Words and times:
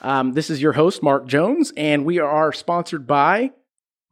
Um, 0.00 0.32
this 0.32 0.48
is 0.48 0.62
your 0.62 0.72
host, 0.72 1.02
Mark 1.02 1.26
Jones, 1.26 1.72
and 1.76 2.04
we 2.04 2.20
are 2.20 2.52
sponsored 2.52 3.06
by 3.06 3.50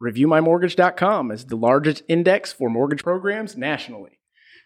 ReviewMyMortgage.com 0.03 1.31
as 1.31 1.45
the 1.45 1.55
largest 1.55 2.03
index 2.09 2.51
for 2.51 2.69
mortgage 2.69 3.03
programs 3.03 3.55
nationally. 3.55 4.19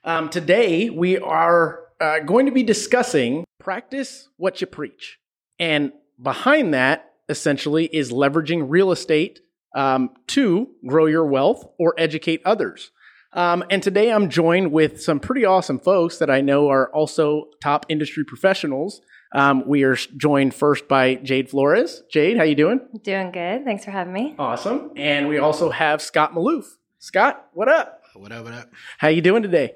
Um, 0.04 0.29
today, 0.29 0.89
we 0.89 1.20
are 1.20 1.81
uh, 1.99 2.20
going 2.20 2.47
to 2.47 2.52
be 2.52 2.63
discussing 2.63 3.46
practice 3.60 4.29
what 4.38 4.62
you 4.62 4.68
preach. 4.68 5.20
And 5.60 5.92
behind 6.21 6.73
that, 6.73 7.12
essentially, 7.29 7.85
is 7.85 8.12
leveraging 8.12 8.65
real 8.67 8.92
estate 8.92 9.42
um, 9.76 10.10
to 10.28 10.69
grow 10.88 11.06
your 11.06 11.26
wealth 11.26 11.63
or 11.78 11.94
educate 11.99 12.42
others. 12.46 12.92
Um, 13.33 13.63
and 13.69 13.81
today 13.81 14.12
I'm 14.12 14.29
joined 14.29 14.72
with 14.72 15.01
some 15.01 15.19
pretty 15.19 15.46
awesome 15.46 15.79
folks 15.79 16.17
that 16.17 16.30
I 16.30 16.41
know 16.41 16.67
are 16.70 16.90
also 16.94 17.45
top 17.62 17.85
industry 17.88 18.26
professionals. 18.26 19.02
Um, 19.34 19.63
we 19.66 19.84
are 19.84 19.95
joined 19.95 20.54
first 20.54 20.88
by 20.88 21.16
Jade 21.16 21.50
Flores. 21.50 22.04
Jade, 22.12 22.38
how 22.38 22.44
you 22.44 22.55
doing? 22.55 22.81
Doing 23.04 23.31
good. 23.31 23.63
Thanks 23.63 23.85
for 23.85 23.91
having 23.91 24.13
me. 24.13 24.35
Awesome. 24.38 24.91
And 24.95 25.30
we 25.30 25.38
also 25.38 25.70
have 25.70 26.02
Scott 26.02 26.34
Maloof. 26.34 26.66
Scott, 26.99 27.48
what 27.53 27.70
up? 27.70 28.02
What 28.13 28.31
up? 28.31 28.44
What 28.44 28.53
up? 28.53 28.70
How 28.98 29.08
you 29.08 29.22
doing 29.22 29.41
today? 29.41 29.73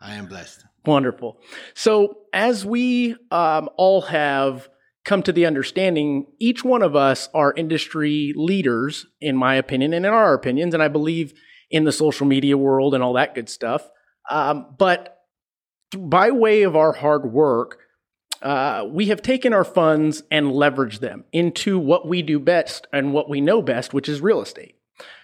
I 0.00 0.14
am 0.14 0.26
blessed. 0.26 0.64
Wonderful. 0.84 1.38
So 1.74 2.18
as 2.32 2.66
we 2.66 3.14
um, 3.30 3.68
all 3.76 4.02
have 4.02 4.68
come 5.04 5.22
to 5.22 5.32
the 5.32 5.46
understanding, 5.46 6.26
each 6.40 6.64
one 6.64 6.82
of 6.82 6.96
us 6.96 7.28
are 7.34 7.54
industry 7.56 8.32
leaders, 8.34 9.06
in 9.20 9.36
my 9.36 9.54
opinion, 9.54 9.92
and 9.92 10.04
in 10.04 10.12
our 10.12 10.34
opinions, 10.34 10.74
and 10.74 10.82
I 10.82 10.88
believe 10.88 11.34
in 11.70 11.84
the 11.84 11.92
social 11.92 12.26
media 12.26 12.58
world 12.58 12.94
and 12.94 13.02
all 13.02 13.12
that 13.14 13.34
good 13.34 13.48
stuff. 13.48 13.88
Um, 14.28 14.74
but 14.76 15.18
by 15.96 16.30
way 16.30 16.62
of 16.62 16.74
our 16.74 16.92
hard 16.92 17.32
work, 17.32 17.78
uh, 18.42 18.86
we 18.88 19.06
have 19.06 19.22
taken 19.22 19.52
our 19.52 19.64
funds 19.64 20.22
and 20.30 20.48
leveraged 20.48 21.00
them 21.00 21.24
into 21.32 21.78
what 21.78 22.06
we 22.06 22.22
do 22.22 22.38
best 22.38 22.86
and 22.92 23.12
what 23.12 23.28
we 23.28 23.40
know 23.40 23.62
best, 23.62 23.94
which 23.94 24.08
is 24.08 24.20
real 24.20 24.40
estate. 24.40 24.76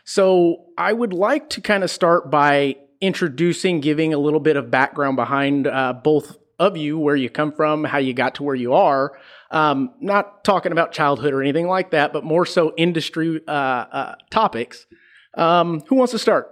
So 0.05 0.67
I 0.77 0.93
would 0.93 1.13
like 1.13 1.51
to 1.51 1.61
kind 1.61 1.85
of 1.85 1.91
start 1.91 2.31
by 2.31 2.77
introducing, 3.01 3.81
giving 3.81 4.15
a 4.15 4.19
little 4.19 4.41
bit 4.41 4.57
of 4.57 4.71
background 4.71 5.17
behind 5.17 5.67
uh, 5.67 5.93
both 5.93 6.37
of 6.59 6.77
you, 6.77 6.99
where 6.99 7.15
you 7.15 7.31
come 7.31 7.53
from, 7.53 7.85
how 7.85 7.99
you 7.99 8.13
got 8.13 8.37
to 8.37 8.43
where 8.43 8.55
you 8.55 8.75
are. 8.75 9.19
Um, 9.51 9.95
not 10.01 10.45
talking 10.45 10.73
about 10.73 10.93
childhood 10.93 11.33
or 11.33 11.41
anything 11.41 11.69
like 11.69 11.93
that, 11.93 12.13
but 12.13 12.25
more 12.25 12.45
so 12.45 12.75
industry 12.77 13.41
uh, 13.47 13.51
uh 13.51 14.15
topics. 14.31 14.87
Um, 15.35 15.83
who 15.87 15.95
wants 15.95 16.13
to 16.13 16.19
start? 16.19 16.51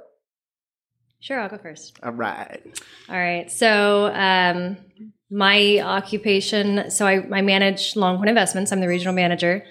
Sure, 1.18 1.40
I'll 1.40 1.48
go 1.48 1.58
first. 1.58 1.98
All 2.02 2.12
right. 2.12 2.62
All 3.08 3.16
right. 3.16 3.50
So, 3.50 4.06
um, 4.14 4.76
my 5.30 5.80
occupation 5.80 6.90
so 6.90 7.06
I, 7.06 7.26
I, 7.32 7.42
manage 7.42 7.96
Longhorn 7.96 8.28
Investments. 8.28 8.70
I'm 8.70 8.80
the 8.80 8.88
regional 8.88 9.14
manager. 9.14 9.64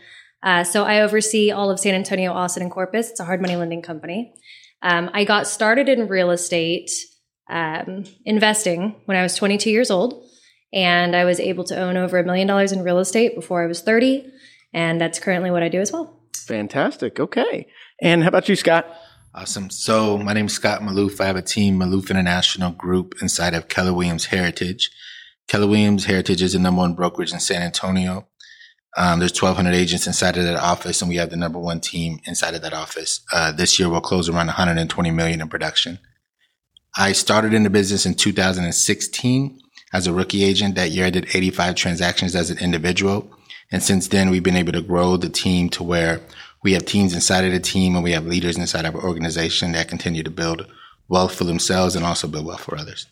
Uh, 0.43 0.63
so, 0.63 0.83
I 0.83 1.01
oversee 1.01 1.51
all 1.51 1.71
of 1.71 1.79
San 1.79 1.95
Antonio, 1.95 2.31
Austin, 2.31 2.61
and 2.61 2.71
Corpus. 2.71 3.09
It's 3.09 3.19
a 3.19 3.25
hard 3.25 3.41
money 3.41 3.55
lending 3.55 3.81
company. 3.81 4.33
Um, 4.81 5.09
I 5.13 5.23
got 5.23 5.47
started 5.47 5.89
in 5.89 6.07
real 6.07 6.29
estate 6.29 6.91
um, 7.49 8.03
investing 8.25 8.95
when 9.05 9.17
I 9.17 9.23
was 9.23 9.35
22 9.35 9.71
years 9.71 9.89
old, 9.89 10.23
and 10.73 11.15
I 11.15 11.25
was 11.25 11.39
able 11.39 11.63
to 11.65 11.79
own 11.79 11.97
over 11.97 12.19
a 12.19 12.23
million 12.23 12.47
dollars 12.47 12.71
in 12.71 12.83
real 12.83 12.99
estate 12.99 13.33
before 13.33 13.63
I 13.63 13.67
was 13.67 13.81
30. 13.81 14.31
And 14.73 14.99
that's 14.99 15.19
currently 15.19 15.51
what 15.51 15.63
I 15.63 15.69
do 15.69 15.79
as 15.79 15.91
well. 15.91 16.19
Fantastic. 16.35 17.19
Okay. 17.19 17.67
And 18.01 18.21
how 18.21 18.27
about 18.27 18.49
you, 18.49 18.55
Scott? 18.55 18.85
Awesome. 19.33 19.69
So 19.69 20.17
my 20.17 20.33
name 20.33 20.45
is 20.45 20.53
Scott 20.53 20.81
Maloof. 20.81 21.19
I 21.19 21.25
have 21.25 21.35
a 21.35 21.41
team, 21.41 21.79
Maloof 21.79 22.09
International 22.09 22.71
Group, 22.71 23.15
inside 23.21 23.53
of 23.53 23.67
Keller 23.67 23.93
Williams 23.93 24.25
Heritage. 24.25 24.91
Keller 25.47 25.67
Williams 25.67 26.05
Heritage 26.05 26.41
is 26.41 26.53
the 26.53 26.59
number 26.59 26.79
one 26.79 26.93
brokerage 26.93 27.33
in 27.33 27.39
San 27.39 27.61
Antonio. 27.61 28.27
Um, 28.97 29.19
there's 29.19 29.39
1,200 29.39 29.73
agents 29.73 30.07
inside 30.07 30.37
of 30.37 30.45
that 30.45 30.55
office, 30.55 31.01
and 31.01 31.09
we 31.09 31.17
have 31.17 31.29
the 31.29 31.35
number 31.35 31.59
one 31.59 31.81
team 31.81 32.19
inside 32.25 32.55
of 32.55 32.61
that 32.61 32.73
office. 32.73 33.21
Uh, 33.31 33.51
this 33.51 33.77
year, 33.77 33.89
we'll 33.89 34.01
close 34.01 34.29
around 34.29 34.47
120 34.47 35.11
million 35.11 35.41
in 35.41 35.49
production. 35.49 35.99
I 36.97 37.11
started 37.11 37.53
in 37.53 37.63
the 37.63 37.69
business 37.69 38.05
in 38.05 38.13
2016 38.13 39.59
as 39.93 40.07
a 40.07 40.13
rookie 40.13 40.43
agent. 40.43 40.75
That 40.75 40.91
year, 40.91 41.05
I 41.05 41.09
did 41.09 41.27
85 41.33 41.75
transactions 41.75 42.35
as 42.35 42.49
an 42.49 42.57
individual, 42.59 43.29
and 43.71 43.83
since 43.83 44.07
then, 44.07 44.29
we've 44.29 44.43
been 44.43 44.55
able 44.55 44.71
to 44.73 44.81
grow 44.81 45.17
the 45.17 45.29
team 45.29 45.69
to 45.71 45.83
where 45.83 46.21
we 46.63 46.73
have 46.73 46.85
teams 46.85 47.13
inside 47.13 47.45
of 47.45 47.51
the 47.51 47.59
team 47.59 47.93
and 47.93 48.03
we 48.03 48.11
have 48.11 48.25
leaders 48.25 48.57
inside 48.57 48.85
of 48.85 48.95
our 48.95 49.03
organization 49.03 49.73
that 49.73 49.87
continue 49.87 50.23
to 50.23 50.31
build 50.31 50.65
wealth 51.07 51.35
for 51.35 51.43
themselves 51.43 51.95
and 51.95 52.03
also 52.03 52.27
build 52.27 52.45
wealth 52.45 52.63
for 52.63 52.75
others. 52.77 53.05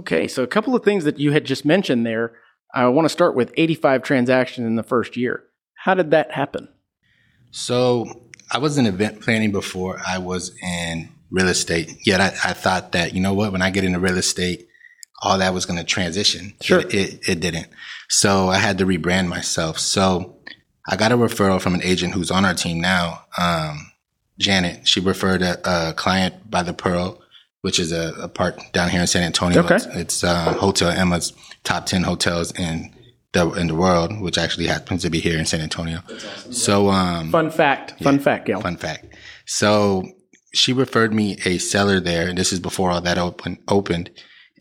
Okay, 0.00 0.26
so 0.28 0.42
a 0.42 0.46
couple 0.46 0.74
of 0.74 0.82
things 0.82 1.04
that 1.04 1.18
you 1.18 1.32
had 1.32 1.44
just 1.44 1.66
mentioned 1.66 2.06
there. 2.06 2.32
I 2.72 2.86
want 2.88 3.04
to 3.04 3.10
start 3.10 3.36
with 3.36 3.52
85 3.54 4.02
transactions 4.02 4.66
in 4.66 4.76
the 4.76 4.82
first 4.82 5.14
year. 5.14 5.44
How 5.74 5.92
did 5.92 6.10
that 6.12 6.32
happen? 6.32 6.68
So 7.50 8.06
I 8.50 8.56
was 8.56 8.78
in 8.78 8.86
event 8.86 9.20
planning 9.20 9.52
before 9.52 10.00
I 10.06 10.16
was 10.16 10.56
in 10.62 11.10
real 11.30 11.48
estate. 11.48 11.98
Yet 12.06 12.18
I, 12.18 12.28
I 12.28 12.52
thought 12.54 12.92
that, 12.92 13.12
you 13.12 13.20
know 13.20 13.34
what, 13.34 13.52
when 13.52 13.60
I 13.60 13.68
get 13.68 13.84
into 13.84 13.98
real 13.98 14.16
estate, 14.16 14.68
all 15.20 15.36
that 15.36 15.52
was 15.52 15.66
going 15.66 15.78
to 15.78 15.84
transition. 15.84 16.54
Sure. 16.62 16.80
It, 16.80 16.94
it, 16.94 17.28
it 17.28 17.40
didn't. 17.40 17.68
So 18.08 18.48
I 18.48 18.56
had 18.56 18.78
to 18.78 18.86
rebrand 18.86 19.28
myself. 19.28 19.78
So 19.78 20.38
I 20.88 20.96
got 20.96 21.12
a 21.12 21.16
referral 21.18 21.60
from 21.60 21.74
an 21.74 21.82
agent 21.82 22.14
who's 22.14 22.30
on 22.30 22.46
our 22.46 22.54
team 22.54 22.80
now, 22.80 23.26
um, 23.36 23.92
Janet. 24.38 24.88
She 24.88 25.00
referred 25.00 25.42
a, 25.42 25.90
a, 25.90 25.92
client 25.92 26.50
by 26.50 26.62
the 26.62 26.72
Pearl, 26.72 27.20
which 27.62 27.78
is 27.78 27.92
a, 27.92 28.14
a, 28.20 28.28
part 28.28 28.58
down 28.72 28.88
here 28.88 29.00
in 29.00 29.06
San 29.06 29.22
Antonio. 29.22 29.60
Okay. 29.60 29.76
It's, 29.76 29.86
it's 29.86 30.24
uh, 30.24 30.54
Hotel 30.54 30.90
Emma's 30.90 31.32
top 31.64 31.86
10 31.86 32.02
hotels 32.02 32.52
in 32.58 32.94
the, 33.32 33.50
in 33.52 33.66
the 33.66 33.74
world, 33.74 34.20
which 34.20 34.38
actually 34.38 34.66
happens 34.66 35.02
to 35.02 35.10
be 35.10 35.20
here 35.20 35.38
in 35.38 35.46
San 35.46 35.60
Antonio. 35.60 36.00
Awesome. 36.04 36.52
So, 36.52 36.88
um, 36.88 37.30
fun 37.30 37.50
fact, 37.50 38.02
fun 38.02 38.16
yeah, 38.16 38.20
fact, 38.22 38.46
Gail. 38.46 38.60
Fun 38.60 38.76
fact. 38.76 39.06
So 39.46 40.04
she 40.52 40.72
referred 40.72 41.12
me 41.12 41.36
a 41.44 41.58
seller 41.58 42.00
there, 42.00 42.28
and 42.28 42.38
this 42.38 42.52
is 42.52 42.60
before 42.60 42.90
all 42.90 43.00
that 43.00 43.18
open, 43.18 43.58
opened. 43.68 44.10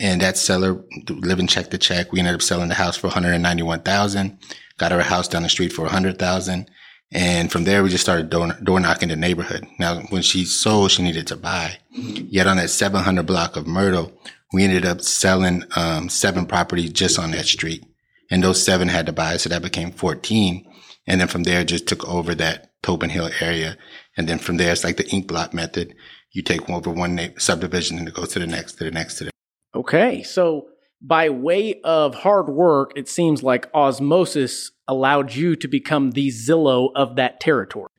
And 0.02 0.22
that 0.22 0.38
seller 0.38 0.82
living 1.10 1.48
check 1.48 1.72
to 1.72 1.78
check. 1.78 2.14
We 2.14 2.20
ended 2.20 2.34
up 2.34 2.42
selling 2.42 2.70
the 2.70 2.76
house 2.76 2.96
for 2.96 3.08
191,000 3.08 4.38
got 4.80 4.92
her 4.92 5.00
a 5.00 5.04
house 5.04 5.28
down 5.28 5.44
the 5.44 5.50
street 5.50 5.72
for 5.72 5.88
hundred 5.88 6.18
thousand. 6.18 6.72
And 7.12 7.52
from 7.52 7.64
there, 7.64 7.82
we 7.82 7.90
just 7.90 8.04
started 8.04 8.30
door, 8.30 8.54
door 8.62 8.80
knocking 8.80 9.10
the 9.10 9.16
neighborhood. 9.16 9.66
Now, 9.80 10.02
when 10.10 10.22
she 10.22 10.46
sold, 10.46 10.92
she 10.92 11.02
needed 11.02 11.28
to 11.28 11.36
buy. 11.36 11.80
Yet 11.92 12.46
on 12.46 12.58
that 12.58 12.70
700 12.70 13.26
block 13.26 13.56
of 13.56 13.66
Myrtle, 13.66 14.12
we 14.54 14.64
ended 14.64 14.86
up 14.86 15.02
selling, 15.02 15.64
um, 15.76 16.10
seven 16.10 16.46
properties 16.46 16.92
just 16.92 17.18
on 17.18 17.32
that 17.32 17.46
street. 17.46 17.84
And 18.30 18.44
those 18.44 18.64
seven 18.64 18.90
had 18.90 19.08
to 19.08 19.12
buy. 19.12 19.38
So 19.38 19.50
that 19.50 19.64
became 19.64 19.92
14. 19.92 20.66
And 21.08 21.20
then 21.20 21.28
from 21.28 21.44
there, 21.44 21.64
just 21.64 21.88
took 21.88 22.08
over 22.08 22.36
that 22.36 22.72
Tobin 22.84 23.10
Hill 23.10 23.32
area. 23.42 23.76
And 24.16 24.30
then 24.30 24.38
from 24.38 24.58
there, 24.58 24.72
it's 24.72 24.84
like 24.84 24.98
the 24.98 25.10
ink 25.10 25.28
blot 25.28 25.54
method. 25.54 25.96
You 26.32 26.44
take 26.44 26.70
over 26.70 26.92
one 26.92 27.34
subdivision 27.40 27.98
and 27.98 28.08
it 28.08 28.14
goes 28.14 28.30
to 28.34 28.40
the 28.40 28.46
next, 28.46 28.74
to 28.74 28.84
the 28.84 28.92
next, 28.92 29.16
to 29.16 29.24
the 29.26 29.32
Okay. 29.74 30.22
So 30.22 30.68
by 31.02 31.30
way 31.30 31.82
of 31.84 32.14
hard 32.14 32.50
work, 32.50 32.92
it 32.96 33.10
seems 33.10 33.42
like 33.42 33.70
osmosis 33.74 34.72
allowed 34.90 35.34
you 35.34 35.56
to 35.56 35.68
become 35.68 36.12
the 36.12 36.28
Zillow 36.30 36.90
of 36.96 37.16
that 37.16 37.40
territory. 37.40 37.90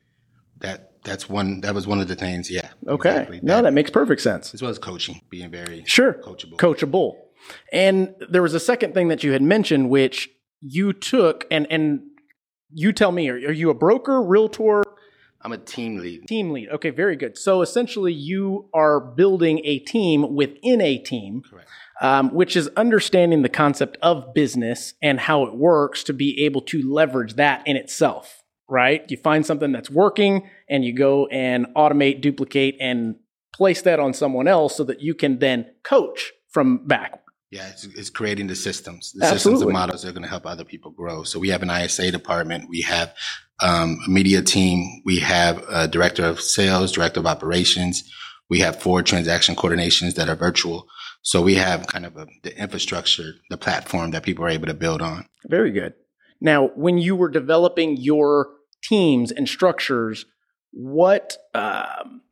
That 0.59 1.03
that's 1.05 1.29
one 1.29 1.63
that 1.63 1.75
was 1.75 1.87
one 1.87 2.01
of 2.01 2.09
the 2.09 2.17
things, 2.17 2.51
yeah. 2.51 2.69
Okay. 2.87 3.11
Exactly. 3.11 3.41
No, 3.43 3.57
that, 3.57 3.63
that 3.63 3.73
makes 3.73 3.91
perfect 3.91 4.21
sense. 4.21 4.53
As 4.53 4.61
well 4.61 4.71
as 4.71 4.79
coaching, 4.79 5.23
being 5.31 5.51
very 5.51 5.85
sure 5.87 6.15
coachable. 6.15 6.57
Coachable. 6.57 7.17
And 7.73 8.15
there 8.29 8.43
was 8.43 8.53
a 8.53 8.61
second 8.61 8.93
thing 8.93 9.09
that 9.09 9.25
you 9.25 9.33
had 9.33 9.41
mentioned 9.41 9.89
which 9.89 10.29
you 10.61 10.93
took 10.93 11.47
and 11.51 11.67
and 11.71 12.03
you 12.73 12.93
tell 12.93 13.13
me, 13.13 13.29
are, 13.29 13.35
are 13.35 13.53
you 13.53 13.71
a 13.71 13.75
broker, 13.75 14.23
realtor? 14.23 14.83
I'm 15.43 15.53
a 15.53 15.59
team 15.59 15.97
lead. 15.97 16.29
Team 16.29 16.51
lead. 16.51 16.69
Okay, 16.69 16.91
very 16.91 17.17
good. 17.17 17.39
So 17.39 17.63
essentially, 17.63 18.13
you 18.13 18.69
are 18.75 19.01
building 19.01 19.63
a 19.65 19.79
team 19.79 20.35
within 20.35 20.83
a 20.83 20.99
team. 20.99 21.43
Correct 21.49 21.71
um, 22.01 22.35
which 22.35 22.57
is 22.57 22.69
understanding 22.77 23.43
the 23.43 23.49
concept 23.49 23.99
of 24.03 24.33
business 24.35 24.95
and 25.03 25.21
how 25.21 25.45
it 25.45 25.55
works 25.55 26.03
to 26.05 26.13
be 26.13 26.45
able 26.45 26.63
to 26.63 26.83
leverage 26.91 27.35
that 27.35 27.63
in 27.67 27.77
itself, 27.77 28.43
right? 28.69 29.05
You 29.09 29.19
find 29.19 29.45
something 29.45 29.73
that's 29.73 29.91
working 29.91 30.49
and 30.69 30.85
you 30.85 30.95
go 30.95 31.27
and 31.27 31.67
automate, 31.77 32.23
duplicate, 32.23 32.77
and 32.81 33.17
place 33.53 33.83
that 33.83 34.01
on 34.01 34.15
someone 34.15 34.49
else 34.49 34.77
so 34.77 34.85
that 34.85 35.01
you 35.01 35.15
can 35.15 35.39
then 35.39 35.67
coach 35.83 36.33
from 36.49 36.87
back. 36.87 37.21
Yeah, 37.51 37.69
it's, 37.69 37.85
it's 37.85 38.11
creating 38.11 38.47
the 38.47 38.55
systems, 38.55 39.13
the 39.13 39.25
Absolutely. 39.25 39.39
systems 39.39 39.63
and 39.63 39.73
models 39.73 40.03
that 40.03 40.11
are 40.11 40.13
going 40.13 40.23
to 40.23 40.29
help 40.29 40.47
other 40.47 40.65
people 40.65 40.93
grow. 40.93 41.25
So 41.25 41.41
we 41.41 41.49
have 41.49 41.63
an 41.63 41.71
ISA 41.71 42.13
department, 42.13 42.69
we 42.71 42.83
have 42.83 43.13
um, 43.61 43.99
a 44.07 44.11
media 44.11 44.41
team, 44.41 45.03
we 45.05 45.19
have 45.19 45.63
a 45.69 45.89
director 45.89 46.25
of 46.25 46.41
sales, 46.41 46.93
director 46.93 47.19
of 47.19 47.27
operations, 47.27 48.09
we 48.49 48.61
have 48.61 48.81
four 48.81 49.03
transaction 49.03 49.57
coordinations 49.57 50.15
that 50.15 50.29
are 50.29 50.37
virtual. 50.37 50.89
So 51.23 51.43
we 51.43 51.55
have 51.57 51.87
kind 51.87 52.07
of 52.07 52.17
a, 52.17 52.27
the 52.43 52.57
infrastructure, 52.59 53.35
the 53.51 53.59
platform 53.59 54.13
that 54.13 54.23
people 54.23 54.45
are 54.45 54.49
able 54.49 54.67
to 54.67 54.75
build 54.75 55.03
on. 55.03 55.27
Very 55.47 55.71
good. 55.71 55.95
Now, 56.41 56.69
when 56.69 56.99
you 56.99 57.15
were 57.15 57.29
developing 57.29 57.97
your 57.97 58.49
teams 58.83 59.31
and 59.31 59.49
structures, 59.49 60.25
what 60.73 61.37
um, 61.55 62.23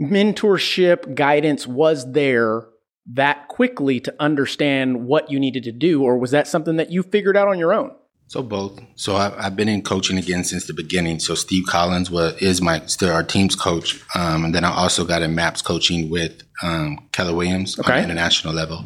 mentorship 0.00 1.14
guidance 1.14 1.66
was 1.66 2.12
there 2.12 2.66
that 3.14 3.48
quickly 3.48 4.00
to 4.00 4.14
understand 4.20 5.06
what 5.06 5.30
you 5.30 5.40
needed 5.40 5.62
to 5.64 5.72
do, 5.72 6.02
or 6.02 6.18
was 6.18 6.30
that 6.32 6.46
something 6.46 6.76
that 6.76 6.90
you 6.90 7.02
figured 7.02 7.36
out 7.36 7.48
on 7.48 7.58
your 7.58 7.72
own? 7.72 7.92
So 8.28 8.42
both. 8.42 8.78
So 8.94 9.16
I've, 9.16 9.32
I've 9.38 9.56
been 9.56 9.68
in 9.68 9.80
coaching 9.82 10.18
again 10.18 10.44
since 10.44 10.66
the 10.66 10.74
beginning. 10.74 11.18
So 11.18 11.34
Steve 11.34 11.64
Collins 11.66 12.10
was 12.10 12.34
is 12.42 12.60
my 12.60 12.84
still 12.86 13.10
our 13.10 13.22
team's 13.22 13.56
coach, 13.56 14.00
um, 14.14 14.44
and 14.44 14.54
then 14.54 14.64
I 14.64 14.70
also 14.70 15.04
got 15.04 15.22
in 15.22 15.34
MAPS 15.34 15.62
coaching 15.62 16.10
with 16.10 16.42
um, 16.62 17.08
Keller 17.12 17.34
Williams 17.34 17.78
Okay. 17.78 17.92
on 17.92 17.98
the 17.98 18.04
international 18.04 18.52
level, 18.54 18.84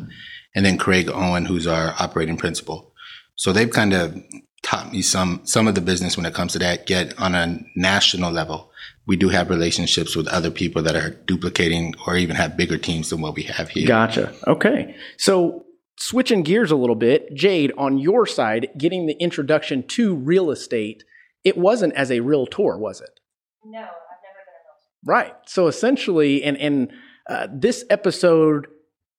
and 0.55 0.65
then 0.65 0.79
Craig 0.79 1.11
Owen, 1.13 1.45
who's 1.45 1.67
our 1.67 1.93
operating 1.99 2.37
principal. 2.37 2.93
So 3.35 3.53
they've 3.53 3.71
kind 3.71 3.93
of 3.93 4.17
taught 4.63 4.93
me 4.93 5.03
some 5.03 5.41
some 5.45 5.67
of 5.67 5.75
the 5.75 5.81
business 5.81 6.17
when 6.17 6.25
it 6.25 6.35
comes 6.35 6.53
to 6.53 6.61
that. 6.61 6.89
Yet 6.89 7.19
on 7.19 7.35
a 7.35 7.59
national 7.75 8.31
level, 8.31 8.71
we 9.07 9.17
do 9.17 9.29
have 9.29 9.51
relationships 9.51 10.15
with 10.15 10.29
other 10.29 10.53
people 10.53 10.83
that 10.83 10.95
are 10.95 11.11
duplicating 11.11 11.95
or 12.07 12.17
even 12.17 12.37
have 12.37 12.57
bigger 12.57 12.79
teams 12.79 13.11
than 13.11 13.21
what 13.21 13.35
we 13.35 13.43
have 13.43 13.71
here. 13.71 13.89
Gotcha. 13.89 14.33
Okay. 14.47 14.95
So 15.17 15.62
switching 15.99 16.43
gears 16.43 16.71
a 16.71 16.77
little 16.77 16.97
bit, 16.97 17.35
Jade, 17.35 17.73
on 17.77 17.99
your 17.99 18.27
side, 18.27 18.69
getting 18.79 19.07
the 19.07 19.15
introduction 19.15 19.87
to 19.89 20.15
real 20.15 20.51
estate, 20.51 21.05
it 21.45 21.57
wasn't 21.57 21.95
as 21.95 22.11
a 22.11 22.21
realtor, 22.21 22.79
was 22.79 23.01
it? 23.01 23.21
No, 23.65 23.79
I've 23.79 23.85
never 23.85 24.43
been 24.47 24.55
a 24.55 24.63
realtor. 24.65 25.05
Right. 25.05 25.35
So 25.47 25.67
essentially, 25.67 26.43
and 26.43 26.57
and 26.57 26.93
uh, 27.29 27.49
this 27.53 27.85
episode 27.91 28.67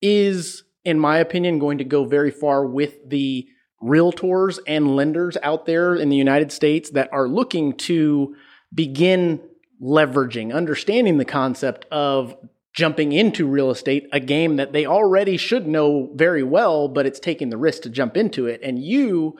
is, 0.01 0.63
in 0.83 0.99
my 0.99 1.17
opinion, 1.19 1.59
going 1.59 1.77
to 1.77 1.83
go 1.85 2.05
very 2.05 2.31
far 2.31 2.65
with 2.65 2.97
the 3.07 3.47
realtors 3.81 4.59
and 4.67 4.95
lenders 4.95 5.37
out 5.43 5.65
there 5.65 5.95
in 5.95 6.09
the 6.09 6.15
United 6.15 6.51
States 6.51 6.89
that 6.91 7.11
are 7.11 7.27
looking 7.27 7.75
to 7.77 8.35
begin 8.73 9.41
leveraging, 9.81 10.53
understanding 10.53 11.17
the 11.17 11.25
concept 11.25 11.85
of 11.91 12.35
jumping 12.73 13.11
into 13.11 13.47
real 13.47 13.69
estate, 13.69 14.07
a 14.11 14.19
game 14.19 14.55
that 14.55 14.73
they 14.73 14.85
already 14.85 15.37
should 15.37 15.67
know 15.67 16.09
very 16.15 16.43
well, 16.43 16.87
but 16.87 17.05
it's 17.05 17.19
taking 17.19 17.49
the 17.49 17.57
risk 17.57 17.83
to 17.83 17.89
jump 17.89 18.17
into 18.17 18.47
it. 18.47 18.59
And 18.63 18.83
you, 18.83 19.37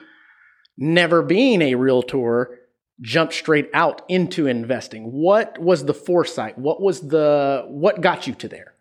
never 0.78 1.22
being 1.22 1.60
a 1.60 1.74
realtor, 1.74 2.60
jumped 3.00 3.34
straight 3.34 3.68
out 3.74 4.02
into 4.08 4.46
investing. 4.46 5.04
What 5.10 5.58
was 5.58 5.84
the 5.84 5.94
foresight? 5.94 6.56
What 6.56 6.80
was 6.80 7.08
the 7.08 7.64
what 7.68 8.00
got 8.00 8.26
you 8.26 8.34
to 8.34 8.48
there? 8.48 8.73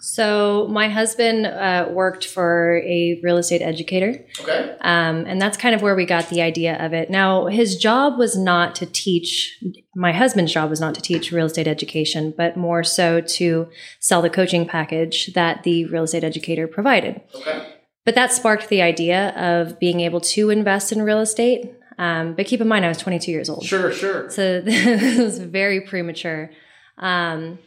So 0.00 0.66
my 0.70 0.88
husband 0.88 1.46
uh, 1.46 1.88
worked 1.90 2.26
for 2.26 2.78
a 2.78 3.20
real 3.22 3.36
estate 3.36 3.60
educator, 3.60 4.24
Okay. 4.40 4.74
um, 4.80 5.26
and 5.26 5.40
that's 5.40 5.56
kind 5.58 5.74
of 5.74 5.82
where 5.82 5.94
we 5.94 6.06
got 6.06 6.30
the 6.30 6.40
idea 6.40 6.82
of 6.84 6.92
it. 6.94 7.10
Now, 7.10 7.46
his 7.46 7.76
job 7.76 8.18
was 8.18 8.36
not 8.36 8.74
to 8.76 8.86
teach. 8.86 9.62
My 9.94 10.12
husband's 10.12 10.52
job 10.52 10.70
was 10.70 10.80
not 10.80 10.94
to 10.94 11.02
teach 11.02 11.30
real 11.32 11.46
estate 11.46 11.68
education, 11.68 12.32
but 12.36 12.56
more 12.56 12.82
so 12.82 13.20
to 13.20 13.68
sell 14.00 14.22
the 14.22 14.30
coaching 14.30 14.66
package 14.66 15.32
that 15.34 15.64
the 15.64 15.84
real 15.86 16.04
estate 16.04 16.24
educator 16.24 16.66
provided. 16.66 17.20
Okay. 17.34 17.66
But 18.06 18.14
that 18.14 18.32
sparked 18.32 18.70
the 18.70 18.80
idea 18.80 19.30
of 19.36 19.78
being 19.78 20.00
able 20.00 20.20
to 20.22 20.48
invest 20.48 20.92
in 20.92 21.02
real 21.02 21.20
estate. 21.20 21.70
Um, 21.98 22.32
but 22.34 22.46
keep 22.46 22.62
in 22.62 22.68
mind, 22.68 22.86
I 22.86 22.88
was 22.88 22.96
22 22.96 23.30
years 23.30 23.50
old. 23.50 23.64
Sure, 23.66 23.92
sure. 23.92 24.30
So 24.30 24.60
this 24.64 25.18
was 25.18 25.38
very 25.38 25.82
premature. 25.82 26.50
Um, 26.96 27.58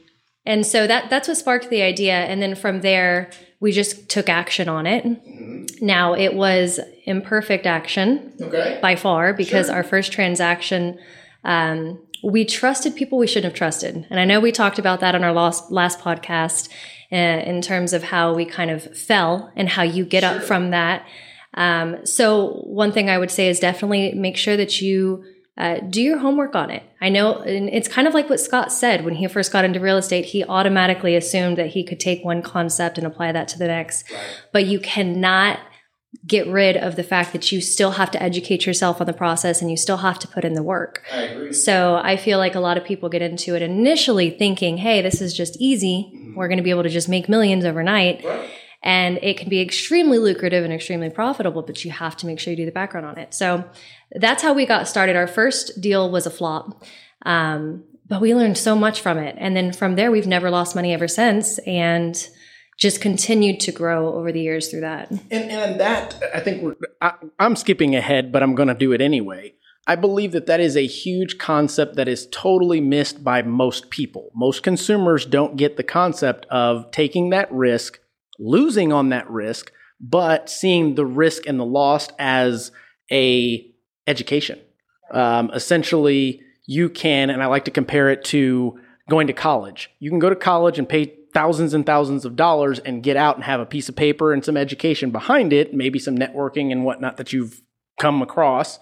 and 0.45 0.65
so 0.65 0.87
that 0.87 1.09
that's 1.09 1.27
what 1.27 1.37
sparked 1.37 1.69
the 1.69 1.81
idea. 1.81 2.13
And 2.15 2.41
then 2.41 2.55
from 2.55 2.81
there, 2.81 3.29
we 3.59 3.71
just 3.71 4.09
took 4.09 4.27
action 4.29 4.67
on 4.69 4.85
it. 4.85 5.05
Now 5.81 6.13
it 6.13 6.33
was 6.33 6.79
imperfect 7.05 7.65
action 7.65 8.33
Okay. 8.41 8.79
by 8.81 8.95
far 8.95 9.33
because 9.33 9.67
Sure. 9.67 9.75
our 9.75 9.83
first 9.83 10.11
transaction, 10.11 10.99
um, 11.43 11.99
we 12.23 12.45
trusted 12.45 12.95
people 12.95 13.17
we 13.17 13.27
shouldn't 13.27 13.51
have 13.51 13.57
trusted. 13.57 14.05
And 14.09 14.19
I 14.19 14.25
know 14.25 14.39
we 14.39 14.51
talked 14.51 14.79
about 14.79 14.99
that 15.01 15.15
on 15.15 15.23
our 15.23 15.33
last 15.33 15.71
last 15.71 15.99
podcast 15.99 16.69
uh, 17.11 17.15
in 17.15 17.61
terms 17.61 17.93
of 17.93 18.03
how 18.03 18.33
we 18.33 18.45
kind 18.45 18.71
of 18.71 18.97
fell 18.97 19.51
and 19.55 19.69
how 19.69 19.83
you 19.83 20.03
get 20.05 20.23
up 20.23 20.41
from 20.43 20.71
that. 20.71 21.05
Um, 21.55 22.05
so 22.05 22.61
one 22.65 22.91
thing 22.91 23.09
I 23.09 23.17
would 23.17 23.29
say 23.31 23.47
is 23.47 23.59
definitely 23.59 24.13
make 24.13 24.37
sure 24.37 24.57
that 24.57 24.81
you 24.81 25.23
uh, 25.57 25.79
do 25.87 26.01
your 26.01 26.17
homework 26.17 26.55
on 26.55 26.71
it. 26.71 26.83
I 26.99 27.09
know, 27.09 27.35
and 27.39 27.69
it's 27.69 27.87
kind 27.87 28.07
of 28.07 28.13
like 28.13 28.29
what 28.29 28.39
Scott 28.39 28.71
said 28.71 29.05
when 29.05 29.15
he 29.15 29.27
first 29.27 29.51
got 29.51 29.65
into 29.65 29.79
real 29.79 29.97
estate. 29.97 30.25
He 30.25 30.43
automatically 30.43 31.15
assumed 31.15 31.57
that 31.57 31.67
he 31.67 31.83
could 31.83 31.99
take 31.99 32.23
one 32.23 32.41
concept 32.41 32.97
and 32.97 33.05
apply 33.05 33.31
that 33.33 33.47
to 33.49 33.59
the 33.59 33.67
next, 33.67 34.11
but 34.51 34.65
you 34.65 34.79
cannot 34.79 35.59
get 36.25 36.47
rid 36.47 36.77
of 36.77 36.95
the 36.95 37.03
fact 37.03 37.33
that 37.33 37.51
you 37.51 37.59
still 37.59 37.91
have 37.91 38.11
to 38.11 38.21
educate 38.21 38.65
yourself 38.65 39.01
on 39.01 39.07
the 39.07 39.13
process 39.13 39.61
and 39.61 39.69
you 39.69 39.77
still 39.77 39.97
have 39.97 40.19
to 40.19 40.27
put 40.27 40.45
in 40.45 40.53
the 40.53 40.63
work. 40.63 41.03
I 41.11 41.21
agree. 41.23 41.53
So 41.53 41.95
I 41.95 42.17
feel 42.17 42.37
like 42.37 42.55
a 42.55 42.59
lot 42.59 42.77
of 42.77 42.83
people 42.83 43.09
get 43.09 43.21
into 43.21 43.55
it 43.55 43.61
initially 43.61 44.29
thinking, 44.29 44.77
hey, 44.77 45.01
this 45.01 45.21
is 45.21 45.33
just 45.33 45.57
easy. 45.59 46.33
We're 46.35 46.47
going 46.47 46.57
to 46.57 46.63
be 46.63 46.69
able 46.69 46.83
to 46.83 46.89
just 46.89 47.09
make 47.09 47.27
millions 47.27 47.65
overnight. 47.65 48.23
And 48.83 49.17
it 49.21 49.37
can 49.37 49.47
be 49.47 49.61
extremely 49.61 50.17
lucrative 50.17 50.63
and 50.65 50.73
extremely 50.73 51.09
profitable, 51.09 51.61
but 51.61 51.85
you 51.85 51.91
have 51.91 52.17
to 52.17 52.25
make 52.25 52.39
sure 52.39 52.51
you 52.51 52.57
do 52.57 52.65
the 52.65 52.71
background 52.71 53.05
on 53.05 53.17
it. 53.17 53.33
So 53.33 53.63
that's 54.11 54.43
how 54.43 54.53
we 54.53 54.65
got 54.65 54.87
started. 54.89 55.15
Our 55.15 55.27
first 55.27 55.79
deal 55.79 56.11
was 56.11 56.25
a 56.25 56.29
flop. 56.29 56.83
Um, 57.25 57.85
but 58.07 58.19
we 58.19 58.35
learned 58.35 58.57
so 58.57 58.75
much 58.75 58.99
from 58.99 59.17
it. 59.17 59.35
And 59.39 59.55
then 59.55 59.71
from 59.71 59.95
there, 59.95 60.11
we've 60.11 60.27
never 60.27 60.49
lost 60.49 60.75
money 60.75 60.93
ever 60.93 61.07
since 61.07 61.57
and 61.59 62.15
just 62.77 63.01
continued 63.01 63.61
to 63.61 63.71
grow 63.71 64.13
over 64.13 64.31
the 64.31 64.41
years 64.41 64.69
through 64.69 64.81
that. 64.81 65.09
And, 65.09 65.31
and 65.31 65.79
that, 65.79 66.21
I 66.35 66.41
think 66.41 66.61
we're, 66.61 66.75
I, 67.01 67.13
I'm 67.39 67.55
skipping 67.55 67.95
ahead, 67.95 68.31
but 68.31 68.43
I'm 68.43 68.55
going 68.55 68.67
to 68.67 68.75
do 68.75 68.91
it 68.91 68.99
anyway. 68.99 69.53
I 69.85 69.95
believe 69.95 70.31
that 70.31 70.45
that 70.47 70.59
is 70.59 70.75
a 70.75 70.85
huge 70.85 71.37
concept 71.37 71.95
that 71.95 72.07
is 72.07 72.27
totally 72.31 72.81
missed 72.81 73.23
by 73.23 73.41
most 73.41 73.89
people. 73.89 74.31
Most 74.33 74.63
consumers 74.63 75.25
don't 75.25 75.57
get 75.57 75.77
the 75.77 75.83
concept 75.83 76.45
of 76.47 76.89
taking 76.91 77.29
that 77.31 77.51
risk, 77.51 77.99
losing 78.39 78.91
on 78.91 79.09
that 79.09 79.29
risk, 79.29 79.71
but 79.99 80.49
seeing 80.49 80.95
the 80.95 81.05
risk 81.05 81.45
and 81.47 81.59
the 81.59 81.65
loss 81.65 82.09
as 82.19 82.71
a 83.11 83.65
education. 84.07 84.59
Um, 85.11 85.51
essentially, 85.53 86.41
you 86.65 86.89
can, 86.89 87.29
and 87.29 87.43
I 87.43 87.47
like 87.47 87.65
to 87.65 87.71
compare 87.71 88.09
it 88.09 88.23
to 88.25 88.79
going 89.09 89.27
to 89.27 89.33
college. 89.33 89.89
You 89.99 90.09
can 90.09 90.19
go 90.19 90.29
to 90.29 90.35
college 90.35 90.79
and 90.79 90.87
pay 90.87 91.13
thousands 91.33 91.73
and 91.73 91.85
thousands 91.85 92.25
of 92.25 92.35
dollars 92.35 92.79
and 92.79 93.03
get 93.03 93.17
out 93.17 93.35
and 93.35 93.43
have 93.43 93.59
a 93.59 93.65
piece 93.65 93.89
of 93.89 93.95
paper 93.95 94.33
and 94.33 94.45
some 94.45 94.55
education 94.55 95.11
behind 95.11 95.51
it, 95.51 95.73
maybe 95.73 95.99
some 95.99 96.17
networking 96.17 96.71
and 96.71 96.85
whatnot 96.85 97.17
that 97.17 97.33
you've 97.33 97.61
come 97.99 98.21
across. 98.21 98.79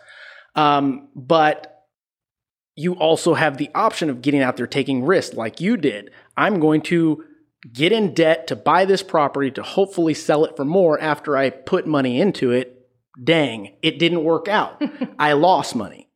Um, 0.55 1.07
but 1.15 1.85
you 2.75 2.93
also 2.93 3.33
have 3.33 3.57
the 3.57 3.69
option 3.73 4.09
of 4.09 4.21
getting 4.21 4.41
out 4.41 4.57
there 4.57 4.67
taking 4.67 5.03
risks 5.03 5.35
like 5.35 5.61
you 5.61 5.77
did. 5.77 6.11
I'm 6.37 6.59
going 6.59 6.81
to 6.83 7.23
get 7.71 7.91
in 7.91 8.13
debt 8.13 8.47
to 8.47 8.55
buy 8.55 8.85
this 8.85 9.03
property 9.03 9.51
to 9.51 9.63
hopefully 9.63 10.13
sell 10.13 10.45
it 10.45 10.55
for 10.55 10.65
more 10.65 10.99
after 10.99 11.37
I 11.37 11.49
put 11.49 11.85
money 11.85 12.19
into 12.19 12.51
it. 12.51 12.87
Dang, 13.23 13.75
it 13.81 13.99
didn't 13.99 14.23
work 14.23 14.47
out. 14.47 14.81
I 15.19 15.33
lost 15.33 15.75
money. 15.75 16.09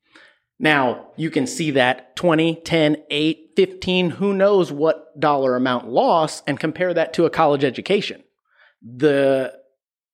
Now, 0.57 1.07
you 1.17 1.29
can 1.29 1.47
see 1.47 1.71
that 1.71 2.15
20, 2.15 2.61
10, 2.63 2.97
8, 3.09 3.49
15, 3.55 4.09
who 4.11 4.33
knows 4.33 4.71
what 4.71 5.19
dollar 5.19 5.55
amount 5.55 5.89
loss 5.89 6.41
and 6.47 6.59
compare 6.59 6.93
that 6.93 7.13
to 7.15 7.25
a 7.25 7.29
college 7.29 7.63
education. 7.63 8.23
The 8.81 9.53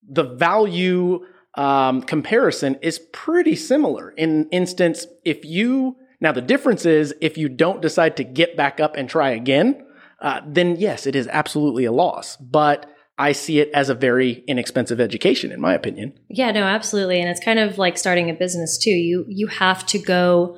the 0.08 0.24
value 0.24 1.24
um, 1.54 2.02
comparison 2.02 2.76
is 2.82 2.98
pretty 3.12 3.54
similar. 3.54 4.10
In 4.10 4.48
instance, 4.50 5.06
if 5.24 5.44
you 5.44 5.96
now 6.20 6.32
the 6.32 6.40
difference 6.40 6.86
is 6.86 7.14
if 7.20 7.38
you 7.38 7.48
don't 7.48 7.80
decide 7.80 8.16
to 8.16 8.24
get 8.24 8.56
back 8.56 8.80
up 8.80 8.96
and 8.96 9.08
try 9.08 9.30
again, 9.30 9.84
uh, 10.22 10.40
then 10.46 10.76
yes, 10.76 11.06
it 11.06 11.14
is 11.14 11.28
absolutely 11.28 11.84
a 11.84 11.92
loss. 11.92 12.36
But 12.36 12.86
I 13.18 13.32
see 13.32 13.60
it 13.60 13.70
as 13.74 13.88
a 13.88 13.94
very 13.94 14.42
inexpensive 14.48 15.00
education, 15.00 15.52
in 15.52 15.60
my 15.60 15.74
opinion. 15.74 16.18
Yeah, 16.30 16.50
no, 16.52 16.62
absolutely. 16.62 17.20
And 17.20 17.28
it's 17.28 17.44
kind 17.44 17.58
of 17.58 17.76
like 17.76 17.98
starting 17.98 18.30
a 18.30 18.34
business 18.34 18.78
too. 18.78 18.90
You 18.90 19.26
you 19.28 19.48
have 19.48 19.84
to 19.86 19.98
go 19.98 20.56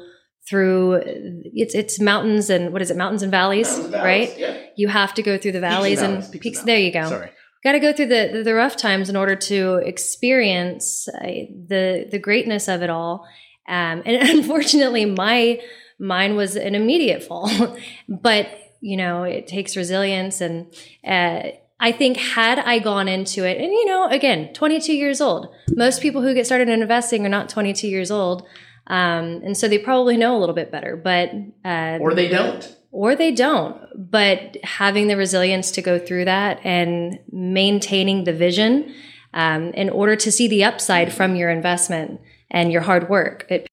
through 0.48 1.00
it's 1.04 1.74
it's 1.74 1.98
mountains 1.98 2.50
and 2.50 2.72
what 2.72 2.82
is 2.82 2.90
it, 2.90 2.96
mountains 2.96 3.22
and 3.22 3.30
valleys, 3.30 3.78
right? 3.90 4.32
Yeah. 4.38 4.58
You 4.76 4.88
have 4.88 5.14
to 5.14 5.22
go 5.22 5.38
through 5.38 5.52
the 5.52 5.60
valleys 5.60 6.00
and 6.00 6.14
valleys, 6.14 6.28
peaks 6.28 6.34
and 6.34 6.42
peaks. 6.42 6.58
valleys. 6.58 6.66
There 6.66 6.78
you 6.78 6.92
go. 6.92 7.08
Sorry. 7.08 7.30
Got 7.64 7.72
to 7.72 7.80
go 7.80 7.92
through 7.94 8.08
the, 8.08 8.30
the 8.32 8.42
the 8.42 8.54
rough 8.54 8.76
times 8.76 9.08
in 9.08 9.16
order 9.16 9.34
to 9.34 9.76
experience 9.76 11.08
uh, 11.08 11.20
the 11.22 12.06
the 12.10 12.18
greatness 12.18 12.68
of 12.68 12.82
it 12.82 12.90
all. 12.90 13.26
Um, 13.66 14.02
and 14.04 14.28
unfortunately, 14.38 15.06
my 15.06 15.60
mine 15.98 16.36
was 16.36 16.56
an 16.56 16.74
immediate 16.74 17.22
fall, 17.22 17.50
but 18.08 18.48
you 18.84 18.96
know 18.96 19.24
it 19.24 19.46
takes 19.46 19.76
resilience 19.76 20.40
and. 20.40 20.72
Uh, 21.06 21.50
I 21.80 21.90
think 21.90 22.16
had 22.16 22.60
I 22.60 22.78
gone 22.78 23.08
into 23.08 23.44
it, 23.44 23.56
and 23.60 23.66
you 23.66 23.84
know, 23.84 24.06
again, 24.08 24.54
22 24.54 24.94
years 24.94 25.20
old. 25.20 25.52
Most 25.74 26.00
people 26.00 26.22
who 26.22 26.32
get 26.32 26.46
started 26.46 26.68
in 26.68 26.80
investing 26.80 27.26
are 27.26 27.28
not 27.28 27.48
22 27.48 27.88
years 27.88 28.10
old, 28.12 28.46
um, 28.86 29.42
and 29.44 29.56
so 29.56 29.66
they 29.68 29.78
probably 29.78 30.16
know 30.16 30.36
a 30.36 30.40
little 30.40 30.54
bit 30.54 30.70
better. 30.70 30.96
But 30.96 31.30
uh, 31.64 31.98
Or 32.00 32.14
they 32.14 32.28
don't. 32.28 32.64
or 32.92 33.16
they 33.16 33.32
don't. 33.32 33.76
But 33.96 34.56
having 34.62 35.08
the 35.08 35.16
resilience 35.16 35.72
to 35.72 35.82
go 35.82 35.98
through 35.98 36.26
that 36.26 36.60
and 36.64 37.18
maintaining 37.32 38.22
the 38.24 38.32
vision 38.32 38.94
um, 39.34 39.72
in 39.74 39.90
order 39.90 40.14
to 40.16 40.30
see 40.30 40.46
the 40.48 40.62
upside 40.64 41.12
from 41.12 41.34
your 41.34 41.50
investment 41.50 42.20
and 42.52 42.72
your 42.72 42.82
hard 42.82 43.08
work. 43.10 43.46
It, 43.50 43.66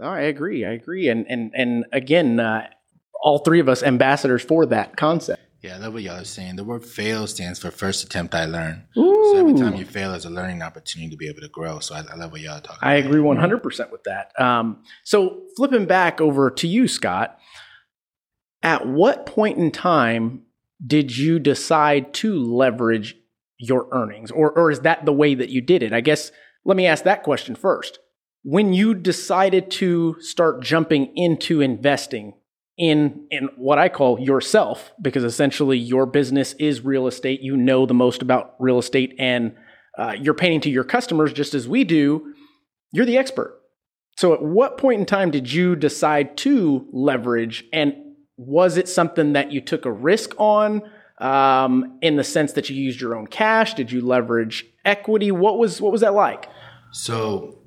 No, 0.00 0.06
I 0.06 0.22
agree. 0.22 0.64
I 0.64 0.72
agree. 0.72 1.08
And 1.08 1.26
and 1.28 1.52
and 1.54 1.84
again, 1.92 2.40
uh, 2.40 2.68
all 3.24 3.38
three 3.38 3.58
of 3.58 3.68
us 3.68 3.82
ambassadors 3.82 4.42
for 4.42 4.66
that 4.66 4.96
concept. 4.96 5.40
Yeah, 5.62 5.76
I 5.76 5.78
love 5.78 5.94
what 5.94 6.02
y'all 6.02 6.20
are 6.20 6.24
saying. 6.24 6.56
The 6.56 6.64
word 6.64 6.84
fail 6.84 7.26
stands 7.26 7.58
for 7.58 7.70
first 7.70 8.04
attempt 8.04 8.34
I 8.34 8.44
learn. 8.44 8.84
So 8.94 9.38
every 9.38 9.54
time 9.54 9.74
you 9.76 9.86
fail 9.86 10.12
is 10.12 10.26
a 10.26 10.30
learning 10.30 10.60
opportunity 10.60 11.10
to 11.10 11.16
be 11.16 11.26
able 11.26 11.40
to 11.40 11.48
grow. 11.48 11.78
So 11.78 11.94
I, 11.94 12.00
I 12.00 12.16
love 12.16 12.32
what 12.32 12.42
y'all 12.42 12.58
are 12.58 12.60
talking 12.60 12.80
I 12.82 12.96
about. 12.96 13.08
agree 13.10 13.22
100% 13.22 13.90
with 13.90 14.04
that. 14.04 14.38
Um, 14.38 14.82
so, 15.04 15.40
flipping 15.56 15.86
back 15.86 16.20
over 16.20 16.50
to 16.50 16.68
you, 16.68 16.86
Scott, 16.86 17.38
at 18.62 18.86
what 18.86 19.24
point 19.24 19.56
in 19.56 19.70
time 19.70 20.42
did 20.86 21.16
you 21.16 21.38
decide 21.38 22.12
to 22.14 22.38
leverage 22.38 23.16
your 23.56 23.88
earnings? 23.90 24.30
Or, 24.30 24.52
or 24.52 24.70
is 24.70 24.80
that 24.80 25.06
the 25.06 25.14
way 25.14 25.34
that 25.34 25.48
you 25.48 25.62
did 25.62 25.82
it? 25.82 25.94
I 25.94 26.02
guess 26.02 26.30
let 26.66 26.76
me 26.76 26.86
ask 26.86 27.04
that 27.04 27.22
question 27.22 27.54
first. 27.54 28.00
When 28.42 28.74
you 28.74 28.92
decided 28.92 29.70
to 29.72 30.16
start 30.20 30.62
jumping 30.62 31.10
into 31.16 31.62
investing 31.62 32.34
in, 32.76 33.26
in 33.30 33.48
what 33.56 33.78
I 33.78 33.88
call 33.88 34.18
yourself, 34.18 34.92
because 35.00 35.24
essentially 35.24 35.78
your 35.78 36.06
business 36.06 36.54
is 36.54 36.84
real 36.84 37.06
estate, 37.06 37.40
you 37.40 37.56
know 37.56 37.86
the 37.86 37.94
most 37.94 38.22
about 38.22 38.54
real 38.58 38.78
estate, 38.78 39.14
and 39.18 39.54
uh, 39.96 40.14
you're 40.20 40.34
painting 40.34 40.60
to 40.62 40.70
your 40.70 40.84
customers 40.84 41.32
just 41.32 41.54
as 41.54 41.68
we 41.68 41.84
do 41.84 42.34
you're 42.94 43.04
the 43.04 43.18
expert. 43.18 43.60
So, 44.16 44.32
at 44.32 44.40
what 44.40 44.78
point 44.78 45.00
in 45.00 45.06
time 45.06 45.32
did 45.32 45.52
you 45.52 45.74
decide 45.74 46.36
to 46.38 46.86
leverage? 46.92 47.64
And 47.72 47.96
was 48.36 48.76
it 48.76 48.88
something 48.88 49.32
that 49.32 49.50
you 49.50 49.60
took 49.60 49.84
a 49.84 49.90
risk 49.90 50.30
on 50.38 50.88
um, 51.18 51.98
in 52.02 52.14
the 52.14 52.22
sense 52.22 52.52
that 52.52 52.70
you 52.70 52.76
used 52.76 53.00
your 53.00 53.16
own 53.16 53.26
cash? 53.26 53.74
Did 53.74 53.90
you 53.90 54.00
leverage 54.00 54.64
equity? 54.84 55.32
What 55.32 55.58
was 55.58 55.80
what 55.80 55.90
was 55.90 56.02
that 56.02 56.14
like? 56.14 56.48
So 56.92 57.58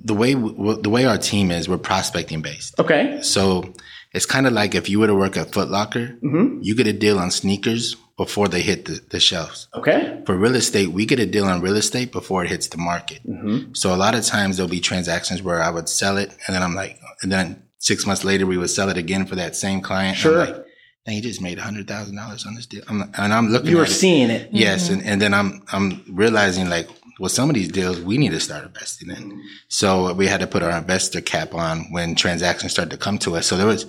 the 0.00 0.14
way 0.14 0.34
w- 0.34 0.82
the 0.82 0.90
way 0.90 1.04
our 1.04 1.16
team 1.16 1.52
is, 1.52 1.68
we're 1.68 1.78
prospecting 1.78 2.42
based. 2.42 2.76
Okay. 2.80 3.20
So 3.22 3.72
it's 4.14 4.26
kind 4.26 4.46
of 4.46 4.52
like 4.52 4.74
if 4.74 4.88
you 4.88 5.00
were 5.00 5.08
to 5.08 5.14
work 5.14 5.36
at 5.36 5.52
Foot 5.52 5.68
Locker, 5.68 6.16
mm-hmm. 6.22 6.60
you 6.62 6.74
get 6.74 6.86
a 6.86 6.92
deal 6.92 7.18
on 7.18 7.30
sneakers 7.30 7.96
before 8.16 8.46
they 8.46 8.62
hit 8.62 8.84
the, 8.84 9.00
the 9.10 9.18
shelves. 9.18 9.68
Okay. 9.74 10.22
For 10.24 10.36
real 10.36 10.54
estate, 10.54 10.88
we 10.88 11.04
get 11.04 11.18
a 11.18 11.26
deal 11.26 11.46
on 11.46 11.60
real 11.60 11.76
estate 11.76 12.12
before 12.12 12.44
it 12.44 12.48
hits 12.48 12.68
the 12.68 12.78
market. 12.78 13.26
Mm-hmm. 13.26 13.74
So 13.74 13.92
a 13.92 13.96
lot 13.96 14.14
of 14.14 14.24
times 14.24 14.56
there'll 14.56 14.70
be 14.70 14.80
transactions 14.80 15.42
where 15.42 15.60
I 15.60 15.68
would 15.68 15.88
sell 15.88 16.16
it, 16.16 16.30
and 16.46 16.54
then 16.54 16.62
I'm 16.62 16.74
like, 16.74 17.00
and 17.22 17.32
then 17.32 17.64
six 17.78 18.06
months 18.06 18.24
later 18.24 18.46
we 18.46 18.56
would 18.56 18.70
sell 18.70 18.88
it 18.88 18.96
again 18.96 19.26
for 19.26 19.34
that 19.34 19.56
same 19.56 19.80
client. 19.80 20.16
Sure. 20.16 20.40
I'm 20.42 20.52
like, 20.52 20.64
he 21.06 21.20
just 21.20 21.42
made 21.42 21.58
hundred 21.58 21.88
thousand 21.88 22.16
dollars 22.16 22.46
on 22.46 22.54
this 22.54 22.66
deal. 22.66 22.84
I'm, 22.88 23.02
and 23.18 23.34
I'm 23.34 23.48
looking. 23.48 23.70
You 23.70 23.76
were 23.78 23.82
at 23.82 23.90
it. 23.90 23.94
seeing 23.94 24.30
it. 24.30 24.48
Yes, 24.52 24.84
mm-hmm. 24.84 25.00
and, 25.00 25.06
and 25.08 25.22
then 25.22 25.34
I'm 25.34 25.64
I'm 25.72 26.04
realizing 26.08 26.70
like, 26.70 26.88
well, 27.20 27.28
some 27.28 27.48
of 27.48 27.54
these 27.54 27.68
deals 27.70 28.00
we 28.00 28.18
need 28.18 28.30
to 28.32 28.40
start 28.40 28.64
investing 28.64 29.10
in. 29.10 29.42
So 29.68 30.12
we 30.14 30.26
had 30.26 30.40
to 30.40 30.46
put 30.46 30.62
our 30.62 30.76
investor 30.76 31.20
cap 31.20 31.54
on 31.54 31.90
when 31.92 32.14
transactions 32.14 32.72
started 32.72 32.90
to 32.90 32.96
come 32.96 33.18
to 33.18 33.36
us. 33.36 33.46
So 33.46 33.56
there 33.56 33.66
was, 33.66 33.86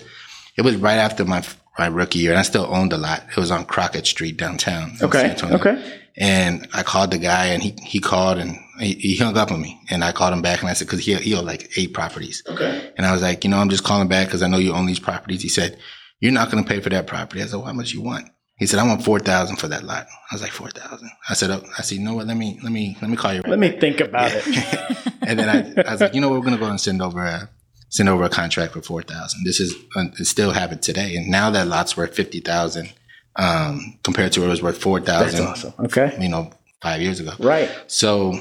it 0.58 0.62
was 0.64 0.76
right 0.76 0.98
after 0.98 1.26
my 1.26 1.44
my 1.78 1.88
rookie 1.88 2.20
year, 2.20 2.32
and 2.32 2.40
I 2.40 2.44
still 2.44 2.68
owned 2.74 2.94
a 2.94 2.98
lot. 2.98 3.24
It 3.30 3.36
was 3.38 3.52
on 3.52 3.66
Crockett 3.66 4.08
Street 4.08 4.38
downtown. 4.38 4.92
in 4.92 4.96
San 4.98 5.08
Okay. 5.10 5.30
Antonio. 5.32 5.58
Okay. 5.58 6.00
And 6.18 6.68
I 6.74 6.84
called 6.84 7.12
the 7.12 7.18
guy, 7.18 7.48
and 7.48 7.62
he 7.62 7.76
he 7.84 8.00
called 8.00 8.38
and 8.38 8.58
he, 8.80 8.94
he 8.94 9.18
hung 9.18 9.36
up 9.36 9.52
on 9.52 9.62
me, 9.62 9.78
and 9.90 10.02
I 10.04 10.14
called 10.14 10.32
him 10.34 10.42
back, 10.42 10.62
and 10.62 10.70
I 10.70 10.74
said 10.74 10.88
because 10.88 11.06
he 11.06 11.14
he 11.16 11.36
owned 11.36 11.48
like 11.48 11.72
eight 11.78 11.94
properties. 11.94 12.42
Okay. 12.48 12.92
And 12.96 13.06
I 13.06 13.12
was 13.12 13.22
like, 13.22 13.44
you 13.44 13.50
know, 13.50 13.58
I'm 13.58 13.70
just 13.70 13.84
calling 13.84 14.08
back 14.08 14.28
because 14.28 14.42
I 14.42 14.48
know 14.48 14.58
you 14.58 14.74
own 14.74 14.86
these 14.86 15.00
properties. 15.00 15.42
He 15.42 15.50
said, 15.50 15.78
you're 16.22 16.32
not 16.32 16.50
going 16.50 16.64
to 16.64 16.70
pay 16.70 16.80
for 16.80 16.90
that 16.90 17.08
property. 17.08 17.42
I 17.42 17.46
said, 17.48 17.58
well, 17.58 17.66
how 17.66 17.74
much 17.74 17.92
you 17.92 18.02
want? 18.02 18.30
He 18.58 18.66
said, 18.66 18.80
I 18.80 18.88
want 18.88 19.04
4000 19.04 19.58
for 19.58 19.68
that 19.68 19.84
lot. 19.84 20.08
I 20.32 20.36
was 20.36 20.42
like, 20.42 20.52
4000 20.52 21.10
I 21.30 21.34
said, 21.34 21.52
oh, 21.52 21.62
I 21.78 21.82
said, 21.82 21.98
you 21.98 22.04
know 22.04 22.16
what? 22.16 22.28
Let 22.28 22.38
me, 22.38 22.58
let 22.64 22.72
me, 22.72 22.98
let 23.02 23.12
me 23.12 23.18
call 23.18 23.34
you. 23.34 23.42
Let 23.46 23.60
me 23.60 23.72
think 23.72 24.00
about 24.00 24.32
it. 24.34 24.46
and 25.28 25.38
then 25.40 25.50
I, 25.50 25.82
I 25.88 25.92
was 25.92 26.02
like, 26.02 26.14
you 26.14 26.22
know 26.22 26.30
what? 26.30 26.40
We're 26.40 26.46
going 26.46 26.58
to 26.58 26.64
go 26.64 26.70
and 26.70 26.80
send 26.80 27.02
over 27.02 27.24
a, 27.24 27.50
send 27.90 28.08
over 28.08 28.24
a 28.24 28.30
contract 28.30 28.74
for 28.74 28.82
4000 28.82 29.44
This 29.44 29.60
is, 29.60 29.76
uh, 29.98 30.06
it 30.18 30.26
still 30.26 30.54
it 30.54 30.82
today. 30.82 31.18
And 31.18 31.30
now 31.30 31.50
that 31.50 31.68
lot's 31.68 31.98
worth 31.98 32.16
50000 32.16 32.94
um, 33.36 34.00
compared 34.04 34.32
to 34.34 34.40
where 34.40 34.48
it 34.48 34.52
was 34.52 34.64
worth 34.64 34.78
4000 34.78 35.26
That's 35.26 35.40
awesome. 35.40 35.74
Okay. 35.86 36.18
you 36.20 36.30
know, 36.30 36.50
five 36.82 37.02
years 37.02 37.20
ago. 37.20 37.34
Right. 37.40 37.70
So 37.88 38.40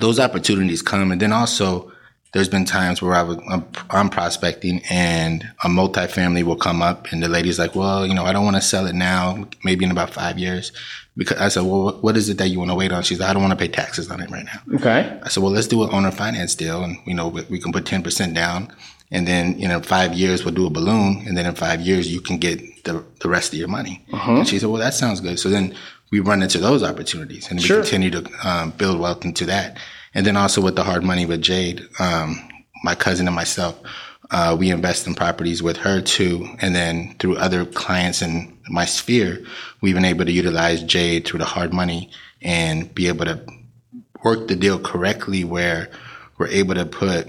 those 0.00 0.18
opportunities 0.18 0.82
come, 0.82 1.10
and 1.10 1.20
then 1.20 1.32
also 1.32 1.92
there's 2.36 2.50
been 2.50 2.66
times 2.66 3.00
where 3.00 3.14
I 3.14 3.22
was 3.22 3.38
I'm, 3.48 3.64
I'm 3.88 4.10
prospecting, 4.10 4.82
and 4.90 5.42
a 5.64 5.68
multifamily 5.68 6.42
will 6.42 6.56
come 6.56 6.82
up, 6.82 7.10
and 7.10 7.22
the 7.22 7.28
lady's 7.28 7.58
like, 7.58 7.74
"Well, 7.74 8.06
you 8.06 8.12
know, 8.12 8.24
I 8.26 8.32
don't 8.34 8.44
want 8.44 8.56
to 8.56 8.62
sell 8.62 8.86
it 8.86 8.94
now. 8.94 9.48
Maybe 9.64 9.86
in 9.86 9.90
about 9.90 10.10
five 10.10 10.38
years." 10.38 10.70
Because 11.16 11.38
I 11.38 11.48
said, 11.48 11.62
"Well, 11.62 11.96
what- 12.02 12.14
is 12.14 12.28
it 12.28 12.36
that 12.36 12.48
you 12.48 12.58
want 12.58 12.70
to 12.70 12.74
wait 12.74 12.92
on?" 12.92 13.02
She's 13.04 13.18
like, 13.20 13.30
"I 13.30 13.32
don't 13.32 13.40
want 13.42 13.58
to 13.58 13.62
pay 13.64 13.68
taxes 13.72 14.10
on 14.10 14.20
it 14.20 14.30
right 14.30 14.44
now." 14.44 14.60
Okay. 14.76 15.18
I 15.22 15.28
said, 15.28 15.42
"Well, 15.42 15.50
let's 15.52 15.66
do 15.66 15.82
an 15.82 15.88
owner 15.94 16.10
finance 16.10 16.54
deal, 16.54 16.84
and 16.84 16.98
you 17.06 17.14
know, 17.14 17.28
we, 17.28 17.58
can 17.58 17.72
put 17.72 17.86
ten 17.86 18.02
percent 18.02 18.34
down." 18.34 18.70
And 19.10 19.26
then, 19.26 19.58
you 19.58 19.66
know, 19.68 19.76
in 19.78 19.82
five 19.84 20.12
years 20.12 20.44
we'll 20.44 20.52
do 20.54 20.66
a 20.66 20.70
balloon, 20.70 21.22
and 21.26 21.38
then 21.38 21.46
in 21.46 21.54
five 21.54 21.80
years 21.80 22.12
you 22.12 22.20
can 22.20 22.36
get 22.36 22.84
the 22.84 23.02
the 23.20 23.30
rest 23.30 23.54
of 23.54 23.58
your 23.58 23.68
money. 23.68 24.04
And 24.12 24.46
she 24.46 24.58
said, 24.58 24.68
"Well, 24.68 24.82
that 24.82 24.92
sounds 24.92 25.20
good." 25.20 25.38
So 25.38 25.48
then 25.48 25.74
we 26.10 26.20
run 26.20 26.42
into 26.42 26.58
those 26.58 26.82
opportunities, 26.82 27.50
and 27.50 27.58
we 27.58 27.64
continue 27.82 28.10
to 28.10 28.22
um, 28.46 28.70
build 28.72 29.00
wealth 29.00 29.24
into 29.24 29.46
that. 29.46 29.78
And 30.16 30.24
then 30.24 30.34
also 30.34 30.62
with 30.62 30.76
the 30.76 30.82
hard 30.82 31.04
money 31.04 31.26
with 31.26 31.42
Jade, 31.42 31.86
um, 31.98 32.40
my 32.82 32.94
cousin 32.94 33.26
and 33.28 33.36
myself, 33.36 33.78
uh, 34.30 34.56
we 34.58 34.70
invest 34.70 35.06
in 35.06 35.14
properties 35.14 35.62
with 35.62 35.76
her 35.76 36.00
too. 36.00 36.48
And 36.62 36.74
then 36.74 37.16
through 37.18 37.36
other 37.36 37.66
clients 37.66 38.22
in 38.22 38.56
my 38.70 38.86
sphere, 38.86 39.44
we've 39.82 39.94
been 39.94 40.06
able 40.06 40.24
to 40.24 40.32
utilize 40.32 40.82
Jade 40.82 41.26
through 41.26 41.40
the 41.40 41.44
hard 41.44 41.74
money 41.74 42.10
and 42.40 42.92
be 42.94 43.08
able 43.08 43.26
to 43.26 43.44
work 44.24 44.48
the 44.48 44.56
deal 44.56 44.78
correctly 44.78 45.44
where 45.44 45.90
we're 46.38 46.48
able 46.48 46.76
to 46.76 46.86
put 46.86 47.28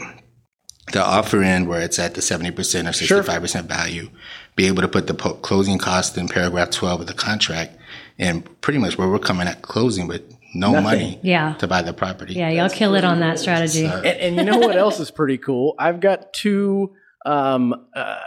the 0.93 1.03
offer 1.03 1.43
in 1.43 1.67
where 1.67 1.81
it's 1.81 1.99
at 1.99 2.13
the 2.13 2.21
70% 2.21 2.51
or 2.53 2.53
65% 2.53 3.65
value, 3.65 4.09
be 4.55 4.67
able 4.67 4.81
to 4.81 4.87
put 4.87 5.07
the 5.07 5.13
po- 5.13 5.33
closing 5.33 5.77
cost 5.77 6.17
in 6.17 6.29
paragraph 6.29 6.69
12 6.69 7.01
of 7.01 7.07
the 7.07 7.13
contract 7.13 7.77
and 8.17 8.61
pretty 8.61 8.79
much 8.79 8.97
where 8.97 9.09
we're 9.09 9.19
coming 9.19 9.45
at 9.45 9.61
closing 9.61 10.07
with 10.07 10.36
no 10.57 10.71
Nothing. 10.71 10.83
money 10.83 11.19
Yeah. 11.23 11.53
to 11.59 11.67
buy 11.67 11.81
the 11.81 11.93
property. 11.93 12.33
Yeah, 12.33 12.49
y'all 12.49 12.69
kill 12.69 12.95
it 12.95 13.03
on 13.03 13.19
that 13.19 13.39
strategy. 13.39 13.87
So- 13.87 13.97
And, 13.97 14.05
and 14.05 14.35
you 14.37 14.43
know 14.43 14.57
what 14.59 14.75
else 14.75 14.99
is 14.99 15.11
pretty 15.11 15.37
cool? 15.37 15.75
I've 15.77 15.99
got 15.99 16.33
two 16.33 16.93
um, 17.25 17.73
uh, 17.95 18.17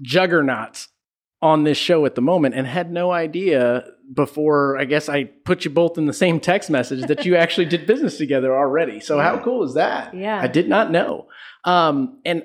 juggernauts 0.00 0.88
on 1.40 1.64
this 1.64 1.76
show 1.78 2.06
at 2.06 2.14
the 2.14 2.20
moment 2.20 2.54
and 2.54 2.66
had 2.66 2.92
no 2.92 3.10
idea 3.10 3.84
before 4.14 4.78
I 4.78 4.84
guess 4.84 5.08
I 5.08 5.24
put 5.24 5.64
you 5.64 5.70
both 5.70 5.98
in 5.98 6.06
the 6.06 6.12
same 6.12 6.38
text 6.38 6.70
message 6.70 7.06
that 7.08 7.24
you 7.24 7.34
actually 7.36 7.64
did 7.66 7.86
business 7.86 8.16
together 8.18 8.56
already. 8.56 9.00
So 9.00 9.18
how 9.18 9.38
cool 9.42 9.64
is 9.64 9.74
that? 9.74 10.14
Yeah. 10.14 10.40
I 10.40 10.46
did 10.46 10.68
not 10.68 10.90
know. 10.90 11.26
Um, 11.64 12.20
and 12.24 12.44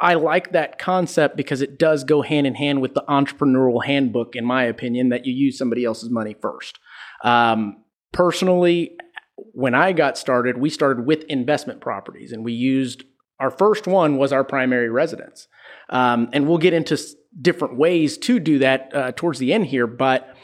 I 0.00 0.14
like 0.14 0.52
that 0.52 0.78
concept 0.78 1.36
because 1.36 1.62
it 1.62 1.78
does 1.78 2.04
go 2.04 2.20
hand 2.22 2.46
in 2.46 2.54
hand 2.54 2.82
with 2.82 2.94
the 2.94 3.02
entrepreneurial 3.08 3.84
handbook, 3.84 4.36
in 4.36 4.44
my 4.44 4.64
opinion, 4.64 5.08
that 5.08 5.24
you 5.24 5.32
use 5.32 5.56
somebody 5.58 5.84
else's 5.84 6.10
money 6.10 6.36
first. 6.40 6.78
Um, 7.24 7.78
personally, 8.16 8.96
when 9.36 9.74
I 9.74 9.92
got 9.92 10.16
started, 10.16 10.56
we 10.56 10.70
started 10.70 11.04
with 11.04 11.24
investment 11.24 11.82
properties 11.82 12.32
and 12.32 12.44
we 12.44 12.54
used 12.54 13.04
our 13.38 13.50
first 13.50 13.86
one 13.86 14.16
was 14.16 14.32
our 14.32 14.42
primary 14.42 14.88
residence. 14.88 15.48
Um, 15.90 16.30
and 16.32 16.48
we'll 16.48 16.56
get 16.56 16.72
into 16.72 16.94
s- 16.94 17.14
different 17.38 17.76
ways 17.76 18.16
to 18.18 18.40
do 18.40 18.58
that 18.60 18.90
uh, 18.94 19.12
towards 19.12 19.38
the 19.38 19.52
end 19.52 19.66
here. 19.66 19.86
But 19.86 20.34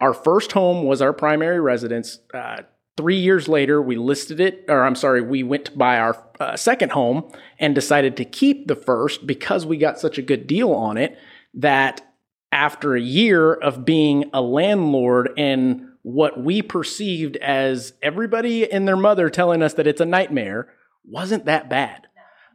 our 0.00 0.14
first 0.14 0.52
home 0.52 0.86
was 0.86 1.02
our 1.02 1.12
primary 1.12 1.60
residence. 1.60 2.18
Uh, 2.32 2.62
three 2.96 3.18
years 3.18 3.46
later, 3.46 3.82
we 3.82 3.96
listed 3.96 4.40
it, 4.40 4.64
or 4.66 4.82
I'm 4.84 4.94
sorry, 4.94 5.20
we 5.20 5.42
went 5.42 5.66
to 5.66 5.72
buy 5.72 5.98
our 5.98 6.24
uh, 6.40 6.56
second 6.56 6.92
home 6.92 7.30
and 7.58 7.74
decided 7.74 8.16
to 8.16 8.24
keep 8.24 8.66
the 8.66 8.76
first 8.76 9.26
because 9.26 9.66
we 9.66 9.76
got 9.76 9.98
such 9.98 10.16
a 10.16 10.22
good 10.22 10.46
deal 10.46 10.72
on 10.72 10.96
it 10.96 11.18
that 11.52 12.00
after 12.50 12.96
a 12.96 13.00
year 13.00 13.52
of 13.52 13.84
being 13.84 14.30
a 14.32 14.40
landlord 14.40 15.30
and 15.36 15.87
what 16.08 16.42
we 16.42 16.62
perceived 16.62 17.36
as 17.36 17.92
everybody 18.00 18.70
and 18.70 18.88
their 18.88 18.96
mother 18.96 19.28
telling 19.28 19.62
us 19.62 19.74
that 19.74 19.86
it's 19.86 20.00
a 20.00 20.06
nightmare 20.06 20.72
wasn't 21.04 21.44
that 21.44 21.68
bad. 21.68 22.06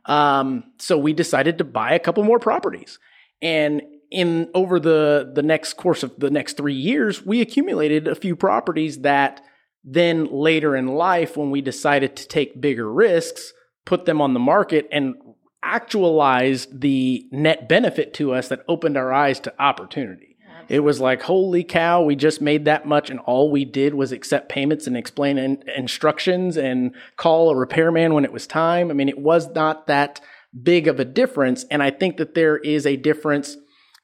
Um, 0.05 0.63
so 0.79 0.97
we 0.97 1.13
decided 1.13 1.59
to 1.59 1.63
buy 1.63 1.93
a 1.93 1.99
couple 1.99 2.23
more 2.23 2.39
properties. 2.39 2.97
And 3.43 3.83
in 4.09 4.49
over 4.55 4.79
the 4.79 5.31
the 5.35 5.43
next 5.43 5.73
course 5.73 6.01
of 6.01 6.17
the 6.17 6.31
next 6.31 6.57
three 6.57 6.73
years, 6.73 7.23
we 7.23 7.41
accumulated 7.41 8.07
a 8.07 8.15
few 8.15 8.35
properties 8.35 9.01
that 9.01 9.41
then 9.83 10.25
later 10.31 10.75
in 10.75 10.87
life, 10.87 11.37
when 11.37 11.51
we 11.51 11.61
decided 11.61 12.15
to 12.15 12.27
take 12.27 12.59
bigger 12.59 12.91
risks, 12.91 13.53
put 13.85 14.05
them 14.05 14.19
on 14.19 14.33
the 14.33 14.39
market 14.39 14.87
and 14.91 15.13
actualized 15.61 16.81
the 16.81 17.27
net 17.31 17.69
benefit 17.69 18.15
to 18.15 18.33
us 18.33 18.47
that 18.47 18.65
opened 18.67 18.97
our 18.97 19.13
eyes 19.13 19.39
to 19.41 19.61
opportunity. 19.61 20.32
It 20.73 20.79
was 20.79 20.99
like, 20.99 21.21
holy 21.21 21.63
cow, 21.63 22.01
we 22.01 22.15
just 22.15 22.41
made 22.41 22.65
that 22.65 22.87
much, 22.87 23.11
and 23.11 23.19
all 23.19 23.51
we 23.51 23.63
did 23.63 23.93
was 23.93 24.11
accept 24.11 24.49
payments 24.49 24.87
and 24.87 24.97
explain 24.97 25.37
in- 25.37 25.63
instructions 25.77 26.57
and 26.57 26.95
call 27.15 27.51
a 27.51 27.55
repairman 27.55 28.15
when 28.15 28.25
it 28.25 28.33
was 28.33 28.47
time. 28.47 28.89
I 28.89 28.95
mean, 28.95 29.07
it 29.07 29.19
was 29.19 29.47
not 29.49 29.85
that 29.85 30.19
big 30.63 30.87
of 30.87 30.99
a 30.99 31.05
difference. 31.05 31.63
And 31.69 31.83
I 31.83 31.91
think 31.91 32.17
that 32.17 32.33
there 32.33 32.57
is 32.57 32.87
a 32.87 32.95
difference 32.95 33.55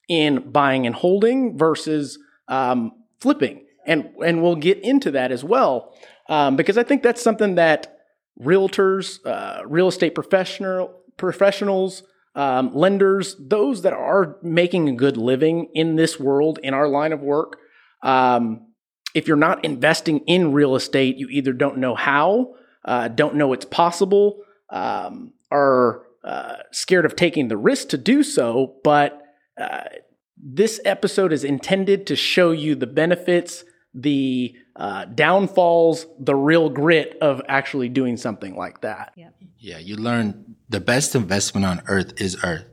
in 0.07 0.51
buying 0.51 0.85
and 0.85 0.93
holding 0.93 1.57
versus 1.57 2.19
um, 2.47 2.91
flipping. 3.19 3.65
And, 3.87 4.11
and 4.23 4.43
we'll 4.43 4.55
get 4.55 4.77
into 4.83 5.09
that 5.09 5.31
as 5.31 5.43
well, 5.43 5.95
um, 6.29 6.55
because 6.55 6.77
I 6.77 6.83
think 6.83 7.01
that's 7.01 7.23
something 7.23 7.55
that 7.55 7.97
realtors, 8.39 9.25
uh, 9.25 9.63
real 9.65 9.87
estate 9.87 10.13
professional 10.13 11.01
professionals, 11.17 12.03
um, 12.35 12.73
lenders, 12.73 13.35
those 13.39 13.81
that 13.81 13.93
are 13.93 14.37
making 14.41 14.87
a 14.87 14.95
good 14.95 15.17
living 15.17 15.69
in 15.73 15.95
this 15.95 16.19
world, 16.19 16.59
in 16.63 16.73
our 16.73 16.87
line 16.87 17.11
of 17.11 17.21
work. 17.21 17.57
Um, 18.03 18.67
if 19.13 19.27
you're 19.27 19.37
not 19.37 19.65
investing 19.65 20.19
in 20.19 20.53
real 20.53 20.75
estate, 20.75 21.17
you 21.17 21.27
either 21.29 21.53
don't 21.53 21.77
know 21.77 21.95
how, 21.95 22.53
uh, 22.85 23.07
don't 23.07 23.35
know 23.35 23.53
it's 23.53 23.65
possible, 23.65 24.41
um, 24.69 25.33
are 25.51 26.03
uh, 26.23 26.57
scared 26.71 27.05
of 27.05 27.15
taking 27.15 27.47
the 27.47 27.57
risk 27.57 27.89
to 27.89 27.97
do 27.97 28.23
so. 28.23 28.75
But 28.83 29.21
uh, 29.59 29.85
this 30.37 30.79
episode 30.85 31.33
is 31.33 31.43
intended 31.43 32.05
to 32.07 32.15
show 32.15 32.51
you 32.51 32.75
the 32.75 32.87
benefits, 32.87 33.63
the 34.01 34.55
uh, 34.75 35.05
downfalls, 35.05 36.05
the 36.19 36.35
real 36.35 36.69
grit 36.69 37.17
of 37.21 37.41
actually 37.47 37.89
doing 37.89 38.17
something 38.17 38.55
like 38.55 38.81
that. 38.81 39.13
Yep. 39.15 39.35
Yeah, 39.59 39.77
you 39.79 39.95
learn 39.97 40.55
the 40.69 40.79
best 40.79 41.15
investment 41.15 41.65
on 41.65 41.81
earth 41.87 42.19
is 42.21 42.37
earth. 42.43 42.65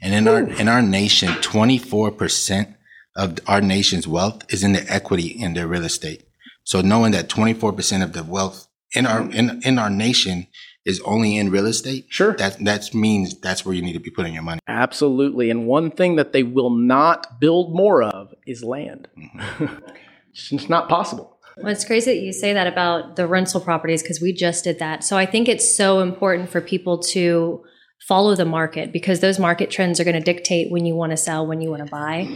And 0.00 0.14
in 0.14 0.26
our 0.26 0.40
in 0.42 0.68
our 0.68 0.80
nation, 0.80 1.28
24% 1.28 2.74
of 3.16 3.38
our 3.46 3.60
nation's 3.60 4.08
wealth 4.08 4.42
is 4.48 4.64
in 4.64 4.72
the 4.72 4.90
equity 4.90 5.26
in 5.26 5.52
their 5.54 5.66
real 5.66 5.84
estate. 5.84 6.24
So 6.64 6.80
knowing 6.80 7.12
that 7.12 7.28
24% 7.28 8.02
of 8.02 8.12
the 8.12 8.24
wealth 8.24 8.68
in 8.94 9.04
our 9.06 9.30
in 9.30 9.60
in 9.62 9.78
our 9.78 9.90
nation 9.90 10.46
is 10.86 11.00
only 11.04 11.36
in 11.36 11.50
real 11.50 11.66
estate, 11.66 12.06
Sure. 12.08 12.32
that 12.36 12.64
that 12.64 12.94
means 12.94 13.38
that's 13.38 13.66
where 13.66 13.74
you 13.74 13.82
need 13.82 13.92
to 13.92 14.00
be 14.00 14.10
putting 14.10 14.32
your 14.32 14.42
money. 14.42 14.60
Absolutely. 14.66 15.50
And 15.50 15.66
one 15.66 15.90
thing 15.90 16.16
that 16.16 16.32
they 16.32 16.42
will 16.42 16.70
not 16.70 17.38
build 17.38 17.74
more 17.74 18.02
of 18.02 18.32
is 18.46 18.64
land. 18.64 19.08
it's 20.50 20.68
not 20.68 20.88
possible. 20.88 21.38
Well, 21.56 21.72
it's 21.72 21.84
crazy 21.84 22.14
that 22.14 22.20
you 22.20 22.32
say 22.32 22.52
that 22.52 22.66
about 22.66 23.16
the 23.16 23.26
rental 23.26 23.60
properties 23.60 24.02
because 24.02 24.20
we 24.20 24.32
just 24.32 24.64
did 24.64 24.78
that. 24.78 25.04
So 25.04 25.16
I 25.16 25.26
think 25.26 25.48
it's 25.48 25.76
so 25.76 26.00
important 26.00 26.48
for 26.48 26.60
people 26.60 26.98
to 26.98 27.62
follow 28.00 28.34
the 28.34 28.46
market 28.46 28.92
because 28.92 29.20
those 29.20 29.38
market 29.38 29.70
trends 29.70 30.00
are 30.00 30.04
going 30.04 30.16
to 30.16 30.20
dictate 30.20 30.70
when 30.70 30.86
you 30.86 30.94
want 30.94 31.10
to 31.10 31.16
sell, 31.16 31.46
when 31.46 31.60
you 31.60 31.70
want 31.70 31.84
to 31.84 31.90
buy. 31.90 32.26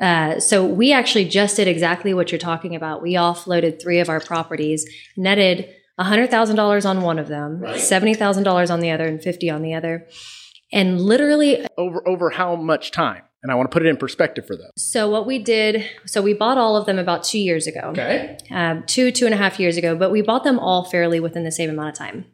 Uh, 0.00 0.40
so 0.40 0.64
we 0.66 0.92
actually 0.92 1.24
just 1.24 1.56
did 1.56 1.68
exactly 1.68 2.12
what 2.12 2.32
you're 2.32 2.38
talking 2.38 2.74
about. 2.74 3.02
We 3.02 3.14
offloaded 3.14 3.80
three 3.80 4.00
of 4.00 4.08
our 4.08 4.20
properties, 4.20 4.86
netted 5.16 5.68
$100,000 5.98 6.88
on 6.88 7.02
one 7.02 7.18
of 7.18 7.28
them, 7.28 7.60
$70,000 7.62 8.70
on 8.70 8.80
the 8.80 8.90
other, 8.90 9.06
and 9.06 9.22
50 9.22 9.50
on 9.50 9.62
the 9.62 9.74
other. 9.74 10.06
And 10.72 11.00
literally 11.00 11.66
Over 11.76 12.06
over 12.06 12.30
how 12.30 12.56
much 12.56 12.92
time? 12.92 13.22
And 13.42 13.50
I 13.50 13.54
want 13.54 13.70
to 13.70 13.72
put 13.72 13.84
it 13.86 13.88
in 13.88 13.96
perspective 13.96 14.46
for 14.46 14.54
them. 14.56 14.70
So 14.76 15.08
what 15.08 15.26
we 15.26 15.38
did, 15.38 15.84
so 16.04 16.20
we 16.20 16.34
bought 16.34 16.58
all 16.58 16.76
of 16.76 16.84
them 16.84 16.98
about 16.98 17.24
two 17.24 17.38
years 17.38 17.66
ago, 17.66 17.80
Okay. 17.90 18.36
um, 18.50 18.84
two 18.86 19.10
two 19.10 19.24
and 19.24 19.34
a 19.34 19.38
half 19.38 19.58
years 19.58 19.76
ago, 19.78 19.96
but 19.96 20.10
we 20.10 20.20
bought 20.20 20.44
them 20.44 20.58
all 20.58 20.84
fairly 20.84 21.20
within 21.20 21.44
the 21.44 21.52
same 21.52 21.70
amount 21.70 21.88
of 21.90 21.94
time. 21.94 22.26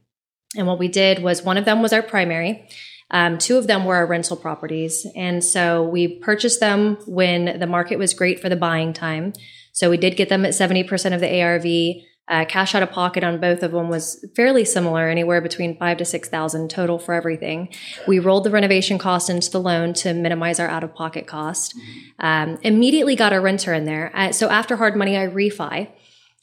And 0.56 0.66
what 0.66 0.78
we 0.78 0.88
did 0.88 1.22
was 1.22 1.42
one 1.44 1.58
of 1.58 1.64
them 1.64 1.80
was 1.80 1.92
our 1.92 2.02
primary, 2.02 2.68
um, 3.12 3.38
two 3.38 3.56
of 3.56 3.68
them 3.68 3.84
were 3.84 3.94
our 3.94 4.06
rental 4.06 4.36
properties, 4.36 5.06
and 5.14 5.44
so 5.44 5.84
we 5.84 6.18
purchased 6.18 6.58
them 6.58 6.96
when 7.06 7.60
the 7.60 7.66
market 7.68 7.98
was 8.00 8.12
great 8.14 8.40
for 8.40 8.48
the 8.48 8.56
buying 8.56 8.92
time. 8.92 9.32
So 9.72 9.90
we 9.90 9.96
did 9.98 10.16
get 10.16 10.28
them 10.28 10.44
at 10.44 10.54
seventy 10.56 10.82
percent 10.82 11.14
of 11.14 11.20
the 11.20 11.40
ARV. 11.40 12.02
Uh, 12.28 12.44
cash 12.44 12.74
out 12.74 12.82
of 12.82 12.90
pocket 12.90 13.22
on 13.22 13.40
both 13.40 13.62
of 13.62 13.70
them 13.70 13.88
was 13.88 14.24
fairly 14.34 14.64
similar, 14.64 15.08
anywhere 15.08 15.40
between 15.40 15.78
five 15.78 15.96
to 15.96 16.04
six 16.04 16.28
thousand 16.28 16.68
total 16.68 16.98
for 16.98 17.14
everything. 17.14 17.68
We 18.08 18.18
rolled 18.18 18.42
the 18.42 18.50
renovation 18.50 18.98
cost 18.98 19.30
into 19.30 19.48
the 19.48 19.60
loan 19.60 19.94
to 19.94 20.12
minimize 20.12 20.58
our 20.58 20.66
out 20.66 20.82
of 20.82 20.92
pocket 20.92 21.28
cost. 21.28 21.76
Um, 22.18 22.58
immediately 22.62 23.14
got 23.14 23.32
a 23.32 23.40
renter 23.40 23.72
in 23.72 23.84
there. 23.84 24.10
Uh, 24.12 24.32
so 24.32 24.48
after 24.48 24.76
hard 24.76 24.96
money, 24.96 25.16
I 25.16 25.28
refi 25.28 25.88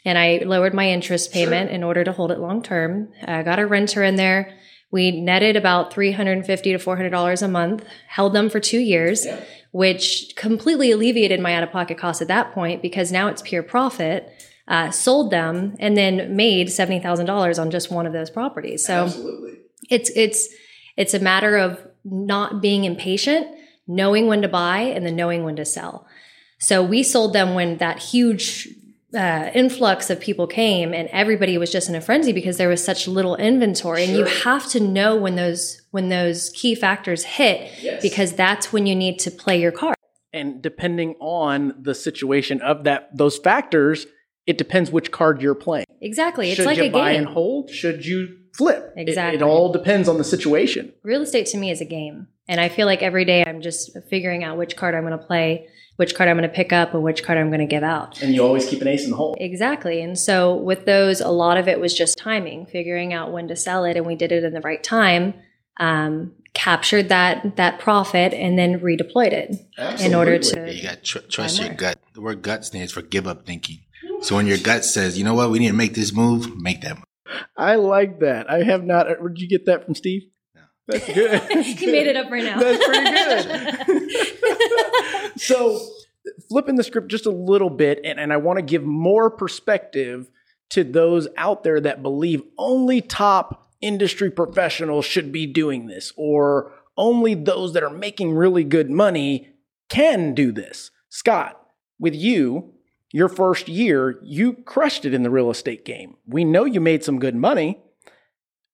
and 0.06 0.18
I 0.18 0.44
lowered 0.46 0.74
my 0.74 0.90
interest 0.90 1.34
payment 1.34 1.70
in 1.70 1.84
order 1.84 2.04
to 2.06 2.14
hold 2.14 2.32
it 2.32 2.40
long 2.40 2.62
term. 2.62 3.10
I 3.26 3.44
got 3.44 3.60
a 3.60 3.68
renter 3.68 4.04
in 4.04 4.16
there. 4.16 4.58
We 4.90 5.12
netted 5.12 5.58
about 5.58 5.92
three 5.92 6.14
hundred 6.14 6.38
and 6.38 6.46
fifty 6.46 6.72
to 6.72 6.78
four 6.80 6.96
hundred 6.96 7.10
dollars 7.10 7.42
a 7.42 7.48
month. 7.50 7.84
Held 8.08 8.34
them 8.34 8.50
for 8.50 8.62
two 8.62 8.80
years, 8.80 9.28
which 9.72 10.34
completely 10.38 10.92
alleviated 10.92 11.42
my 11.42 11.56
out 11.56 11.64
of 11.64 11.72
pocket 11.72 11.98
costs 11.98 12.22
at 12.22 12.30
that 12.30 12.54
point 12.54 12.82
because 12.82 13.12
now 13.12 13.28
it's 13.28 13.42
pure 13.42 13.64
profit. 13.64 14.32
Uh, 14.66 14.90
sold 14.92 15.30
them 15.30 15.76
and 15.78 15.98
then 15.98 16.38
made 16.38 16.72
seventy 16.72 16.98
thousand 16.98 17.26
dollars 17.26 17.60
on 17.60 17.70
just 17.70 17.92
one 17.92 18.06
of 18.06 18.14
those 18.14 18.30
properties. 18.30 18.86
So 18.86 19.10
it's 19.90 20.10
it's 20.16 20.48
it's 20.96 21.14
a 21.14 21.20
matter 21.20 21.58
of 21.58 21.86
not 22.06 22.62
being 22.62 22.86
impatient, 22.86 23.46
knowing 23.88 24.28
when 24.28 24.42
to 24.42 24.48
buy, 24.48 24.80
and 24.80 25.06
then 25.06 25.18
knowing 25.18 25.44
when 25.44 25.58
to 25.58 25.66
sell. 25.66 26.08
So 26.60 26.82
we 26.82 27.04
sold 27.04 27.34
them 27.34 27.56
when 27.56 27.78
that 27.80 28.00
huge 28.00 28.70
uh, 29.14 29.52
influx 29.54 30.10
of 30.10 30.22
people 30.22 30.48
came, 30.48 30.94
and 30.94 31.10
everybody 31.10 31.58
was 31.58 31.70
just 31.70 31.90
in 31.90 31.96
a 31.96 32.02
frenzy 32.02 32.32
because 32.32 32.58
there 32.58 32.70
was 32.70 32.84
such 32.84 33.08
little 33.08 33.36
inventory. 33.36 34.06
And 34.06 34.16
you 34.16 34.24
have 34.24 34.68
to 34.70 34.80
know 34.80 35.16
when 35.18 35.36
those 35.36 35.82
when 35.92 36.08
those 36.08 36.52
key 36.52 36.74
factors 36.74 37.24
hit, 37.24 38.02
because 38.02 38.34
that's 38.34 38.72
when 38.72 38.86
you 38.88 38.96
need 38.96 39.20
to 39.20 39.30
play 39.30 39.60
your 39.60 39.74
card. 39.74 39.96
And 40.32 40.62
depending 40.62 41.16
on 41.20 41.76
the 41.80 41.94
situation 41.94 42.62
of 42.62 42.86
that 42.86 43.16
those 43.16 43.38
factors, 43.38 44.08
it 44.46 44.58
depends 44.58 44.92
which 44.92 45.12
card 45.12 45.42
you're 45.42 45.56
playing. 45.56 45.86
Exactly, 46.02 46.50
it's 46.50 46.58
Should 46.58 46.66
like 46.66 46.78
you 46.78 46.84
a 46.86 46.90
buy 46.90 47.14
game. 47.14 47.26
and 47.26 47.34
hold? 47.34 47.70
Should 47.70 48.06
you 48.06 48.38
flip? 48.54 48.92
It- 48.96 49.10
It, 49.10 49.42
all 49.42 49.72
depends 49.72 50.08
on 50.10 50.18
the 50.18 50.24
situation. 50.24 50.94
Real 51.04 51.22
estate 51.22 51.46
to 51.48 51.58
me 51.58 51.72
is 51.72 51.82
a 51.82 51.86
game, 51.86 52.28
and 52.48 52.60
I 52.60 52.70
feel 52.70 52.86
like 52.86 53.02
every 53.02 53.26
day 53.26 53.44
I'm 53.46 53.62
just 53.62 53.98
figuring 54.10 54.44
out 54.44 54.58
which 54.58 54.76
card 54.76 54.96
I'm 54.96 55.04
going 55.06 55.18
to 55.18 55.26
play, 55.26 55.68
which 55.96 56.14
card 56.16 56.30
I'm 56.30 56.38
going 56.38 56.50
to 56.50 56.54
pick 56.56 56.74
up, 56.74 56.94
and 56.94 57.02
which 57.04 57.24
card 57.24 57.38
I'm 57.38 57.48
going 57.50 57.62
to 57.62 57.66
give 57.66 57.84
out. 57.84 58.22
And 58.22 58.34
you 58.36 58.44
always 58.44 58.66
keep 58.66 58.82
an 58.82 58.88
ace 58.88 59.06
in 59.06 59.12
the 59.12 59.16
hole. 59.16 59.36
Exactly. 59.40 60.02
And 60.02 60.18
so 60.20 60.56
with 60.56 60.86
those, 60.86 61.22
a 61.22 61.30
lot 61.30 61.58
of 61.58 61.68
it 61.68 61.80
was 61.80 61.94
just 61.94 62.18
timing, 62.18 62.66
figuring 62.66 63.14
out 63.14 63.32
when 63.32 63.48
to 63.48 63.56
sell 63.56 63.86
it, 63.86 63.96
and 63.96 64.06
we 64.06 64.16
did 64.16 64.32
it 64.32 64.44
in 64.44 64.54
the 64.54 64.62
right 64.62 64.84
time. 64.84 65.34
Um, 65.78 66.34
captured 66.54 67.10
that 67.10 67.56
that 67.56 67.80
profit 67.80 68.32
and 68.32 68.60
then 68.60 68.80
redeployed 68.80 69.34
it 69.34 69.56
Absolutely. 69.76 70.06
in 70.06 70.14
order 70.14 70.34
Yeah, 70.34 70.40
to 70.66 70.74
you 70.76 70.84
got 70.84 71.04
tr- 71.04 71.18
trust 71.28 71.60
your 71.60 71.74
gut. 71.74 71.98
The 72.14 72.22
word 72.22 72.44
gut 72.44 72.64
stands 72.64 72.92
for 72.92 73.02
give 73.02 73.26
up 73.26 73.48
thinking. 73.48 73.80
So 74.24 74.36
when 74.38 74.48
your 74.48 74.58
gut 74.58 74.86
says, 74.86 75.18
you 75.18 75.26
know 75.26 75.34
what, 75.34 75.52
we 75.52 75.60
need 75.60 75.68
to 75.68 75.74
make 75.74 75.96
this 75.96 76.14
move, 76.14 76.56
make 76.56 76.80
that 76.82 76.96
move. 76.96 77.04
I 77.58 77.76
like 77.76 78.22
that. 78.22 78.50
I 78.50 78.64
have 78.64 78.84
not. 78.86 79.10
uh, 79.10 79.16
Did 79.28 79.40
you 79.42 79.50
get 79.50 79.66
that 79.66 79.84
from 79.84 79.96
Steve? 79.96 80.24
No. 80.56 80.62
That's 80.88 81.06
good. 81.14 81.42
he 81.66 81.86
made 81.88 82.08
it 82.08 82.16
up 82.16 82.32
right 82.32 82.44
now. 82.44 82.58
That's 82.58 82.86
pretty 82.86 84.00
good. 84.00 85.32
so, 85.42 85.80
flipping 86.50 86.76
the 86.76 86.84
script 86.84 87.10
just 87.10 87.26
a 87.26 87.32
little 87.32 87.70
bit, 87.70 88.00
and, 88.06 88.18
and 88.18 88.32
I 88.32 88.38
want 88.38 88.60
to 88.60 88.64
give 88.64 88.84
more 88.84 89.30
perspective 89.30 90.30
to 90.70 90.86
those 90.86 91.28
out 91.36 91.64
there 91.64 91.82
that 91.82 92.02
believe 92.02 92.44
only 92.58 93.02
top 93.02 93.68
industry 93.82 94.32
professionals 94.32 95.04
should 95.06 95.34
be 95.34 95.46
doing 95.46 95.88
this, 95.88 96.14
or 96.16 96.72
only 96.96 97.34
those 97.34 97.74
that 97.74 97.84
are 97.84 97.90
making 97.90 98.34
really 98.36 98.64
good 98.64 98.90
money 98.90 99.50
can 99.90 100.34
do 100.34 100.54
this. 100.54 100.92
Scott, 101.10 101.60
with 102.00 102.16
you, 102.16 102.73
your 103.14 103.30
first 103.30 103.70
year, 103.70 104.20
you 104.22 104.54
crushed 104.66 105.06
it 105.06 105.14
in 105.14 105.24
the 105.24 105.30
real 105.30 105.50
estate 105.50 105.86
game. 105.86 106.18
We 106.28 106.44
know 106.44 106.66
you 106.66 106.82
made 106.82 107.06
some 107.06 107.20
good 107.20 107.36
money 107.36 107.80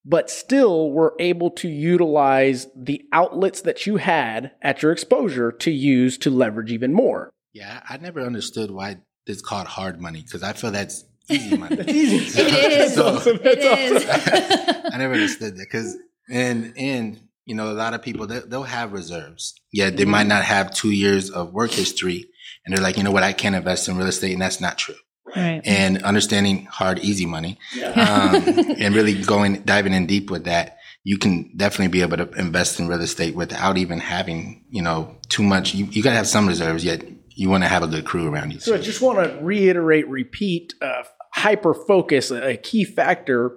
but 0.06 0.30
still 0.30 0.92
were 0.92 1.14
able 1.20 1.52
to 1.52 1.68
utilize 1.68 2.68
the 2.76 3.06
outlets 3.12 3.62
that 3.62 3.86
you 3.86 3.98
had 3.98 4.52
at 4.62 4.82
your 4.82 4.92
exposure 4.92 5.52
to 5.52 5.72
use 5.72 6.18
to 6.18 6.30
leverage 6.30 6.72
even 6.72 6.94
more. 6.94 7.30
Yeah, 7.54 7.82
I 7.88 7.96
I 7.96 7.98
never 7.98 8.22
understood 8.22 8.72
why 8.72 8.98
it's 9.26 9.42
called 9.42 9.68
hard 9.68 10.02
money 10.02 10.22
because 10.24 10.42
I 10.42 10.54
feel 10.54 10.72
that's 10.72 11.06
easy 11.30 11.58
money. 11.58 11.78
easy. 11.88 12.42
It 12.42 12.72
is. 12.72 12.96
So- 12.96 13.20
it 13.24 13.60
is. 13.60 14.06
I 14.92 14.98
never 14.98 15.14
understood 15.14 15.58
that 15.58 15.68
because 15.72 15.98
and 16.30 16.74
and 16.78 17.20
you 17.46 17.56
know 17.56 17.72
a 17.72 17.74
lot 17.74 17.94
of 17.94 18.02
people 18.02 18.26
they, 18.26 18.40
they'll 18.40 18.64
have 18.64 18.94
reserves. 18.94 19.54
Yeah, 19.72 19.90
they 19.90 20.06
might 20.06 20.22
mm-hmm. 20.22 20.30
not 20.30 20.44
have 20.44 20.74
two 20.74 20.92
years 20.92 21.30
of 21.30 21.54
work 21.54 21.72
history, 21.72 22.30
and 22.66 22.76
they're 22.76 22.84
like, 22.84 22.98
you 22.98 23.04
know 23.04 23.12
what, 23.12 23.24
I 23.24 23.34
can't 23.34 23.56
invest 23.56 23.88
in 23.88 23.98
real 23.98 24.08
estate, 24.08 24.34
and 24.34 24.42
that's 24.42 24.62
not 24.62 24.78
true. 24.78 24.96
right. 25.36 25.62
And 25.66 26.04
understanding 26.04 26.66
hard, 26.66 27.00
easy 27.00 27.26
money, 27.26 27.60
um, 27.84 27.96
and 28.80 28.96
really 28.96 29.22
going 29.22 29.62
diving 29.62 29.94
in 29.94 30.06
deep 30.06 30.30
with 30.30 30.46
that, 30.46 30.78
you 31.04 31.18
can 31.18 31.52
definitely 31.56 31.88
be 31.88 32.02
able 32.02 32.18
to 32.18 32.30
invest 32.34 32.80
in 32.80 32.88
real 32.88 33.02
estate 33.02 33.36
without 33.36 33.78
even 33.78 34.00
having 34.00 34.66
you 34.70 34.82
know 34.82 35.18
too 35.30 35.44
much. 35.44 35.74
You 35.74 35.86
you 35.86 36.04
gotta 36.04 36.18
have 36.18 36.28
some 36.28 36.48
reserves, 36.48 36.84
yet 36.84 37.04
you 37.40 37.50
want 37.50 37.64
to 37.64 37.70
have 37.70 37.84
a 37.84 37.88
good 37.88 38.06
crew 38.06 38.28
around 38.28 38.52
you. 38.52 38.60
So 38.60 38.76
I 38.76 38.80
just 38.80 39.02
want 39.02 39.18
to 39.20 39.40
reiterate, 39.42 40.08
repeat, 40.10 40.74
uh, 40.82 41.04
hyper 41.34 41.74
focus, 41.74 42.32
a 42.32 42.58
key 42.58 42.84
factor. 42.84 43.56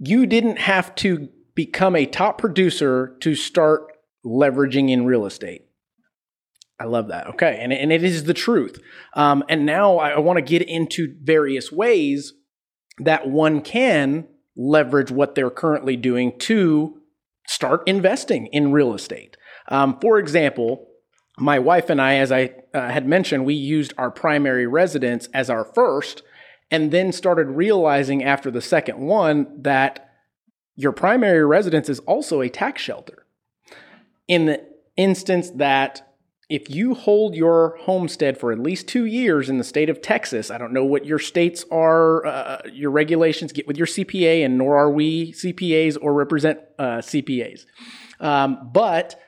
You 0.00 0.26
didn't 0.26 0.58
have 0.58 0.92
to 0.96 1.28
become 1.54 1.94
a 1.94 2.06
top 2.06 2.38
producer 2.38 3.16
to 3.20 3.36
start 3.36 3.92
leveraging 4.26 4.90
in 4.90 5.04
real 5.04 5.24
estate. 5.24 5.66
I 6.80 6.84
love 6.84 7.08
that. 7.08 7.26
Okay. 7.28 7.58
And, 7.60 7.72
and 7.72 7.92
it 7.92 8.02
is 8.02 8.24
the 8.24 8.34
truth. 8.34 8.80
Um, 9.14 9.44
and 9.48 9.66
now 9.66 9.98
I, 9.98 10.10
I 10.10 10.18
want 10.18 10.38
to 10.38 10.42
get 10.42 10.62
into 10.62 11.14
various 11.22 11.70
ways 11.70 12.32
that 12.98 13.28
one 13.28 13.60
can 13.60 14.26
leverage 14.56 15.10
what 15.10 15.34
they're 15.34 15.50
currently 15.50 15.96
doing 15.96 16.38
to 16.38 16.98
start 17.46 17.82
investing 17.86 18.46
in 18.46 18.72
real 18.72 18.94
estate. 18.94 19.36
Um, 19.68 19.98
for 20.00 20.18
example, 20.18 20.88
my 21.38 21.58
wife 21.58 21.90
and 21.90 22.00
I, 22.00 22.14
as 22.16 22.32
I 22.32 22.52
uh, 22.74 22.88
had 22.90 23.06
mentioned, 23.06 23.44
we 23.44 23.54
used 23.54 23.94
our 23.96 24.10
primary 24.10 24.66
residence 24.66 25.28
as 25.32 25.48
our 25.48 25.64
first, 25.64 26.22
and 26.70 26.90
then 26.90 27.12
started 27.12 27.48
realizing 27.48 28.22
after 28.22 28.50
the 28.50 28.60
second 28.60 28.98
one 28.98 29.62
that 29.62 30.10
your 30.76 30.92
primary 30.92 31.44
residence 31.44 31.88
is 31.88 31.98
also 32.00 32.40
a 32.40 32.48
tax 32.48 32.80
shelter. 32.82 33.26
In 34.28 34.46
the 34.46 34.64
instance 34.96 35.50
that 35.50 36.09
if 36.50 36.68
you 36.68 36.94
hold 36.94 37.36
your 37.36 37.76
homestead 37.82 38.36
for 38.36 38.50
at 38.50 38.58
least 38.58 38.88
two 38.88 39.04
years 39.04 39.48
in 39.48 39.58
the 39.58 39.64
state 39.64 39.88
of 39.88 40.02
Texas, 40.02 40.50
I 40.50 40.58
don't 40.58 40.72
know 40.72 40.84
what 40.84 41.06
your 41.06 41.20
states 41.20 41.64
are, 41.70 42.26
uh, 42.26 42.62
your 42.72 42.90
regulations 42.90 43.52
get 43.52 43.68
with 43.68 43.78
your 43.78 43.86
CPA, 43.86 44.44
and 44.44 44.58
nor 44.58 44.76
are 44.76 44.90
we 44.90 45.32
CPAs 45.32 45.96
or 46.02 46.12
represent 46.12 46.58
uh, 46.76 46.98
CPAs. 46.98 47.66
Um, 48.18 48.68
but 48.72 49.18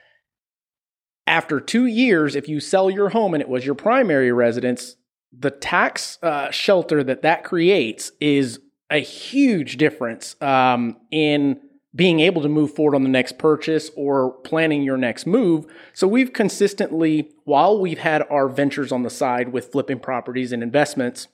after 1.28 1.60
two 1.60 1.86
years, 1.86 2.34
if 2.34 2.48
you 2.48 2.58
sell 2.58 2.90
your 2.90 3.10
home 3.10 3.34
and 3.34 3.40
it 3.40 3.48
was 3.48 3.64
your 3.64 3.76
primary 3.76 4.32
residence, 4.32 4.96
the 5.32 5.52
tax 5.52 6.18
uh, 6.24 6.50
shelter 6.50 7.04
that 7.04 7.22
that 7.22 7.44
creates 7.44 8.10
is 8.20 8.58
a 8.90 8.98
huge 8.98 9.76
difference 9.76 10.34
um, 10.42 10.96
in 11.12 11.60
being 11.94 12.20
able 12.20 12.40
to 12.42 12.48
move 12.48 12.72
forward 12.74 12.94
on 12.94 13.02
the 13.02 13.08
next 13.08 13.38
purchase 13.38 13.90
or 13.96 14.32
planning 14.44 14.82
your 14.82 14.96
next 14.96 15.26
move. 15.26 15.66
So 15.92 16.08
we've 16.08 16.32
consistently, 16.32 17.30
while 17.44 17.78
we've 17.78 17.98
had 17.98 18.26
our 18.30 18.48
ventures 18.48 18.92
on 18.92 19.02
the 19.02 19.10
side 19.10 19.52
with 19.52 19.70
flipping 19.72 20.00
properties 20.00 20.52
and 20.52 20.62
investments, 20.62 21.28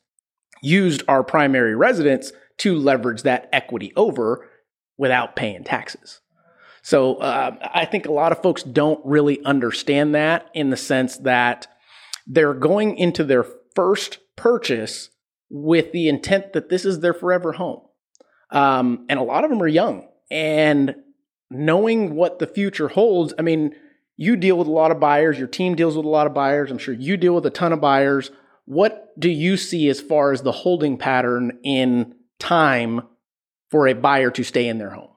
used 0.60 1.02
our 1.06 1.22
primary 1.22 1.76
residence 1.76 2.32
to 2.58 2.76
leverage 2.76 3.22
that 3.22 3.48
equity 3.52 3.92
over 3.94 4.48
without 4.96 5.36
paying 5.36 5.62
taxes. 5.62 6.20
So 6.82 7.16
uh, 7.16 7.54
I 7.72 7.84
think 7.84 8.06
a 8.06 8.12
lot 8.12 8.32
of 8.32 8.42
folks 8.42 8.64
don't 8.64 9.00
really 9.04 9.44
understand 9.44 10.14
that 10.16 10.48
in 10.54 10.70
the 10.70 10.76
sense 10.76 11.18
that 11.18 11.68
they're 12.26 12.54
going 12.54 12.98
into 12.98 13.22
their 13.22 13.44
first 13.76 14.18
purchase 14.34 15.10
with 15.50 15.92
the 15.92 16.08
intent 16.08 16.52
that 16.52 16.68
this 16.68 16.84
is 16.84 16.98
their 17.00 17.14
forever 17.14 17.52
home. 17.52 17.82
Um, 18.50 19.06
and 19.08 19.20
a 19.20 19.22
lot 19.22 19.44
of 19.44 19.50
them 19.50 19.62
are 19.62 19.68
young 19.68 20.08
and 20.30 20.94
knowing 21.50 22.14
what 22.14 22.38
the 22.38 22.46
future 22.46 22.88
holds. 22.88 23.32
I 23.38 23.42
mean, 23.42 23.74
you 24.16 24.36
deal 24.36 24.58
with 24.58 24.66
a 24.66 24.72
lot 24.72 24.90
of 24.90 25.00
buyers, 25.00 25.38
your 25.38 25.48
team 25.48 25.74
deals 25.74 25.96
with 25.96 26.04
a 26.04 26.10
lot 26.10 26.26
of 26.26 26.34
buyers. 26.34 26.70
I'm 26.70 26.78
sure 26.78 26.94
you 26.94 27.16
deal 27.16 27.34
with 27.34 27.46
a 27.46 27.50
ton 27.50 27.72
of 27.72 27.80
buyers. 27.80 28.30
What 28.64 29.18
do 29.18 29.30
you 29.30 29.56
see 29.56 29.88
as 29.88 30.00
far 30.00 30.32
as 30.32 30.42
the 30.42 30.52
holding 30.52 30.98
pattern 30.98 31.58
in 31.62 32.14
time 32.38 33.02
for 33.70 33.86
a 33.88 33.94
buyer 33.94 34.30
to 34.32 34.44
stay 34.44 34.68
in 34.68 34.78
their 34.78 34.90
home? 34.90 35.10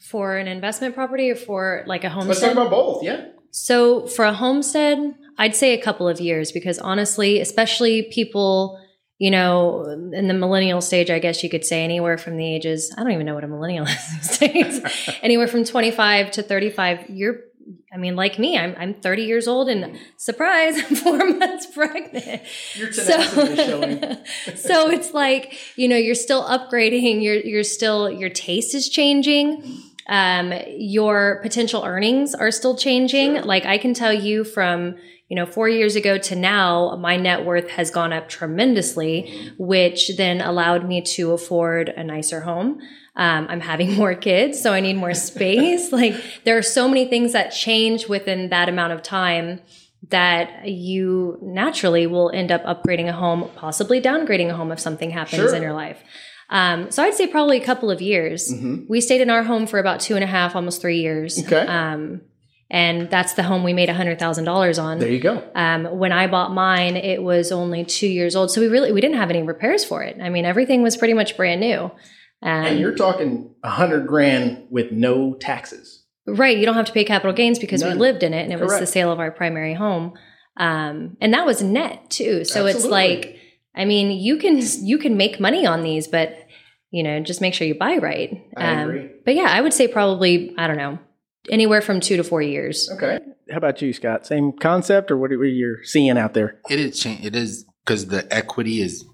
For 0.00 0.36
an 0.36 0.48
investment 0.48 0.94
property 0.94 1.30
or 1.30 1.36
for 1.36 1.84
like 1.86 2.04
a 2.04 2.10
homestead? 2.10 2.28
Let's 2.28 2.40
talk 2.40 2.52
about 2.52 2.70
both, 2.70 3.02
yeah. 3.02 3.28
So 3.50 4.06
for 4.06 4.24
a 4.24 4.32
homestead, 4.32 5.14
I'd 5.38 5.54
say 5.54 5.72
a 5.72 5.82
couple 5.82 6.08
of 6.08 6.20
years 6.20 6.52
because 6.52 6.78
honestly, 6.78 7.40
especially 7.40 8.02
people 8.10 8.81
you 9.22 9.30
know, 9.30 9.84
in 9.84 10.26
the 10.26 10.34
millennial 10.34 10.80
stage, 10.80 11.08
I 11.08 11.20
guess 11.20 11.44
you 11.44 11.48
could 11.48 11.64
say 11.64 11.84
anywhere 11.84 12.18
from 12.18 12.36
the 12.36 12.44
ages, 12.44 12.92
I 12.98 13.04
don't 13.04 13.12
even 13.12 13.24
know 13.24 13.36
what 13.36 13.44
a 13.44 13.46
millennial 13.46 13.86
is 14.20 14.40
anywhere 15.22 15.46
from 15.46 15.62
25 15.62 16.32
to 16.32 16.42
35, 16.42 17.08
you're, 17.08 17.36
I 17.94 17.98
mean, 17.98 18.16
like 18.16 18.40
me, 18.40 18.58
I'm, 18.58 18.74
I'm 18.76 18.94
30 18.94 19.22
years 19.22 19.46
old 19.46 19.68
and 19.68 19.96
surprise, 20.16 20.76
I'm 20.82 20.96
four 20.96 21.18
months 21.18 21.66
pregnant. 21.66 22.42
Your 22.74 22.92
so, 22.92 23.22
showing. 23.54 24.16
so 24.56 24.90
it's 24.90 25.14
like, 25.14 25.56
you 25.76 25.86
know, 25.86 25.96
you're 25.96 26.16
still 26.16 26.42
upgrading, 26.42 27.22
you're, 27.22 27.36
you're 27.36 27.62
still, 27.62 28.10
your 28.10 28.28
taste 28.28 28.74
is 28.74 28.88
changing. 28.88 29.62
Um, 30.08 30.52
your 30.66 31.38
potential 31.42 31.84
earnings 31.84 32.34
are 32.34 32.50
still 32.50 32.76
changing. 32.76 33.36
Sure. 33.36 33.44
Like 33.44 33.66
I 33.66 33.78
can 33.78 33.94
tell 33.94 34.12
you 34.12 34.42
from, 34.42 34.96
you 35.32 35.36
know, 35.36 35.46
four 35.46 35.66
years 35.66 35.96
ago 35.96 36.18
to 36.18 36.36
now, 36.36 36.94
my 36.96 37.16
net 37.16 37.46
worth 37.46 37.70
has 37.70 37.90
gone 37.90 38.12
up 38.12 38.28
tremendously, 38.28 39.50
which 39.56 40.14
then 40.18 40.42
allowed 40.42 40.86
me 40.86 41.00
to 41.00 41.32
afford 41.32 41.88
a 41.88 42.04
nicer 42.04 42.42
home. 42.42 42.82
Um, 43.16 43.46
I'm 43.48 43.60
having 43.60 43.94
more 43.96 44.14
kids, 44.14 44.60
so 44.60 44.74
I 44.74 44.80
need 44.80 44.96
more 44.96 45.14
space. 45.14 45.90
like 46.00 46.22
there 46.44 46.58
are 46.58 46.62
so 46.62 46.86
many 46.86 47.06
things 47.06 47.32
that 47.32 47.48
change 47.48 48.08
within 48.08 48.50
that 48.50 48.68
amount 48.68 48.92
of 48.92 49.02
time 49.02 49.62
that 50.10 50.68
you 50.68 51.38
naturally 51.40 52.06
will 52.06 52.30
end 52.34 52.52
up 52.52 52.62
upgrading 52.64 53.08
a 53.08 53.14
home, 53.14 53.48
possibly 53.56 54.02
downgrading 54.02 54.50
a 54.50 54.54
home 54.54 54.70
if 54.70 54.80
something 54.80 55.12
happens 55.12 55.40
sure. 55.40 55.54
in 55.54 55.62
your 55.62 55.72
life. 55.72 56.02
Um, 56.50 56.90
so 56.90 57.02
I'd 57.02 57.14
say 57.14 57.26
probably 57.26 57.56
a 57.56 57.64
couple 57.64 57.90
of 57.90 58.02
years. 58.02 58.52
Mm-hmm. 58.52 58.84
We 58.86 59.00
stayed 59.00 59.22
in 59.22 59.30
our 59.30 59.44
home 59.44 59.66
for 59.66 59.78
about 59.78 60.00
two 60.00 60.14
and 60.14 60.22
a 60.22 60.26
half, 60.26 60.54
almost 60.54 60.82
three 60.82 61.00
years. 61.00 61.42
Okay. 61.42 61.66
Um, 61.66 62.20
and 62.72 63.10
that's 63.10 63.34
the 63.34 63.42
home 63.42 63.64
we 63.64 63.74
made 63.74 63.90
$100,000 63.90 64.82
on. 64.82 64.98
There 64.98 65.10
you 65.10 65.20
go. 65.20 65.46
Um, 65.54 65.84
when 65.98 66.10
I 66.10 66.26
bought 66.26 66.52
mine, 66.52 66.96
it 66.96 67.22
was 67.22 67.52
only 67.52 67.84
two 67.84 68.08
years 68.08 68.34
old. 68.34 68.50
So 68.50 68.62
we 68.62 68.68
really, 68.68 68.92
we 68.92 69.02
didn't 69.02 69.18
have 69.18 69.28
any 69.28 69.42
repairs 69.42 69.84
for 69.84 70.02
it. 70.02 70.16
I 70.22 70.30
mean, 70.30 70.46
everything 70.46 70.82
was 70.82 70.96
pretty 70.96 71.12
much 71.12 71.36
brand 71.36 71.60
new. 71.60 71.90
Um, 72.40 72.64
and 72.64 72.80
you're 72.80 72.94
talking 72.94 73.54
a 73.62 73.68
hundred 73.68 74.06
grand 74.06 74.68
with 74.70 74.90
no 74.90 75.34
taxes. 75.34 76.02
Right. 76.26 76.56
You 76.56 76.64
don't 76.64 76.74
have 76.74 76.86
to 76.86 76.92
pay 76.92 77.04
capital 77.04 77.34
gains 77.34 77.58
because 77.58 77.82
None. 77.82 77.92
we 77.92 77.98
lived 77.98 78.22
in 78.22 78.32
it 78.32 78.44
and 78.44 78.52
it 78.52 78.56
Correct. 78.56 78.70
was 78.70 78.80
the 78.80 78.86
sale 78.86 79.12
of 79.12 79.20
our 79.20 79.30
primary 79.30 79.74
home. 79.74 80.14
Um, 80.56 81.18
and 81.20 81.34
that 81.34 81.44
was 81.44 81.62
net 81.62 82.08
too. 82.08 82.44
So 82.46 82.66
Absolutely. 82.66 82.72
it's 82.72 82.86
like, 82.86 83.38
I 83.74 83.84
mean, 83.84 84.12
you 84.12 84.38
can, 84.38 84.62
you 84.80 84.96
can 84.96 85.18
make 85.18 85.38
money 85.38 85.66
on 85.66 85.82
these, 85.82 86.08
but 86.08 86.38
you 86.90 87.02
know, 87.02 87.20
just 87.20 87.42
make 87.42 87.52
sure 87.52 87.66
you 87.66 87.74
buy 87.74 87.98
right. 87.98 88.46
I 88.56 88.82
um, 88.82 88.88
agree. 88.88 89.10
But 89.26 89.34
yeah, 89.34 89.48
I 89.50 89.60
would 89.60 89.74
say 89.74 89.88
probably, 89.88 90.54
I 90.56 90.66
don't 90.66 90.76
know, 90.78 90.98
anywhere 91.50 91.80
from 91.80 92.00
two 92.00 92.16
to 92.16 92.24
four 92.24 92.42
years. 92.42 92.90
Okay. 92.92 93.18
How 93.50 93.56
about 93.56 93.82
you, 93.82 93.92
Scott? 93.92 94.26
Same 94.26 94.52
concept, 94.52 95.10
or 95.10 95.16
what 95.16 95.32
are 95.32 95.44
you 95.44 95.78
seeing 95.82 96.16
out 96.16 96.34
there? 96.34 96.60
It 96.70 96.78
is 96.78 96.98
change. 96.98 97.24
It 97.24 97.36
is 97.36 97.64
because 97.84 98.06
the 98.06 98.26
equity 98.32 98.80
is 98.80 99.04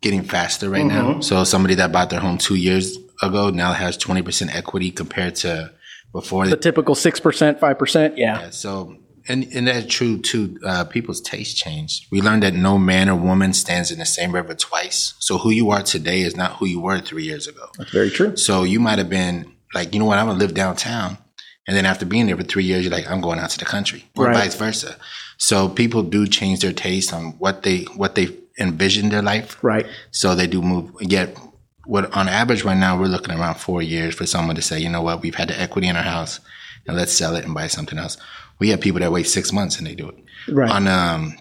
getting 0.00 0.22
faster 0.22 0.68
right 0.68 0.84
mm-hmm. 0.84 1.12
now. 1.12 1.20
So 1.20 1.44
somebody 1.44 1.74
that 1.76 1.92
bought 1.92 2.10
their 2.10 2.20
home 2.20 2.38
two 2.38 2.56
years 2.56 2.98
ago 3.22 3.50
now 3.50 3.72
has 3.72 3.96
twenty 3.96 4.22
percent 4.22 4.54
equity 4.54 4.90
compared 4.90 5.36
to 5.36 5.72
before. 6.12 6.46
The 6.46 6.56
typical 6.56 6.94
six 6.94 7.20
percent, 7.20 7.60
five 7.60 7.78
percent. 7.78 8.18
Yeah. 8.18 8.40
yeah. 8.40 8.50
So. 8.50 8.96
And, 9.28 9.44
and 9.54 9.68
that's 9.68 9.86
true 9.86 10.18
too. 10.18 10.58
Uh, 10.66 10.82
people's 10.82 11.20
taste 11.20 11.56
change. 11.56 12.08
We 12.10 12.20
learned 12.20 12.42
that 12.42 12.54
no 12.54 12.76
man 12.76 13.08
or 13.08 13.14
woman 13.14 13.52
stands 13.52 13.92
in 13.92 14.00
the 14.00 14.04
same 14.04 14.32
river 14.32 14.52
twice. 14.56 15.14
So 15.20 15.38
who 15.38 15.50
you 15.50 15.70
are 15.70 15.84
today 15.84 16.22
is 16.22 16.36
not 16.36 16.56
who 16.56 16.66
you 16.66 16.80
were 16.80 16.98
three 16.98 17.22
years 17.22 17.46
ago. 17.46 17.68
That's 17.78 17.92
very 17.92 18.10
true. 18.10 18.36
So 18.36 18.64
you 18.64 18.80
might 18.80 18.98
have 18.98 19.08
been 19.08 19.52
like, 19.74 19.94
you 19.94 20.00
know 20.00 20.06
what, 20.06 20.18
I'm 20.18 20.26
gonna 20.26 20.40
live 20.40 20.54
downtown. 20.54 21.18
And 21.66 21.76
then 21.76 21.86
after 21.86 22.04
being 22.04 22.26
there 22.26 22.36
for 22.36 22.42
three 22.42 22.64
years, 22.64 22.84
you're 22.84 22.92
like, 22.92 23.08
I'm 23.08 23.20
going 23.20 23.38
out 23.38 23.50
to 23.50 23.58
the 23.58 23.64
country, 23.64 24.04
or 24.16 24.26
right. 24.26 24.36
vice 24.36 24.54
versa. 24.56 24.96
So 25.38 25.68
people 25.68 26.02
do 26.02 26.26
change 26.26 26.60
their 26.60 26.72
taste 26.72 27.12
on 27.12 27.32
what 27.38 27.62
they 27.62 27.82
what 27.96 28.14
they 28.14 28.36
envision 28.58 29.10
their 29.10 29.22
life. 29.22 29.62
Right. 29.62 29.86
So 30.10 30.34
they 30.34 30.46
do 30.46 30.60
move. 30.60 30.90
Yet, 31.00 31.36
what 31.86 32.14
on 32.16 32.28
average 32.28 32.64
right 32.64 32.76
now 32.76 32.98
we're 32.98 33.06
looking 33.06 33.34
around 33.34 33.56
four 33.56 33.82
years 33.82 34.14
for 34.14 34.26
someone 34.26 34.56
to 34.56 34.62
say, 34.62 34.80
you 34.80 34.88
know 34.88 35.02
what, 35.02 35.22
we've 35.22 35.34
had 35.34 35.48
the 35.48 35.60
equity 35.60 35.88
in 35.88 35.96
our 35.96 36.02
house, 36.02 36.40
and 36.86 36.96
let's 36.96 37.12
sell 37.12 37.36
it 37.36 37.44
and 37.44 37.54
buy 37.54 37.68
something 37.68 37.98
else. 37.98 38.16
We 38.58 38.70
have 38.70 38.80
people 38.80 39.00
that 39.00 39.12
wait 39.12 39.26
six 39.26 39.52
months 39.52 39.78
and 39.78 39.86
they 39.86 39.94
do 39.94 40.08
it. 40.08 40.16
Right. 40.48 40.70
On 40.70 40.88
um, 40.88 41.38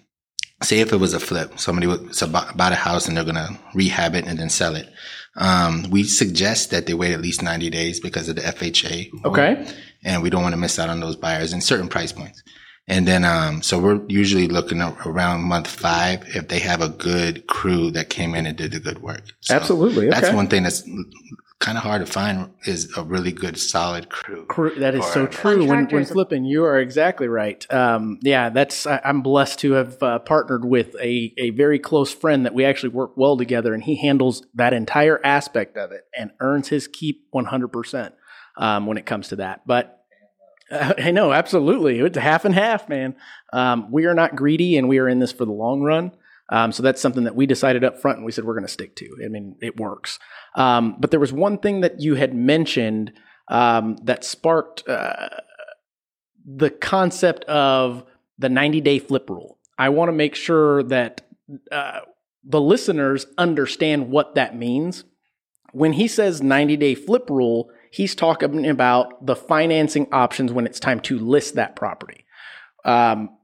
say 0.64 0.80
if 0.80 0.94
it 0.94 0.98
was 0.98 1.14
a 1.14 1.20
flip, 1.20 1.60
somebody 1.60 1.88
would 1.88 2.22
about, 2.22 2.54
about 2.54 2.72
a 2.72 2.76
house 2.76 3.08
and 3.08 3.18
they're 3.18 3.24
gonna 3.24 3.60
rehab 3.74 4.16
it 4.16 4.26
and 4.26 4.38
then 4.38 4.50
sell 4.50 4.76
it. 4.76 4.88
Um, 5.36 5.86
we 5.90 6.04
suggest 6.04 6.72
that 6.72 6.86
they 6.86 6.94
wait 6.94 7.14
at 7.14 7.22
least 7.22 7.42
90 7.42 7.70
days 7.70 8.00
because 8.00 8.28
of 8.28 8.36
the 8.36 8.42
FHA. 8.42 9.26
Okay. 9.26 9.66
And 10.04 10.22
we 10.22 10.30
don't 10.30 10.44
want 10.44 10.54
to 10.54 10.60
miss 10.60 10.78
out 10.78 10.90
on 10.90 11.00
those 11.00 11.16
buyers 11.16 11.54
in 11.54 11.62
certain 11.62 11.88
price 11.88 12.12
points. 12.12 12.44
And 12.88 13.08
then, 13.08 13.24
um, 13.24 13.62
so 13.62 13.80
we're 13.80 14.02
usually 14.08 14.48
looking 14.48 14.82
around 14.82 15.44
month 15.44 15.68
five 15.68 16.24
if 16.36 16.48
they 16.50 16.60
have 16.60 16.82
a 16.82 16.90
good 16.90 17.48
crew 17.48 17.92
that 17.92 18.10
came 18.10 18.36
in 18.36 18.46
and 18.46 18.58
did 18.58 18.72
the 18.72 18.80
good 18.80 19.02
work. 19.02 19.24
So 19.40 19.56
Absolutely. 19.56 20.10
Okay. 20.10 20.20
That's 20.20 20.34
one 20.34 20.48
thing 20.48 20.64
that's 20.64 20.84
kind 21.62 21.78
of 21.78 21.84
hard 21.84 22.06
to 22.06 22.12
find 22.12 22.52
is 22.66 22.92
a 22.98 23.04
really 23.04 23.32
good, 23.32 23.58
solid 23.58 24.10
crew. 24.10 24.46
crew 24.48 24.76
that 24.80 24.96
is 24.96 25.06
so 25.06 25.28
true. 25.28 25.66
When, 25.66 25.88
when 25.88 26.06
flipping, 26.06 26.44
you 26.44 26.66
are 26.66 26.80
exactly 26.80 27.28
right. 27.28 27.66
Um, 27.72 28.20
yeah, 28.22 28.50
that's 28.50 28.86
I, 28.86 29.00
am 29.04 29.22
blessed 29.22 29.60
to 29.60 29.74
have 29.74 30.04
uh, 30.04 30.20
partnered 30.20 30.66
with 30.66 30.96
a 31.00 31.34
a 31.38 31.52
very 31.52 31.80
close 31.80 32.14
friend 32.14 32.46
that 32.46 32.54
we 32.54 32.66
actually 32.66 32.90
work 32.90 33.16
well 33.16 33.38
together, 33.38 33.74
and 33.74 33.84
he 33.84 33.96
handles 33.96 34.46
that 34.56 34.74
entire 34.74 35.22
aspect 35.24 35.78
of 35.78 35.92
it 35.92 36.02
and 36.18 36.32
earns 36.42 36.68
his 36.68 36.88
keep 36.88 37.28
100 37.32 37.66
um, 37.66 37.72
percent 37.72 38.16
when 38.58 38.98
it 38.98 39.06
comes 39.06 39.30
to 39.30 39.38
that. 39.38 39.62
But 39.66 40.04
uh, 40.72 40.94
I 40.98 41.12
know 41.12 41.32
absolutely, 41.32 42.00
it's 42.00 42.18
half 42.18 42.44
and 42.44 42.56
half, 42.56 42.90
man. 42.90 43.16
Um, 43.54 43.92
we 43.92 44.06
are 44.06 44.16
not 44.16 44.36
greedy, 44.36 44.78
and 44.78 44.90
we 44.90 44.98
are 44.98 45.08
in 45.08 45.20
this 45.20 45.32
for 45.32 45.46
the 45.46 45.52
long 45.52 45.82
run. 45.82 46.12
Um, 46.52 46.74
so 46.74 46.84
that's 46.84 47.02
something 47.02 47.24
that 47.24 47.36
we 47.36 47.46
decided 47.46 47.84
up 47.84 48.00
front 48.00 48.18
and 48.18 48.26
we 48.26 48.32
said 48.32 48.44
we're 48.44 48.54
going 48.54 48.66
to 48.66 48.72
stick 48.72 48.96
to. 48.98 49.10
I 49.24 49.30
mean, 49.30 49.56
it 49.62 49.80
works. 49.80 50.20
Um, 50.56 50.98
but 51.00 51.10
there 51.10 51.20
was 51.20 51.32
one 51.32 51.58
thing 51.58 51.80
that 51.82 52.02
you 52.02 52.16
had 52.16 52.36
mentioned 52.36 53.14
um, 53.48 53.96
that 54.04 54.24
sparked 54.26 54.88
uh, 54.88 55.30
the 56.46 56.70
concept 56.70 57.46
of 57.46 58.04
the 58.38 58.50
90 58.50 58.82
day 58.82 59.00
flip 59.00 59.30
rule. 59.30 59.58
I 59.78 59.90
want 59.90 60.10
to 60.10 60.14
make 60.14 60.36
sure 60.36 60.84
that 60.84 61.22
uh, 61.72 62.02
the 62.44 62.62
listeners 62.62 63.26
understand 63.38 64.10
what 64.10 64.36
that 64.36 64.56
means. 64.56 65.06
When 65.72 65.94
he 65.94 66.08
says 66.08 66.42
90 66.42 66.76
day 66.78 66.96
flip 66.96 67.30
rule, 67.30 67.72
he's 67.92 68.14
talking 68.14 68.68
about 68.68 69.26
the 69.26 69.36
financing 69.36 70.08
options 70.12 70.52
when 70.52 70.66
it's 70.66 70.80
time 70.80 71.00
to 71.02 71.18
list 71.18 71.56
that 71.56 71.76
property. 71.78 72.26
Um, 72.84 73.38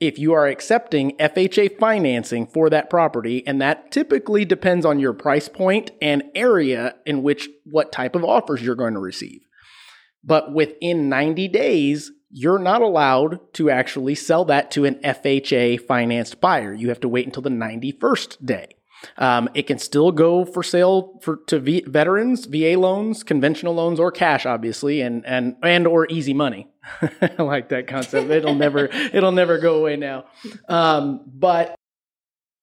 if 0.00 0.18
you 0.18 0.32
are 0.32 0.46
accepting 0.46 1.16
FHA 1.16 1.78
financing 1.78 2.46
for 2.46 2.70
that 2.70 2.88
property, 2.88 3.44
and 3.46 3.60
that 3.60 3.90
typically 3.90 4.44
depends 4.44 4.86
on 4.86 5.00
your 5.00 5.12
price 5.12 5.48
point 5.48 5.90
and 6.00 6.22
area 6.34 6.94
in 7.04 7.22
which 7.22 7.48
what 7.64 7.90
type 7.90 8.14
of 8.14 8.24
offers 8.24 8.62
you're 8.62 8.74
going 8.74 8.94
to 8.94 9.00
receive. 9.00 9.40
But 10.22 10.52
within 10.52 11.08
90 11.08 11.48
days, 11.48 12.12
you're 12.30 12.58
not 12.58 12.82
allowed 12.82 13.40
to 13.54 13.70
actually 13.70 14.14
sell 14.14 14.44
that 14.46 14.70
to 14.72 14.84
an 14.84 14.96
FHA 14.96 15.80
financed 15.86 16.40
buyer. 16.40 16.72
You 16.72 16.90
have 16.90 17.00
to 17.00 17.08
wait 17.08 17.26
until 17.26 17.42
the 17.42 17.50
91st 17.50 18.44
day. 18.44 18.77
Um, 19.16 19.48
it 19.54 19.66
can 19.66 19.78
still 19.78 20.12
go 20.12 20.44
for 20.44 20.62
sale 20.62 21.18
for 21.22 21.36
to 21.46 21.58
v- 21.58 21.84
veterans, 21.86 22.46
VA 22.46 22.78
loans, 22.78 23.22
conventional 23.22 23.74
loans, 23.74 24.00
or 24.00 24.10
cash, 24.10 24.46
obviously, 24.46 25.00
and 25.00 25.24
and 25.26 25.56
and 25.62 25.86
or 25.86 26.06
easy 26.10 26.34
money. 26.34 26.68
I 27.02 27.42
like 27.42 27.68
that 27.70 27.86
concept. 27.86 28.30
It'll 28.30 28.54
never 28.54 28.86
it'll 29.12 29.32
never 29.32 29.58
go 29.58 29.76
away 29.76 29.96
now. 29.96 30.24
Um, 30.68 31.24
but 31.26 31.74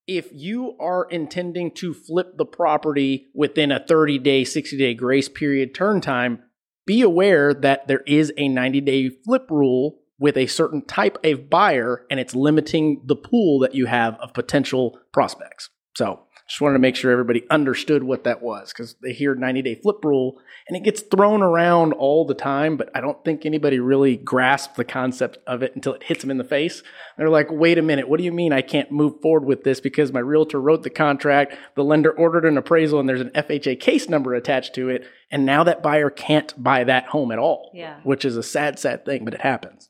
if 0.07 0.29
you 0.31 0.75
are 0.79 1.07
intending 1.09 1.71
to 1.71 1.93
flip 1.93 2.37
the 2.37 2.45
property 2.45 3.27
within 3.33 3.71
a 3.71 3.83
30 3.83 4.19
day, 4.19 4.43
60 4.43 4.77
day 4.77 4.93
grace 4.93 5.29
period 5.29 5.73
turn 5.73 6.01
time, 6.01 6.43
be 6.85 7.01
aware 7.01 7.53
that 7.53 7.87
there 7.87 8.03
is 8.05 8.31
a 8.37 8.47
90 8.47 8.81
day 8.81 9.09
flip 9.09 9.49
rule 9.49 9.99
with 10.19 10.37
a 10.37 10.47
certain 10.47 10.85
type 10.85 11.17
of 11.23 11.49
buyer 11.49 12.05
and 12.09 12.19
it's 12.19 12.35
limiting 12.35 13.01
the 13.05 13.15
pool 13.15 13.59
that 13.59 13.75
you 13.75 13.85
have 13.85 14.15
of 14.15 14.33
potential 14.33 14.97
prospects. 15.11 15.69
So 15.95 16.21
just 16.47 16.61
wanted 16.61 16.73
to 16.73 16.79
make 16.79 16.95
sure 16.95 17.11
everybody 17.11 17.43
understood 17.49 18.03
what 18.03 18.23
that 18.25 18.41
was 18.43 18.71
because 18.71 18.95
they 19.01 19.13
hear 19.13 19.33
90 19.33 19.63
day 19.63 19.75
flip 19.75 20.03
rule 20.05 20.37
and 20.67 20.77
it 20.77 20.83
gets 20.83 21.01
thrown 21.01 21.41
around 21.41 21.93
all 21.93 22.23
the 22.25 22.35
time, 22.35 22.77
but 22.77 22.89
I 22.93 23.01
don't 23.01 23.23
think 23.25 23.45
anybody 23.45 23.79
really 23.79 24.15
grasps 24.15 24.75
the 24.77 24.83
concept 24.83 25.39
of 25.47 25.63
it 25.63 25.73
until 25.75 25.93
it 25.93 26.03
hits 26.03 26.21
them 26.21 26.29
in 26.29 26.37
the 26.37 26.43
face. 26.43 26.83
They're 27.17 27.29
like, 27.29 27.47
wait 27.49 27.79
a 27.79 27.81
minute, 27.81 28.07
what 28.07 28.17
do 28.19 28.23
you 28.23 28.31
mean 28.31 28.53
I 28.53 28.61
can't 28.61 28.91
move 28.91 29.21
forward 29.21 29.45
with 29.45 29.63
this 29.63 29.79
because 29.79 30.13
my 30.13 30.19
realtor 30.19 30.61
wrote 30.61 30.83
the 30.83 30.89
contract, 30.91 31.55
the 31.75 31.83
lender 31.83 32.11
ordered 32.11 32.45
an 32.45 32.57
appraisal, 32.57 32.99
and 32.99 33.09
there's 33.09 33.21
an 33.21 33.31
FHA 33.31 33.79
case 33.79 34.07
number 34.07 34.35
attached 34.35 34.75
to 34.75 34.89
it, 34.89 35.03
and 35.31 35.45
now 35.45 35.63
that 35.63 35.81
buyer 35.81 36.11
can't 36.11 36.53
buy 36.61 36.83
that 36.83 37.05
home 37.07 37.31
at 37.31 37.39
all, 37.39 37.71
Yeah. 37.73 37.99
which 38.03 38.23
is 38.23 38.37
a 38.37 38.43
sad, 38.43 38.77
sad 38.77 39.03
thing, 39.05 39.25
but 39.25 39.33
it 39.33 39.41
happens. 39.41 39.87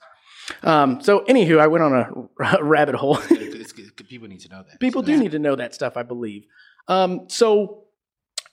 Um, 0.64 1.02
so, 1.02 1.22
anywho, 1.26 1.60
I 1.60 1.68
went 1.68 1.84
on 1.84 1.94
a 1.94 2.64
rabbit 2.64 2.96
hole. 2.96 3.18
It's- 3.18 3.32
it's- 3.32 3.92
people 4.08 4.28
need 4.28 4.40
to 4.42 4.50
know 4.50 4.64
that. 4.70 4.80
People 4.80 5.02
do 5.02 5.18
need 5.18 5.32
to 5.32 5.40
know 5.40 5.56
that 5.56 5.74
stuff, 5.74 5.98
I 5.98 6.04
believe. 6.04 6.46
Um, 6.88 7.26
so, 7.28 7.86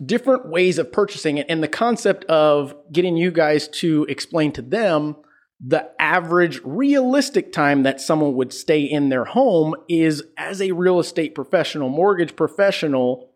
different 0.04 0.48
ways 0.48 0.78
of 0.78 0.90
purchasing 0.90 1.36
it, 1.38 1.46
and 1.48 1.62
the 1.62 1.68
concept 1.68 2.24
of 2.24 2.74
getting 2.90 3.16
you 3.16 3.30
guys 3.30 3.68
to 3.68 4.06
explain 4.08 4.50
to 4.52 4.62
them 4.62 5.16
the 5.64 5.88
average 6.00 6.60
realistic 6.64 7.52
time 7.52 7.82
that 7.84 8.00
someone 8.00 8.34
would 8.34 8.52
stay 8.52 8.82
in 8.82 9.10
their 9.10 9.24
home 9.26 9.74
is 9.88 10.22
as 10.36 10.60
a 10.62 10.72
real 10.72 10.98
estate 10.98 11.34
professional, 11.34 11.88
mortgage 11.88 12.34
professional, 12.34 13.30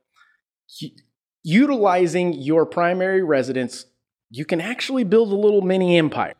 utilizing 1.44 2.32
your 2.32 2.66
primary 2.66 3.22
residence, 3.22 3.86
you 4.30 4.44
can 4.44 4.60
actually 4.60 5.04
build 5.04 5.30
a 5.32 5.36
little 5.36 5.62
mini 5.62 5.96
empire. 5.98 6.34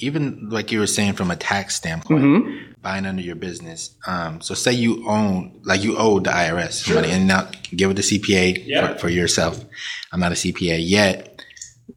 Even 0.00 0.48
like 0.50 0.70
you 0.72 0.78
were 0.80 0.86
saying 0.86 1.14
from 1.14 1.30
a 1.30 1.36
tax 1.36 1.74
standpoint, 1.76 2.22
Mm-hmm. 2.24 2.72
buying 2.82 3.06
under 3.06 3.22
your 3.22 3.34
business. 3.34 3.94
Um, 4.06 4.40
so 4.40 4.54
say 4.54 4.72
you 4.72 5.08
own, 5.08 5.60
like 5.64 5.82
you 5.82 5.96
owe 5.98 6.20
the 6.20 6.30
IRS 6.30 6.92
money 6.94 7.10
and 7.10 7.26
now 7.26 7.48
give 7.74 7.90
it 7.90 7.94
to 7.94 8.02
CPA 8.02 8.62
Yeah. 8.66 8.92
for, 8.94 8.98
for 9.00 9.08
yourself. 9.08 9.64
I'm 10.12 10.20
not 10.20 10.32
a 10.32 10.36
CPA 10.36 10.78
yet. 10.80 11.42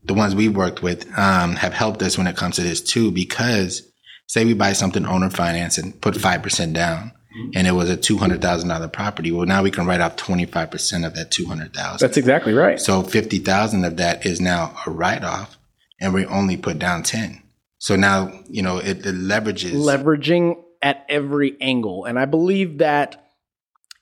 The 0.03 0.13
ones 0.13 0.33
we've 0.33 0.55
worked 0.55 0.81
with, 0.81 1.05
um, 1.17 1.55
have 1.57 1.73
helped 1.73 2.01
us 2.01 2.17
when 2.17 2.25
it 2.27 2.35
comes 2.35 2.55
to 2.55 2.61
this 2.63 2.81
too, 2.81 3.11
because 3.11 3.83
say 4.27 4.45
we 4.45 4.53
buy 4.53 4.73
something 4.73 5.05
owner 5.05 5.29
finance 5.29 5.77
and 5.77 5.99
put 6.01 6.15
5% 6.15 6.73
down 6.73 7.11
and 7.55 7.65
it 7.67 7.71
was 7.71 7.89
a 7.89 7.95
$200,000 7.95 8.91
property. 8.91 9.31
Well, 9.31 9.45
now 9.45 9.63
we 9.63 9.71
can 9.71 9.85
write 9.85 10.01
off 10.01 10.17
25% 10.17 11.05
of 11.05 11.15
that 11.15 11.31
200,000. 11.31 11.97
That's 12.05 12.17
exactly 12.17 12.53
right. 12.53 12.79
So 12.79 13.03
50,000 13.03 13.85
of 13.85 13.97
that 13.97 14.25
is 14.25 14.41
now 14.41 14.75
a 14.85 14.89
write 14.91 15.23
off 15.23 15.57
and 16.01 16.13
we 16.13 16.25
only 16.25 16.57
put 16.57 16.77
down 16.79 17.03
10. 17.03 17.41
So 17.81 17.95
now, 17.95 18.31
you 18.47 18.61
know, 18.61 18.77
it, 18.77 19.03
it 19.03 19.15
leverages. 19.15 19.71
leveraging 19.71 20.61
at 20.83 21.03
every 21.09 21.57
angle. 21.59 22.05
And 22.05 22.19
I 22.19 22.25
believe 22.25 22.77
that 22.77 23.27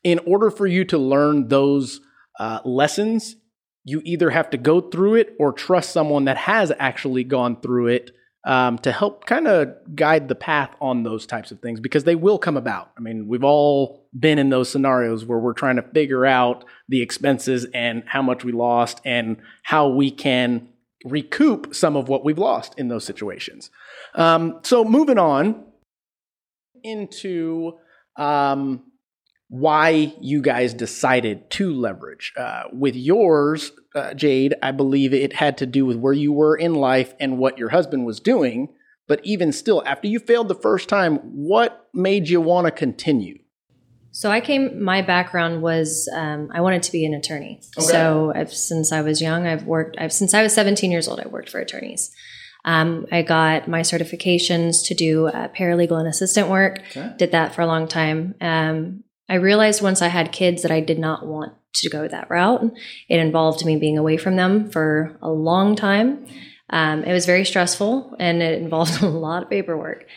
in 0.03 0.19
order 0.27 0.51
for 0.51 0.67
you 0.67 0.83
to 0.85 0.97
learn 0.97 1.47
those 1.47 2.01
uh, 2.37 2.59
lessons, 2.65 3.37
you 3.85 4.01
either 4.03 4.31
have 4.31 4.49
to 4.49 4.57
go 4.57 4.81
through 4.81 5.15
it 5.15 5.33
or 5.39 5.53
trust 5.53 5.91
someone 5.91 6.25
that 6.25 6.35
has 6.35 6.73
actually 6.77 7.23
gone 7.23 7.61
through 7.61 7.87
it 7.87 8.11
um, 8.45 8.79
to 8.79 8.91
help 8.91 9.25
kind 9.25 9.47
of 9.47 9.69
guide 9.95 10.27
the 10.27 10.35
path 10.35 10.75
on 10.81 11.03
those 11.03 11.25
types 11.25 11.51
of 11.51 11.61
things 11.61 11.79
because 11.79 12.03
they 12.03 12.15
will 12.15 12.37
come 12.37 12.57
about. 12.57 12.91
I 12.97 13.01
mean, 13.01 13.29
we've 13.29 13.45
all 13.45 14.09
been 14.17 14.39
in 14.39 14.49
those 14.49 14.69
scenarios 14.69 15.23
where 15.23 15.39
we're 15.39 15.53
trying 15.53 15.77
to 15.77 15.83
figure 15.83 16.25
out 16.25 16.65
the 16.89 17.01
expenses 17.01 17.65
and 17.73 18.03
how 18.07 18.21
much 18.21 18.43
we 18.43 18.51
lost 18.51 18.99
and 19.05 19.37
how 19.63 19.87
we 19.87 20.11
can 20.11 20.67
recoup 21.05 21.73
some 21.73 21.95
of 21.95 22.09
what 22.09 22.25
we've 22.25 22.37
lost 22.37 22.73
in 22.77 22.87
those 22.87 23.05
situations. 23.05 23.69
Um, 24.15 24.59
so 24.63 24.83
moving 24.83 25.17
on 25.17 25.63
into 26.83 27.77
um, 28.17 28.83
why 29.49 30.13
you 30.21 30.41
guys 30.41 30.73
decided 30.73 31.49
to 31.51 31.73
leverage. 31.73 32.33
Uh, 32.37 32.63
with 32.71 32.95
yours, 32.95 33.71
uh, 33.95 34.13
Jade, 34.13 34.55
I 34.61 34.71
believe 34.71 35.13
it 35.13 35.33
had 35.33 35.57
to 35.59 35.65
do 35.65 35.85
with 35.85 35.97
where 35.97 36.13
you 36.13 36.31
were 36.31 36.55
in 36.55 36.75
life 36.75 37.13
and 37.19 37.37
what 37.37 37.57
your 37.57 37.69
husband 37.69 38.05
was 38.05 38.19
doing. 38.19 38.69
But 39.07 39.21
even 39.23 39.51
still, 39.51 39.81
after 39.87 40.07
you 40.07 40.19
failed 40.19 40.49
the 40.49 40.55
first 40.55 40.87
time, 40.87 41.15
what 41.17 41.87
made 41.93 42.29
you 42.29 42.41
want 42.41 42.67
to 42.67 42.71
continue? 42.71 43.38
So 44.19 44.29
I 44.29 44.41
came. 44.41 44.83
My 44.83 45.01
background 45.01 45.61
was 45.61 46.09
um, 46.13 46.49
I 46.53 46.59
wanted 46.59 46.83
to 46.83 46.91
be 46.91 47.05
an 47.05 47.13
attorney. 47.13 47.61
So 47.61 48.33
I've, 48.35 48.53
since 48.53 48.91
I 48.91 48.99
was 48.99 49.21
young, 49.21 49.47
I've 49.47 49.63
worked. 49.63 49.95
I've 49.97 50.11
since 50.11 50.33
I 50.33 50.43
was 50.43 50.53
17 50.53 50.91
years 50.91 51.07
old, 51.07 51.21
I 51.21 51.27
worked 51.29 51.49
for 51.49 51.61
attorneys. 51.61 52.11
Um, 52.65 53.05
I 53.13 53.21
got 53.21 53.69
my 53.69 53.79
certifications 53.79 54.85
to 54.87 54.93
do 54.93 55.27
uh, 55.27 55.47
paralegal 55.57 55.97
and 55.97 56.07
assistant 56.09 56.49
work. 56.49 56.81
Okay. 56.89 57.13
Did 57.17 57.31
that 57.31 57.55
for 57.55 57.61
a 57.61 57.65
long 57.65 57.87
time. 57.87 58.35
Um, 58.41 59.05
I 59.29 59.35
realized 59.35 59.81
once 59.81 60.01
I 60.01 60.09
had 60.09 60.33
kids 60.33 60.63
that 60.63 60.71
I 60.71 60.81
did 60.81 60.99
not 60.99 61.25
want 61.25 61.53
to 61.75 61.89
go 61.89 62.05
that 62.05 62.29
route. 62.29 62.73
It 63.07 63.21
involved 63.21 63.65
me 63.65 63.77
being 63.77 63.97
away 63.97 64.17
from 64.17 64.35
them 64.35 64.69
for 64.69 65.17
a 65.21 65.29
long 65.29 65.77
time. 65.77 66.27
Um, 66.69 67.05
it 67.05 67.13
was 67.13 67.25
very 67.25 67.45
stressful 67.45 68.17
and 68.19 68.43
it 68.43 68.61
involved 68.61 69.01
a 69.01 69.07
lot 69.07 69.43
of 69.43 69.49
paperwork. 69.49 70.07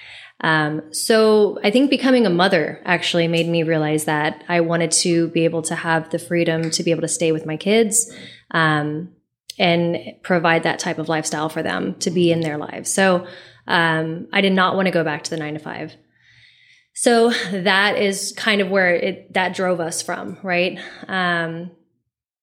Um, 0.43 0.93
so 0.93 1.61
I 1.63 1.71
think 1.71 1.89
becoming 1.89 2.27
a 2.27 2.31
mother 2.31 2.81
actually 2.85 3.29
made 3.29 3.49
me 3.49 3.63
realize 3.63 4.05
that 4.05 4.45
I 4.49 4.61
wanted 4.61 4.91
to 4.93 5.29
be 5.29 5.45
able 5.45 5.63
to 5.63 5.75
have 5.75 6.11
the 6.11 6.19
freedom 6.19 6.71
to 6.71 6.83
be 6.83 6.91
able 6.91 7.03
to 7.03 7.09
stay 7.09 7.31
with 7.31 7.47
my 7.47 7.57
kids 7.57 8.13
um, 8.51 9.11
and 9.59 9.99
provide 10.23 10.65
that 10.65 10.81
type 10.81 10.99
of 10.99 11.09
lifestyle 11.09 11.49
for 11.49 11.63
them 11.63 11.95
to 12.01 12.11
be 12.11 12.33
in 12.33 12.41
their 12.41 12.59
lives. 12.59 12.93
So 12.93 13.27
um, 13.69 14.27
I 14.33 14.41
did 14.41 14.53
not 14.53 14.75
want 14.75 14.87
to 14.87 14.93
go 14.93 15.05
back 15.05 15.23
to 15.25 15.31
the 15.31 15.37
nine 15.37 15.55
to 15.55 15.61
five. 15.61 15.95
So 16.95 17.31
that 17.53 17.97
is 17.97 18.35
kind 18.37 18.61
of 18.61 18.69
where 18.69 18.95
it 18.95 19.33
that 19.35 19.55
drove 19.55 19.81
us 19.81 20.03
from, 20.03 20.39
right? 20.43 20.79
Um, 21.09 21.71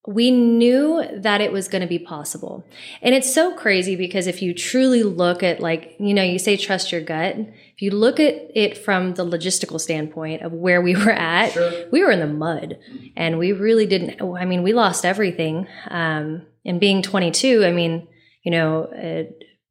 we 0.10 0.32
knew 0.32 1.06
that 1.14 1.40
it 1.40 1.52
was 1.52 1.68
going 1.68 1.84
to 1.84 1.88
be 1.88 2.00
possible. 2.00 2.66
And 3.04 3.14
it's 3.14 3.32
so 3.32 3.54
crazy 3.54 3.96
because 3.96 4.26
if 4.26 4.42
you 4.42 4.56
truly 4.56 5.04
look 5.04 5.44
at, 5.44 5.60
like, 5.60 5.96
you 6.00 6.16
know, 6.16 6.24
you 6.24 6.40
say 6.40 6.58
trust 6.58 6.92
your 6.92 7.02
gut. 7.02 7.36
If 7.38 7.84
you 7.84 7.92
look 7.92 8.20
at 8.20 8.34
it 8.56 8.76
from 8.76 9.14
the 9.14 9.24
logistical 9.24 9.80
standpoint 9.80 10.42
of 10.42 10.52
where 10.52 10.82
we 10.82 10.96
were 11.06 11.12
at, 11.12 11.56
we 11.92 12.02
were 12.02 12.10
in 12.10 12.22
the 12.22 12.26
mud 12.26 12.80
and 13.16 13.38
we 13.38 13.52
really 13.52 13.86
didn't. 13.86 14.20
I 14.20 14.46
mean, 14.46 14.64
we 14.64 14.74
lost 14.74 15.06
everything. 15.06 15.68
Um, 15.90 16.42
and 16.66 16.80
being 16.80 17.04
22, 17.04 17.64
I 17.64 17.72
mean, 17.72 18.08
you 18.44 18.52
know, 18.52 18.90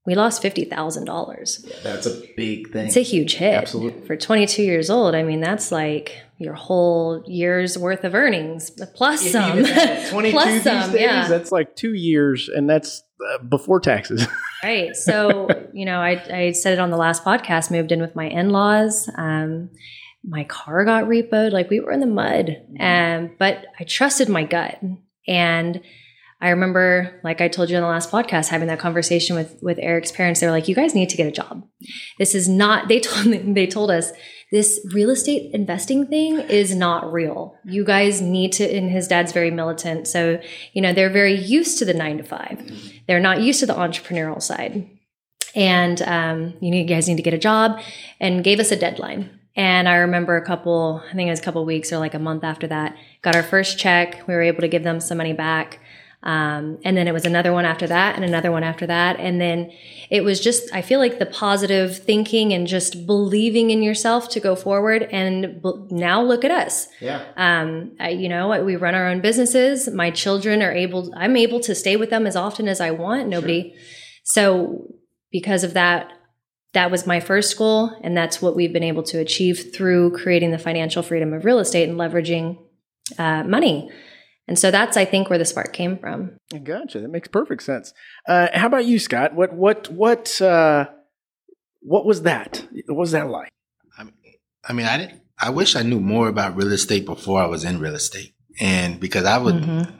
we 0.09 0.15
lost 0.15 0.43
$50,000. 0.43 1.83
That's 1.83 2.07
a 2.07 2.23
big 2.35 2.73
thing. 2.73 2.87
It's 2.87 2.97
a 2.97 3.03
huge 3.03 3.35
hit. 3.35 3.53
Absolutely. 3.53 4.07
For 4.07 4.17
22 4.17 4.63
years 4.63 4.89
old, 4.89 5.15
I 5.15 5.23
mean, 5.23 5.43
that's 5.43 5.71
like 5.71 6.17
your 6.39 6.55
whole 6.55 7.23
year's 7.27 7.77
worth 7.77 8.05
of 8.05 8.15
earnings 8.15 8.71
plus 8.95 9.31
some. 9.31 9.65
plus 9.65 10.63
some, 10.63 10.97
yeah. 10.97 11.29
That's 11.29 11.53
like 11.53 11.77
two 11.77 11.93
years, 11.93 12.49
and 12.49 12.71
that's 12.71 13.03
uh, 13.35 13.43
before 13.45 13.81
taxes. 13.81 14.27
Right. 14.65 14.97
So, 14.97 15.47
you 15.73 15.85
know, 15.85 16.01
I, 16.01 16.21
I 16.33 16.51
said 16.51 16.73
it 16.73 16.81
on 16.81 16.91
the 16.91 16.97
last 16.97 17.23
podcast, 17.23 17.71
moved 17.71 17.93
in 17.93 18.01
with 18.01 18.17
my 18.17 18.25
in 18.29 18.51
laws. 18.51 19.09
Um, 19.17 19.71
my 20.25 20.43
car 20.43 20.85
got 20.85 21.05
repoed. 21.05 21.53
Like 21.53 21.71
we 21.71 21.79
were 21.79 21.93
in 21.93 22.01
the 22.01 22.07
mud. 22.07 22.57
Um, 22.81 23.37
but 23.39 23.67
I 23.79 23.85
trusted 23.85 24.29
my 24.29 24.43
gut. 24.43 24.81
And 25.29 25.81
I 26.41 26.51
remember, 26.51 27.21
like 27.25 27.41
I 27.41 27.49
told 27.49 27.69
you 27.69 27.77
in 27.77 27.83
the 27.83 27.89
last 27.89 28.13
podcast, 28.13 28.49
having 28.49 28.69
that 28.69 28.79
conversation 28.79 29.35
with, 29.35 29.59
with 29.61 29.79
Eric's 29.81 30.13
parents. 30.13 30.39
They 30.39 30.47
were 30.47 30.53
like, 30.53 30.69
you 30.69 30.75
guys 30.75 30.95
need 30.95 31.09
to 31.09 31.17
get 31.17 31.27
a 31.27 31.33
job. 31.33 31.67
This 32.19 32.35
is 32.35 32.49
not, 32.49 32.89
they 32.89 33.01
told 33.01 33.27
they 33.55 33.67
told 33.67 33.91
us 33.91 34.13
this 34.53 34.81
real 34.93 35.11
estate 35.11 35.51
investing 35.53 36.07
thing 36.07 36.39
is 36.39 36.75
not 36.75 37.13
real. 37.13 37.57
You 37.65 37.85
guys 37.85 38.21
need 38.21 38.53
to, 38.53 38.65
and 38.65 38.91
his 38.91 39.09
dad's 39.09 39.33
very 39.33 39.51
militant. 39.51 40.07
So, 40.07 40.41
you 40.73 40.81
know, 40.81 40.93
they're 40.93 41.11
very 41.11 41.35
used 41.35 41.79
to 41.81 41.85
the 41.85 41.93
nine 41.93 42.19
to 42.19 42.25
five. 42.25 42.71
They're 43.09 43.21
not 43.21 43.41
used 43.41 43.61
to 43.61 43.67
the 43.67 43.75
entrepreneurial 43.75 44.41
side. 44.41 44.89
And 45.55 46.01
um, 46.03 46.55
you, 46.61 46.71
need, 46.71 46.89
you 46.89 46.95
guys 46.95 47.09
need 47.09 47.17
to 47.17 47.23
get 47.23 47.35
a 47.35 47.39
job 47.39 47.81
and 48.21 48.45
gave 48.45 48.61
us 48.61 48.71
a 48.71 48.77
deadline. 48.77 49.39
And 49.57 49.89
I 49.89 49.97
remember 49.97 50.37
a 50.37 50.47
couple, 50.47 51.03
I 51.11 51.15
think 51.15 51.27
it 51.27 51.31
was 51.31 51.41
a 51.41 51.43
couple 51.43 51.65
weeks 51.65 51.93
or 51.93 51.99
like 51.99 52.15
a 52.15 52.21
month 52.21 52.45
after 52.45 52.69
that, 52.69 52.97
got 53.23 53.35
our 53.35 53.43
first 53.43 53.77
check. 53.77 54.27
We 54.29 54.35
were 54.35 54.43
able 54.43 54.61
to 54.61 54.69
give 54.69 54.85
them 54.85 55.01
some 55.01 55.19
money 55.19 55.33
back. 55.33 55.81
Um, 56.21 56.79
and 56.85 56.97
then 56.97 57.07
it 57.07 57.13
was 57.13 57.25
another 57.25 57.53
one 57.53 57.65
after 57.65 57.87
that 57.87 58.17
and 58.17 58.25
another 58.25 58.51
one 58.51 58.65
after 58.65 58.87
that. 58.87 59.21
And 59.21 59.41
then 59.41 59.71
it 60.11 60.25
was 60.25 60.41
just, 60.41 60.75
I 60.75 60.83
feel 60.83 60.99
like 60.99 61.21
the 61.21 61.27
positive 61.27 61.97
thinking 61.99 62.53
and 62.53 62.67
just 62.67 63.07
believing 63.07 63.71
in 63.71 63.83
yourself 63.83 64.29
to 64.31 64.41
go 64.41 64.57
forward. 64.57 65.05
And 65.13 65.63
b- 65.63 65.87
now 65.91 66.21
look 66.21 66.45
at 66.45 66.51
us. 66.51 66.89
Yeah. 67.01 67.25
Um, 67.37 67.93
I, 68.01 68.11
you 68.11 68.29
know, 68.29 68.65
we 68.65 68.75
run 68.75 68.97
our 68.97 69.09
own 69.09 69.21
businesses. 69.21 69.89
My 69.89 70.11
children 70.11 70.61
are 70.61 70.73
able, 70.73 71.13
I'm 71.17 71.37
able 71.37 71.61
to 71.61 71.75
stay 71.75 71.97
with 71.97 72.11
them 72.11 72.27
as 72.27 72.35
often 72.35 72.67
as 72.67 72.81
I 72.81 72.91
want. 72.91 73.29
Nobody. 73.29 73.75
So 74.25 74.89
because 75.31 75.63
of 75.63 75.75
that, 75.75 76.11
that 76.73 76.91
was 76.91 77.07
my 77.07 77.21
first 77.21 77.57
goal. 77.57 77.97
And 78.03 78.17
that's 78.17 78.43
what 78.43 78.57
we've 78.57 78.73
been 78.73 78.83
able 78.83 79.05
to 79.05 79.21
achieve 79.21 79.73
through 79.73 80.19
creating 80.19 80.51
the 80.51 80.59
financial 80.59 81.03
freedom 81.03 81.33
of 81.33 81.45
real 81.45 81.61
estate 81.61 81.89
and 81.89 81.99
leveraging 81.99 82.59
uh, 83.19 83.45
money. 83.45 83.89
And 84.49 84.59
so 84.59 84.71
that's, 84.71 84.97
I 84.97 85.05
think, 85.05 85.29
where 85.29 85.39
the 85.39 85.45
spark 85.45 85.73
came 85.75 85.99
from. 85.99 86.39
Gotcha. 86.65 87.01
That 87.01 87.09
makes 87.11 87.29
perfect 87.29 87.63
sense. 87.63 87.93
Uh, 88.27 88.49
how 88.55 88.67
about 88.67 88.87
you, 88.87 88.99
Scott? 88.99 89.35
What 89.35 89.53
what 89.53 89.91
what 89.93 90.41
uh, 90.41 90.87
what 91.81 92.07
was 92.07 92.23
that? 92.23 92.67
What 92.87 92.97
was 92.97 93.13
that 93.13 93.29
like? 93.29 93.51
I 93.99 94.05
mean, 94.05 94.15
I 94.69 94.73
mean, 94.73 94.87
I 94.87 94.97
didn't. 94.99 95.21
I 95.41 95.51
wish 95.51 95.77
I 95.77 95.83
knew 95.83 96.01
more 96.01 96.29
about 96.29 96.57
real 96.57 96.73
estate 96.73 97.05
before 97.05 97.41
I 97.41 97.47
was 97.47 97.63
in 97.63 97.79
real 97.79 97.95
estate, 97.95 98.35
and 98.59 98.99
because 98.99 99.25
I 99.25 99.39
would 99.39 99.55
Mm-hmm. 99.55 99.91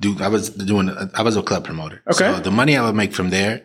do, 0.00 0.16
I 0.20 0.28
was 0.28 0.50
doing, 0.50 0.90
I 1.14 1.22
was 1.22 1.36
a 1.36 1.42
club 1.42 1.64
promoter. 1.64 2.02
Okay. 2.12 2.32
So 2.34 2.40
the 2.40 2.50
money 2.50 2.76
I 2.76 2.84
would 2.84 2.94
make 2.94 3.14
from 3.14 3.30
there, 3.30 3.62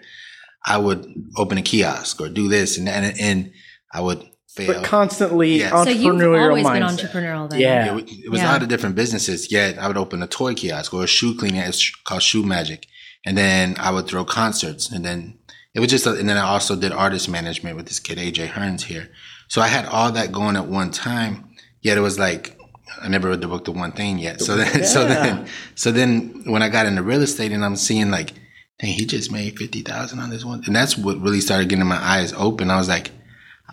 I 0.65 0.77
would 0.77 1.05
open 1.37 1.57
a 1.57 1.61
kiosk 1.61 2.21
or 2.21 2.29
do 2.29 2.47
this, 2.49 2.77
and 2.77 2.87
and, 2.87 3.19
and 3.19 3.51
I 3.91 3.99
would 4.01 4.23
fail. 4.55 4.73
But 4.73 4.83
constantly 4.83 5.57
Yes. 5.59 5.71
So 5.71 5.89
you've 5.89 6.15
entrepreneurial 6.15 6.47
always 6.49 6.67
been 6.67 6.83
entrepreneurial 6.83 7.49
then. 7.49 7.59
Yeah. 7.59 7.97
It, 7.97 8.09
it 8.25 8.31
was 8.31 8.41
Yeah. 8.41 8.49
a 8.49 8.53
lot 8.53 8.61
of 8.63 8.69
different 8.69 8.95
businesses. 8.95 9.51
Yet 9.51 9.77
I 9.77 9.87
would 9.87 9.97
open 9.97 10.21
a 10.23 10.27
toy 10.27 10.53
kiosk 10.53 10.93
or 10.93 11.03
a 11.03 11.07
shoe 11.07 11.35
cleaning 11.35 11.61
it's 11.61 11.89
called 12.03 12.21
Shoe 12.23 12.43
Magic, 12.43 12.87
and 13.25 13.37
then 13.37 13.75
I 13.79 13.91
would 13.91 14.07
throw 14.07 14.25
concerts, 14.25 14.91
and 14.91 15.03
then 15.03 15.37
it 15.73 15.79
was 15.79 15.89
just. 15.89 16.05
A, 16.05 16.11
and 16.11 16.27
then 16.29 16.37
I 16.37 16.47
also 16.47 16.75
did 16.75 16.91
artist 16.91 17.29
management 17.29 17.75
with 17.75 17.87
this 17.87 17.99
kid 17.99 18.17
AJ 18.17 18.49
Hearns 18.49 18.81
here. 18.83 19.09
So 19.47 19.61
I 19.61 19.67
had 19.67 19.85
all 19.85 20.11
that 20.11 20.31
going 20.31 20.55
at 20.55 20.67
one 20.67 20.91
time. 20.91 21.49
Yet 21.81 21.97
it 21.97 22.01
was 22.01 22.17
like 22.17 22.57
I 23.01 23.07
never 23.07 23.29
read 23.29 23.41
the 23.41 23.47
book, 23.47 23.65
The 23.65 23.71
One 23.71 23.91
Thing, 23.91 24.19
yet. 24.19 24.39
So 24.41 24.55
then, 24.55 24.83
so 24.95 25.05
then, 25.07 25.47
so 25.75 25.91
then 25.91 26.43
when 26.45 26.61
I 26.61 26.69
got 26.69 26.85
into 26.85 27.01
real 27.03 27.21
estate, 27.21 27.51
and 27.51 27.65
I'm 27.65 27.75
seeing 27.75 28.11
like, 28.11 28.33
dang, 28.79 28.93
he 28.93 29.05
just 29.05 29.31
made 29.31 29.57
fifty 29.57 29.81
thousand 29.81 30.19
on 30.19 30.29
this 30.29 30.45
one, 30.45 30.63
and 30.65 30.75
that's 30.75 30.97
what 30.97 31.19
really 31.19 31.41
started 31.41 31.69
getting 31.69 31.85
my 31.85 31.97
eyes 32.01 32.33
open. 32.33 32.69
I 32.69 32.77
was 32.77 32.87
like, 32.87 33.11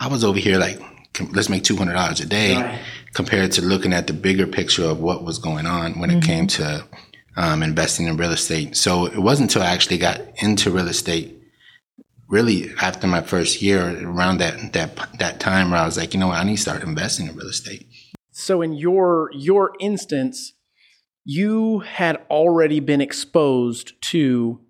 I 0.01 0.07
was 0.07 0.23
over 0.23 0.39
here 0.39 0.57
like, 0.57 0.79
let's 1.31 1.47
make 1.47 1.63
two 1.63 1.75
hundred 1.75 1.93
dollars 1.93 2.19
a 2.21 2.25
day 2.25 2.55
Right. 2.55 2.79
compared 3.13 3.51
to 3.53 3.61
looking 3.61 3.93
at 3.93 4.07
the 4.07 4.13
bigger 4.13 4.47
picture 4.47 4.85
of 4.85 4.99
what 4.99 5.23
was 5.23 5.37
going 5.37 5.67
on 5.67 5.99
when 5.99 6.09
it 6.09 6.23
came 6.23 6.47
to 6.47 6.83
um, 7.37 7.61
investing 7.61 8.07
in 8.07 8.17
real 8.17 8.31
estate. 8.31 8.75
So 8.75 9.05
it 9.05 9.19
wasn't 9.19 9.51
until 9.51 9.61
I 9.61 9.71
actually 9.71 9.99
got 9.99 10.19
into 10.41 10.71
real 10.71 10.87
estate, 10.87 11.39
really 12.27 12.71
after 12.81 13.05
my 13.07 13.21
first 13.21 13.61
year, 13.61 13.81
around 14.03 14.39
that 14.39 14.73
that 14.73 15.19
that 15.19 15.39
time, 15.39 15.69
where 15.69 15.79
I 15.79 15.85
was 15.85 15.97
like, 15.97 16.13
you 16.15 16.19
know 16.19 16.29
what, 16.29 16.39
I 16.39 16.43
need 16.45 16.55
to 16.55 16.61
start 16.61 16.81
investing 16.83 17.27
in 17.27 17.35
real 17.35 17.47
estate. 17.49 17.85
So 18.31 18.63
in 18.63 18.73
your 18.73 19.29
your 19.35 19.73
instance, 19.79 20.53
you 21.23 21.79
had 21.79 22.15
already 22.29 22.79
been 22.79 23.01
exposed 23.01 24.01
to 24.11 24.61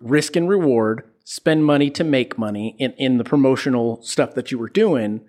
risk 0.00 0.36
and 0.36 0.46
reward, 0.48 1.04
spend 1.30 1.62
money 1.62 1.90
to 1.90 2.02
make 2.02 2.38
money 2.38 2.74
in, 2.78 2.90
in 2.92 3.18
the 3.18 3.22
promotional 3.24 4.00
stuff 4.02 4.34
that 4.34 4.50
you 4.50 4.56
were 4.56 4.70
doing. 4.70 5.20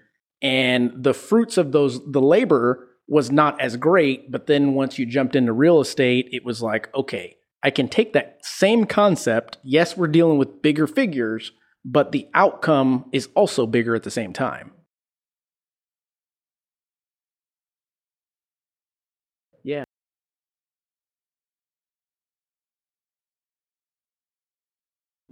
And 0.41 0.93
the 0.95 1.13
fruits 1.13 1.57
of 1.57 1.73
those 1.73 1.99
the 2.09 2.21
labor 2.21 2.87
was 3.09 3.29
not 3.31 3.59
as 3.59 3.75
great, 3.75 4.31
but 4.31 4.47
then 4.47 4.75
once 4.75 4.97
you 4.97 5.05
jumped 5.05 5.35
into 5.35 5.51
real 5.51 5.81
estate, 5.81 6.29
it 6.31 6.45
was 6.45 6.61
like, 6.61 6.87
okay, 6.95 7.35
I 7.63 7.69
can 7.69 7.89
take 7.89 8.13
that 8.13 8.37
same 8.41 8.85
concept. 8.85 9.57
Yes, 9.61 9.97
we're 9.97 10.07
dealing 10.07 10.37
with 10.37 10.61
bigger 10.61 10.87
figures, 10.87 11.51
but 11.83 12.13
the 12.13 12.29
outcome 12.33 13.09
is 13.11 13.27
also 13.35 13.67
bigger 13.67 13.93
at 13.93 14.03
the 14.03 14.11
same 14.11 14.31
time. 14.31 14.71
Yeah. 19.63 19.83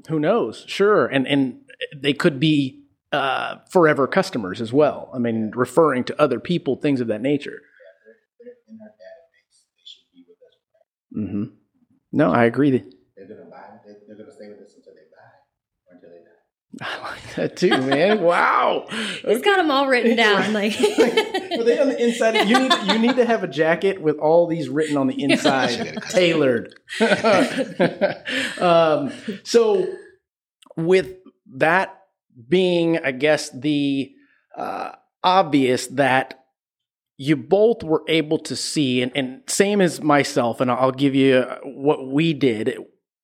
Who 0.08 0.20
knows? 0.20 0.64
Sure. 0.68 1.06
And 1.08 1.28
and 1.28 1.62
they 1.96 2.14
could 2.14 2.40
be 2.40 2.84
uh, 3.12 3.58
forever 3.70 4.08
customers 4.08 4.62
as 4.62 4.74
well. 4.74 5.10
I 5.14 5.18
mean, 5.20 5.52
referring 5.56 6.04
to 6.06 6.22
other 6.22 6.40
people, 6.40 6.76
things 6.78 7.02
of 7.02 7.08
that 7.08 7.22
nature. 7.22 7.62
Mm-hmm. 11.18 11.44
No, 12.12 12.32
I 12.32 12.46
agree. 12.46 12.72
that- 12.72 12.94
They're 13.16 13.28
gonna 13.28 13.50
buy. 13.50 13.64
They're 14.08 14.18
gonna 14.18 14.32
stay 14.32 14.50
with 14.50 14.60
us 14.62 14.76
until 14.76 14.94
they 14.94 15.08
buy, 15.10 15.30
or 15.90 15.96
until 15.96 16.10
they 16.10 16.18
die. 16.18 16.42
I 16.82 17.02
like 17.02 17.36
that 17.36 17.58
too, 17.58 17.70
man. 17.70 18.22
Wow. 18.28 18.88
He's 19.26 19.42
got 19.42 19.58
them 19.58 19.72
all 19.72 19.88
written 19.88 20.16
down. 20.16 20.54
Like, 20.54 20.78
Were 20.80 21.64
they 21.64 21.80
on 21.80 21.90
the 21.90 21.98
inside? 22.00 22.48
You 22.48 22.60
need 22.60 22.74
you 22.92 23.00
need 23.00 23.16
to 23.16 23.26
have 23.26 23.44
a 23.44 23.48
jacket 23.48 24.02
with 24.02 24.18
all 24.18 24.48
these 24.48 24.70
written 24.70 24.98
on 24.98 25.08
the 25.08 25.22
inside, 25.24 25.98
tailored. 26.10 26.74
um, 28.60 29.12
so, 29.44 29.88
with 30.76 31.16
that 31.56 31.98
being, 32.48 32.98
I 33.00 33.12
guess 33.12 33.50
the 33.50 34.12
uh, 34.56 34.92
obvious 35.24 35.88
that 35.88 36.44
you 37.18 37.36
both 37.36 37.84
were 37.84 38.04
able 38.08 38.40
to 38.40 38.56
see, 38.56 39.02
and, 39.02 39.12
and 39.16 39.42
same 39.48 39.82
as 39.82 40.02
myself, 40.02 40.60
and 40.62 40.70
I'll 40.70 40.92
give 40.92 41.16
you 41.16 41.44
what 41.64 42.08
we 42.08 42.34
did. 42.34 42.78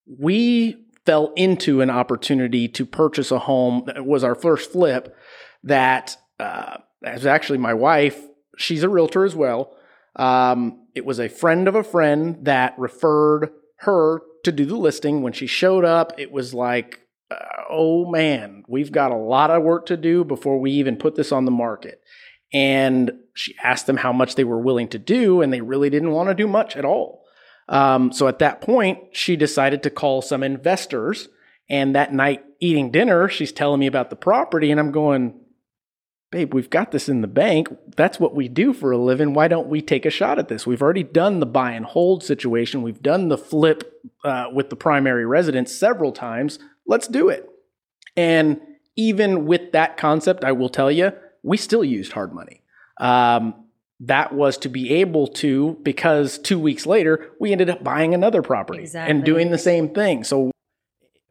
We 0.07 0.82
fell 1.05 1.33
into 1.35 1.81
an 1.81 1.89
opportunity 1.89 2.67
to 2.69 2.85
purchase 2.85 3.31
a 3.31 3.39
home 3.39 3.83
that 3.85 4.05
was 4.05 4.23
our 4.23 4.35
first 4.35 4.71
flip 4.71 5.15
that 5.63 6.17
uh, 6.39 6.77
was 7.01 7.25
actually 7.25 7.57
my 7.57 7.73
wife. 7.73 8.21
She's 8.57 8.83
a 8.83 8.89
realtor 8.89 9.25
as 9.25 9.35
well. 9.35 9.75
Um, 10.15 10.87
it 10.95 11.05
was 11.05 11.19
a 11.19 11.29
friend 11.29 11.67
of 11.67 11.75
a 11.75 11.83
friend 11.83 12.45
that 12.45 12.77
referred 12.77 13.49
her 13.77 14.21
to 14.43 14.51
do 14.51 14.65
the 14.65 14.77
listing. 14.77 15.21
When 15.21 15.33
she 15.33 15.47
showed 15.47 15.85
up, 15.85 16.13
it 16.17 16.31
was 16.31 16.53
like, 16.53 16.99
uh, 17.31 17.35
oh 17.69 18.09
man, 18.09 18.63
we've 18.67 18.91
got 18.91 19.11
a 19.11 19.17
lot 19.17 19.49
of 19.49 19.63
work 19.63 19.87
to 19.87 19.97
do 19.97 20.23
before 20.23 20.59
we 20.59 20.71
even 20.71 20.97
put 20.97 21.15
this 21.15 21.31
on 21.31 21.45
the 21.45 21.51
market. 21.51 22.01
And 22.53 23.11
she 23.33 23.55
asked 23.63 23.87
them 23.87 23.97
how 23.97 24.13
much 24.13 24.35
they 24.35 24.43
were 24.43 24.59
willing 24.59 24.87
to 24.89 24.99
do, 24.99 25.41
and 25.41 25.51
they 25.51 25.61
really 25.61 25.89
didn't 25.89 26.11
want 26.11 26.29
to 26.29 26.35
do 26.35 26.47
much 26.47 26.75
at 26.75 26.85
all. 26.85 27.22
Um, 27.69 28.11
so 28.11 28.27
at 28.27 28.39
that 28.39 28.61
point, 28.61 28.99
she 29.11 29.35
decided 29.35 29.83
to 29.83 29.89
call 29.89 30.21
some 30.21 30.43
investors. 30.43 31.29
And 31.69 31.95
that 31.95 32.13
night, 32.13 32.43
eating 32.59 32.91
dinner, 32.91 33.29
she's 33.29 33.51
telling 33.51 33.79
me 33.79 33.87
about 33.87 34.09
the 34.09 34.15
property, 34.15 34.69
and 34.69 34.79
I'm 34.79 34.91
going, 34.91 35.39
babe, 36.29 36.53
we've 36.53 36.69
got 36.69 36.91
this 36.91 37.07
in 37.07 37.21
the 37.21 37.27
bank. 37.27 37.67
That's 37.95 38.19
what 38.19 38.35
we 38.35 38.47
do 38.47 38.73
for 38.73 38.91
a 38.91 38.97
living. 38.97 39.33
Why 39.33 39.47
don't 39.47 39.67
we 39.67 39.81
take 39.81 40.05
a 40.05 40.09
shot 40.09 40.39
at 40.39 40.47
this? 40.47 40.65
We've 40.65 40.81
already 40.81 41.03
done 41.03 41.39
the 41.39 41.45
buy 41.45 41.71
and 41.71 41.85
hold 41.85 42.23
situation. 42.23 42.81
We've 42.81 43.01
done 43.01 43.29
the 43.29 43.37
flip 43.37 44.01
uh, 44.23 44.47
with 44.51 44.69
the 44.69 44.75
primary 44.75 45.25
residence 45.25 45.71
several 45.71 46.11
times. 46.11 46.59
Let's 46.87 47.07
do 47.07 47.29
it. 47.29 47.47
And 48.17 48.59
even 48.95 49.45
with 49.45 49.71
that 49.73 49.95
concept, 49.95 50.43
I 50.43 50.51
will 50.51 50.69
tell 50.69 50.91
you, 50.91 51.13
we 51.43 51.57
still 51.57 51.83
used 51.83 52.13
hard 52.13 52.33
money. 52.33 52.61
Um, 52.99 53.62
that 53.99 54.33
was 54.33 54.57
to 54.59 54.69
be 54.69 54.91
able 54.95 55.27
to, 55.27 55.77
because 55.83 56.37
two 56.37 56.59
weeks 56.59 56.85
later, 56.85 57.31
we 57.39 57.51
ended 57.51 57.69
up 57.69 57.83
buying 57.83 58.13
another 58.13 58.41
property 58.41 58.87
and 58.95 59.23
doing 59.23 59.51
the 59.51 59.57
same 59.57 59.93
thing. 59.93 60.23
So 60.23 60.51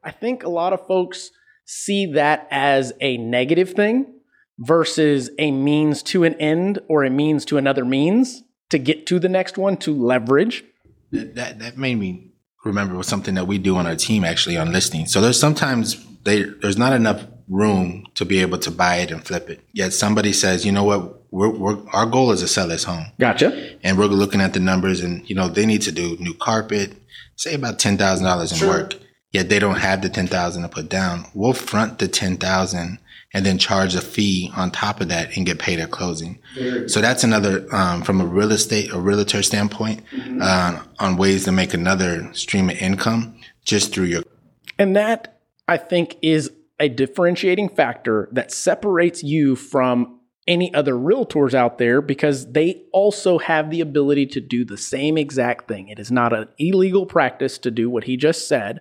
I 0.03 0.11
think 0.11 0.42
a 0.42 0.48
lot 0.48 0.72
of 0.72 0.87
folks 0.87 1.31
see 1.64 2.12
that 2.12 2.48
as 2.51 2.92
a 3.01 3.16
negative 3.18 3.70
thing 3.70 4.20
versus 4.59 5.31
a 5.38 5.51
means 5.51 6.03
to 6.03 6.25
an 6.25 6.35
end 6.35 6.79
or 6.88 7.05
a 7.05 7.11
means 7.11 7.44
to 7.46 7.57
another 7.57 7.85
means 7.85 8.42
to 8.70 8.79
get 8.79 9.07
to 9.07 9.18
the 9.18 9.29
next 9.29 9.59
one 9.59 9.77
to 9.79 9.94
leverage. 9.94 10.64
That, 11.11 11.35
that 11.35 11.59
that 11.59 11.79
made 11.79 11.96
me 11.96 12.33
remember 12.64 12.96
was 12.96 13.07
something 13.07 13.35
that 13.35 13.46
we 13.46 13.59
do 13.59 13.77
on 13.77 13.87
our 13.87 13.96
team 13.96 14.25
actually 14.25 14.57
on 14.57 14.72
listing. 14.72 15.07
So 15.07 15.20
there's 15.20 15.38
sometimes 15.38 16.05
they, 16.25 16.42
there's 16.42 16.79
not 16.79 16.92
enough 16.92 17.27
room 17.48 18.07
to 18.14 18.25
be 18.25 18.40
able 18.40 18.59
to 18.59 18.70
buy 18.70 18.96
it 18.96 19.11
and 19.11 19.25
flip 19.25 19.51
it. 19.51 19.61
Yet 19.72 19.92
somebody 19.92 20.33
says, 20.33 20.64
you 20.64 20.72
know 20.72 20.85
what, 20.85 21.21
we're, 21.32 21.48
we're, 21.50 21.78
our 21.92 22.06
goal 22.06 22.30
is 22.30 22.40
to 22.40 22.48
sell 22.48 22.68
this 22.68 22.84
home, 22.84 23.06
Gotcha. 23.18 23.76
and 23.82 23.98
we're 23.98 24.06
looking 24.06 24.40
at 24.40 24.52
the 24.52 24.60
numbers, 24.60 25.00
and 25.00 25.28
you 25.28 25.34
know 25.34 25.48
they 25.48 25.66
need 25.66 25.83
to 25.83 25.92
do 25.92 26.16
new 26.20 26.35
carpet, 26.35 26.92
say 27.37 27.54
about 27.54 27.78
ten 27.80 27.96
thousand 27.98 28.24
dollars 28.26 28.52
in 28.52 28.58
Sure. 28.58 28.68
work. 28.68 28.94
Yet 29.33 29.48
they 29.48 29.58
don't 29.58 29.78
have 29.78 30.02
the 30.02 30.10
ten 30.10 30.26
thousand 30.26 30.62
to 30.62 30.68
put 30.68 30.88
down. 30.90 31.24
We'll 31.35 31.54
front 31.54 31.98
the 31.98 32.06
ten 32.06 32.37
thousand 32.37 32.98
and 33.35 33.46
then 33.46 33.56
charge 33.56 33.94
a 33.94 34.02
fee 34.02 34.50
on 34.54 34.70
top 34.70 35.00
of 35.00 35.08
that 35.08 35.35
and 35.38 35.46
get 35.46 35.58
paid 35.58 35.80
at 35.80 35.90
closing. 35.90 36.38
So 36.87 37.00
that's 37.00 37.24
another 37.24 37.66
um, 37.74 38.02
from 38.02 38.20
a 38.20 38.26
real 38.26 38.52
estate 38.52 38.92
or 38.92 39.00
realtor 39.00 39.42
standpoint 39.42 40.02
uh, 40.38 40.83
on 40.98 41.16
ways 41.16 41.44
to 41.44 41.52
make 41.52 41.72
another 41.72 42.28
stream 42.35 42.68
of 42.68 42.76
income 42.76 43.40
just 43.64 43.94
through 43.94 44.04
your 44.04 44.22
And 44.78 44.94
that, 44.96 45.40
I 45.66 45.78
think, 45.78 46.18
is 46.20 46.52
a 46.78 46.90
differentiating 46.90 47.70
factor 47.70 48.28
that 48.33 48.52
separates 48.52 49.22
you 49.22 49.56
from 49.56 50.20
any 50.46 50.72
other 50.74 50.94
realtors 50.94 51.54
out 51.54 51.78
there 51.78 52.02
because 52.02 52.50
they 52.52 52.82
also 52.92 53.38
have 53.38 53.70
the 53.70 53.80
ability 53.80 54.26
to 54.26 54.40
do 54.40 54.64
the 54.64 54.76
same 54.76 55.16
exact 55.16 55.68
thing. 55.68 55.88
It 55.88 55.98
is 55.98 56.10
not 56.10 56.32
an 56.32 56.48
illegal 56.58 57.06
practice 57.06 57.58
to 57.58 57.70
do 57.70 57.88
what 57.88 58.04
he 58.04 58.16
just 58.16 58.48
said, 58.48 58.80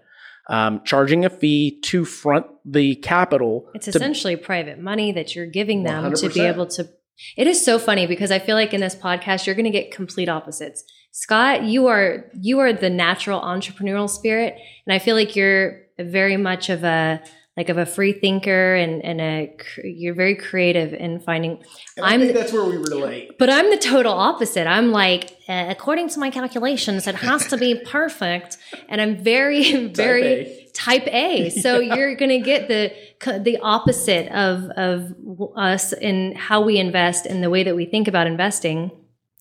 um, 0.50 0.82
charging 0.84 1.24
a 1.24 1.30
fee 1.30 1.80
to 1.82 2.04
front 2.04 2.48
the 2.66 2.96
capital. 2.96 3.70
It's 3.76 3.86
to- 3.86 3.92
essentially 3.92 4.36
private 4.36 4.80
money 4.80 5.12
that 5.12 5.36
you're 5.36 5.46
giving 5.46 5.84
them 5.84 6.14
to 6.14 6.30
be 6.30 6.42
able 6.42 6.66
to. 6.68 6.90
It 7.38 7.46
is 7.46 7.64
so 7.64 7.78
funny 7.78 8.08
because 8.08 8.32
I 8.32 8.40
feel 8.40 8.56
like 8.56 8.74
in 8.74 8.82
this 8.82 8.96
podcast 8.96 9.46
you're 9.46 9.56
going 9.56 9.66
to 9.66 9.72
get 9.72 9.92
complete 9.92 10.30
opposites. 10.30 10.84
Scott, 11.12 11.64
you 11.64 11.88
are 11.88 12.32
you 12.40 12.60
are 12.60 12.74
the 12.74 12.90
natural 12.90 13.40
entrepreneurial 13.40 14.10
spirit, 14.10 14.56
and 14.88 14.94
I 14.94 14.98
feel 15.00 15.16
like 15.16 15.36
you're 15.36 15.82
very 16.00 16.38
much 16.38 16.70
of 16.70 16.84
a 16.84 17.22
like 17.62 17.70
of 17.70 17.78
a 17.78 17.86
free 17.86 18.12
thinker 18.12 18.74
and 18.74 19.06
and 19.06 19.22
a 19.22 19.56
you're 19.84 20.16
very 20.16 20.36
creative 20.36 20.94
in 20.94 21.20
finding. 21.20 21.64
And 21.96 22.06
I 22.06 22.14
I'm 22.14 22.20
think 22.20 22.34
that's 22.34 22.52
where 22.52 22.66
we 22.66 22.78
relate. 22.78 23.38
But 23.38 23.52
I'm 23.52 23.70
the 23.70 23.78
total 23.78 24.14
opposite. 24.14 24.66
I'm 24.66 24.92
like, 24.92 25.38
uh, 25.48 25.68
according 25.70 26.10
to 26.10 26.20
my 26.20 26.32
calculations, 26.32 27.06
it 27.06 27.14
has 27.16 27.46
to 27.48 27.58
be 27.58 27.76
perfect, 27.86 28.58
and 28.90 29.00
I'm 29.00 29.24
very, 29.24 29.88
very 29.88 30.24
A. 30.24 30.70
type 30.74 31.08
A. 31.08 31.52
So 31.52 31.80
you're 31.94 32.16
going 32.16 32.32
to 32.32 32.40
get 32.40 32.68
the 32.68 32.92
the 33.40 33.60
opposite 33.62 34.28
of 34.32 34.72
of 34.72 35.14
us 35.56 35.94
in 35.94 36.34
how 36.36 36.62
we 36.62 36.80
invest 36.80 37.28
and 37.28 37.44
the 37.44 37.52
way 37.52 37.64
that 37.64 37.76
we 37.76 37.86
think 37.86 38.08
about 38.08 38.26
investing. 38.26 38.90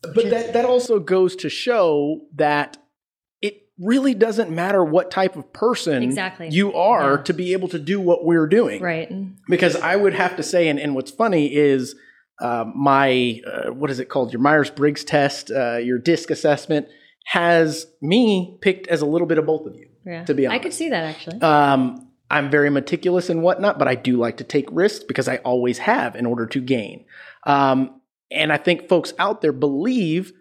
But 0.03 0.31
that, 0.31 0.53
that 0.55 0.65
also 0.65 0.99
goes 0.99 1.37
to 1.37 1.49
show 1.51 2.23
that 2.35 2.77
it 2.77 2.81
really 3.81 4.15
doesn't 4.15 4.51
matter 4.51 4.85
what 4.85 5.11
type 5.11 5.37
of 5.37 5.53
person 5.53 6.03
Exactly. 6.03 6.49
you 6.51 6.73
are 6.75 7.17
Yeah. 7.17 7.23
to 7.23 7.33
be 7.33 7.53
able 7.55 7.69
to 7.69 7.79
do 7.79 8.01
what 8.01 8.25
we're 8.25 8.47
doing. 8.47 8.83
Right. 8.83 9.11
Because 9.49 9.75
I 9.77 9.97
would 9.97 10.15
have 10.15 10.37
to 10.37 10.43
say, 10.43 10.69
and, 10.69 10.79
and 10.79 10.95
what's 10.95 11.11
funny 11.11 11.55
is 11.55 11.95
uh, 12.41 12.65
my, 12.75 13.41
uh, 13.47 13.71
what 13.73 13.91
is 13.91 13.99
it 13.99 14.09
called? 14.09 14.33
Your 14.33 14.41
Myers 14.41 14.71
Briggs 14.71 15.03
test, 15.05 15.51
uh, 15.51 15.77
your 15.79 15.99
DISC 15.99 16.31
assessment 16.31 16.89
has 17.27 17.87
me 18.01 18.59
picked 18.61 18.87
as 18.89 19.03
a 19.03 19.07
little 19.07 19.27
bit 19.27 19.39
of 19.39 19.47
both 19.47 19.67
of 19.67 19.75
you. 19.77 19.89
Yeah. 20.07 20.25
To 20.25 20.35
be 20.35 20.47
honest, 20.47 20.61
I 20.61 20.63
could 20.63 20.73
see 20.75 20.89
that 20.91 21.05
actually. 21.05 21.41
Um, 21.43 22.07
I'm 22.31 22.51
very 22.51 22.71
meticulous 22.71 23.29
and 23.29 23.43
whatnot, 23.43 23.79
but 23.79 23.89
I 23.89 23.95
do 23.95 24.17
like 24.17 24.37
to 24.39 24.45
take 24.45 24.69
risks 24.71 25.05
because 25.05 25.29
I 25.29 25.37
always 25.39 25.79
have 25.79 26.17
in 26.17 26.27
order 26.27 26.47
to 26.47 26.61
gain. 26.61 27.05
Um, 27.45 28.01
and 28.31 28.53
I 28.53 28.57
think 28.57 28.89
folks 28.89 29.13
out 29.19 29.41
there 29.43 29.53
believe, 29.53 30.33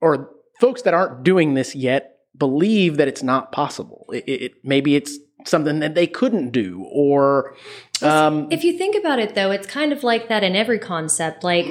or 0.00 0.30
folks 0.60 0.82
that 0.82 0.94
aren't 0.94 1.24
doing 1.24 1.54
this 1.54 1.74
yet, 1.74 2.13
believe 2.36 2.96
that 2.96 3.08
it's 3.08 3.22
not 3.22 3.52
possible. 3.52 4.06
It, 4.12 4.24
it, 4.28 4.52
maybe 4.64 4.96
it's 4.96 5.18
something 5.46 5.80
that 5.80 5.94
they 5.94 6.06
couldn't 6.06 6.50
do, 6.50 6.86
or 6.90 7.54
um, 8.02 8.48
If 8.50 8.64
you 8.64 8.76
think 8.78 8.96
about 8.96 9.18
it, 9.18 9.34
though, 9.34 9.50
it's 9.50 9.66
kind 9.66 9.92
of 9.92 10.02
like 10.02 10.28
that 10.28 10.42
in 10.42 10.56
every 10.56 10.78
concept. 10.78 11.44
Like, 11.44 11.66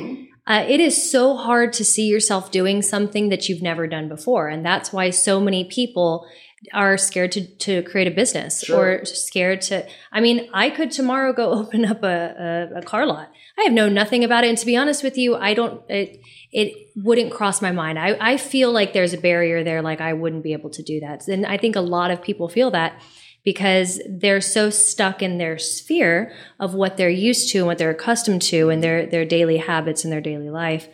uh, 0.46 0.66
it 0.68 0.80
is 0.80 1.12
so 1.12 1.36
hard 1.36 1.74
to 1.74 1.86
see 1.86 2.08
yourself 2.08 2.52
doing 2.52 2.82
something 2.82 3.30
that 3.30 3.50
you've 3.50 3.62
never 3.62 3.88
done 3.88 4.10
before. 4.10 4.48
And 4.48 4.66
that's 4.66 4.92
why 4.94 5.10
so 5.10 5.40
many 5.40 5.64
people 5.66 6.28
are 6.74 6.98
scared 6.98 7.32
to, 7.34 7.46
to 7.58 7.84
create 7.84 8.08
a 8.08 8.12
business 8.12 8.62
Sure. 8.62 9.00
or 9.02 9.06
scared 9.06 9.62
to. 9.62 9.86
I 10.12 10.22
mean, 10.22 10.50
I 10.54 10.70
could 10.70 10.92
tomorrow 10.92 11.34
go 11.34 11.52
open 11.60 11.86
up 11.86 12.04
a, 12.04 12.70
a, 12.74 12.80
a 12.80 12.82
car 12.82 13.06
lot. 13.06 13.32
I 13.58 13.64
have 13.64 13.74
known 13.74 13.94
nothing 13.94 14.24
about 14.24 14.44
it. 14.44 14.50
And 14.50 14.58
to 14.58 14.66
be 14.66 14.78
honest 14.78 15.04
with 15.04 15.18
you, 15.18 15.36
I 15.36 15.54
don't, 15.54 15.82
it, 15.90 16.20
it 16.54 16.92
wouldn't 16.96 17.32
cross 17.32 17.62
my 17.62 17.72
mind. 17.72 17.98
I, 17.98 18.16
I 18.22 18.38
feel 18.38 18.72
like 18.72 18.94
there's 18.94 19.14
a 19.14 19.18
barrier 19.18 19.64
there, 19.64 19.82
like 19.82 20.00
I 20.00 20.14
wouldn't 20.14 20.44
be 20.44 20.54
able 20.54 20.70
to 20.70 20.84
do 20.84 21.00
that. 21.00 21.28
And 21.28 21.46
I 21.46 21.58
think 21.58 21.76
a 21.76 21.82
lot 21.82 22.12
of 22.12 22.22
people 22.22 22.48
feel 22.48 22.72
that 22.72 23.02
because 23.44 24.00
they're 24.08 24.40
so 24.40 24.70
stuck 24.70 25.22
in 25.22 25.38
their 25.38 25.58
sphere 25.58 26.32
of 26.60 26.76
what 26.76 26.96
they're 26.96 27.10
used 27.10 27.52
to 27.52 27.58
and 27.60 27.68
what 27.68 27.78
they're 27.80 27.90
accustomed 27.90 28.42
to 28.44 28.70
and 28.70 28.82
their 28.84 29.06
their 29.06 29.26
daily 29.26 29.58
habits 29.58 30.04
and 30.04 30.14
their 30.14 30.22
daily 30.22 30.50
life 30.50 30.88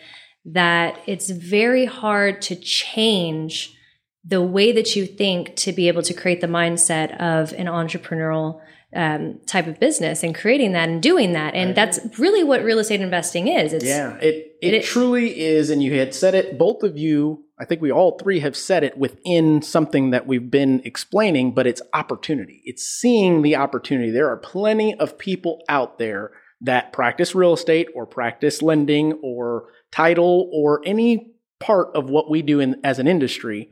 that 0.45 0.97
it's 1.05 1.29
very 1.29 1.85
hard 1.85 2.41
to 2.41 2.55
change 2.55 3.75
the 4.23 4.41
way 4.41 4.71
that 4.71 4.95
you 4.95 5.05
think 5.05 5.55
to 5.57 5.71
be 5.71 5.87
able 5.87 6.01
to 6.01 6.13
create 6.13 6.41
the 6.41 6.47
mindset 6.47 7.15
of 7.19 7.53
an 7.53 7.67
entrepreneurial 7.67 8.61
um, 8.95 9.39
type 9.45 9.67
of 9.67 9.79
business 9.79 10.23
and 10.23 10.33
creating 10.33 10.71
that 10.71 10.89
and 10.89 11.01
doing 11.01 11.33
that 11.33 11.53
and 11.53 11.75
that's 11.75 11.99
really 12.17 12.43
what 12.43 12.63
real 12.63 12.79
estate 12.79 13.01
investing 13.01 13.47
is 13.47 13.71
it's 13.71 13.85
yeah, 13.85 14.15
it, 14.17 14.57
it 14.61 14.73
it- 14.73 14.83
truly 14.83 15.39
is. 15.39 15.69
And 15.69 15.81
you 15.81 15.93
had 15.97 16.13
said 16.13 16.35
it, 16.35 16.57
both 16.57 16.83
of 16.83 16.97
you, 16.97 17.45
I 17.59 17.65
think 17.65 17.81
we 17.81 17.91
all 17.91 18.17
three 18.17 18.39
have 18.39 18.55
said 18.55 18.83
it 18.83 18.97
within 18.97 19.61
something 19.61 20.11
that 20.11 20.27
we've 20.27 20.49
been 20.49 20.81
explaining, 20.85 21.53
but 21.53 21.67
it's 21.67 21.81
opportunity. 21.93 22.61
It's 22.65 22.83
seeing 22.83 23.41
the 23.41 23.55
opportunity. 23.55 24.11
There 24.11 24.29
are 24.29 24.37
plenty 24.37 24.95
of 24.99 25.17
people 25.17 25.61
out 25.69 25.97
there 25.97 26.31
that 26.61 26.91
practice 26.91 27.33
real 27.35 27.53
estate 27.53 27.87
or 27.95 28.05
practice 28.05 28.61
lending 28.61 29.13
or 29.23 29.67
title 29.91 30.49
or 30.53 30.81
any 30.85 31.33
part 31.59 31.89
of 31.95 32.09
what 32.09 32.29
we 32.29 32.41
do 32.41 32.59
in, 32.59 32.79
as 32.83 32.99
an 32.99 33.07
industry 33.07 33.69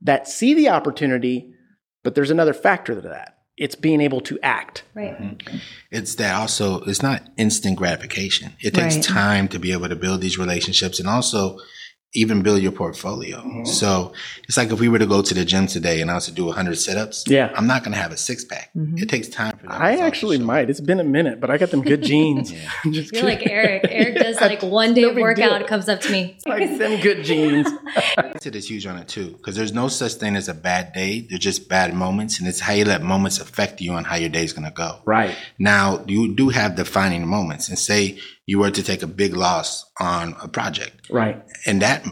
that 0.00 0.26
see 0.26 0.54
the 0.54 0.68
opportunity, 0.68 1.52
but 2.02 2.14
there's 2.14 2.30
another 2.30 2.54
factor 2.54 2.94
to 2.94 3.08
that. 3.08 3.38
It's 3.58 3.74
being 3.74 4.00
able 4.00 4.20
to 4.22 4.38
act. 4.42 4.84
right 4.94 5.18
mm-hmm. 5.20 5.56
It's 5.90 6.14
that 6.16 6.34
also, 6.34 6.80
it's 6.84 7.02
not 7.02 7.22
instant 7.36 7.76
gratification. 7.76 8.52
It 8.60 8.74
takes 8.74 8.96
Right. 8.96 9.04
time 9.04 9.48
to 9.48 9.58
be 9.58 9.72
able 9.72 9.88
to 9.88 9.96
build 9.96 10.20
these 10.20 10.38
relationships 10.38 10.98
and 10.98 11.08
also 11.08 11.58
even 12.14 12.42
build 12.42 12.60
your 12.60 12.72
portfolio. 12.72 13.38
Mm-hmm. 13.38 13.64
So 13.64 14.12
it's 14.46 14.56
like 14.56 14.70
if 14.70 14.80
we 14.80 14.88
were 14.88 14.98
to 14.98 15.06
go 15.06 15.22
to 15.22 15.34
the 15.34 15.44
gym 15.44 15.66
today 15.66 16.00
and 16.00 16.10
I 16.10 16.14
was 16.14 16.26
to 16.26 16.32
do 16.32 16.44
100 16.46 16.76
sit-ups, 16.76 17.24
Yeah. 17.26 17.52
I'm 17.54 17.66
not 17.66 17.82
going 17.82 17.92
to 17.92 17.98
have 17.98 18.12
a 18.12 18.16
six 18.16 18.44
pack. 18.44 18.70
Mm-hmm. 18.76 18.98
It 18.98 19.08
takes 19.08 19.28
time 19.28 19.56
for 19.56 19.66
that. 19.68 19.80
I 19.80 19.96
actually 19.96 20.38
might. 20.38 20.68
It's 20.68 20.80
been 20.80 21.00
a 21.00 21.04
minute, 21.04 21.40
but 21.40 21.50
I 21.50 21.58
got 21.58 21.70
them 21.70 21.82
good 21.82 22.02
genes. 22.10 22.52
Just 22.90 23.12
you're 23.12 23.24
like 23.24 23.46
eric 23.46 23.86
eric 23.88 24.16
does 24.16 24.36
like 24.40 24.62
one 24.62 24.94
day 24.94 25.02
No 25.02 25.10
of 25.10 25.16
workout 25.16 25.66
comes 25.66 25.88
up 25.88 26.00
to 26.02 26.12
me 26.12 26.36
like 26.46 26.78
them 26.78 27.00
good 27.00 27.24
genes. 27.24 27.68
Mindset 28.18 28.54
is 28.54 28.68
huge 28.68 28.86
on 28.86 28.96
it 28.98 29.08
too, 29.08 29.30
because 29.32 29.56
there's 29.56 29.72
no 29.72 29.88
such 29.88 30.14
thing 30.14 30.36
as 30.36 30.48
a 30.48 30.54
bad 30.54 30.92
day. 30.92 31.20
They're 31.20 31.38
just 31.38 31.68
bad 31.68 31.94
moments, 31.94 32.38
and 32.38 32.48
it's 32.48 32.60
how 32.60 32.72
you 32.72 32.84
let 32.84 33.02
moments 33.02 33.38
affect 33.40 33.80
you 33.80 33.92
on 33.92 34.04
how 34.04 34.16
your 34.16 34.28
day's 34.28 34.52
going 34.52 34.64
to 34.64 34.74
go. 34.74 35.00
Right. 35.04 35.36
Now, 35.58 36.04
you 36.06 36.34
do 36.34 36.48
have 36.50 36.74
defining 36.76 37.26
moments, 37.26 37.68
and 37.68 37.78
say 37.78 38.18
you 38.46 38.58
were 38.58 38.70
to 38.70 38.82
take 38.82 39.02
a 39.02 39.06
big 39.06 39.34
loss 39.36 39.84
on 40.00 40.34
a 40.42 40.48
project, 40.48 41.08
Right. 41.10 41.42
and 41.66 41.80
that 41.82 42.04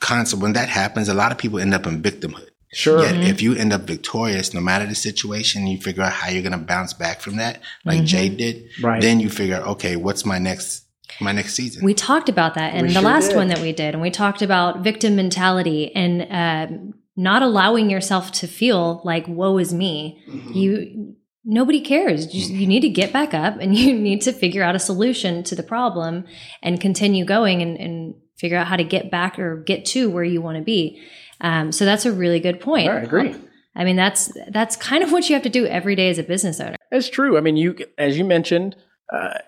concept 0.00 0.42
when 0.42 0.52
that 0.54 0.68
happens, 0.68 1.08
a 1.08 1.14
lot 1.14 1.32
of 1.32 1.38
people 1.38 1.58
end 1.58 1.74
up 1.74 1.86
in 1.86 2.02
victimhood. 2.02 2.48
Sure. 2.72 3.00
Yet, 3.00 3.16
if 3.16 3.40
you 3.40 3.54
end 3.54 3.72
up 3.72 3.82
victorious, 3.82 4.52
no 4.52 4.60
matter 4.60 4.84
the 4.86 4.94
situation, 4.94 5.66
you 5.66 5.78
figure 5.80 6.02
out 6.02 6.12
how 6.12 6.28
you're 6.28 6.42
going 6.42 6.52
to 6.52 6.58
bounce 6.58 6.92
back 6.92 7.20
from 7.20 7.36
that, 7.36 7.60
like 7.84 8.04
Jay 8.04 8.28
did. 8.28 8.64
Right. 8.82 9.00
Then 9.00 9.20
you 9.20 9.30
figure, 9.30 9.56
okay, 9.74 9.96
what's 9.96 10.26
my 10.26 10.38
next 10.38 10.82
my 11.20 11.32
next 11.32 11.54
season? 11.54 11.84
We 11.84 11.94
talked 11.94 12.28
about 12.28 12.54
that 12.54 12.74
in 12.74 12.82
We 12.82 12.88
the 12.88 12.94
sure 12.94 13.02
last 13.02 13.28
did. 13.28 13.36
one 13.36 13.48
that 13.48 13.60
we 13.60 13.72
did, 13.72 13.94
and 13.94 14.02
we 14.02 14.10
talked 14.10 14.42
about 14.42 14.80
victim 14.82 15.14
mentality 15.16 15.94
and 15.94 16.26
um, 16.30 16.94
not 17.16 17.40
allowing 17.42 17.88
yourself 17.88 18.32
to 18.32 18.46
feel 18.48 19.00
like 19.04 19.26
"woe 19.28 19.56
is 19.58 19.72
me." 19.72 20.20
Mm-hmm. 20.28 20.52
You 20.52 21.16
nobody 21.46 21.80
cares. 21.80 22.34
You, 22.34 22.54
you 22.54 22.66
need 22.66 22.80
to 22.80 22.88
get 22.88 23.12
back 23.12 23.32
up, 23.32 23.56
and 23.58 23.74
you 23.78 23.96
need 23.96 24.20
to 24.22 24.32
figure 24.32 24.62
out 24.62 24.74
a 24.74 24.80
solution 24.80 25.42
to 25.44 25.54
the 25.54 25.62
problem 25.62 26.24
and 26.62 26.80
continue 26.80 27.24
going 27.24 27.62
and, 27.62 27.78
and 27.78 28.14
figure 28.36 28.58
out 28.58 28.66
how 28.66 28.76
to 28.76 28.84
get 28.84 29.10
back 29.10 29.38
or 29.38 29.56
get 29.62 29.84
to 29.86 30.10
where 30.10 30.24
you 30.24 30.42
want 30.42 30.58
to 30.58 30.64
be. 30.64 31.00
Um, 31.40 31.72
so 31.72 31.84
that's 31.84 32.04
a 32.04 32.12
really 32.12 32.40
good 32.40 32.60
point. 32.60 32.90
I 32.90 33.00
agree. 33.00 33.34
I 33.74 33.84
mean, 33.84 33.96
that's 33.96 34.32
that's 34.48 34.74
kind 34.74 35.04
of 35.04 35.12
what 35.12 35.28
you 35.28 35.34
have 35.34 35.42
to 35.42 35.50
do 35.50 35.66
every 35.66 35.94
day 35.94 36.08
as 36.08 36.18
a 36.18 36.22
business 36.22 36.60
owner. 36.60 36.76
It's 36.90 37.10
true. 37.10 37.36
I 37.36 37.40
mean, 37.40 37.56
you, 37.56 37.76
as 37.98 38.16
you 38.16 38.24
mentioned, 38.24 38.74
uh, 39.12 39.38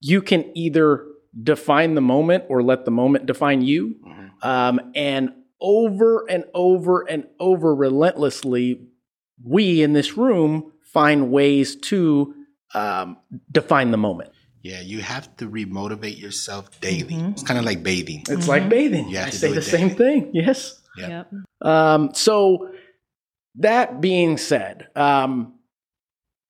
you 0.00 0.22
can 0.22 0.50
either 0.56 1.06
define 1.40 1.94
the 1.94 2.00
moment 2.00 2.44
or 2.48 2.62
let 2.62 2.84
the 2.84 2.90
moment 2.90 3.26
define 3.26 3.62
you. 3.62 3.94
Um, 4.42 4.80
and 4.96 5.30
over 5.60 6.28
and 6.28 6.44
over 6.52 7.02
and 7.08 7.26
over 7.38 7.74
relentlessly, 7.74 8.88
we 9.44 9.82
in 9.82 9.92
this 9.92 10.16
room 10.16 10.72
find 10.92 11.30
ways 11.30 11.76
to 11.76 12.34
um, 12.74 13.16
define 13.50 13.90
the 13.90 13.96
moment. 13.96 14.30
yeah, 14.62 14.80
you 14.80 15.00
have 15.00 15.34
to 15.36 15.48
remotivate 15.48 16.18
yourself 16.20 16.80
daily. 16.80 17.14
Mm-hmm. 17.14 17.30
It's 17.30 17.42
kind 17.42 17.58
of 17.58 17.64
like 17.64 17.82
bathing. 17.82 18.24
It's 18.28 18.46
like 18.48 18.68
bathing. 18.68 19.08
You 19.08 19.16
have 19.18 19.28
I 19.28 19.30
to 19.30 19.36
say 19.36 19.48
do 19.48 19.54
the 19.54 19.60
it 19.60 19.64
same 19.64 19.90
thing. 19.90 20.30
Yes. 20.34 20.80
Yep. 20.98 21.08
Yep. 21.08 21.32
Um, 21.62 22.10
so 22.14 22.70
that 23.56 24.00
being 24.00 24.36
said, 24.36 24.88
um, 24.94 25.54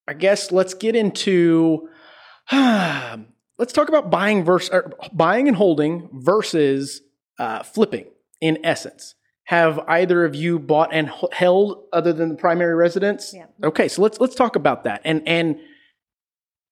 I 0.08 0.14
guess 0.14 0.50
let's 0.50 0.74
get 0.74 0.96
into 0.96 1.88
let's 2.52 3.72
talk 3.72 3.88
about 3.88 4.10
buying 4.10 4.44
versus 4.44 4.70
buying 5.12 5.46
and 5.46 5.56
holding 5.56 6.08
versus 6.12 7.02
uh, 7.38 7.62
flipping. 7.62 8.06
In 8.40 8.58
essence, 8.64 9.14
have 9.50 9.80
either 9.88 10.24
of 10.24 10.32
you 10.32 10.60
bought 10.60 10.90
and 10.92 11.10
held 11.32 11.82
other 11.92 12.12
than 12.12 12.28
the 12.28 12.34
primary 12.36 12.76
residence? 12.76 13.34
Yeah. 13.34 13.46
Okay, 13.64 13.88
so 13.88 14.00
let's 14.00 14.20
let's 14.20 14.36
talk 14.36 14.54
about 14.54 14.84
that. 14.84 15.02
And 15.04 15.26
and 15.26 15.58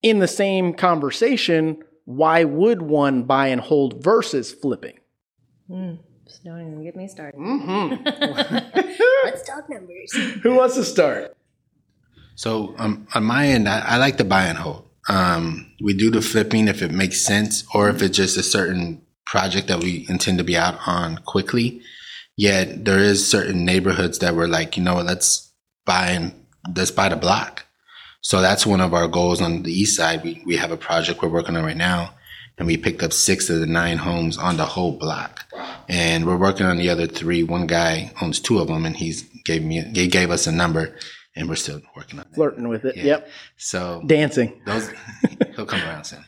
in 0.01 0.19
the 0.19 0.29
same 0.29 0.73
conversation, 0.73 1.83
why 2.05 2.45
would 2.45 2.81
one 2.81 3.23
buy 3.23 3.47
and 3.47 3.59
hold 3.59 4.01
versus 4.01 4.53
flipping? 4.53 4.97
Mm, 5.69 5.99
just 6.25 6.45
don't 6.45 6.61
even 6.61 6.81
get 6.81 6.95
me 6.95 7.09
started. 7.09 7.37
Mm-hmm. 7.37 8.01
Let's 9.25 9.43
talk 9.43 9.69
numbers. 9.69 10.13
Who 10.43 10.55
wants 10.55 10.75
to 10.75 10.85
start? 10.85 11.35
So 12.35 12.75
um, 12.77 13.05
on 13.13 13.25
my 13.25 13.47
end, 13.47 13.67
I, 13.67 13.79
I 13.79 13.97
like 13.97 14.15
to 14.19 14.23
buy 14.23 14.45
and 14.45 14.57
hold. 14.57 14.87
Um, 15.09 15.69
we 15.83 15.93
do 15.93 16.09
the 16.09 16.21
flipping 16.21 16.69
if 16.69 16.81
it 16.81 16.91
makes 16.91 17.25
sense 17.25 17.65
or 17.73 17.89
if 17.89 18.01
it's 18.01 18.15
just 18.15 18.37
a 18.37 18.43
certain 18.43 19.01
project 19.25 19.67
that 19.67 19.83
we 19.83 20.05
intend 20.07 20.37
to 20.37 20.45
be 20.45 20.55
out 20.55 20.79
on 20.87 21.17
quickly. 21.25 21.81
Yet 22.39 22.85
there 22.85 22.99
is 22.99 23.29
certain 23.29 23.65
neighborhoods 23.65 24.19
that 24.19 24.33
we're 24.33 24.47
like, 24.47 24.77
you 24.77 24.83
know 24.83 25.01
let's 25.01 25.51
buy 25.85 26.11
and 26.11 26.31
let's 26.73 26.89
buy 26.89 27.09
the 27.09 27.17
block. 27.17 27.65
So 28.21 28.39
that's 28.39 28.65
one 28.65 28.79
of 28.79 28.93
our 28.93 29.09
goals 29.09 29.41
on 29.41 29.63
the 29.63 29.73
east 29.73 29.97
side. 29.97 30.23
We, 30.23 30.41
we 30.45 30.55
have 30.55 30.71
a 30.71 30.77
project 30.77 31.21
we're 31.21 31.27
working 31.27 31.57
on 31.57 31.65
right 31.65 31.75
now 31.75 32.13
and 32.57 32.65
we 32.65 32.77
picked 32.77 33.03
up 33.03 33.11
six 33.11 33.49
of 33.49 33.59
the 33.59 33.65
nine 33.65 33.97
homes 33.97 34.37
on 34.37 34.55
the 34.55 34.65
whole 34.65 34.97
block. 34.97 35.43
And 35.89 36.25
we're 36.25 36.37
working 36.37 36.65
on 36.65 36.77
the 36.77 36.89
other 36.89 37.07
three. 37.07 37.43
One 37.43 37.67
guy 37.67 38.13
owns 38.21 38.39
two 38.39 38.59
of 38.59 38.69
them 38.69 38.85
and 38.85 38.95
he's 38.95 39.23
gave 39.43 39.61
me, 39.61 39.81
he 39.93 40.07
gave 40.07 40.31
us 40.31 40.47
a 40.47 40.53
number 40.53 40.95
and 41.39 41.49
we're 41.49 41.55
still 41.55 41.81
working 41.95 42.19
on 42.19 42.25
it. 42.25 42.35
Flirting 42.35 42.67
with 42.67 42.85
it. 42.85 42.95
Yeah. 42.97 43.03
Yep. 43.05 43.29
So 43.57 44.03
Dancing. 44.05 44.61
those, 44.65 44.89
he'll 45.55 45.65
come 45.65 45.81
around 45.81 46.03
soon. 46.03 46.23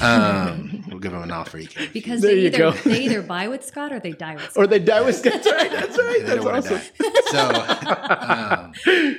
Um, 0.00 0.84
we'll 0.88 0.98
give 0.98 1.12
him 1.12 1.22
an 1.22 1.30
offer 1.30 1.58
he 1.58 1.66
can. 1.66 1.88
Because 1.92 2.20
There 2.22 2.34
they 2.34 2.40
you 2.40 2.46
either 2.48 2.58
go. 2.58 2.70
they 2.72 3.02
either 3.02 3.22
buy 3.22 3.48
with 3.48 3.64
Scott 3.64 3.92
or 3.92 4.00
they 4.00 4.12
die 4.12 4.34
with 4.34 4.42
Scott. 4.50 4.56
Or 4.56 4.66
they 4.66 4.78
die 4.78 5.00
with 5.02 5.16
Scott. 5.16 5.32
That's 5.34 5.46
right. 5.52 5.70
That's 5.70 5.98
right. 5.98 6.22
They 6.26 6.36
don't 6.36 6.52
That's 6.52 6.70
wanna 6.70 6.82
awesome. 6.82 6.94
die. 6.98 8.72
So, 8.72 8.94
um, 8.94 9.16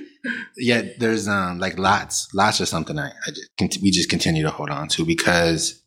yeah, 0.58 0.82
there's 0.98 1.28
um 1.28 1.60
like 1.60 1.78
lots, 1.78 2.28
lots 2.34 2.60
of 2.60 2.68
something. 2.68 2.98
I, 2.98 3.08
I 3.28 3.32
just, 3.60 3.82
we 3.82 3.92
just 3.92 4.10
continue 4.10 4.44
to 4.44 4.50
hold 4.52 4.70
on 4.70 4.88
to 4.90 5.06
because 5.06 5.82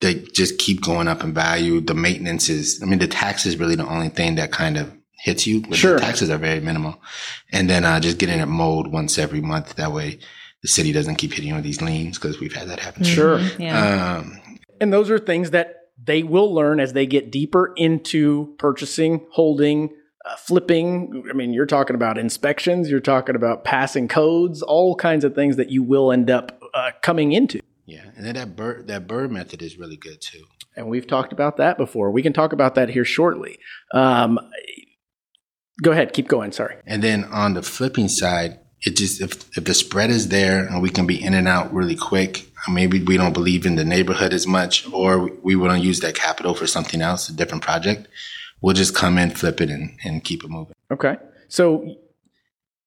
they 0.00 0.14
just 0.34 0.58
keep 0.58 0.82
going 0.82 1.08
up 1.08 1.22
in 1.24 1.32
value. 1.34 1.80
The 1.80 1.94
maintenance 1.94 2.48
is, 2.48 2.80
I 2.82 2.86
mean, 2.86 2.98
the 2.98 3.06
tax 3.06 3.46
is 3.46 3.58
really 3.58 3.76
the 3.76 3.86
only 3.86 4.08
thing 4.10 4.34
that 4.36 4.52
kind 4.52 4.76
of 4.76 4.92
hits 5.24 5.46
you. 5.46 5.62
But 5.62 5.76
Sure. 5.76 5.94
The 5.94 6.00
taxes 6.00 6.30
are 6.30 6.38
very 6.38 6.60
minimal, 6.60 7.00
and 7.50 7.68
then 7.68 7.84
uh, 7.84 7.98
just 8.00 8.18
getting 8.18 8.38
it 8.40 8.46
mowed 8.46 8.88
once 8.88 9.18
every 9.18 9.40
month. 9.40 9.74
That 9.76 9.92
way, 9.92 10.18
the 10.62 10.68
city 10.68 10.92
doesn't 10.92 11.16
keep 11.16 11.32
hitting 11.32 11.48
you 11.48 11.54
with 11.54 11.64
these 11.64 11.82
liens 11.82 12.18
because 12.18 12.38
we've 12.40 12.54
had 12.54 12.68
that 12.68 12.78
happen. 12.80 13.04
Sure. 13.04 13.38
Mhm, 13.38 13.58
Yeah. 13.58 14.16
Um, 14.18 14.40
And 14.80 14.92
those 14.92 15.10
are 15.10 15.18
things 15.18 15.50
that 15.52 15.76
they 16.02 16.22
will 16.22 16.52
learn 16.52 16.78
as 16.80 16.92
they 16.92 17.06
get 17.06 17.30
deeper 17.30 17.72
into 17.76 18.54
purchasing, 18.58 19.24
holding, 19.30 19.90
uh, 20.26 20.36
flipping. 20.36 21.22
I 21.30 21.32
mean, 21.32 21.52
you're 21.54 21.64
talking 21.66 21.94
about 21.96 22.18
inspections, 22.18 22.90
you're 22.90 23.00
talking 23.00 23.36
about 23.36 23.64
passing 23.64 24.08
codes, 24.08 24.60
all 24.62 24.94
kinds 24.96 25.24
of 25.24 25.34
things 25.34 25.56
that 25.56 25.70
you 25.70 25.82
will 25.82 26.10
end 26.12 26.28
up 26.30 26.60
uh, 26.74 26.90
coming 27.02 27.32
into. 27.32 27.60
yeah, 27.86 28.04
and 28.16 28.26
then 28.26 28.34
that 28.34 28.56
bird 28.56 28.88
that 28.88 29.06
BRRRR 29.06 29.30
method 29.30 29.62
is 29.62 29.78
really 29.78 29.96
good 29.96 30.20
too. 30.20 30.44
And 30.76 30.88
we've 30.88 31.06
talked 31.06 31.32
about 31.32 31.56
that 31.58 31.76
before. 31.78 32.10
We 32.10 32.20
can 32.22 32.32
talk 32.32 32.52
about 32.52 32.74
that 32.74 32.88
here 32.88 33.04
shortly. 33.04 33.58
Um, 33.92 34.40
go 35.82 35.92
ahead, 35.92 36.12
keep 36.12 36.28
going. 36.28 36.52
Sorry. 36.52 36.76
And 36.86 37.02
then 37.02 37.24
on 37.24 37.54
the 37.54 37.62
flipping 37.62 38.08
side, 38.08 38.58
it 38.82 38.96
just 38.96 39.20
if 39.20 39.56
if 39.56 39.64
the 39.64 39.74
spread 39.74 40.10
is 40.10 40.28
there 40.28 40.66
and 40.66 40.82
we 40.82 40.90
can 40.90 41.06
be 41.06 41.22
in 41.22 41.34
and 41.34 41.48
out 41.48 41.72
really 41.72 41.96
quick, 41.96 42.46
maybe 42.68 43.02
we 43.02 43.16
don't 43.16 43.32
believe 43.32 43.66
in 43.66 43.76
the 43.76 43.84
neighborhood 43.84 44.32
as 44.32 44.46
much, 44.46 44.90
or 44.92 45.30
we 45.42 45.56
want 45.56 45.72
to 45.72 45.86
use 45.86 46.00
that 46.00 46.14
capital 46.14 46.54
for 46.54 46.66
something 46.66 47.00
else, 47.00 47.28
a 47.28 47.32
different 47.32 47.62
project. 47.62 48.08
We'll 48.60 48.74
just 48.74 48.94
come 48.94 49.18
in, 49.18 49.30
flip 49.30 49.60
it, 49.60 49.70
and, 49.70 49.98
and 50.04 50.24
keep 50.24 50.44
it 50.44 50.50
moving. 50.50 50.74
Okay. 50.90 51.16
So, 51.48 51.96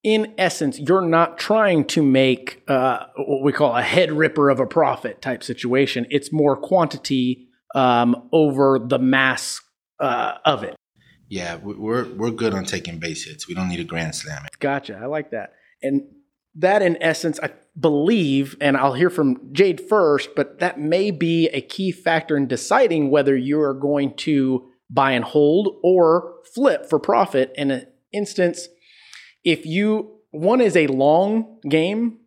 in 0.04 0.34
essence, 0.38 0.80
you're 0.80 1.02
not 1.02 1.38
trying 1.38 1.86
to 1.86 2.02
make 2.02 2.64
uh, 2.68 3.06
what 3.16 3.44
we 3.44 3.52
call 3.52 3.76
a 3.76 3.82
head 3.82 4.12
ripper 4.12 4.50
of 4.50 4.60
a 4.60 4.66
profit 4.66 5.22
type 5.22 5.44
situation. 5.44 6.08
It's 6.10 6.32
more 6.32 6.56
quantity 6.56 7.48
um, 7.76 8.30
over 8.32 8.80
the 8.80 8.98
mass 8.98 9.62
uh, 10.00 10.36
of 10.46 10.64
it. 10.64 10.76
Yeah, 11.30 11.58
we- 11.58 11.76
we're 11.76 12.06
we're 12.16 12.32
good 12.32 12.54
on 12.54 12.66
taking 12.66 13.00
base 13.00 13.26
hits. 13.26 13.48
We 13.48 13.54
don't 13.54 13.70
need 13.70 13.80
a 13.80 13.84
grand 13.84 14.16
slam. 14.16 14.44
Gotcha. 14.60 15.00
I 15.02 15.06
like 15.06 15.32
that. 15.32 15.54
And 15.82 16.04
that, 16.56 16.82
in 16.82 16.98
essence, 17.02 17.40
I 17.44 17.52
believe, 17.80 18.56
and 18.60 18.76
I'll 18.78 18.94
hear 18.94 19.12
from 19.12 19.54
Jade 19.54 19.80
first, 19.80 20.30
but 20.36 20.60
that 20.60 20.80
may 20.80 21.12
be 21.12 21.48
a 21.50 21.62
key 21.62 21.92
factor 21.92 22.36
in 22.36 22.48
deciding 22.48 23.12
whether 23.12 23.36
you 23.38 23.60
are 23.62 23.76
going 23.76 24.16
to 24.18 24.68
buy 24.90 25.12
and 25.12 25.24
hold 25.24 25.78
or 25.84 26.36
flip 26.56 26.90
for 26.90 26.98
profit. 27.00 27.52
In 27.56 27.70
an 27.72 27.86
instance, 28.12 28.68
if 29.44 29.66
you 29.66 30.14
one 30.32 30.62
is 30.62 30.76
a 30.76 30.88
long 30.88 31.60
game, 31.70 32.20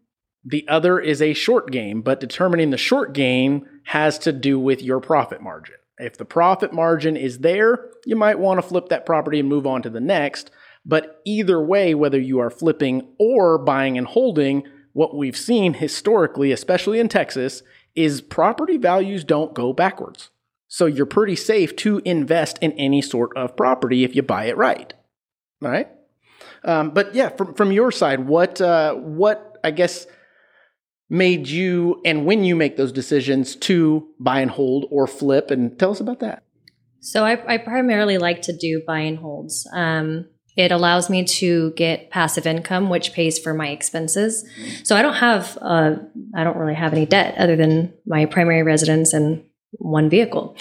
the 0.44 0.66
other 0.68 0.98
is 1.00 1.20
a 1.20 1.34
short 1.34 1.70
game, 1.70 2.00
but 2.02 2.20
determining 2.20 2.70
the 2.70 2.78
short 2.78 3.12
game 3.12 3.66
has 3.86 4.18
to 4.20 4.32
do 4.32 4.58
with 4.58 4.82
your 4.82 5.00
profit 5.00 5.42
margin. 5.42 5.74
If 6.00 6.16
the 6.16 6.24
profit 6.24 6.72
margin 6.72 7.16
is 7.16 7.38
there, 7.38 7.90
you 8.04 8.16
might 8.16 8.38
want 8.38 8.58
to 8.58 8.66
flip 8.66 8.88
that 8.88 9.06
property 9.06 9.38
and 9.38 9.48
move 9.48 9.66
on 9.66 9.82
to 9.82 9.90
the 9.90 10.00
next. 10.00 10.50
But 10.84 11.20
either 11.24 11.62
way, 11.62 11.94
whether 11.94 12.18
you 12.18 12.38
are 12.38 12.50
flipping 12.50 13.08
or 13.18 13.58
buying 13.58 13.98
and 13.98 14.06
holding, 14.06 14.64
what 14.92 15.14
we've 15.14 15.36
seen 15.36 15.74
historically, 15.74 16.52
especially 16.52 16.98
in 16.98 17.08
Texas, 17.08 17.62
is 17.94 18.20
property 18.20 18.76
values 18.76 19.24
don't 19.24 19.54
go 19.54 19.72
backwards. 19.72 20.30
So 20.68 20.86
you're 20.86 21.06
pretty 21.06 21.36
safe 21.36 21.74
to 21.76 22.00
invest 22.04 22.58
in 22.60 22.72
any 22.72 23.02
sort 23.02 23.36
of 23.36 23.56
property 23.56 24.04
if 24.04 24.14
you 24.14 24.22
buy 24.22 24.44
it 24.44 24.56
right. 24.56 24.94
All 25.62 25.70
right. 25.70 25.88
Um, 26.64 26.90
but 26.90 27.14
yeah, 27.14 27.30
from 27.30 27.54
from 27.54 27.72
your 27.72 27.90
side, 27.90 28.26
what 28.26 28.60
uh, 28.60 28.94
what 28.94 29.58
I 29.64 29.70
guess 29.70 30.06
made 31.10 31.48
you 31.48 32.00
and 32.04 32.24
when 32.24 32.44
you 32.44 32.56
make 32.56 32.76
those 32.76 32.92
decisions 32.92 33.56
to 33.56 34.06
buy 34.18 34.40
and 34.40 34.50
hold 34.50 34.86
or 34.90 35.06
flip, 35.06 35.50
and 35.50 35.78
tell 35.78 35.90
us 35.90 36.00
about 36.00 36.20
that. 36.20 36.44
So 37.00 37.24
I, 37.24 37.54
I 37.54 37.58
primarily 37.58 38.16
like 38.16 38.42
to 38.42 38.56
do 38.56 38.82
buy 38.86 39.00
and 39.00 39.18
holds. 39.18 39.68
Um, 39.72 40.26
it 40.56 40.72
allows 40.72 41.08
me 41.08 41.24
to 41.24 41.72
get 41.72 42.10
passive 42.10 42.46
income, 42.46 42.90
which 42.90 43.12
pays 43.12 43.38
for 43.38 43.54
my 43.54 43.68
expenses. 43.68 44.44
So 44.84 44.96
I 44.96 45.02
don't 45.02 45.14
have, 45.14 45.56
uh, 45.60 45.96
I 46.34 46.44
don't 46.44 46.56
really 46.56 46.74
have 46.74 46.92
any 46.92 47.06
debt 47.06 47.36
other 47.38 47.56
than 47.56 47.92
my 48.06 48.26
primary 48.26 48.62
residence 48.62 49.12
and 49.12 49.44
one 49.72 50.10
vehicle. 50.10 50.56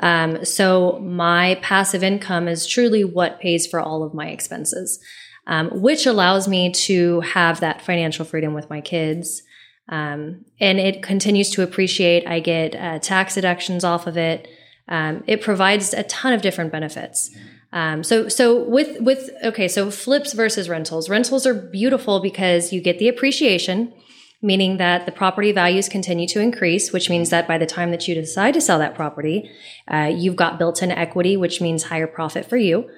Um, 0.00 0.44
so 0.44 0.98
my 1.00 1.58
passive 1.62 2.02
income 2.02 2.48
is 2.48 2.66
truly 2.66 3.04
what 3.04 3.38
pays 3.38 3.66
for 3.66 3.80
all 3.80 4.02
of 4.02 4.14
my 4.14 4.28
expenses, 4.28 4.98
um, 5.46 5.70
which 5.70 6.06
allows 6.06 6.48
me 6.48 6.72
to 6.72 7.20
have 7.20 7.60
that 7.60 7.82
financial 7.82 8.24
freedom 8.24 8.54
with 8.54 8.70
my 8.70 8.80
kids. 8.80 9.42
Um, 9.88 10.44
and 10.60 10.80
it 10.80 11.02
continues 11.02 11.50
to 11.50 11.62
appreciate. 11.62 12.26
I 12.26 12.40
get 12.40 12.74
uh, 12.74 12.98
tax 12.98 13.34
deductions 13.34 13.84
off 13.84 14.06
of 14.06 14.16
it. 14.16 14.48
Um, 14.88 15.24
it 15.26 15.42
provides 15.42 15.92
a 15.94 16.02
ton 16.04 16.32
of 16.32 16.42
different 16.42 16.72
benefits. 16.72 17.30
Um, 17.72 18.04
so, 18.04 18.28
so 18.28 18.62
with 18.62 19.00
with 19.00 19.30
okay, 19.42 19.66
so 19.66 19.90
flips 19.90 20.32
versus 20.32 20.68
rentals. 20.68 21.10
Rentals 21.10 21.46
are 21.46 21.54
beautiful 21.54 22.20
because 22.20 22.72
you 22.72 22.80
get 22.80 22.98
the 22.98 23.08
appreciation, 23.08 23.92
meaning 24.40 24.76
that 24.76 25.06
the 25.06 25.12
property 25.12 25.50
values 25.50 25.88
continue 25.88 26.28
to 26.28 26.40
increase, 26.40 26.92
which 26.92 27.10
means 27.10 27.30
that 27.30 27.48
by 27.48 27.58
the 27.58 27.66
time 27.66 27.90
that 27.90 28.06
you 28.06 28.14
decide 28.14 28.54
to 28.54 28.60
sell 28.60 28.78
that 28.78 28.94
property, 28.94 29.50
uh, 29.88 30.10
you've 30.14 30.36
got 30.36 30.58
built-in 30.58 30.92
equity, 30.92 31.36
which 31.36 31.60
means 31.60 31.84
higher 31.84 32.06
profit 32.06 32.48
for 32.48 32.56
you. 32.56 32.88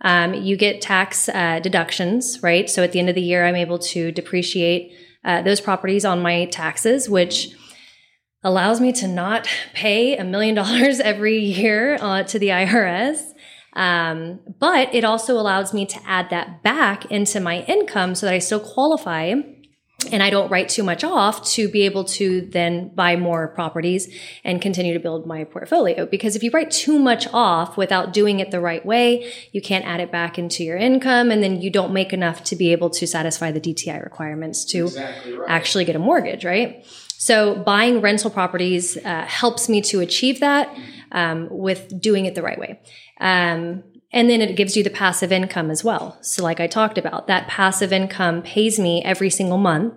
Um, 0.00 0.34
you 0.34 0.56
get 0.56 0.82
tax 0.82 1.28
uh, 1.28 1.60
deductions, 1.60 2.42
right? 2.42 2.68
So 2.68 2.82
at 2.82 2.90
the 2.92 2.98
end 2.98 3.08
of 3.08 3.14
the 3.14 3.22
year, 3.22 3.46
I'm 3.46 3.54
able 3.54 3.78
to 3.78 4.10
depreciate 4.10 4.92
uh, 5.24 5.42
those 5.42 5.60
properties 5.60 6.04
on 6.04 6.20
my 6.22 6.46
taxes, 6.46 7.08
which 7.08 7.54
allows 8.42 8.80
me 8.80 8.92
to 8.92 9.08
not 9.08 9.48
pay 9.72 10.16
a 10.16 10.24
million 10.24 10.54
dollars 10.54 11.00
every 11.12 11.38
year 11.38 11.96
uh, 12.00 12.22
to 12.24 12.38
the 12.38 12.48
IRS. 12.48 13.20
Um, 13.72 14.40
but 14.60 14.94
it 14.94 15.02
also 15.02 15.34
allows 15.34 15.74
me 15.74 15.84
to 15.86 15.98
add 16.06 16.30
that 16.30 16.62
back 16.62 17.10
into 17.10 17.40
my 17.40 17.62
income 17.62 18.14
so 18.14 18.26
that 18.26 18.34
I 18.34 18.38
still 18.38 18.60
qualify 18.60 19.34
and 20.06 20.22
I 20.22 20.30
don't 20.30 20.50
write 20.50 20.68
too 20.68 20.82
much 20.82 21.04
off 21.04 21.44
to 21.52 21.68
be 21.68 21.82
able 21.82 22.04
to 22.04 22.42
then 22.42 22.88
buy 22.88 23.16
more 23.16 23.48
properties 23.48 24.12
and 24.44 24.60
continue 24.60 24.94
to 24.94 25.00
build 25.00 25.26
my 25.26 25.44
portfolio. 25.44 26.06
Because 26.06 26.36
if 26.36 26.42
you 26.42 26.50
write 26.50 26.70
too 26.70 26.98
much 26.98 27.26
off 27.32 27.76
without 27.76 28.12
doing 28.12 28.40
it 28.40 28.50
the 28.50 28.60
right 28.60 28.84
way, 28.84 29.32
you 29.52 29.60
can't 29.60 29.84
add 29.84 30.00
it 30.00 30.10
back 30.12 30.38
into 30.38 30.64
your 30.64 30.76
income 30.76 31.30
and 31.30 31.42
then 31.42 31.60
you 31.60 31.70
don't 31.70 31.92
make 31.92 32.12
enough 32.12 32.44
to 32.44 32.56
be 32.56 32.72
able 32.72 32.90
to 32.90 33.06
satisfy 33.06 33.50
the 33.50 33.60
DTI 33.60 34.02
requirements 34.02 34.64
to 34.66 34.90
actually 35.48 35.84
get 35.84 35.96
a 35.96 35.98
mortgage, 36.00 36.44
right? 36.44 36.84
So 37.16 37.54
buying 37.54 38.00
rental 38.00 38.30
properties 38.30 38.96
uh, 38.96 39.24
helps 39.26 39.68
me 39.68 39.80
to 39.82 40.00
achieve 40.00 40.40
that 40.40 40.76
um, 41.12 41.48
with 41.50 42.00
doing 42.00 42.26
it 42.26 42.34
the 42.34 42.42
right 42.42 42.58
way. 42.58 42.80
Um, 43.20 43.84
and 44.14 44.30
then 44.30 44.40
it 44.40 44.54
gives 44.54 44.76
you 44.76 44.84
the 44.84 44.90
passive 44.90 45.32
income 45.32 45.72
as 45.72 45.82
well. 45.82 46.16
So, 46.20 46.44
like 46.44 46.60
I 46.60 46.68
talked 46.68 46.96
about, 46.96 47.26
that 47.26 47.48
passive 47.48 47.92
income 47.92 48.42
pays 48.42 48.78
me 48.78 49.02
every 49.04 49.28
single 49.28 49.58
month 49.58 49.94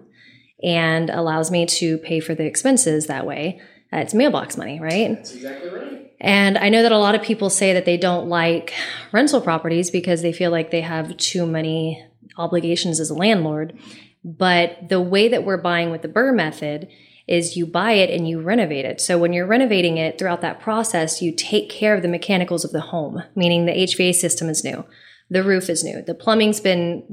and 0.64 1.12
allows 1.12 1.52
me 1.52 1.68
to 1.68 2.00
pay 2.00 2.20
for 2.20 2.34
the 2.34 2.44
expenses 2.44 3.06
that 3.06 3.28
way. 3.28 3.62
Uh, 3.94 3.98
it's 3.98 4.16
mailbox 4.16 4.58
money, 4.58 4.80
right? 4.80 5.16
That's 5.16 5.36
exactly 5.36 5.70
right. 5.70 6.12
And 6.20 6.58
I 6.58 6.70
know 6.70 6.82
that 6.82 6.92
a 6.92 6.98
lot 6.98 7.14
of 7.14 7.22
people 7.22 7.52
say 7.52 7.74
that 7.74 7.86
they 7.86 7.96
don't 7.96 8.28
like 8.28 8.74
rental 9.12 9.40
properties 9.40 9.92
because 9.92 10.24
they 10.24 10.34
feel 10.34 10.50
like 10.50 10.72
they 10.72 10.82
have 10.82 11.16
too 11.18 11.46
many 11.46 12.04
obligations 12.38 13.00
as 13.00 13.12
a 13.12 13.14
landlord. 13.14 13.78
But 14.26 14.90
the 14.90 15.00
way 15.00 15.28
that 15.28 15.46
we're 15.46 15.58
buying 15.58 15.92
with 15.92 16.02
the 16.02 16.08
Burr 16.08 16.32
method 16.32 16.88
is 17.28 17.58
you 17.58 17.66
buy 17.66 17.92
it 17.92 18.10
and 18.10 18.28
you 18.28 18.42
renovate 18.42 18.86
it. 18.86 19.02
So 19.02 19.18
when 19.18 19.34
you're 19.34 19.46
renovating 19.46 19.98
it 19.98 20.18
throughout 20.18 20.42
that 20.42 20.60
process, 20.60 21.22
you 21.22 21.34
take 21.34 21.70
care 21.70 21.94
of 21.94 22.02
the 22.02 22.08
mechanicals 22.08 22.64
of 22.64 22.72
the 22.72 22.82
home, 22.82 23.22
meaning 23.36 23.66
the 23.66 23.74
HVAC 23.74 24.16
system 24.16 24.50
is 24.50 24.64
new, 24.64 24.86
the 25.30 25.44
roof 25.44 25.70
is 25.70 25.84
new, 25.84 26.02
the 26.02 26.16
plumbing's 26.16 26.62
been 26.62 27.04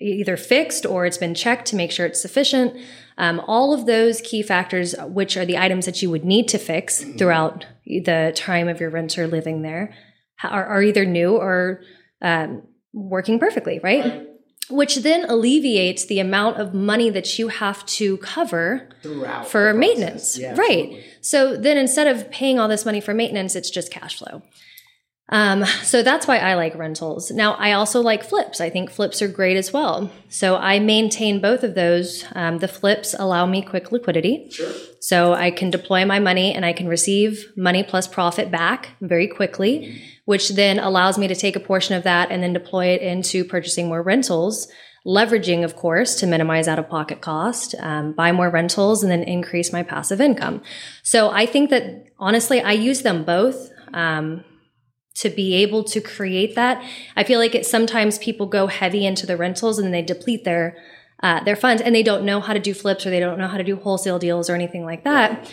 either 0.00 0.36
fixed 0.36 0.86
or 0.86 1.04
it's 1.04 1.18
been 1.18 1.34
checked 1.34 1.66
to 1.66 1.76
make 1.76 1.90
sure 1.90 2.06
it's 2.06 2.22
sufficient. 2.22 2.74
Um, 3.18 3.40
all 3.46 3.74
of 3.74 3.86
those 3.86 4.22
key 4.22 4.42
factors, 4.42 4.94
which 5.00 5.36
are 5.36 5.44
the 5.44 5.58
items 5.58 5.84
that 5.84 6.00
you 6.00 6.10
would 6.10 6.24
need 6.24 6.48
to 6.48 6.58
fix 6.58 7.04
throughout 7.18 7.66
the 7.84 8.32
time 8.34 8.68
of 8.68 8.80
your 8.80 8.88
renter 8.88 9.26
living 9.26 9.62
there, 9.62 9.94
are, 10.42 10.64
are 10.64 10.82
either 10.82 11.04
new 11.04 11.36
or 11.36 11.82
um, 12.22 12.62
working 12.94 13.38
perfectly, 13.38 13.78
right? 13.82 14.26
Which 14.70 14.96
then 14.96 15.24
alleviates 15.24 16.04
the 16.04 16.20
amount 16.20 16.58
of 16.58 16.72
money 16.74 17.10
that 17.10 17.38
you 17.38 17.48
have 17.48 17.84
to 17.86 18.16
cover 18.18 18.88
Throughout 19.02 19.48
for 19.48 19.72
maintenance. 19.74 20.38
Yeah, 20.38 20.54
right. 20.56 20.84
Absolutely. 20.84 21.04
So 21.20 21.56
then 21.56 21.76
instead 21.76 22.06
of 22.06 22.30
paying 22.30 22.58
all 22.58 22.68
this 22.68 22.84
money 22.84 23.00
for 23.00 23.14
maintenance, 23.14 23.54
it's 23.56 23.70
just 23.70 23.90
cash 23.90 24.18
flow. 24.18 24.42
Um, 25.30 25.64
so 25.82 26.02
that's 26.02 26.26
why 26.26 26.38
I 26.38 26.54
like 26.54 26.74
rentals. 26.74 27.30
Now, 27.30 27.54
I 27.54 27.72
also 27.72 28.00
like 28.00 28.24
flips. 28.24 28.60
I 28.60 28.68
think 28.68 28.90
flips 28.90 29.22
are 29.22 29.28
great 29.28 29.56
as 29.56 29.72
well. 29.72 30.10
So 30.28 30.56
I 30.56 30.80
maintain 30.80 31.40
both 31.40 31.62
of 31.62 31.74
those. 31.74 32.24
Um, 32.34 32.58
the 32.58 32.68
flips 32.68 33.14
allow 33.14 33.46
me 33.46 33.62
quick 33.62 33.92
liquidity. 33.92 34.50
Sure. 34.50 34.72
So 35.00 35.32
I 35.32 35.52
can 35.52 35.70
deploy 35.70 36.04
my 36.04 36.18
money 36.18 36.52
and 36.52 36.66
I 36.66 36.72
can 36.72 36.88
receive 36.88 37.46
money 37.56 37.84
plus 37.84 38.08
profit 38.08 38.50
back 38.50 38.90
very 39.00 39.28
quickly, 39.28 40.02
which 40.24 40.50
then 40.50 40.80
allows 40.80 41.16
me 41.16 41.28
to 41.28 41.36
take 41.36 41.54
a 41.54 41.60
portion 41.60 41.94
of 41.94 42.02
that 42.02 42.30
and 42.32 42.42
then 42.42 42.52
deploy 42.52 42.86
it 42.86 43.00
into 43.00 43.44
purchasing 43.44 43.86
more 43.86 44.02
rentals. 44.02 44.68
Leveraging, 45.06 45.64
of 45.64 45.76
course, 45.76 46.16
to 46.16 46.26
minimize 46.26 46.68
out 46.68 46.78
of 46.78 46.88
pocket 46.90 47.22
cost, 47.22 47.74
um, 47.78 48.12
buy 48.12 48.32
more 48.32 48.50
rentals, 48.50 49.02
and 49.02 49.10
then 49.10 49.22
increase 49.22 49.72
my 49.72 49.82
passive 49.82 50.20
income. 50.20 50.60
So 51.02 51.30
I 51.30 51.46
think 51.46 51.70
that 51.70 52.08
honestly, 52.18 52.60
I 52.60 52.72
use 52.72 53.00
them 53.00 53.24
both. 53.24 53.70
Um, 53.94 54.44
to 55.14 55.30
be 55.30 55.54
able 55.54 55.84
to 55.84 56.00
create 56.00 56.54
that. 56.54 56.82
I 57.16 57.24
feel 57.24 57.38
like 57.38 57.54
it 57.54 57.66
sometimes 57.66 58.18
people 58.18 58.46
go 58.46 58.66
heavy 58.68 59.04
into 59.04 59.26
the 59.26 59.36
rentals 59.36 59.78
and 59.78 59.92
they 59.92 60.02
deplete 60.02 60.44
their 60.44 60.76
uh, 61.22 61.44
their 61.44 61.56
funds 61.56 61.82
and 61.82 61.94
they 61.94 62.02
don't 62.02 62.24
know 62.24 62.40
how 62.40 62.54
to 62.54 62.60
do 62.60 62.72
flips 62.72 63.04
or 63.04 63.10
they 63.10 63.20
don't 63.20 63.38
know 63.38 63.48
how 63.48 63.58
to 63.58 63.64
do 63.64 63.76
wholesale 63.76 64.18
deals 64.18 64.48
or 64.48 64.54
anything 64.54 64.84
like 64.84 65.04
that. 65.04 65.50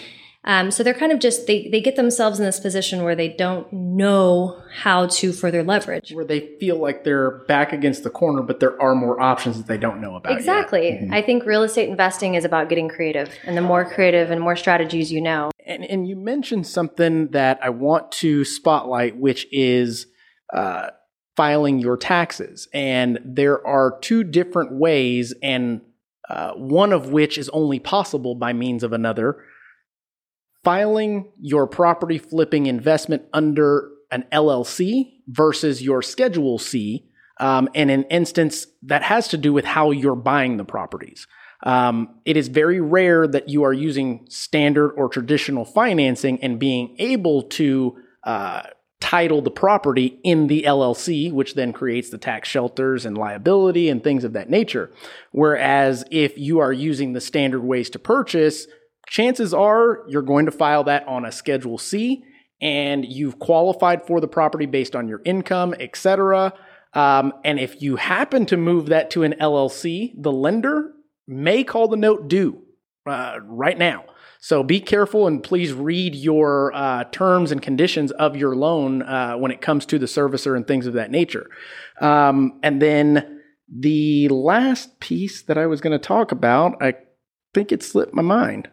Um, 0.48 0.72
so 0.72 0.82
they're 0.82 0.94
kind 0.94 1.12
of 1.12 1.20
just 1.20 1.46
they 1.46 1.68
they 1.68 1.82
get 1.82 1.98
themselves 1.98 2.40
in 2.40 2.46
this 2.46 2.58
position 2.58 3.04
where 3.04 3.18
they 3.18 3.28
don't 3.28 3.72
know 3.74 4.64
how 4.72 5.08
to 5.08 5.34
further 5.34 5.62
leverage. 5.62 6.14
Where 6.14 6.24
they 6.24 6.56
feel 6.58 6.78
like 6.78 7.04
they're 7.04 7.40
back 7.50 7.74
against 7.74 8.04
the 8.04 8.10
corner, 8.10 8.42
but 8.42 8.62
there 8.62 8.82
are 8.82 8.96
more 8.96 9.20
options 9.20 9.58
that 9.58 9.68
they 9.68 9.78
don't 9.78 10.00
know 10.00 10.16
about. 10.16 10.32
Exactly. 10.32 11.00
Mm-hmm. 11.02 11.14
I 11.14 11.22
think 11.22 11.46
real 11.46 11.64
estate 11.64 11.90
investing 11.90 12.36
is 12.36 12.46
about 12.46 12.70
getting 12.70 12.88
creative, 12.88 13.30
and 13.44 13.58
the 13.58 13.62
more 13.62 13.84
creative 13.84 14.32
and 14.32 14.40
more 14.40 14.56
strategies 14.56 15.12
you 15.12 15.20
know. 15.20 15.52
And 15.68 15.84
and 15.84 16.08
you 16.08 16.16
mentioned 16.16 16.66
something 16.66 17.30
that 17.32 17.60
I 17.62 17.70
want 17.70 18.12
to 18.14 18.44
spotlight, 18.46 19.18
which 19.18 19.48
is. 19.52 20.08
Uh, 20.54 20.92
filing 21.36 21.78
your 21.78 21.96
taxes. 21.96 22.68
And 22.74 23.20
there 23.24 23.66
are 23.66 24.00
two 24.02 24.24
different 24.24 24.74
ways, 24.74 25.36
and 25.44 25.82
uh, 26.28 26.54
one 26.54 26.92
of 26.92 27.10
which 27.10 27.38
is 27.38 27.48
only 27.50 27.78
possible 27.78 28.34
by 28.34 28.54
means 28.54 28.82
of 28.82 28.92
another 28.92 29.38
filing 30.64 31.32
your 31.40 31.66
property 31.66 32.18
flipping 32.18 32.66
investment 32.66 33.24
under 33.32 33.90
an 34.12 34.26
LLC 34.34 35.14
versus 35.28 35.82
your 35.82 36.02
Schedule 36.02 36.58
C, 36.58 37.08
um, 37.40 37.70
in 37.74 37.90
an 37.90 38.04
instance 38.06 38.68
that 38.82 39.04
has 39.04 39.30
to 39.30 39.38
do 39.38 39.54
with 39.54 39.64
how 39.64 39.92
you're 39.92 40.16
buying 40.16 40.58
the 40.58 40.66
properties. 40.66 41.26
Um, 41.64 42.20
it 42.26 42.38
is 42.38 42.48
very 42.50 42.80
rare 42.80 43.28
that 43.28 43.50
you 43.50 43.64
are 43.64 43.74
using 43.74 44.26
standard 44.30 44.92
or 44.92 45.10
traditional 45.10 45.66
financing 45.66 46.42
and 46.44 46.60
being 46.60 46.96
able 47.00 47.44
to 47.44 47.98
uh, 48.24 48.64
title 49.00 49.42
the 49.42 49.52
property 49.52 50.20
in 50.24 50.48
the 50.48 50.64
LLC, 50.64 51.32
which 51.32 51.56
then 51.56 51.74
creates 51.74 52.10
the 52.10 52.18
tax 52.18 52.50
shelters 52.50 53.06
and 53.06 53.18
liability 53.18 53.90
and 53.90 54.04
things 54.04 54.24
of 54.24 54.34
that 54.34 54.50
nature. 54.50 54.92
Whereas 55.32 56.04
if 56.12 56.38
you 56.38 56.60
are 56.60 56.74
using 56.74 57.14
the 57.14 57.22
standard 57.22 57.62
ways 57.62 57.90
to 57.92 58.00
purchase, 58.00 58.68
chances 59.08 59.54
are 59.54 60.04
you're 60.08 60.22
going 60.22 60.46
to 60.46 60.52
file 60.52 60.84
that 60.86 61.08
on 61.08 61.26
a 61.26 61.32
Schedule 61.32 61.78
C 61.78 62.24
and 62.60 63.06
you've 63.06 63.40
qualified 63.40 64.06
for 64.06 64.20
the 64.20 64.28
property 64.28 64.66
based 64.66 64.96
on 64.96 65.08
your 65.08 65.22
income, 65.26 65.76
etc. 65.80 66.54
Um, 66.94 67.34
and 67.44 67.60
if 67.60 67.82
you 67.82 67.98
happen 67.98 68.46
to 68.48 68.58
move 68.58 68.88
that 68.88 69.12
to 69.12 69.24
an 69.24 69.36
LLC, 69.40 70.14
the 70.18 70.32
lender 70.32 70.94
may 71.28 71.64
call 71.64 71.88
the 71.88 71.98
note 71.98 72.28
due 72.28 72.62
uh, 73.06 73.40
right 73.44 73.78
now. 73.78 74.06
So 74.40 74.64
be 74.64 74.80
careful 74.80 75.28
and 75.28 75.44
please 75.44 75.74
read 75.74 76.16
your 76.16 76.72
uh, 76.74 77.06
terms 77.06 77.52
and 77.52 77.62
conditions 77.62 78.12
of 78.12 78.36
your 78.36 78.56
loan 78.56 79.02
uh, 79.02 79.36
when 79.36 79.52
it 79.52 79.62
comes 79.62 79.86
to 79.88 80.00
the 80.00 80.06
servicer 80.06 80.56
and 80.56 80.66
things 80.68 80.86
of 80.86 80.94
that 80.94 81.12
nature. 81.12 81.50
Um, 82.00 82.60
and 82.64 82.82
then 82.82 83.42
the 83.68 84.30
last 84.30 85.00
piece 85.00 85.42
that 85.44 85.58
I 85.58 85.66
was 85.66 85.82
going 85.82 85.92
to 85.92 86.00
talk 86.00 86.32
about, 86.32 86.82
I 86.82 86.94
think 87.54 87.72
it 87.72 87.84
slipped 87.84 88.14
my 88.14 88.22
mind. 88.22 88.70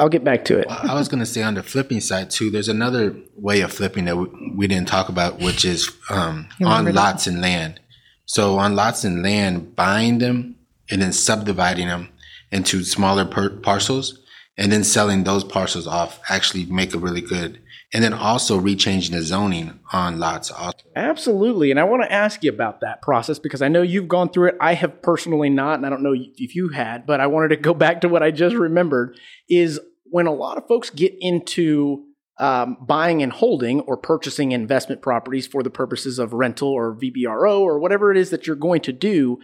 I'll 0.00 0.08
get 0.08 0.24
back 0.24 0.44
to 0.46 0.58
it. 0.58 0.66
I 0.68 0.94
was 0.94 1.08
going 1.08 1.20
to 1.20 1.26
say 1.26 1.42
on 1.42 1.54
the 1.54 1.62
flipping 1.62 2.00
side 2.00 2.30
too. 2.30 2.50
There's 2.50 2.68
another 2.68 3.16
way 3.34 3.62
of 3.62 3.72
flipping 3.72 4.04
that 4.04 4.16
we, 4.16 4.52
we 4.54 4.66
didn't 4.68 4.88
talk 4.88 5.08
about, 5.08 5.40
which 5.40 5.64
is 5.64 5.90
um, 6.10 6.48
on 6.64 6.84
that? 6.84 6.94
lots 6.94 7.26
and 7.26 7.40
land. 7.40 7.80
So 8.24 8.58
on 8.58 8.76
lots 8.76 9.04
and 9.04 9.22
land, 9.22 9.74
buying 9.74 10.18
them 10.18 10.57
and 10.90 11.02
then 11.02 11.12
subdividing 11.12 11.88
them 11.88 12.08
into 12.50 12.82
smaller 12.84 13.24
per- 13.24 13.50
parcels, 13.50 14.18
and 14.56 14.72
then 14.72 14.84
selling 14.84 15.24
those 15.24 15.44
parcels 15.44 15.86
off 15.86 16.20
actually 16.28 16.64
make 16.66 16.94
a 16.94 16.98
really 16.98 17.20
good. 17.20 17.60
And 17.92 18.04
then 18.04 18.12
also 18.12 18.60
rechanging 18.60 19.12
the 19.12 19.22
zoning 19.22 19.80
on 19.92 20.18
lots. 20.18 20.50
Also. 20.50 20.76
Absolutely. 20.94 21.70
And 21.70 21.80
I 21.80 21.84
want 21.84 22.02
to 22.02 22.12
ask 22.12 22.44
you 22.44 22.50
about 22.50 22.80
that 22.82 23.00
process 23.00 23.38
because 23.38 23.62
I 23.62 23.68
know 23.68 23.80
you've 23.80 24.08
gone 24.08 24.28
through 24.28 24.48
it. 24.48 24.56
I 24.60 24.74
have 24.74 25.00
personally 25.00 25.48
not, 25.48 25.78
and 25.78 25.86
I 25.86 25.88
don't 25.88 26.02
know 26.02 26.14
if 26.14 26.54
you 26.54 26.68
had, 26.68 27.06
but 27.06 27.20
I 27.20 27.28
wanted 27.28 27.48
to 27.48 27.56
go 27.56 27.72
back 27.84 28.02
to 28.02 28.08
what 28.08 28.22
I 28.22 28.30
just 28.30 28.56
remembered 28.56 29.16
is 29.48 29.80
when 30.04 30.26
a 30.26 30.34
lot 30.34 30.58
of 30.58 30.68
folks 30.68 30.90
get 30.90 31.14
into 31.18 32.04
um, 32.38 32.76
buying 32.80 33.22
and 33.22 33.32
holding 33.32 33.80
or 33.80 33.96
purchasing 33.96 34.52
investment 34.52 35.02
properties 35.02 35.46
for 35.46 35.62
the 35.62 35.70
purposes 35.70 36.18
of 36.18 36.32
rental 36.32 36.68
or 36.68 36.94
VRBO 36.94 37.60
or 37.60 37.78
whatever 37.78 38.10
it 38.10 38.16
is 38.16 38.30
that 38.30 38.46
you're 38.46 38.56
going 38.56 38.80
to 38.82 38.92
do, 38.92 39.38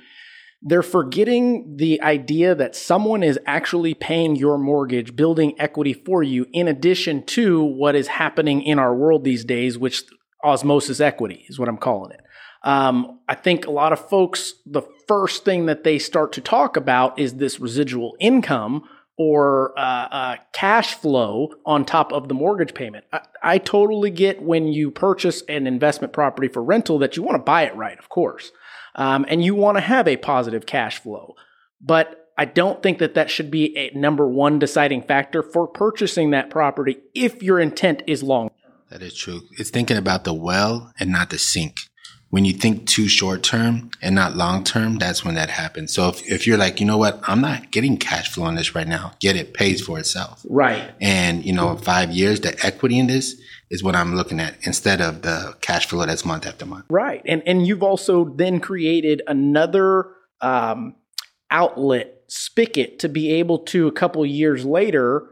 they're 0.67 0.83
forgetting 0.83 1.77
the 1.77 2.01
idea 2.01 2.55
that 2.55 2.75
someone 2.75 3.23
is 3.23 3.39
actually 3.47 3.93
paying 3.93 4.35
your 4.35 4.57
mortgage, 4.57 5.15
building 5.15 5.55
equity 5.61 5.93
for 5.93 6.23
you, 6.23 6.47
in 6.53 6.67
addition 6.69 7.23
to 7.27 7.63
what 7.63 7.95
is 7.95 8.09
happening 8.09 8.63
in 8.63 8.79
our 8.79 8.95
world 8.95 9.25
these 9.25 9.45
days, 9.45 9.77
which 9.77 10.03
osmosis 10.43 11.01
equity 11.01 11.45
is 11.49 11.59
what 11.59 11.69
I'm 11.69 11.77
calling 11.77 12.13
it. 12.13 12.21
Um, 12.63 13.21
I 13.29 13.35
think 13.35 13.67
a 13.67 13.71
lot 13.71 13.93
of 13.93 14.09
folks, 14.09 14.55
the 14.65 14.83
first 15.07 15.45
thing 15.45 15.67
that 15.67 15.85
they 15.85 15.99
start 15.99 16.33
to 16.33 16.41
talk 16.41 16.79
about 16.79 17.19
is 17.19 17.35
this 17.35 17.61
residual 17.61 18.17
income 18.19 18.85
or 19.19 19.79
uh, 19.79 20.09
uh, 20.11 20.37
cash 20.53 20.95
flow 20.95 21.51
on 21.67 21.85
top 21.85 22.11
of 22.11 22.29
the 22.29 22.35
mortgage 22.35 22.75
payment. 22.75 23.05
I, 23.13 23.21
I, 23.43 23.59
totally 23.59 24.11
get 24.11 24.43
when 24.43 24.69
you 24.69 24.91
purchase 24.91 25.43
an 25.43 25.69
investment 25.69 26.13
property 26.13 26.49
for 26.49 26.65
rental 26.65 26.99
that 26.99 27.17
you 27.17 27.23
want 27.23 27.37
to 27.37 27.43
buy 27.43 27.63
it 27.63 27.77
right, 27.77 27.99
of 27.99 28.09
course, 28.09 28.51
um, 28.95 29.25
and 29.29 29.45
you 29.45 29.55
want 29.55 29.77
to 29.77 29.81
have 29.81 30.09
a 30.09 30.17
positive 30.17 30.67
cash 30.67 30.99
flow. 30.99 31.35
But 31.81 32.31
I 32.37 32.47
don't 32.47 32.83
think 32.83 32.99
that 32.99 33.15
that 33.15 33.31
should 33.31 33.51
be 33.51 33.77
a 33.77 33.91
number 33.97 34.27
one 34.27 34.59
deciding 34.59 35.03
factor 35.03 35.43
for 35.43 35.67
purchasing 35.67 36.31
that 36.31 36.51
property 36.51 36.99
if 37.15 37.43
your 37.43 37.61
intent 37.61 38.03
is 38.07 38.23
long. 38.23 38.51
That 38.91 39.03
is 39.03 39.15
true. 39.15 39.43
It's 39.59 39.71
thinking 39.71 39.97
about 39.97 40.25
the 40.25 40.35
well 40.35 40.93
and 40.99 41.11
not 41.11 41.31
the 41.31 41.39
sink 41.39 41.79
when 42.35 42.45
you 42.45 42.53
think 42.53 42.89
too 42.89 43.07
short 43.07 43.45
term 43.45 43.93
and 44.03 44.13
not 44.13 44.37
long 44.37 44.65
term, 44.65 44.99
that's 44.99 45.25
when 45.25 45.37
that 45.37 45.49
happens. 45.49 45.95
So 45.95 46.09
if, 46.09 46.29
if 46.29 46.49
you're 46.49 46.59
like, 46.59 46.81
you 46.81 46.87
know 46.87 46.99
what, 46.99 47.21
I'm 47.23 47.41
not 47.41 47.71
getting 47.71 47.97
cash 47.97 48.29
flow 48.29 48.43
on 48.43 48.57
this 48.57 48.75
right 48.75 48.89
now, 48.89 49.13
get 49.21 49.37
it 49.37 49.55
pays 49.55 49.81
for 49.81 50.01
itself. 50.01 50.45
Right. 50.51 50.83
And, 51.01 51.47
you 51.47 51.53
know, 51.53 51.77
five 51.77 52.11
years, 52.11 52.41
the 52.41 52.57
equity 52.67 52.99
in 52.99 53.07
this 53.07 53.41
is 53.75 53.83
what 53.83 53.95
I'm 53.95 54.15
looking 54.15 54.41
at 54.41 54.57
instead 54.63 55.01
of 55.01 55.23
the 55.23 55.57
cash 55.61 55.87
flow 55.87 56.07
that's 56.07 56.25
month 56.25 56.47
after 56.47 56.65
month. 56.65 56.87
Right. 56.89 57.23
And, 57.27 57.43
and 57.47 57.67
you've 57.67 57.83
also 57.83 58.25
then 58.25 58.61
created 58.61 59.23
another, 59.27 60.11
um, 60.41 60.97
outlet 61.51 62.23
spigot 62.29 62.99
to 63.01 63.09
be 63.09 63.33
able 63.35 63.59
to 63.59 63.87
a 63.87 63.93
couple 63.93 64.25
years 64.25 64.65
later, 64.65 65.29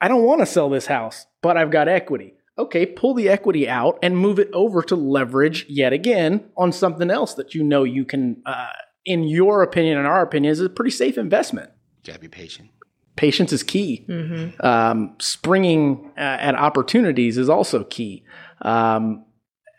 I 0.00 0.08
don't 0.08 0.22
want 0.22 0.40
to 0.40 0.46
sell 0.46 0.70
this 0.70 0.86
house, 0.86 1.26
but 1.42 1.56
I've 1.56 1.70
got 1.70 1.88
equity 1.88 2.36
okay, 2.58 2.86
pull 2.86 3.14
the 3.14 3.28
equity 3.28 3.68
out 3.68 3.98
and 4.02 4.16
move 4.16 4.38
it 4.38 4.50
over 4.52 4.82
to 4.82 4.96
leverage 4.96 5.66
yet 5.68 5.92
again 5.92 6.44
on 6.56 6.72
something 6.72 7.10
else 7.10 7.34
that 7.34 7.54
you 7.54 7.62
know 7.62 7.84
you 7.84 8.04
can, 8.04 8.42
uh, 8.46 8.68
in 9.04 9.24
your 9.24 9.62
opinion 9.62 9.98
and 9.98 10.06
our 10.06 10.22
opinion, 10.22 10.50
is 10.50 10.60
a 10.60 10.68
pretty 10.68 10.90
safe 10.90 11.18
investment. 11.18 11.70
You 12.04 12.12
gotta 12.12 12.20
be 12.20 12.28
patient. 12.28 12.70
Patience 13.16 13.52
is 13.52 13.62
key. 13.62 14.04
Mm-hmm. 14.08 14.64
Um, 14.64 15.16
springing 15.18 16.12
uh, 16.16 16.20
at 16.20 16.54
opportunities 16.54 17.38
is 17.38 17.48
also 17.48 17.84
key. 17.84 18.24
Um, 18.62 19.24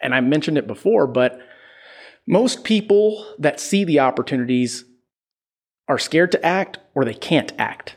and 0.02 0.14
I 0.14 0.22
mentioned 0.22 0.58
it 0.58 0.68
before, 0.68 1.08
but 1.08 1.40
most 2.28 2.64
people 2.64 3.36
that 3.40 3.60
see 3.60 3.84
the 3.84 4.00
opportunities 4.00 4.86
are 5.88 5.98
scared 5.98 6.32
to 6.34 6.46
act 6.46 6.80
or 6.94 7.06
they 7.06 7.14
can't 7.14 7.54
act. 7.58 7.96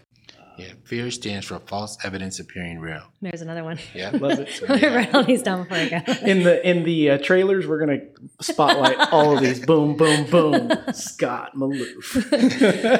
Yeah, 0.60 0.72
fear 0.84 1.10
stands 1.10 1.46
for 1.46 1.58
false 1.58 1.96
evidence 2.04 2.38
appearing 2.38 2.80
real. 2.80 3.02
There's 3.22 3.40
another 3.40 3.64
one. 3.64 3.78
Yeah, 3.94 4.10
Love 4.14 4.40
it. 4.40 4.50
So, 4.50 4.66
yeah. 4.74 4.94
write 4.94 5.14
all 5.14 5.24
these 5.24 5.42
down 5.42 5.62
before 5.62 5.78
I 5.78 5.88
go. 5.88 6.12
In 6.22 6.42
the 6.42 6.68
in 6.68 6.84
the 6.84 7.10
uh, 7.12 7.18
trailers, 7.18 7.66
we're 7.66 7.80
gonna 7.80 8.00
spotlight 8.42 8.98
all 9.10 9.34
of 9.34 9.42
these. 9.42 9.64
Boom, 9.64 9.96
boom, 9.96 10.26
boom. 10.26 10.70
Scott 10.92 11.52
Maloof. 11.56 12.28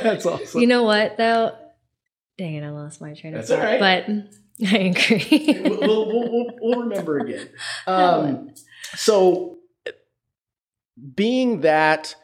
That's 0.02 0.24
awesome. 0.24 0.60
You 0.60 0.68
know 0.68 0.84
what 0.84 1.18
though? 1.18 1.54
Dang 2.40 2.54
it, 2.54 2.64
I 2.64 2.70
lost 2.70 3.02
my 3.02 3.12
train 3.12 3.34
of 3.34 3.46
That's 3.46 3.50
all 3.50 3.58
thought. 3.58 3.80
right. 3.82 4.06
But 4.06 4.66
I 4.72 4.78
agree. 4.78 5.60
we'll, 5.62 6.06
we'll, 6.06 6.32
we'll, 6.32 6.46
we'll 6.58 6.80
remember 6.84 7.18
again. 7.18 7.50
Um, 7.86 8.54
so, 8.96 9.58
being 11.14 11.60
that 11.60 12.14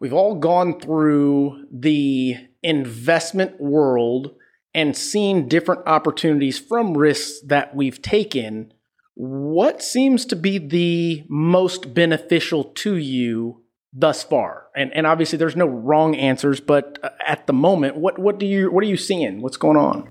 we've 0.00 0.12
all 0.12 0.34
gone 0.34 0.80
through 0.80 1.66
the 1.70 2.34
investment 2.64 3.60
world 3.60 4.34
and 4.74 4.96
seen 4.96 5.46
different 5.46 5.86
opportunities 5.86 6.58
from 6.58 6.98
risks 6.98 7.40
that 7.46 7.72
we've 7.72 8.02
taken, 8.02 8.72
what 9.14 9.84
seems 9.84 10.26
to 10.26 10.34
be 10.34 10.58
the 10.58 11.22
most 11.28 11.94
beneficial 11.94 12.64
to 12.64 12.96
you 12.96 13.62
thus 13.92 14.22
far? 14.22 14.66
And 14.76 14.92
and 14.94 15.06
obviously, 15.06 15.38
there's 15.38 15.56
no 15.56 15.66
wrong 15.66 16.14
answers, 16.14 16.60
but 16.60 16.98
uh, 17.02 17.10
at 17.26 17.46
the 17.46 17.52
moment, 17.52 17.96
what 17.96 18.18
what 18.18 18.38
do 18.38 18.46
you 18.46 18.70
what 18.70 18.84
are 18.84 18.88
you 18.88 18.96
seeing? 18.96 19.42
What's 19.42 19.56
going 19.56 19.76
on? 19.76 20.10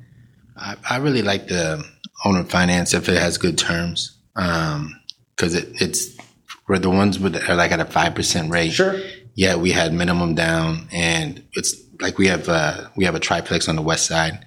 I, 0.57 0.75
I 0.89 0.97
really 0.97 1.21
like 1.21 1.47
the 1.47 1.83
owner 2.25 2.43
finance 2.43 2.93
if 2.93 3.07
it 3.07 3.17
has 3.17 3.37
good 3.37 3.57
terms, 3.57 4.17
Um 4.35 4.95
because 5.35 5.55
it, 5.55 5.81
it's 5.81 6.17
for 6.65 6.77
the 6.77 6.89
ones 6.89 7.17
with 7.17 7.35
are 7.49 7.55
like 7.55 7.71
at 7.71 7.79
a 7.79 7.85
five 7.85 8.13
percent 8.15 8.51
rate. 8.51 8.73
Sure. 8.73 8.99
Yeah, 9.35 9.55
we 9.55 9.71
had 9.71 9.93
minimum 9.93 10.35
down, 10.35 10.89
and 10.91 11.41
it's 11.53 11.73
like 12.01 12.17
we 12.17 12.27
have 12.27 12.49
uh, 12.49 12.89
we 12.97 13.05
have 13.05 13.15
a 13.15 13.19
triplex 13.19 13.69
on 13.69 13.77
the 13.77 13.81
west 13.81 14.05
side 14.05 14.45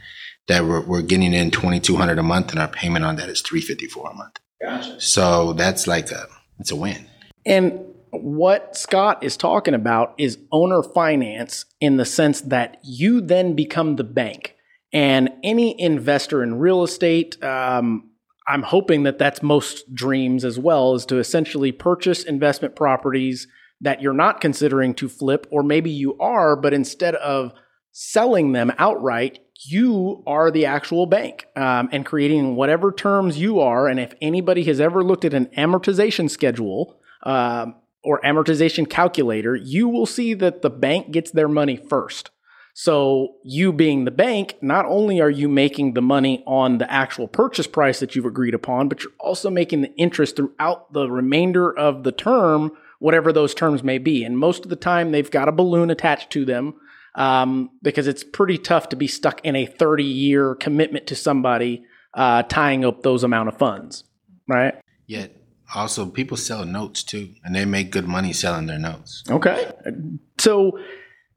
that 0.49 0.65
we're, 0.65 0.85
we're 0.87 1.03
getting 1.03 1.33
in 1.33 1.51
twenty 1.51 1.81
two 1.81 1.97
hundred 1.97 2.19
a 2.19 2.23
month, 2.23 2.51
and 2.51 2.59
our 2.59 2.69
payment 2.69 3.05
on 3.05 3.17
that 3.17 3.31
is 3.31 3.41
three 3.41 3.63
fifty 3.63 3.87
four 3.87 4.11
a 4.11 4.15
month. 4.15 4.39
Gotcha. 4.61 5.01
So 5.01 5.55
that's 5.55 5.87
like 5.87 6.11
a 6.11 6.27
it's 6.59 6.71
a 6.71 6.77
win. 6.77 7.09
And 7.47 7.81
what 8.13 8.77
Scott 8.77 9.25
is 9.25 9.37
talking 9.37 9.75
about 9.75 10.15
is 10.19 10.39
owner 10.53 10.83
finance 10.83 11.65
in 11.81 11.97
the 11.97 12.05
sense 12.05 12.43
that 12.43 12.79
you 12.85 13.21
then 13.21 13.55
become 13.55 13.97
the 13.97 14.05
bank. 14.05 14.55
And 14.93 15.31
any 15.43 15.81
investor 15.81 16.43
in 16.43 16.59
real 16.59 16.83
estate, 16.83 17.43
um, 17.43 18.11
I'm 18.47 18.63
hoping 18.63 19.05
that 19.05 19.19
that's 19.19 19.43
most 19.43 19.95
dreams 19.95 20.45
as 20.45 20.59
well, 20.59 20.95
is 20.95 21.07
to 21.07 21.19
essentially 21.19 21.73
purchase 21.73 22.25
investment 22.25 22.77
properties 22.77 23.49
that 23.81 24.03
you're 24.03 24.13
not 24.13 24.41
considering 24.41 24.95
to 24.95 25.09
flip, 25.09 25.47
or 25.51 25.63
maybe 25.63 25.91
you 25.91 26.19
are, 26.19 26.55
but 26.55 26.75
instead 26.75 27.15
of 27.15 27.53
selling 27.93 28.53
them 28.53 28.73
outright, 28.79 29.39
you 29.65 30.23
are 30.27 30.51
the 30.51 30.67
actual 30.67 31.07
bank 31.07 31.47
um, 31.57 31.89
and 31.93 32.05
creating 32.05 32.57
whatever 32.57 32.93
terms 32.93 33.39
you 33.39 33.61
are. 33.61 33.89
And 33.89 33.99
if 33.99 34.15
anybody 34.21 34.65
has 34.65 34.81
ever 34.81 35.03
looked 35.03 35.25
at 35.25 35.35
an 35.35 35.47
amortization 35.57 36.29
schedule 36.29 37.01
um, 37.23 37.77
or 38.03 38.21
amortization 38.23 38.89
calculator, 38.89 39.55
you 39.55 39.89
will 39.89 40.07
see 40.07 40.35
that 40.35 40.63
the 40.63 40.71
bank 40.71 41.11
gets 41.11 41.31
their 41.31 41.49
money 41.49 41.77
first. 41.77 42.31
So, 42.75 43.35
you 43.45 43.71
being 43.73 44.07
the 44.07 44.11
bank, 44.11 44.57
not 44.63 44.87
only 44.87 45.21
are 45.21 45.31
you 45.31 45.47
making 45.47 45.93
the 45.93 46.01
money 46.01 46.43
on 46.47 46.79
the 46.79 46.91
actual 46.91 47.29
purchase 47.29 47.67
price 47.67 48.01
that 48.01 48.17
you've 48.17 48.25
agreed 48.25 48.55
upon, 48.55 48.89
but 48.89 49.03
you're 49.03 49.13
also 49.21 49.51
making 49.51 49.83
the 49.83 49.95
interest 49.97 50.37
throughout 50.37 50.91
the 50.93 51.11
remainder 51.11 51.71
of 51.77 52.03
the 52.03 52.13
term, 52.13 52.73
whatever 52.99 53.31
those 53.31 53.53
terms 53.53 53.83
may 53.83 53.99
be. 53.99 54.25
And 54.25 54.39
most 54.39 54.65
of 54.65 54.71
the 54.71 54.77
time, 54.77 55.13
they've 55.13 55.31
got 55.31 55.49
a 55.49 55.53
balloon 55.53 55.91
attached 55.91 56.31
to 56.31 56.47
them 56.47 56.75
um, 57.15 57.69
because 57.83 58.07
it's 58.07 58.25
pretty 58.25 58.57
tough 58.57 58.89
to 58.89 58.97
be 58.97 59.07
stuck 59.07 59.45
in 59.45 59.55
a 59.55 59.67
30 59.67 60.05
year 60.05 60.55
commitment 60.55 61.07
to 61.09 61.15
somebody 61.15 61.85
uh, 62.15 62.43
tying 62.45 62.87
up 62.87 63.03
those 63.03 63.23
amount 63.23 63.49
of 63.49 63.59
funds, 63.59 64.05
right? 64.49 64.75
Yet 65.07 65.37
also 65.75 66.07
people 66.07 66.37
sell 66.37 66.65
notes 66.65 67.03
too, 67.03 67.35
and 67.45 67.55
they 67.55 67.65
make 67.65 67.91
good 67.91 68.07
money 68.07 68.33
selling 68.33 68.67
their 68.67 68.79
notes. 68.79 69.23
Okay. 69.29 69.71
So 70.39 70.79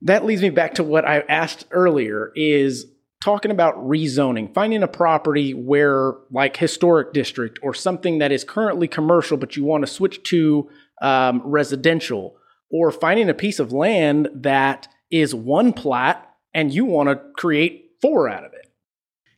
that 0.02 0.26
leads 0.26 0.42
me 0.42 0.50
back 0.50 0.76
to 0.76 0.84
what 0.84 1.06
I 1.06 1.20
asked 1.30 1.66
earlier 1.72 2.32
is 2.36 2.88
talking 3.24 3.50
about 3.50 3.76
rezoning, 3.78 4.54
finding 4.54 4.84
a 4.84 4.88
property 4.88 5.54
where 5.54 6.14
like 6.30 6.58
historic 6.58 7.14
district 7.14 7.60
or 7.64 7.74
something 7.74 8.20
that 8.20 8.32
is 8.32 8.44
currently 8.44 8.88
commercial, 8.88 9.38
but 9.38 9.56
you 9.56 9.64
want 9.64 9.84
to 9.84 9.92
switch 9.92 10.22
to 10.24 10.70
um, 11.02 11.42
residential 11.44 12.36
or 12.70 12.92
finding 12.92 13.30
a 13.30 13.34
piece 13.34 13.60
of 13.60 13.72
land 13.72 14.30
that 14.34 14.88
is 15.10 15.34
one 15.34 15.74
plat 15.74 16.30
and 16.54 16.74
you 16.74 16.86
want 16.86 17.10
to 17.10 17.16
create 17.36 17.92
four 18.02 18.30
out 18.30 18.44
of 18.44 18.54
it. 18.54 18.72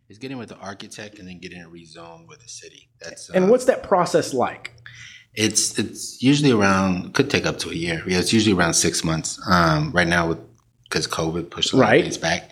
It's 0.09 0.19
getting 0.19 0.37
with 0.37 0.49
the 0.49 0.57
architect 0.57 1.19
and 1.19 1.27
then 1.27 1.39
getting 1.39 1.59
it 1.59 1.67
rezoned 1.67 2.27
with 2.27 2.39
the 2.39 2.47
city. 2.47 2.89
That's 3.01 3.29
And 3.29 3.45
uh, 3.45 3.47
what's 3.49 3.65
that 3.65 3.83
process 3.83 4.33
like? 4.33 4.73
It's 5.37 5.77
it's 5.77 6.21
usually 6.21 6.51
around 6.51 7.13
could 7.13 7.29
take 7.29 7.45
up 7.45 7.59
to 7.59 7.69
a 7.69 7.73
year. 7.75 8.01
Yeah, 8.07 8.17
it's 8.19 8.33
usually 8.33 8.55
around 8.57 8.73
six 8.73 9.03
months. 9.03 9.39
Um, 9.47 9.91
right 9.91 10.07
now 10.07 10.27
with 10.29 10.39
because 10.89 11.05
COVID 11.07 11.51
pushed 11.51 11.73
a 11.73 11.77
lot 11.77 11.83
Right. 11.89 11.97
of 11.99 12.03
things 12.05 12.17
back, 12.17 12.49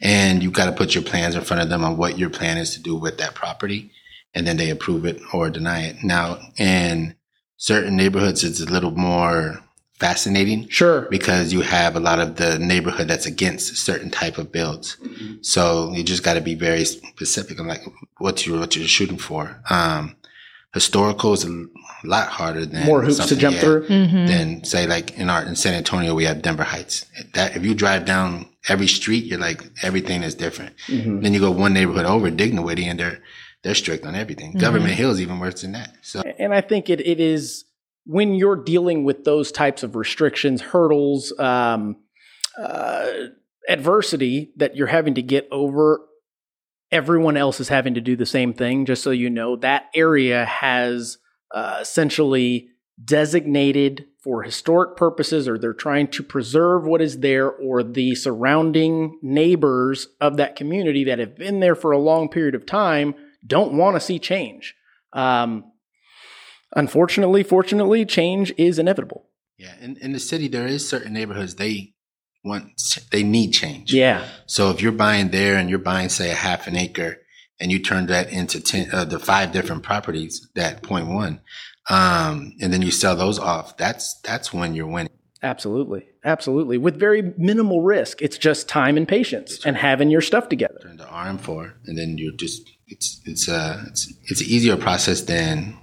and 0.00 0.40
you've 0.42 0.52
got 0.52 0.66
to 0.66 0.72
put 0.72 0.94
your 0.94 1.02
plans 1.02 1.34
in 1.34 1.40
front 1.42 1.62
of 1.62 1.68
them 1.68 1.82
on 1.82 1.96
what 1.96 2.16
your 2.18 2.30
plan 2.30 2.56
is 2.58 2.74
to 2.74 2.80
do 2.80 2.94
with 2.94 3.18
that 3.18 3.34
property, 3.34 3.90
and 4.34 4.46
then 4.46 4.56
they 4.56 4.70
approve 4.70 5.04
it 5.04 5.20
or 5.32 5.50
deny 5.50 5.80
it. 5.82 5.96
Now, 6.04 6.38
in 6.58 7.16
certain 7.56 7.96
neighborhoods, 7.96 8.44
it's 8.44 8.60
a 8.60 8.66
little 8.66 8.92
more 8.92 9.60
fascinating 9.98 10.68
Sure. 10.68 11.08
because 11.10 11.52
you 11.52 11.62
have 11.62 11.96
a 11.96 12.00
lot 12.00 12.20
of 12.20 12.36
the 12.36 12.56
neighborhood 12.60 13.08
that's 13.08 13.26
against 13.26 13.76
certain 13.78 14.10
type 14.10 14.38
of 14.38 14.52
builds. 14.52 14.96
So 15.40 15.92
you 15.92 16.04
just 16.04 16.22
got 16.22 16.34
to 16.34 16.40
be 16.40 16.54
very 16.54 16.84
specific 16.84 17.58
on 17.58 17.66
like 17.66 17.82
what 18.18 18.46
you 18.46 18.60
what 18.60 18.76
you're 18.76 18.86
shooting 18.86 19.18
for. 19.18 19.60
Um, 19.68 20.14
historical 20.74 21.32
is 21.32 21.44
a 21.44 21.64
lot 22.04 22.28
harder 22.28 22.66
than 22.66 22.86
More 22.86 23.02
hoops 23.02 23.16
to 23.16 23.22
something- 23.22 23.38
jump 23.38 23.54
yeah, 23.56 23.60
through. 23.60 23.86
Than 23.88 24.64
say 24.64 24.86
like 24.86 25.16
in 25.18 25.30
our 25.30 25.42
in 25.42 25.56
San 25.56 25.74
Antonio 25.74 26.14
we 26.14 26.24
have 26.24 26.42
Denver 26.42 26.64
Heights. 26.64 27.06
That 27.34 27.56
if 27.56 27.64
you 27.64 27.74
drive 27.74 28.04
down 28.04 28.46
every 28.68 28.86
street, 28.86 29.24
you're 29.24 29.38
like 29.38 29.62
everything 29.82 30.22
is 30.22 30.34
different. 30.34 30.76
Mm-hmm. 30.86 31.20
Then 31.20 31.34
you 31.34 31.40
go 31.40 31.50
one 31.50 31.72
neighborhood 31.72 32.04
over, 32.06 32.30
Dignowity, 32.30 32.86
and 32.86 32.98
they're 33.00 33.20
they're 33.62 33.74
strict 33.74 34.06
on 34.06 34.14
everything. 34.14 34.52
Government 34.52 34.94
Hill 34.94 35.10
is 35.10 35.20
even 35.20 35.40
worse 35.40 35.62
than 35.62 35.72
that. 35.72 35.96
So 36.02 36.22
And 36.38 36.54
I 36.54 36.60
think 36.60 36.88
it, 36.88 37.00
it 37.00 37.18
is 37.18 37.64
when 38.04 38.34
you're 38.34 38.56
dealing 38.62 39.04
with 39.04 39.24
those 39.24 39.50
types 39.50 39.82
of 39.82 39.96
restrictions, 39.96 40.60
hurdles, 40.62 41.36
um, 41.40 41.96
uh, 42.56 43.08
adversity 43.68 44.52
that 44.56 44.76
you're 44.76 44.86
having 44.86 45.14
to 45.14 45.22
get 45.22 45.48
over, 45.50 46.00
everyone 46.90 47.36
else 47.36 47.60
is 47.60 47.68
having 47.68 47.94
to 47.94 48.00
do 48.00 48.16
the 48.16 48.26
same 48.26 48.52
thing. 48.52 48.86
Just 48.86 49.02
so 49.02 49.10
you 49.10 49.30
know, 49.30 49.56
that 49.56 49.86
area 49.94 50.44
has 50.44 51.18
uh, 51.54 51.78
essentially 51.80 52.68
designated 53.02 54.06
for 54.22 54.42
historic 54.42 54.96
purposes, 54.96 55.48
or 55.48 55.58
they're 55.58 55.72
trying 55.72 56.08
to 56.08 56.22
preserve 56.22 56.84
what 56.84 57.00
is 57.00 57.20
there, 57.20 57.48
or 57.50 57.82
the 57.82 58.14
surrounding 58.14 59.18
neighbors 59.22 60.08
of 60.20 60.36
that 60.36 60.56
community 60.56 61.04
that 61.04 61.18
have 61.18 61.36
been 61.36 61.60
there 61.60 61.76
for 61.76 61.92
a 61.92 61.98
long 61.98 62.28
period 62.28 62.54
of 62.54 62.66
time 62.66 63.14
don't 63.46 63.72
want 63.72 63.94
to 63.94 64.00
see 64.00 64.18
change. 64.18 64.74
Um, 65.12 65.70
unfortunately, 66.74 67.44
fortunately, 67.44 68.04
change 68.04 68.52
is 68.58 68.78
inevitable. 68.78 69.26
yeah, 69.56 69.74
in, 69.80 69.96
in 69.98 70.12
the 70.12 70.20
city 70.20 70.48
there 70.48 70.66
is 70.66 70.88
certain 70.88 71.12
neighborhoods 71.12 71.54
they 71.54 71.94
want 72.44 72.80
they 73.10 73.22
need 73.22 73.52
change. 73.52 73.92
Yeah. 73.92 74.26
So 74.46 74.70
if 74.70 74.82
you're 74.82 74.92
buying 74.92 75.30
there 75.30 75.56
and 75.56 75.68
you're 75.68 75.78
buying, 75.78 76.08
say, 76.08 76.30
a 76.30 76.34
half 76.34 76.66
an 76.66 76.76
acre, 76.76 77.18
and 77.60 77.72
you 77.72 77.78
turn 77.80 78.06
that 78.06 78.32
into 78.32 78.60
ten, 78.60 78.88
uh, 78.92 79.04
the 79.04 79.18
five 79.18 79.52
different 79.52 79.82
properties, 79.82 80.48
that 80.54 80.82
point 80.82 81.08
one, 81.08 81.40
um, 81.90 82.52
and 82.60 82.72
then 82.72 82.82
you 82.82 82.90
sell 82.90 83.16
those 83.16 83.38
off, 83.38 83.76
that's 83.76 84.18
that's 84.20 84.52
when 84.52 84.74
you're 84.74 84.86
winning. 84.86 85.12
Absolutely. 85.42 86.04
Absolutely. 86.24 86.78
With 86.78 86.98
very 86.98 87.34
minimal 87.36 87.82
risk. 87.82 88.20
It's 88.20 88.36
just 88.36 88.68
time 88.68 88.96
and 88.96 89.06
patience 89.06 89.64
and 89.64 89.76
having 89.76 90.10
your 90.10 90.20
stuff 90.20 90.48
together. 90.48 90.78
Turn 90.82 90.98
to 90.98 91.04
RM 91.04 91.38
four, 91.38 91.74
and 91.86 91.96
then 91.96 92.18
you're 92.18 92.34
just 92.36 92.68
it's 92.88 93.20
it's 93.24 93.48
uh 93.48 93.84
it's 93.86 94.12
it's 94.24 94.40
an 94.40 94.46
easier 94.48 94.76
process 94.76 95.22
than 95.22 95.78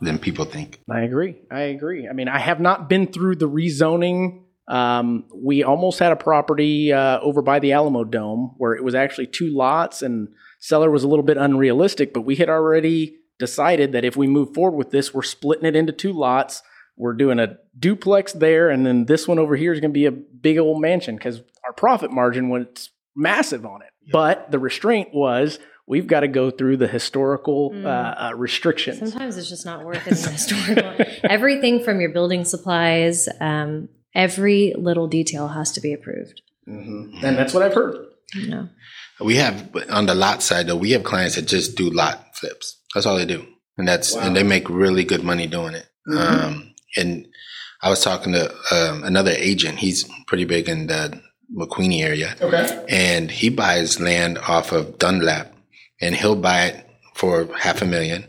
than 0.00 0.18
people 0.18 0.44
think. 0.44 0.80
I 0.90 1.02
agree. 1.02 1.36
I 1.50 1.62
agree. 1.62 2.08
I 2.08 2.12
mean, 2.12 2.28
I 2.28 2.38
have 2.38 2.60
not 2.60 2.88
been 2.88 3.06
through 3.06 3.36
the 3.36 3.48
rezoning. 3.48 4.43
Um, 4.66 5.24
we 5.34 5.62
almost 5.62 5.98
had 5.98 6.12
a 6.12 6.16
property 6.16 6.92
uh, 6.92 7.20
over 7.20 7.42
by 7.42 7.58
the 7.58 7.70
Alamodome 7.70 8.54
where 8.56 8.74
it 8.74 8.82
was 8.82 8.94
actually 8.94 9.26
two 9.26 9.54
lots, 9.54 10.02
and 10.02 10.28
seller 10.58 10.90
was 10.90 11.04
a 11.04 11.08
little 11.08 11.24
bit 11.24 11.36
unrealistic. 11.36 12.14
But 12.14 12.22
we 12.22 12.36
had 12.36 12.48
already 12.48 13.16
decided 13.38 13.92
that 13.92 14.04
if 14.04 14.16
we 14.16 14.26
move 14.26 14.54
forward 14.54 14.76
with 14.76 14.90
this, 14.90 15.12
we're 15.12 15.22
splitting 15.22 15.66
it 15.66 15.76
into 15.76 15.92
two 15.92 16.12
lots. 16.12 16.62
We're 16.96 17.14
doing 17.14 17.38
a 17.38 17.58
duplex 17.78 18.32
there, 18.32 18.70
and 18.70 18.86
then 18.86 19.06
this 19.06 19.26
one 19.26 19.38
over 19.38 19.56
here 19.56 19.72
is 19.72 19.80
going 19.80 19.90
to 19.90 19.94
be 19.94 20.06
a 20.06 20.12
big 20.12 20.58
old 20.58 20.80
mansion 20.80 21.16
because 21.16 21.42
our 21.64 21.72
profit 21.72 22.10
margin 22.10 22.48
was 22.48 22.90
massive 23.16 23.66
on 23.66 23.82
it. 23.82 23.88
But 24.12 24.50
the 24.50 24.58
restraint 24.58 25.08
was 25.12 25.58
we've 25.86 26.06
got 26.06 26.20
to 26.20 26.28
go 26.28 26.50
through 26.50 26.76
the 26.78 26.86
historical 26.86 27.72
uh, 27.74 27.88
uh, 27.88 28.32
restrictions. 28.36 28.98
Sometimes 28.98 29.36
it's 29.36 29.48
just 29.48 29.66
not 29.66 29.84
worth 29.84 30.06
it 30.06 30.16
in 30.16 30.22
the 30.22 30.30
historical. 30.32 31.06
Everything 31.24 31.82
from 31.82 32.00
your 32.00 32.10
building 32.10 32.44
supplies, 32.44 33.28
um, 33.40 33.88
every 34.14 34.74
little 34.76 35.06
detail 35.08 35.48
has 35.48 35.72
to 35.72 35.80
be 35.80 35.92
approved. 35.92 36.40
And 36.66 37.36
that's 37.36 37.52
what 37.52 37.62
I've 37.62 37.74
heard. 37.74 37.96
No. 38.34 38.68
We 39.20 39.36
have 39.36 39.70
on 39.90 40.06
the 40.06 40.14
lot 40.14 40.42
side 40.42 40.66
though, 40.66 40.76
we 40.76 40.92
have 40.92 41.04
clients 41.04 41.36
that 41.36 41.46
just 41.46 41.76
do 41.76 41.90
lot 41.90 42.36
flips. 42.36 42.80
That's 42.94 43.06
all 43.06 43.16
they 43.16 43.26
do, 43.26 43.46
and 43.76 43.86
that's 43.86 44.14
Wow. 44.14 44.22
and 44.22 44.36
they 44.36 44.42
make 44.42 44.68
really 44.68 45.04
good 45.04 45.22
money 45.22 45.46
doing 45.46 45.74
it. 45.74 45.86
Mhm. 46.08 46.18
Um, 46.42 46.74
and 46.96 47.26
I 47.82 47.90
was 47.90 48.02
talking 48.02 48.32
to 48.32 48.52
um, 48.72 49.04
another 49.04 49.30
agent. 49.36 49.78
He's 49.78 50.04
pretty 50.26 50.44
big 50.44 50.68
in 50.68 50.86
the 50.88 51.20
McQueeney 51.56 52.02
area, 52.02 52.34
Okay. 52.40 52.84
and 52.88 53.30
he 53.30 53.50
buys 53.50 54.00
land 54.00 54.38
off 54.38 54.72
of 54.72 54.98
Dunlap, 54.98 55.52
and 56.00 56.14
he'll 56.16 56.34
buy 56.36 56.64
it 56.66 56.86
for 57.14 57.48
half 57.56 57.82
a 57.82 57.84
million, 57.84 58.24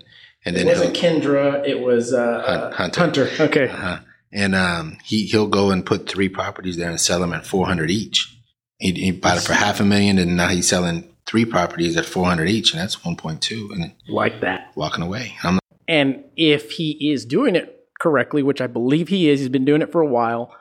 and 0.46 0.56
then 0.56 0.68
It 0.68 0.76
then 0.76 0.78
wasn't 0.90 0.98
he'll 0.98 1.22
Kendra. 1.22 1.68
It 1.68 1.80
was 1.80 2.14
uh, 2.14 2.72
Hunter. 2.76 3.00
Hunter. 3.00 3.30
Okay. 3.40 3.70
uh 3.70 4.00
and 4.32 4.56
um, 4.56 4.98
he 5.04 5.26
he'll 5.26 5.48
go 5.48 5.72
and 5.72 5.86
put 5.86 6.10
three 6.10 6.30
properties 6.30 6.78
there 6.78 6.90
and 6.90 7.00
sell 7.00 7.20
them 7.20 7.34
at 7.34 7.46
four 7.46 7.66
hundred 7.68 7.92
each. 7.92 8.32
He, 8.78 8.92
he 8.94 9.12
bought 9.12 9.38
it 9.38 9.44
for 9.44 9.54
half 9.54 9.80
a 9.80 9.86
million, 9.86 10.18
and 10.18 10.36
now 10.36 10.50
he's 10.50 10.68
selling 10.68 11.10
three 11.26 11.46
properties 11.46 11.96
at 11.98 12.06
four 12.06 12.26
hundred 12.26 12.50
each, 12.50 12.72
and 12.74 12.82
that's 12.82 13.04
one 13.06 13.16
point 13.16 13.42
two, 13.42 13.70
and 13.74 13.94
Like 14.08 14.42
that. 14.42 14.72
walking 14.76 15.04
away. 15.04 15.36
I'm 15.44 15.60
And 15.88 16.24
if 16.36 16.72
he 16.72 17.12
is 17.12 17.26
doing 17.26 17.56
it 17.56 17.88
correctly, 18.00 18.44
which 18.44 18.62
I 18.62 18.68
believe 18.68 19.08
he 19.08 19.30
is, 19.30 19.40
he's 19.40 19.50
been 19.50 19.66
doing 19.66 19.82
it 19.82 19.92
for 19.92 20.02
a 20.02 20.08
while. 20.08 20.54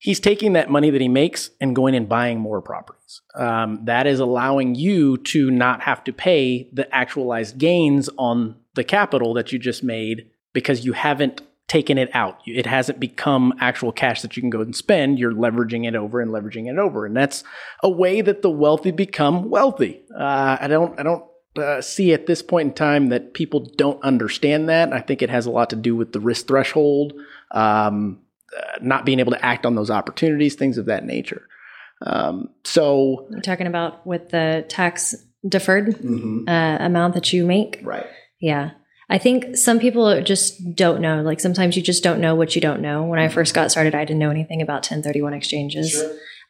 He's 0.00 0.20
taking 0.20 0.52
that 0.52 0.70
money 0.70 0.90
that 0.90 1.00
he 1.00 1.08
makes 1.08 1.50
and 1.60 1.74
going 1.74 1.96
and 1.96 2.08
buying 2.08 2.38
more 2.38 2.60
properties. 2.62 3.20
Um, 3.34 3.80
that 3.86 4.06
is 4.06 4.20
allowing 4.20 4.76
you 4.76 5.16
to 5.16 5.50
not 5.50 5.80
have 5.80 6.04
to 6.04 6.12
pay 6.12 6.70
the 6.72 6.92
actualized 6.94 7.58
gains 7.58 8.08
on 8.16 8.54
the 8.74 8.84
capital 8.84 9.34
that 9.34 9.50
you 9.50 9.58
just 9.58 9.82
made 9.82 10.30
because 10.52 10.84
you 10.84 10.92
haven't 10.92 11.40
taken 11.68 11.98
it 11.98 12.08
out. 12.14 12.40
It 12.46 12.66
hasn't 12.66 12.98
become 12.98 13.54
actual 13.60 13.92
cash 13.92 14.22
that 14.22 14.36
you 14.36 14.42
can 14.42 14.50
go 14.50 14.60
and 14.60 14.74
spend. 14.74 15.18
You're 15.18 15.32
leveraging 15.32 15.86
it 15.86 15.94
over 15.94 16.20
and 16.20 16.30
leveraging 16.30 16.66
it 16.70 16.78
over, 16.78 17.06
and 17.06 17.16
that's 17.16 17.44
a 17.82 17.90
way 17.90 18.20
that 18.22 18.42
the 18.42 18.50
wealthy 18.50 18.90
become 18.90 19.50
wealthy. 19.50 20.02
Uh, 20.18 20.56
I 20.60 20.66
don't. 20.68 20.98
I 20.98 21.02
don't 21.02 21.24
uh, 21.56 21.80
see 21.80 22.12
at 22.12 22.26
this 22.26 22.42
point 22.42 22.68
in 22.68 22.74
time 22.74 23.08
that 23.08 23.34
people 23.34 23.60
don't 23.76 24.02
understand 24.02 24.68
that. 24.68 24.92
I 24.92 25.00
think 25.00 25.22
it 25.22 25.30
has 25.30 25.44
a 25.46 25.50
lot 25.50 25.70
to 25.70 25.76
do 25.76 25.94
with 25.94 26.12
the 26.12 26.20
risk 26.20 26.46
threshold, 26.46 27.12
um, 27.50 28.20
uh, 28.56 28.78
not 28.80 29.04
being 29.04 29.20
able 29.20 29.32
to 29.32 29.44
act 29.44 29.66
on 29.66 29.74
those 29.74 29.90
opportunities, 29.90 30.54
things 30.54 30.78
of 30.78 30.86
that 30.86 31.04
nature. 31.04 31.42
Um, 32.00 32.50
so, 32.64 33.26
You're 33.30 33.40
talking 33.40 33.66
about 33.66 34.06
with 34.06 34.28
the 34.28 34.64
tax 34.68 35.16
deferred 35.46 35.96
mhm, 35.96 36.48
uh, 36.48 36.82
amount 36.84 37.14
that 37.14 37.32
you 37.32 37.44
make. 37.44 37.80
right. 37.82 38.06
Yeah. 38.40 38.70
I 39.10 39.18
think 39.18 39.56
some 39.56 39.78
people 39.78 40.22
just 40.22 40.74
don't 40.74 41.00
know. 41.00 41.22
Like 41.22 41.40
sometimes 41.40 41.76
you 41.76 41.82
just 41.82 42.02
don't 42.02 42.20
know 42.20 42.34
what 42.34 42.54
you 42.54 42.60
don't 42.60 42.82
know. 42.82 43.04
When 43.04 43.18
I 43.18 43.28
first 43.28 43.54
got 43.54 43.70
started, 43.70 43.94
I 43.94 44.04
didn't 44.04 44.18
know 44.18 44.30
anything 44.30 44.60
about 44.60 44.82
1031 44.82 45.32
exchanges 45.32 46.02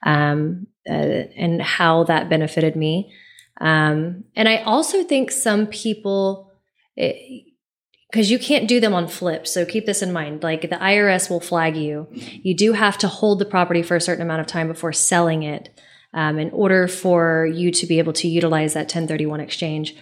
um, 0.04 0.66
uh, 0.88 0.92
and 0.92 1.62
how 1.62 2.04
that 2.04 2.28
benefited 2.28 2.74
me. 2.74 3.12
Um, 3.60 4.24
and 4.34 4.48
I 4.48 4.58
also 4.58 5.04
think 5.04 5.30
some 5.30 5.66
people, 5.68 6.52
because 6.96 8.30
you 8.30 8.40
can't 8.40 8.68
do 8.68 8.80
them 8.80 8.94
on 8.94 9.06
flips. 9.06 9.52
So 9.52 9.64
keep 9.64 9.86
this 9.86 10.02
in 10.02 10.12
mind. 10.12 10.42
Like 10.42 10.62
the 10.62 10.68
IRS 10.68 11.30
will 11.30 11.40
flag 11.40 11.76
you. 11.76 12.08
You 12.10 12.56
do 12.56 12.72
have 12.72 12.98
to 12.98 13.08
hold 13.08 13.38
the 13.38 13.44
property 13.44 13.82
for 13.82 13.94
a 13.94 14.00
certain 14.00 14.22
amount 14.22 14.40
of 14.40 14.48
time 14.48 14.66
before 14.66 14.92
selling 14.92 15.44
it 15.44 15.78
um, 16.12 16.38
in 16.38 16.50
order 16.50 16.88
for 16.88 17.46
you 17.46 17.70
to 17.70 17.86
be 17.86 17.98
able 17.98 18.12
to 18.14 18.28
utilize 18.28 18.74
that 18.74 18.82
1031 18.82 19.40
exchange. 19.40 19.94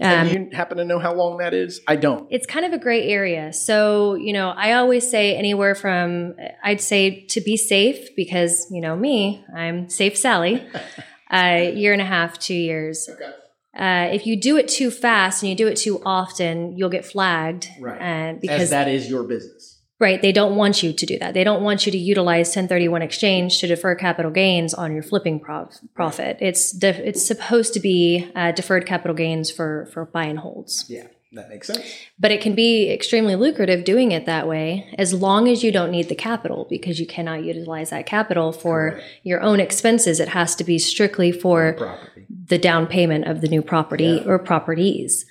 Um, 0.00 0.08
and 0.08 0.30
you 0.30 0.56
happen 0.56 0.78
to 0.78 0.84
know 0.84 0.98
how 0.98 1.12
long 1.14 1.38
that 1.38 1.52
is? 1.52 1.80
I 1.86 1.96
don't. 1.96 2.26
it's 2.30 2.46
kind 2.46 2.64
of 2.64 2.72
a 2.72 2.78
gray 2.78 3.08
area. 3.08 3.52
So, 3.52 4.14
you 4.14 4.32
know, 4.32 4.48
I 4.50 4.72
always 4.72 5.08
say 5.10 5.36
anywhere 5.36 5.74
from, 5.74 6.34
I'd 6.64 6.80
say 6.80 7.26
to 7.26 7.40
be 7.40 7.56
safe 7.56 8.08
because, 8.16 8.66
you 8.70 8.80
know, 8.80 8.96
me, 8.96 9.44
I'm 9.54 9.90
safe 9.90 10.16
Sally, 10.16 10.66
a 11.32 11.72
year 11.74 11.92
and 11.92 12.00
a 12.00 12.06
half, 12.06 12.38
two 12.38 12.54
years. 12.54 13.08
Okay. 13.10 13.30
Uh, 13.76 14.12
if 14.12 14.26
you 14.26 14.40
do 14.40 14.56
it 14.56 14.68
too 14.68 14.90
fast 14.90 15.42
and 15.42 15.50
you 15.50 15.56
do 15.56 15.68
it 15.68 15.76
too 15.76 16.02
often, 16.04 16.76
you'll 16.76 16.88
get 16.90 17.04
flagged. 17.04 17.68
Right. 17.80 18.00
Uh, 18.00 18.32
Because 18.40 18.40
because, 18.40 18.70
that 18.70 18.88
is 18.88 19.08
your 19.08 19.22
business. 19.24 19.69
Right, 20.00 20.20
they 20.20 20.32
don't 20.32 20.56
want 20.56 20.82
you 20.82 20.92
to 20.92 21.06
do 21.06 21.18
that. 21.18 21.34
They 21.34 21.44
don't 21.44 21.62
want 21.62 21.86
you 21.86 21.92
to 21.92 21.98
utilize 21.98 22.48
1031 22.48 23.02
exchange 23.02 23.60
to 23.60 23.66
defer 23.68 23.94
capital 23.94 24.30
gains 24.32 24.74
on 24.74 24.92
your 24.92 25.02
flipping 25.02 25.38
prof- 25.38 25.78
profit. 25.94 26.38
It's 26.40 26.72
def- 26.72 26.98
it's 26.98 27.24
supposed 27.24 27.74
to 27.74 27.80
be 27.80 28.28
uh, 28.34 28.52
deferred 28.52 28.86
capital 28.86 29.14
gains 29.14 29.50
for, 29.50 29.88
for 29.92 30.06
buy 30.06 30.24
and 30.24 30.38
holds. 30.38 30.86
Yeah, 30.88 31.06
that 31.32 31.48
makes 31.50 31.66
sense. 31.68 31.84
But 32.18 32.30
it 32.32 32.40
can 32.40 32.54
be 32.54 32.90
extremely 32.90 33.36
lucrative 33.36 33.84
doing 33.84 34.10
it 34.12 34.26
that 34.26 34.48
way 34.48 34.92
as 34.98 35.12
long 35.14 35.46
as 35.48 35.62
you 35.62 35.70
don't 35.70 35.90
need 35.90 36.08
the 36.08 36.14
capital 36.14 36.66
because 36.68 36.98
you 36.98 37.06
cannot 37.06 37.44
utilize 37.44 37.90
that 37.90 38.06
capital 38.06 38.52
for 38.52 38.92
Correct. 38.92 39.06
your 39.22 39.40
own 39.42 39.60
expenses. 39.60 40.18
It 40.18 40.28
has 40.28 40.56
to 40.56 40.64
be 40.64 40.78
strictly 40.78 41.30
for 41.30 41.74
Property. 41.74 42.26
the 42.46 42.58
down 42.58 42.86
payment 42.86 43.26
of 43.26 43.42
the 43.42 43.48
new 43.48 43.62
property 43.62 44.22
or 44.26 44.38
properties. 44.38 45.26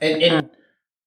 And, 0.00 0.22
and 0.22 0.50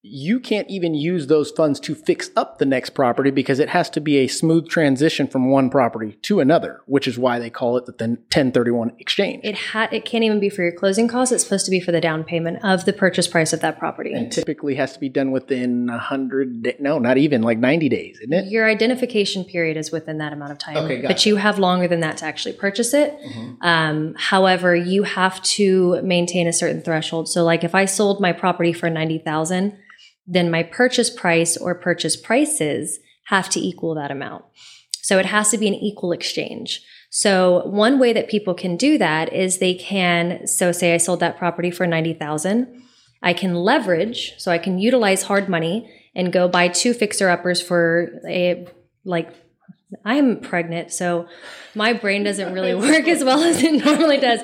you 0.01 0.39
can't 0.39 0.69
even 0.69 0.93
use 0.93 1.27
those 1.27 1.51
funds 1.51 1.77
to 1.77 1.93
fix 1.93 2.31
up 2.37 2.57
the 2.57 2.65
next 2.65 2.91
property 2.91 3.31
because 3.31 3.59
it 3.59 3.67
has 3.67 3.89
to 3.89 3.99
be 3.99 4.17
a 4.19 4.27
smooth 4.27 4.69
transition 4.69 5.27
from 5.27 5.51
one 5.51 5.69
property 5.69 6.13
to 6.21 6.39
another, 6.39 6.79
which 6.85 7.05
is 7.05 7.19
why 7.19 7.37
they 7.37 7.49
call 7.49 7.75
it 7.75 7.85
the 7.85 7.91
1031 7.91 8.93
exchange. 8.97 9.41
It 9.43 9.57
ha- 9.57 9.89
it 9.91 10.05
can't 10.05 10.23
even 10.23 10.39
be 10.39 10.49
for 10.49 10.63
your 10.63 10.71
closing 10.71 11.09
costs. 11.09 11.33
It's 11.33 11.43
supposed 11.43 11.65
to 11.65 11.71
be 11.71 11.81
for 11.81 11.91
the 11.91 11.99
down 11.99 12.23
payment 12.23 12.63
of 12.63 12.85
the 12.85 12.93
purchase 12.93 13.27
price 13.27 13.51
of 13.51 13.59
that 13.59 13.77
property. 13.77 14.13
and 14.13 14.31
typically 14.31 14.75
has 14.75 14.93
to 14.93 14.99
be 15.01 15.09
done 15.09 15.31
within 15.31 15.87
100 15.87 16.63
da- 16.63 16.77
no 16.79 16.97
not 16.97 17.17
even 17.17 17.41
like 17.41 17.57
90 17.57 17.89
days 17.89 18.17
isn't 18.19 18.31
it 18.33 18.49
Your 18.49 18.69
identification 18.69 19.43
period 19.43 19.75
is 19.75 19.91
within 19.91 20.19
that 20.19 20.31
amount 20.31 20.53
of 20.53 20.59
time, 20.59 20.77
Okay, 20.77 21.01
but 21.01 21.25
you 21.25 21.35
have 21.35 21.59
longer 21.59 21.89
than 21.89 21.99
that 21.99 22.15
to 22.17 22.25
actually 22.25 22.53
purchase 22.53 22.93
it. 22.93 23.13
Um, 23.61 24.15
however, 24.17 24.73
you 24.75 25.03
have 25.03 25.41
to 25.43 26.01
maintain 26.03 26.47
a 26.47 26.53
certain 26.53 26.81
threshold. 26.81 27.27
So, 27.27 27.43
like 27.43 27.65
if 27.65 27.75
I 27.75 27.83
sold 27.83 28.21
my 28.21 28.31
property 28.31 28.71
for 28.71 28.89
ninety 28.89 29.17
thousand, 29.17 29.77
then 30.31 30.51
my 30.51 30.63
purchase 30.63 31.09
price 31.09 31.57
or 31.57 31.73
purchase 31.73 32.15
prices 32.15 32.99
have 33.25 33.49
to 33.49 33.59
equal 33.59 33.95
that 33.95 34.11
amount. 34.11 34.45
So 35.01 35.17
it 35.17 35.25
has 35.25 35.49
to 35.49 35.57
be 35.57 35.67
an 35.67 35.73
equal 35.73 36.11
exchange. 36.11 36.81
So 37.09 37.65
one 37.65 37.97
way 37.97 38.13
that 38.13 38.29
people 38.29 38.53
can 38.53 38.77
do 38.77 38.99
that 38.99 39.33
is 39.33 39.57
they 39.57 39.73
can. 39.73 40.45
So 40.45 40.71
say 40.71 40.93
I 40.93 40.97
sold 40.97 41.19
that 41.21 41.37
property 41.37 41.71
for 41.71 41.87
ninety 41.87 42.13
thousand, 42.13 42.83
I 43.23 43.33
can 43.33 43.55
leverage. 43.55 44.35
So 44.37 44.51
I 44.51 44.59
can 44.59 44.77
utilize 44.77 45.23
hard 45.23 45.49
money 45.49 45.91
and 46.13 46.31
go 46.31 46.47
buy 46.47 46.67
two 46.67 46.93
fixer 46.93 47.29
uppers 47.29 47.61
for 47.61 48.21
a 48.27 48.67
like 49.03 49.33
I'm 50.05 50.39
pregnant, 50.39 50.91
so 50.91 51.27
my 51.73 51.93
brain 51.93 52.23
doesn't 52.23 52.53
really 52.53 52.75
work 52.75 53.07
as 53.07 53.23
well 53.23 53.41
as 53.43 53.63
it 53.63 53.83
normally 53.83 54.17
does 54.17 54.41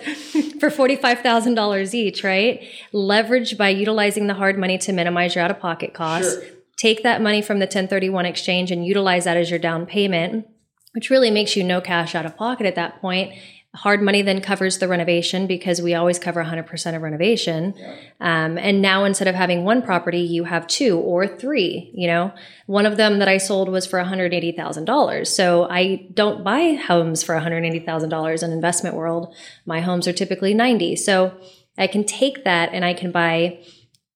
for 0.59 0.69
$45,000 0.69 1.93
each, 1.93 2.23
right? 2.23 2.63
Leverage 2.91 3.57
by 3.57 3.69
utilizing 3.69 4.27
the 4.27 4.33
hard 4.33 4.57
money 4.57 4.77
to 4.79 4.91
minimize 4.91 5.35
your 5.35 5.43
out 5.43 5.51
of 5.51 5.59
pocket 5.59 5.93
costs. 5.93 6.35
Take 6.77 7.03
that 7.03 7.21
money 7.21 7.41
from 7.41 7.59
the 7.59 7.65
1031 7.65 8.25
exchange 8.25 8.71
and 8.71 8.85
utilize 8.85 9.25
that 9.25 9.37
as 9.37 9.49
your 9.49 9.59
down 9.59 9.85
payment, 9.85 10.47
which 10.93 11.09
really 11.09 11.29
makes 11.29 11.55
you 11.55 11.63
no 11.63 11.79
cash 11.79 12.15
out 12.15 12.25
of 12.25 12.35
pocket 12.35 12.65
at 12.65 12.75
that 12.75 12.99
point. 12.99 13.33
Hard 13.75 14.01
money 14.01 14.21
then 14.21 14.41
covers 14.41 14.77
the 14.79 14.87
renovation 14.87 15.47
because 15.47 15.81
we 15.81 15.93
always 15.93 16.17
cover 16.17 16.43
100% 16.43 16.95
of 16.95 17.01
renovation. 17.01 17.73
Um, 18.19 18.57
and 18.57 18.81
now 18.81 19.03
instead 19.03 19.27
of 19.27 19.35
having 19.35 19.63
one 19.63 19.81
property, 19.81 20.21
you 20.21 20.45
have 20.45 20.65
two 20.67 20.97
or 20.97 21.27
three. 21.27 21.91
You 21.93 22.07
know, 22.07 22.33
one 22.67 22.85
of 22.85 22.97
them 22.97 23.19
that 23.19 23.27
I 23.27 23.37
sold 23.37 23.69
was 23.69 23.85
for 23.85 23.99
$180,000. 23.99 25.27
So 25.27 25.67
I 25.69 26.07
don't 26.13 26.43
buy 26.43 26.73
homes 26.75 27.23
for 27.23 27.35
$180,000 27.35 28.43
in 28.43 28.51
investment 28.51 28.95
world. 28.95 29.33
My 29.65 29.81
homes 29.81 30.07
are 30.07 30.13
typically 30.13 30.53
90. 30.53 30.95
So 30.95 31.33
I 31.77 31.87
can 31.87 32.03
take 32.05 32.43
that 32.45 32.69
and 32.73 32.85
I 32.85 32.93
can 32.93 33.11
buy 33.11 33.59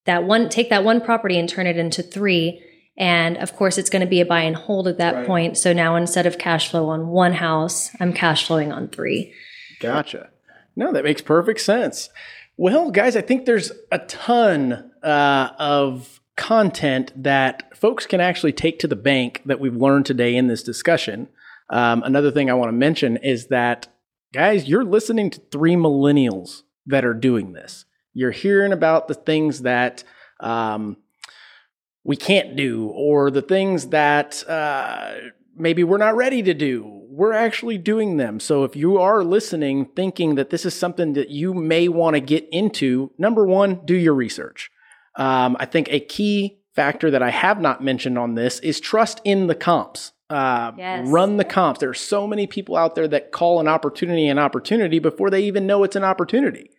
that 0.06 0.24
one, 0.24 0.50
take 0.50 0.70
that 0.70 0.84
one 0.84 1.02
property 1.02 1.38
and 1.38 1.48
turn 1.50 1.68
it 1.68 1.78
into 1.78 2.02
three. 2.02 2.64
And 2.98 3.38
of 3.38 3.56
course, 3.56 3.78
it's 3.78 3.90
going 3.90 4.02
to 4.02 4.08
be 4.08 4.22
a 4.22 4.26
buy 4.26 4.42
and 4.42 4.56
hold 4.56 4.88
at 4.88 4.98
that 4.98 5.16
Right. 5.16 5.28
point. 5.28 5.58
So 5.58 5.72
now 5.74 5.96
instead 5.96 6.26
of 6.26 6.38
cash 6.38 6.70
flow 6.70 6.90
on 6.90 7.08
one 7.08 7.34
house, 7.34 7.92
I'm 8.00 8.14
cash 8.14 8.46
flowing 8.48 8.72
on 8.72 8.88
three. 8.90 9.34
Gotcha. 9.80 10.30
No, 10.76 10.92
that 10.94 11.04
makes 11.04 11.22
perfect 11.22 11.62
sense. 11.62 12.10
Well, 12.58 12.92
guys, 12.92 13.16
I 13.16 13.22
think 13.22 13.46
there's 13.46 13.72
a 13.92 14.00
ton 14.00 14.92
uh, 15.02 15.50
of 15.58 16.20
content 16.36 17.12
that 17.16 17.76
folks 17.78 18.06
can 18.06 18.22
actually 18.22 18.54
take 18.54 18.80
to 18.80 18.88
the 18.88 18.96
bank 18.96 19.42
that 19.46 19.60
we've 19.60 19.76
learned 19.76 20.06
today 20.06 20.36
in 20.36 20.48
this 20.48 20.64
discussion. 20.64 21.30
Um, 21.70 22.04
another 22.04 22.32
thing 22.32 22.50
I 22.50 22.54
want 22.54 22.70
to 22.70 22.74
mention 22.74 23.18
is 23.18 23.48
that, 23.48 23.88
guys, 24.34 24.68
you're 24.68 24.84
listening 24.86 25.30
to 25.32 25.42
three 25.52 25.76
millennials 25.76 26.64
that 26.86 27.06
are 27.06 27.14
doing 27.14 27.54
this. 27.54 27.86
You're 28.14 28.32
hearing 28.32 28.74
about 28.74 29.08
the 29.08 29.14
things 29.14 29.62
that 29.62 30.04
um, 30.40 30.98
we 32.04 32.16
can't 32.16 32.56
do, 32.56 32.88
or 32.88 33.30
the 33.32 33.42
things 33.42 33.88
that 33.90 34.44
uh, 34.50 35.14
maybe 35.56 35.84
we're 35.84 35.98
not 35.98 36.16
ready 36.16 36.42
to 36.44 36.54
do. 36.54 36.99
We're 37.20 37.34
actually 37.34 37.78
doing 37.78 38.16
them. 38.16 38.40
So 38.40 38.64
if 38.64 38.78
you 38.78 38.98
are 38.98 39.26
listening, 39.26 39.88
thinking 39.94 40.36
that 40.36 40.52
this 40.52 40.66
is 40.66 40.74
something 40.74 41.14
that 41.14 41.30
you 41.30 41.54
may 41.54 41.90
want 41.90 42.14
to 42.14 42.22
get 42.22 42.48
into, 42.50 43.12
number 43.18 43.46
one, 43.46 43.82
do 43.84 43.94
your 43.94 44.14
research. 44.14 44.72
Um, 45.18 45.58
I 45.60 45.66
think 45.66 45.90
a 45.90 46.00
key 46.00 46.62
factor 46.76 47.12
that 47.12 47.22
I 47.22 47.30
have 47.30 47.60
not 47.60 47.84
mentioned 47.84 48.18
on 48.18 48.36
this 48.36 48.60
is 48.60 48.80
trust 48.80 49.20
in 49.26 49.48
the 49.48 49.56
comps. 49.56 50.14
Uh, 50.30 50.72
Yes. 50.78 51.10
Run 51.10 51.36
the 51.36 51.44
comps. 51.44 51.82
There 51.82 51.90
are 51.90 51.94
so 51.94 52.26
many 52.26 52.48
people 52.48 52.78
out 52.78 52.96
there 52.96 53.08
that 53.10 53.34
call 53.34 53.60
an 53.60 53.68
opportunity 53.68 54.28
an 54.28 54.40
opportunity 54.40 55.00
before 55.00 55.30
they 55.30 55.42
even 55.42 55.68
know 55.68 55.84
it's 55.84 55.98
an 55.98 56.06
opportunity 56.06 56.72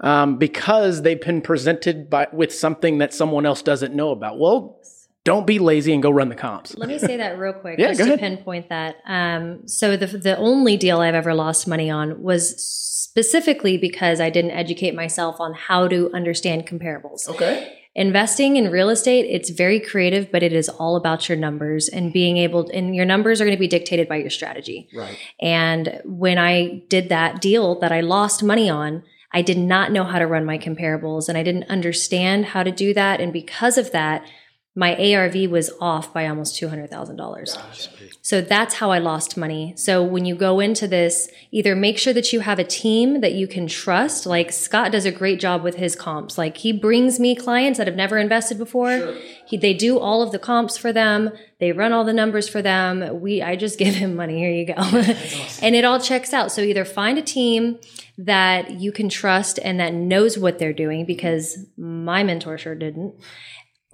um, 0.00 0.36
because 0.36 1.02
they've 1.02 1.20
been 1.20 1.40
presented 1.40 2.10
by, 2.10 2.28
with 2.32 2.52
something 2.52 2.98
that 2.98 3.14
someone 3.14 3.46
else 3.46 3.62
doesn't 3.62 3.94
know 3.94 4.10
about. 4.10 4.38
Well, 4.38 4.78
don't 5.26 5.46
be 5.46 5.58
lazy 5.58 5.92
and 5.92 6.00
go 6.02 6.10
run 6.10 6.28
the 6.28 6.36
comps. 6.36 6.76
Let 6.76 6.88
me 6.88 6.98
say 6.98 7.16
that 7.16 7.36
real 7.36 7.52
quick, 7.52 7.78
Yeah, 7.80 7.88
just 7.88 7.98
to 7.98 8.06
ahead. 8.14 8.20
pinpoint 8.20 8.68
that. 8.70 8.96
Um, 9.06 9.66
so 9.66 9.96
the 9.96 10.06
the 10.06 10.36
only 10.38 10.76
deal 10.76 11.00
I've 11.00 11.16
ever 11.16 11.34
lost 11.34 11.66
money 11.66 11.90
on 11.90 12.22
was 12.22 12.42
specifically 12.56 13.76
because 13.76 14.20
I 14.20 14.30
didn't 14.30 14.52
educate 14.52 14.94
myself 14.94 15.40
on 15.40 15.52
how 15.52 15.88
to 15.88 16.10
understand 16.14 16.66
comparables. 16.66 17.28
Okay. 17.28 17.72
Investing 17.96 18.56
in 18.56 18.70
real 18.70 18.90
estate, 18.90 19.24
it's 19.28 19.48
very 19.50 19.80
creative, 19.80 20.30
but 20.30 20.42
it 20.42 20.52
is 20.52 20.68
all 20.68 20.96
about 20.96 21.28
your 21.28 21.38
numbers 21.38 21.88
and 21.88 22.12
being 22.12 22.36
able. 22.36 22.68
And 22.70 22.94
your 22.94 23.06
numbers 23.06 23.40
are 23.40 23.44
going 23.46 23.56
to 23.56 23.60
be 23.60 23.66
dictated 23.66 24.06
by 24.06 24.16
your 24.16 24.30
strategy. 24.30 24.88
Right. 24.94 25.18
And 25.40 26.00
when 26.04 26.36
I 26.38 26.82
did 26.88 27.08
that 27.08 27.40
deal 27.40 27.80
that 27.80 27.92
I 27.92 28.02
lost 28.02 28.42
money 28.42 28.68
on, 28.70 29.02
I 29.32 29.42
did 29.42 29.58
not 29.58 29.92
know 29.92 30.04
how 30.04 30.18
to 30.18 30.26
run 30.26 30.44
my 30.44 30.58
comparables 30.58 31.28
and 31.28 31.36
I 31.36 31.42
didn't 31.42 31.64
understand 31.64 32.44
how 32.46 32.62
to 32.62 32.70
do 32.70 32.92
that. 32.94 33.20
And 33.20 33.32
because 33.32 33.76
of 33.78 33.90
that, 33.92 34.24
my 34.78 34.94
ARV 35.14 35.50
was 35.50 35.70
off 35.80 36.12
by 36.12 36.28
almost 36.28 36.60
$200,000. 36.60 37.88
So 38.20 38.42
that's 38.42 38.74
how 38.74 38.90
I 38.90 38.98
lost 38.98 39.34
money. 39.34 39.72
So 39.74 40.04
when 40.04 40.26
you 40.26 40.34
go 40.34 40.60
into 40.60 40.86
this, 40.86 41.30
either 41.50 41.74
make 41.74 41.96
sure 41.96 42.12
that 42.12 42.30
you 42.30 42.40
have 42.40 42.58
a 42.58 42.64
team 42.64 43.22
that 43.22 43.32
you 43.32 43.48
can 43.48 43.68
trust. 43.68 44.26
Like 44.26 44.52
Scott 44.52 44.92
does 44.92 45.06
a 45.06 45.10
great 45.10 45.40
job 45.40 45.62
with 45.62 45.76
his 45.76 45.96
comps. 45.96 46.36
Like 46.36 46.58
he 46.58 46.72
brings 46.72 47.18
me 47.18 47.34
clients 47.34 47.78
that 47.78 47.86
have 47.86 47.96
never 47.96 48.18
invested 48.18 48.58
before. 48.58 49.14
He, 49.46 49.56
they 49.56 49.72
do 49.72 49.98
all 49.98 50.20
of 50.20 50.30
the 50.30 50.38
comps 50.38 50.76
for 50.76 50.92
them. 50.92 51.30
They 51.58 51.72
run 51.72 51.94
all 51.94 52.04
the 52.04 52.12
numbers 52.12 52.46
for 52.46 52.60
them. 52.60 53.22
We, 53.22 53.40
I 53.40 53.56
just 53.56 53.78
give 53.78 53.94
him 53.94 54.14
money. 54.14 54.38
Here 54.38 54.50
you 54.50 54.66
go. 54.66 54.74
and 55.62 55.74
it 55.74 55.86
all 55.86 55.98
checks 55.98 56.34
out. 56.34 56.52
So 56.52 56.60
either 56.60 56.84
find 56.84 57.16
a 57.16 57.22
team 57.22 57.78
that 58.18 58.72
you 58.72 58.92
can 58.92 59.08
trust 59.08 59.58
and 59.62 59.80
that 59.80 59.94
knows 59.94 60.38
what 60.38 60.58
they're 60.58 60.72
doing 60.72 61.06
because 61.06 61.64
my 61.78 62.22
mentor 62.22 62.58
sure 62.58 62.74
didn't. 62.74 63.14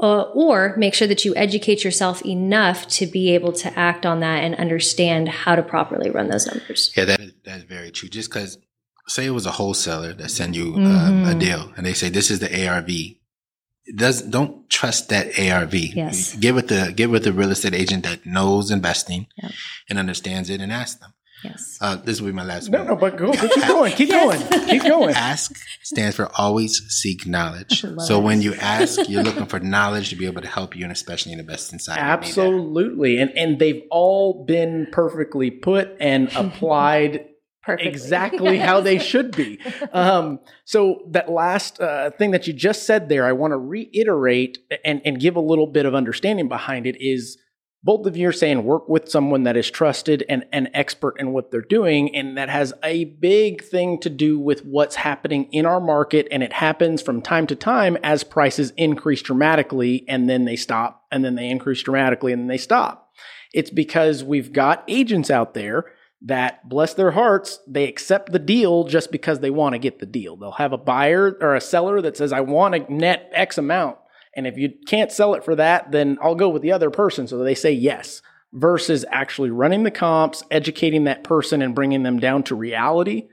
Uh, 0.03 0.23
or 0.35 0.75
make 0.77 0.95
sure 0.95 1.07
that 1.07 1.25
you 1.25 1.33
educate 1.37 1.85
yourself 1.85 2.27
enough 2.27 2.89
to 2.89 3.07
be 3.07 3.33
able 3.37 3.53
to 3.53 3.73
act 3.79 4.05
on 4.05 4.19
that 4.19 4.43
and 4.43 4.53
understand 4.57 5.29
how 5.29 5.55
to 5.55 5.63
properly 5.63 6.11
run 6.11 6.29
those 6.29 6.45
numbers. 6.45 6.93
Yeah, 6.97 7.05
that 7.05 7.21
is, 7.21 7.33
that's 7.45 7.63
very 7.63 7.93
true. 7.93 8.09
Just 8.09 8.29
because, 8.29 8.59
say 9.07 9.27
it 9.27 9.31
was 9.31 9.47
a 9.47 9.53
wholesaler 9.53 10.13
that 10.15 10.29
send 10.31 10.57
you 10.57 10.75
uh, 10.75 10.79
Mhm. 11.11 11.31
a 11.31 11.39
deal, 11.39 11.73
and 11.77 11.87
they 11.87 11.93
say 11.93 12.09
this 12.09 12.31
is 12.33 12.41
the 12.41 12.51
ARV. 12.67 12.91
It 12.91 13.97
does 13.97 14.23
don't 14.23 14.69
trust 14.69 15.09
that 15.11 15.39
ARV. 15.39 15.75
Yes. 15.95 16.35
Get 16.37 16.55
with 16.57 16.67
the 16.69 16.93
get 16.97 17.09
with 17.11 17.23
the 17.25 17.33
real 17.33 17.51
estate 17.53 17.75
agent 17.75 18.03
that 18.03 18.27
knows 18.27 18.71
investing 18.73 19.27
Yep. 19.41 19.53
and 19.89 19.99
understands 20.01 20.51
it, 20.51 20.61
and 20.61 20.73
ask 20.73 20.99
them. 20.99 21.15
Yes. 21.45 21.79
Uh, 21.81 21.97
this 21.97 22.21
will 22.21 22.29
be 22.29 22.33
my 22.33 22.45
last 22.45 22.71
No, 22.71 22.79
one. 22.79 22.87
no, 22.89 22.97
but 22.97 23.17
go. 23.17 23.33
Keep 23.33 23.67
going. 23.67 23.93
Keep 23.97 24.09
Yes. 24.11 24.49
going. 24.49 24.69
Keep 24.69 24.83
going. 24.83 25.15
Ask 25.15 25.57
stands 25.83 26.17
for 26.17 26.31
always 26.37 26.81
seek 26.89 27.27
knowledge. 27.27 27.85
So 28.07 28.19
it. 28.19 28.23
when 28.23 28.43
you 28.43 28.55
ask, 28.55 29.09
you're 29.09 29.23
looking 29.23 29.47
for 29.47 29.59
knowledge 29.61 30.11
to 30.11 30.17
be 30.17 30.27
able 30.27 30.43
to 30.43 30.49
help 30.49 30.77
you 30.77 30.85
and 30.85 30.93
especially 30.93 31.33
in 31.33 31.39
the 31.39 31.45
best 31.45 31.73
inside. 31.73 31.99
Absolutely. 31.99 33.19
And 33.19 33.31
and 33.37 33.59
they've 33.59 33.83
all 33.91 34.45
been 34.45 34.87
perfectly 34.93 35.51
put 35.51 35.91
and 36.01 36.31
applied 36.37 37.27
Perfect. 37.63 37.87
exactly 37.87 38.59
how 38.59 38.81
they 38.81 38.99
should 38.99 39.37
be. 39.37 39.61
Um, 39.93 40.41
so 40.65 41.03
that 41.11 41.31
last 41.31 41.81
uh, 41.81 42.11
thing 42.11 42.33
that 42.33 42.47
you 42.49 42.53
just 42.53 42.85
said 42.87 43.09
there, 43.09 43.25
I 43.25 43.33
want 43.33 43.53
to 43.53 43.57
reiterate 43.59 44.59
and, 44.85 45.01
and 45.05 45.21
give 45.21 45.37
a 45.37 45.41
little 45.41 45.67
bit 45.69 45.87
of 45.87 45.95
understanding 45.95 46.49
behind 46.49 46.87
it 46.87 46.97
is 46.99 47.39
both 47.85 48.07
of 48.07 48.17
you 48.17 48.29
are 48.29 48.33
saying 48.33 48.63
work 48.63 48.89
with 48.89 49.09
someone 49.09 49.43
that 49.43 49.57
is 49.57 49.71
trusted 49.71 50.25
and 50.29 50.45
an 50.53 50.69
expert 50.73 51.19
in 51.19 51.33
what 51.33 51.51
they're 51.51 51.61
doing. 51.61 52.15
And 52.15 52.37
that 52.39 52.49
has 52.49 52.73
a 52.85 53.05
big 53.05 53.65
thing 53.65 53.99
to 54.01 54.11
do 54.11 54.39
with 54.39 54.65
what's 54.65 54.95
happening 54.95 55.49
in 55.53 55.67
our 55.67 55.81
market. 55.81 56.29
And 56.31 56.45
it 56.45 56.53
happens 56.53 57.03
from 57.03 57.21
time 57.21 57.47
to 57.49 57.57
time 57.57 57.97
as 58.05 58.23
prices 58.23 58.73
increase 58.77 59.23
dramatically 59.23 60.05
and 60.09 60.31
then 60.31 60.45
they 60.45 60.57
stop 60.57 61.05
and 61.11 61.25
then 61.25 61.35
they 61.35 61.51
increase 61.51 61.83
dramatically 61.83 62.33
and 62.33 62.43
then 62.43 62.49
they 62.49 62.59
stop. 62.59 63.11
It's 63.53 63.71
because 63.71 64.23
we've 64.23 64.53
got 64.53 64.85
agents 64.87 65.31
out 65.31 65.55
there 65.55 65.87
that 66.25 66.69
bless 66.69 66.95
their 66.95 67.11
hearts, 67.11 67.59
they 67.67 67.89
accept 67.89 68.31
the 68.31 68.39
deal 68.39 68.85
just 68.85 69.11
because 69.11 69.41
they 69.41 69.51
want 69.51 69.73
to 69.73 69.79
get 69.81 69.99
the 69.99 70.07
deal. 70.07 70.37
They'll 70.37 70.53
have 70.53 70.73
a 70.73 70.79
buyer 70.79 71.37
or 71.41 71.57
a 71.57 71.61
seller 71.61 72.01
that 72.01 72.17
says, 72.17 72.33
I 72.33 72.41
want 72.41 72.75
to 72.75 72.95
net 72.95 73.29
X 73.33 73.59
amount. 73.59 73.99
And 74.35 74.47
if 74.47 74.57
you 74.57 74.73
can't 74.87 75.13
sell 75.13 75.35
it 75.35 75.45
for 75.45 75.55
that, 75.57 75.93
then 75.93 76.19
I'll 76.23 76.35
go 76.35 76.49
with 76.49 76.63
the 76.63 76.73
other 76.73 76.91
person. 76.91 77.27
So 77.27 77.39
they 77.39 77.55
say 77.55 77.73
yes, 77.73 78.23
versus 78.53 79.05
actually 79.11 79.51
running 79.51 79.83
the 79.83 79.91
comps, 79.91 80.43
educating 80.51 81.05
that 81.05 81.25
person, 81.25 81.63
and 81.63 81.75
bringing 81.75 82.03
them 82.03 82.19
down 82.19 82.43
to 82.45 82.55
reality 82.55 83.29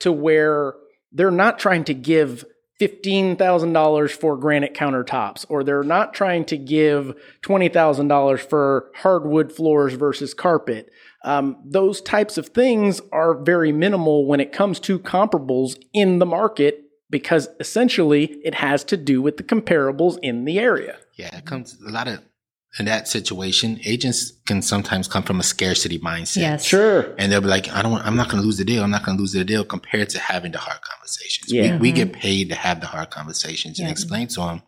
to 0.00 0.12
where 0.12 0.74
they're 1.12 1.30
not 1.30 1.58
trying 1.58 1.84
to 1.84 1.94
give 1.94 2.44
$15,000 2.80 4.10
for 4.10 4.36
granite 4.36 4.74
countertops, 4.74 5.46
or 5.48 5.62
they're 5.62 5.84
not 5.84 6.12
trying 6.12 6.44
to 6.46 6.56
give 6.56 7.14
$20,000 7.42 8.40
for 8.40 8.90
hardwood 8.96 9.52
floors 9.52 9.94
versus 9.94 10.34
carpet. 10.34 10.90
Um, 11.24 11.56
those 11.64 12.00
types 12.00 12.36
of 12.36 12.48
things 12.48 13.00
are 13.12 13.34
very 13.34 13.70
minimal 13.70 14.26
when 14.26 14.40
it 14.40 14.52
comes 14.52 14.80
to 14.80 14.98
comparables 14.98 15.80
in 15.92 16.18
the 16.18 16.26
market 16.26 16.83
because 17.14 17.48
essentially 17.60 18.24
it 18.42 18.56
has 18.56 18.82
to 18.82 18.96
do 18.96 19.22
with 19.22 19.36
the 19.36 19.44
comparables 19.44 20.18
in 20.20 20.44
the 20.46 20.58
area. 20.58 20.96
Yeah, 21.14 21.36
it 21.36 21.44
comes 21.44 21.80
a 21.86 21.92
lot 21.92 22.08
of 22.08 22.20
in 22.80 22.86
that 22.86 23.06
situation. 23.06 23.78
Agents 23.84 24.32
can 24.46 24.62
sometimes 24.62 25.06
come 25.06 25.22
from 25.22 25.38
a 25.38 25.44
scarcity 25.44 26.00
mindset. 26.00 26.38
Yes. 26.38 26.64
Sure. 26.64 27.14
And 27.16 27.30
they'll 27.30 27.40
be 27.40 27.46
like, 27.46 27.68
I 27.68 27.82
don't 27.82 27.92
want, 27.92 28.04
I'm 28.04 28.16
not 28.16 28.30
going 28.30 28.42
to 28.42 28.44
lose 28.44 28.58
the 28.58 28.64
deal. 28.64 28.82
I'm 28.82 28.90
not 28.90 29.04
going 29.04 29.16
to 29.16 29.20
lose 29.20 29.30
the 29.30 29.44
deal 29.44 29.64
compared 29.64 30.08
to 30.08 30.18
having 30.18 30.50
the 30.50 30.58
hard 30.58 30.80
conversations. 30.82 31.52
Yeah. 31.52 31.74
We, 31.74 31.82
we 31.82 31.92
get 31.92 32.12
paid 32.12 32.48
to 32.48 32.56
have 32.56 32.80
the 32.80 32.88
hard 32.88 33.10
conversations 33.10 33.78
and 33.78 33.88
explain 33.88 34.26
to 34.26 34.40
them, 34.40 34.62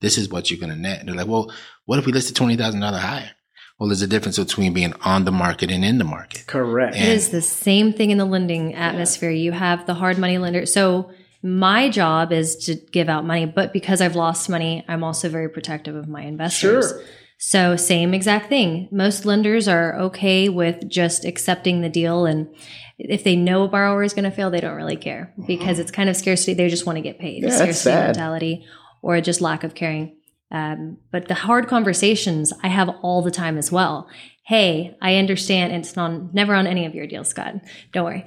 this 0.00 0.18
is 0.18 0.28
what 0.28 0.50
you're 0.50 0.58
going 0.58 0.72
to 0.72 0.76
net. 0.76 0.98
And 0.98 1.08
they're 1.08 1.14
like, 1.14 1.28
well, 1.28 1.52
what 1.84 2.00
if 2.00 2.06
we 2.06 2.12
list 2.12 2.40
listed 2.40 2.58
$20,000 2.58 2.98
higher? 2.98 3.30
Well, 3.78 3.88
there's 3.88 4.02
a 4.02 4.08
difference 4.08 4.36
between 4.36 4.72
being 4.72 4.94
on 5.04 5.24
the 5.24 5.32
market 5.32 5.70
and 5.70 5.84
in 5.84 5.98
the 5.98 6.04
market. 6.04 6.48
Correct. 6.48 6.96
It 6.96 7.08
is 7.08 7.30
the 7.30 7.40
same 7.40 7.92
thing 7.92 8.10
in 8.10 8.18
the 8.18 8.24
lending 8.24 8.74
atmosphere. 8.74 9.30
You 9.30 9.52
have 9.52 9.86
the 9.86 9.94
hard 9.94 10.18
money 10.18 10.38
lender. 10.38 10.66
So 10.66 11.10
my 11.44 11.90
job 11.90 12.32
is 12.32 12.56
to 12.56 12.74
give 12.74 13.10
out 13.10 13.26
money, 13.26 13.44
but 13.44 13.74
because 13.74 14.00
I've 14.00 14.16
lost 14.16 14.48
money, 14.48 14.82
I'm 14.88 15.04
also 15.04 15.28
very 15.28 15.50
protective 15.50 15.94
of 15.94 16.08
my 16.08 16.22
investors. 16.22 16.88
Sure. 16.88 17.02
So 17.36 17.76
same 17.76 18.14
exact 18.14 18.48
thing. 18.48 18.88
Most 18.90 19.26
lenders 19.26 19.68
are 19.68 19.94
okay 20.04 20.48
with 20.48 20.88
just 20.88 21.26
accepting 21.26 21.82
the 21.82 21.90
deal 21.90 22.24
and 22.24 22.48
if 22.96 23.24
they 23.24 23.36
know 23.36 23.64
a 23.64 23.68
borrower 23.68 24.02
is 24.02 24.14
going 24.14 24.24
to 24.24 24.30
fail, 24.30 24.50
they 24.50 24.60
don't 24.60 24.76
really 24.76 24.96
care 24.96 25.34
because 25.46 25.78
it's 25.78 25.90
kind 25.90 26.08
of 26.08 26.16
scarcity. 26.16 26.54
They 26.54 26.68
just 26.68 26.86
want 26.86 26.96
to 26.96 27.02
get 27.02 27.18
paid. 27.18 27.42
Yeah, 27.42 27.48
that's 27.48 27.58
scarcity 27.58 27.90
sad. 27.90 28.06
mentality 28.06 28.64
or 29.02 29.20
just 29.20 29.40
lack 29.40 29.64
of 29.64 29.74
caring. 29.74 30.16
Um, 30.50 30.98
but 31.10 31.28
the 31.28 31.34
hard 31.34 31.66
conversations 31.68 32.52
I 32.62 32.68
have 32.68 32.88
all 33.02 33.20
the 33.20 33.30
time 33.30 33.58
as 33.58 33.70
well. 33.70 34.08
Hey, 34.46 34.96
I 35.02 35.16
understand 35.16 35.72
it's 35.72 35.96
not 35.96 36.32
never 36.32 36.54
on 36.54 36.66
any 36.66 36.86
of 36.86 36.94
your 36.94 37.06
deals, 37.06 37.28
Scott. 37.28 37.56
Don't 37.92 38.04
worry. 38.04 38.24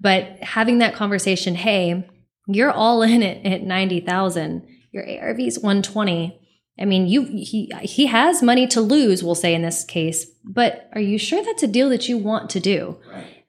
But 0.00 0.42
having 0.42 0.78
that 0.78 0.94
conversation, 0.94 1.54
hey, 1.54 2.06
you're 2.48 2.72
all 2.72 3.02
in 3.02 3.22
it 3.22 3.44
at 3.46 3.62
ninety 3.62 4.00
thousand. 4.00 4.66
Your 4.90 5.08
ARV 5.08 5.40
is 5.40 5.58
one 5.60 5.82
twenty. 5.82 6.40
I 6.80 6.84
mean, 6.84 7.06
you 7.06 7.24
he 7.24 7.72
he 7.82 8.06
has 8.06 8.42
money 8.42 8.66
to 8.68 8.80
lose. 8.80 9.22
We'll 9.22 9.34
say 9.34 9.54
in 9.54 9.62
this 9.62 9.84
case, 9.84 10.26
but 10.44 10.88
are 10.94 11.00
you 11.00 11.18
sure 11.18 11.44
that's 11.44 11.62
a 11.62 11.68
deal 11.68 11.88
that 11.90 12.08
you 12.08 12.18
want 12.18 12.50
to 12.50 12.60
do? 12.60 12.96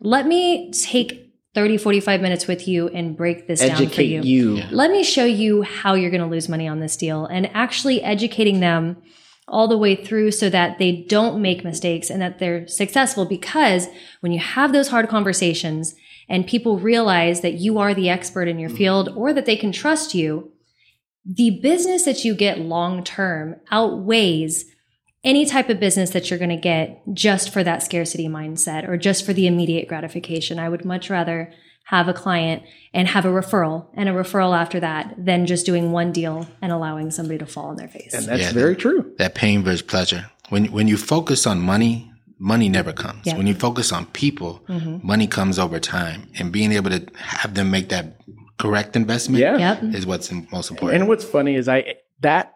Let 0.01 0.27
me 0.27 0.71
take 0.71 1.29
30, 1.55 1.77
45 1.77 2.21
minutes 2.21 2.47
with 2.47 2.67
you 2.67 2.87
and 2.89 3.17
break 3.17 3.47
this 3.47 3.59
down 3.59 3.75
for 3.75 3.83
Educate 3.83 4.23
you 4.23 4.55
you. 4.55 4.63
let 4.71 4.91
me 4.91 5.03
show 5.03 5.25
you 5.25 5.63
how 5.63 5.95
you're 5.95 6.11
going 6.11 6.21
to 6.21 6.27
lose 6.27 6.47
money 6.47 6.67
on 6.67 6.79
this 6.79 6.95
deal 6.95 7.25
and 7.25 7.49
actually 7.55 8.01
educating 8.03 8.59
them 8.59 9.01
all 9.47 9.67
the 9.67 9.77
way 9.77 9.95
through 9.95 10.31
so 10.31 10.47
that 10.49 10.77
they 10.77 10.91
don't 11.09 11.41
make 11.41 11.63
mistakes 11.63 12.11
and 12.11 12.21
that 12.21 12.37
they're 12.37 12.67
successful 12.67 13.25
because 13.25 13.87
when 14.21 14.31
you 14.31 14.39
have 14.39 14.71
those 14.71 14.89
hard 14.89 15.09
conversations 15.09 15.95
and 16.29 16.47
people 16.47 16.79
realize 16.79 17.41
that 17.41 17.55
you 17.55 17.79
are 17.79 17.93
the 17.93 18.09
expert 18.09 18.47
in 18.47 18.59
your 18.59 18.69
mm-hmm. 18.69 18.77
field 18.77 19.09
or 19.15 19.33
that 19.33 19.45
they 19.45 19.57
can 19.57 19.71
trust 19.71 20.13
you 20.13 20.51
the 21.25 21.59
business 21.61 22.05
that 22.05 22.23
you 22.23 22.33
get 22.33 22.59
long 22.59 23.03
term 23.03 23.55
outweighs 23.71 24.65
any 25.23 25.45
type 25.45 25.69
of 25.69 25.79
business 25.79 26.11
that 26.11 26.29
you're 26.29 26.39
going 26.39 26.49
to 26.49 26.55
get 26.55 27.01
just 27.13 27.51
for 27.51 27.63
that 27.63 27.83
scarcity 27.83 28.27
mindset 28.27 28.87
or 28.87 28.97
just 28.97 29.25
for 29.25 29.33
the 29.33 29.47
immediate 29.47 29.87
gratification. 29.87 30.59
I 30.59 30.69
would 30.69 30.85
much 30.85 31.09
rather 31.09 31.51
have 31.85 32.07
a 32.07 32.13
client 32.13 32.63
and 32.93 33.07
have 33.07 33.25
a 33.25 33.29
referral 33.29 33.87
and 33.95 34.07
a 34.07 34.13
referral 34.13 34.57
after 34.57 34.79
that 34.79 35.13
than 35.17 35.45
just 35.45 35.65
doing 35.65 35.91
one 35.91 36.11
deal 36.11 36.47
and 36.61 36.71
allowing 36.71 37.11
somebody 37.11 37.37
to 37.39 37.45
fall 37.45 37.65
on 37.65 37.75
their 37.75 37.87
face. 37.87 38.13
And 38.13 38.25
that's 38.27 38.41
Yeah, 38.41 38.51
very 38.51 38.75
true. 38.75 39.13
That 39.17 39.35
pain 39.35 39.63
versus 39.63 39.81
pleasure. 39.81 40.29
When, 40.49 40.65
when 40.71 40.87
you 40.87 40.97
focus 40.97 41.45
on 41.45 41.59
money, 41.59 42.08
money 42.39 42.69
never 42.69 42.93
comes. 42.93 43.25
Yeah. 43.25 43.37
When 43.37 43.45
you 43.47 43.53
focus 43.53 43.91
on 43.91 44.05
people, 44.07 44.63
money 45.03 45.27
comes 45.27 45.59
over 45.59 45.79
time. 45.79 46.29
And 46.39 46.51
being 46.51 46.71
able 46.71 46.89
to 46.89 47.05
have 47.17 47.53
them 47.53 47.69
make 47.69 47.89
that 47.89 48.15
correct 48.57 48.95
investment 48.95 49.41
Yeah. 49.41 49.57
Yep. 49.81 49.95
is 49.95 50.05
what's 50.05 50.31
most 50.51 50.71
important. 50.71 50.99
And 51.01 51.09
what's 51.09 51.23
funny 51.25 51.55
is 51.55 51.67
I 51.67 51.95
that 52.21 52.53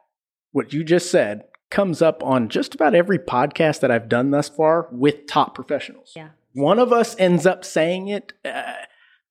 what 0.51 0.73
you 0.73 0.83
just 0.83 1.11
said 1.11 1.43
comes 1.69 2.01
up 2.01 2.23
on 2.23 2.49
just 2.49 2.75
about 2.75 2.93
every 2.93 3.17
podcast 3.19 3.79
that 3.81 3.91
I've 3.91 4.07
done 4.09 4.31
thus 4.31 4.47
far 4.49 4.87
with 4.91 5.27
top 5.27 5.55
professionals. 5.55 6.13
Yeah. 6.15 6.29
One 6.53 6.77
of 6.79 6.93
us 6.93 7.15
ends 7.17 7.45
up 7.45 7.65
saying 7.65 8.09
it, 8.09 8.33
uh, 8.45 8.73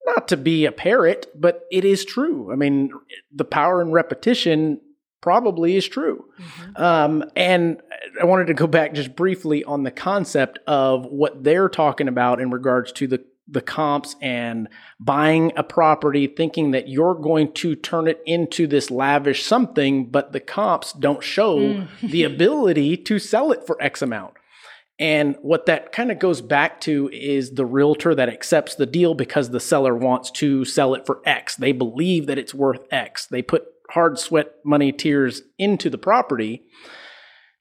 not 0.05 0.27
to 0.27 0.35
be 0.37 0.65
a 0.65 0.71
parrot, 0.73 1.27
but 1.33 1.63
it 1.71 1.85
is 1.85 2.03
true. 2.03 2.51
I 2.51 2.55
mean, 2.57 2.91
the 3.33 3.45
power 3.45 3.81
in 3.81 3.91
repetition 3.91 4.81
probably 5.23 5.77
is 5.77 5.87
true. 5.87 6.25
Um, 6.75 7.23
and 7.33 7.81
I 8.21 8.25
wanted 8.25 8.47
to 8.47 8.53
go 8.53 8.67
back 8.67 8.93
just 8.93 9.15
briefly 9.15 9.63
on 9.63 9.83
the 9.83 9.89
concept 9.89 10.59
of 10.67 11.05
what 11.05 11.45
they're 11.45 11.69
talking 11.69 12.09
about 12.09 12.41
in 12.41 12.51
regards 12.51 12.91
to 12.93 13.07
the 13.07 13.23
the 13.47 13.61
comps 13.61 14.15
and 14.21 14.69
buying 15.01 15.51
a 15.57 15.63
property 15.63 16.27
thinking 16.27 16.71
that 16.71 16.87
you're 16.87 17.13
going 17.13 17.51
to 17.51 17.75
turn 17.75 18.07
it 18.07 18.21
into 18.25 18.67
this 18.67 18.89
lavish 18.89 19.43
something, 19.43 20.05
but 20.05 20.31
the 20.31 20.39
comps 20.39 20.93
don't 20.93 21.21
show 21.21 21.85
the 22.01 22.23
ability 22.33 22.95
to 22.95 23.19
sell 23.19 23.51
it 23.51 23.67
for 23.67 23.81
X 23.81 24.01
amount. 24.01 24.33
And 24.97 25.35
what 25.41 25.65
that 25.65 25.91
kind 25.91 26.09
of 26.09 26.19
goes 26.19 26.41
back 26.41 26.79
to 26.81 27.09
is 27.11 27.51
the 27.51 27.65
realtor 27.65 28.15
that 28.15 28.29
accepts 28.29 28.75
the 28.75 28.85
deal 28.85 29.13
because 29.13 29.49
the 29.49 29.59
seller 29.59 29.95
wants 29.95 30.31
to 30.31 30.63
sell 30.63 30.93
it 30.93 31.05
for 31.05 31.21
X. 31.25 31.57
They 31.57 31.73
believe 31.73 32.27
that 32.27 32.37
it's 32.37 32.53
worth 32.53 32.85
X. 32.91 33.25
They 33.25 33.41
put 33.41 33.65
hard 33.89 34.17
sweat 34.19 34.53
money 34.65 34.91
tears 34.91 35.41
into 35.57 35.89
the 35.89 35.97
property. 35.97 36.63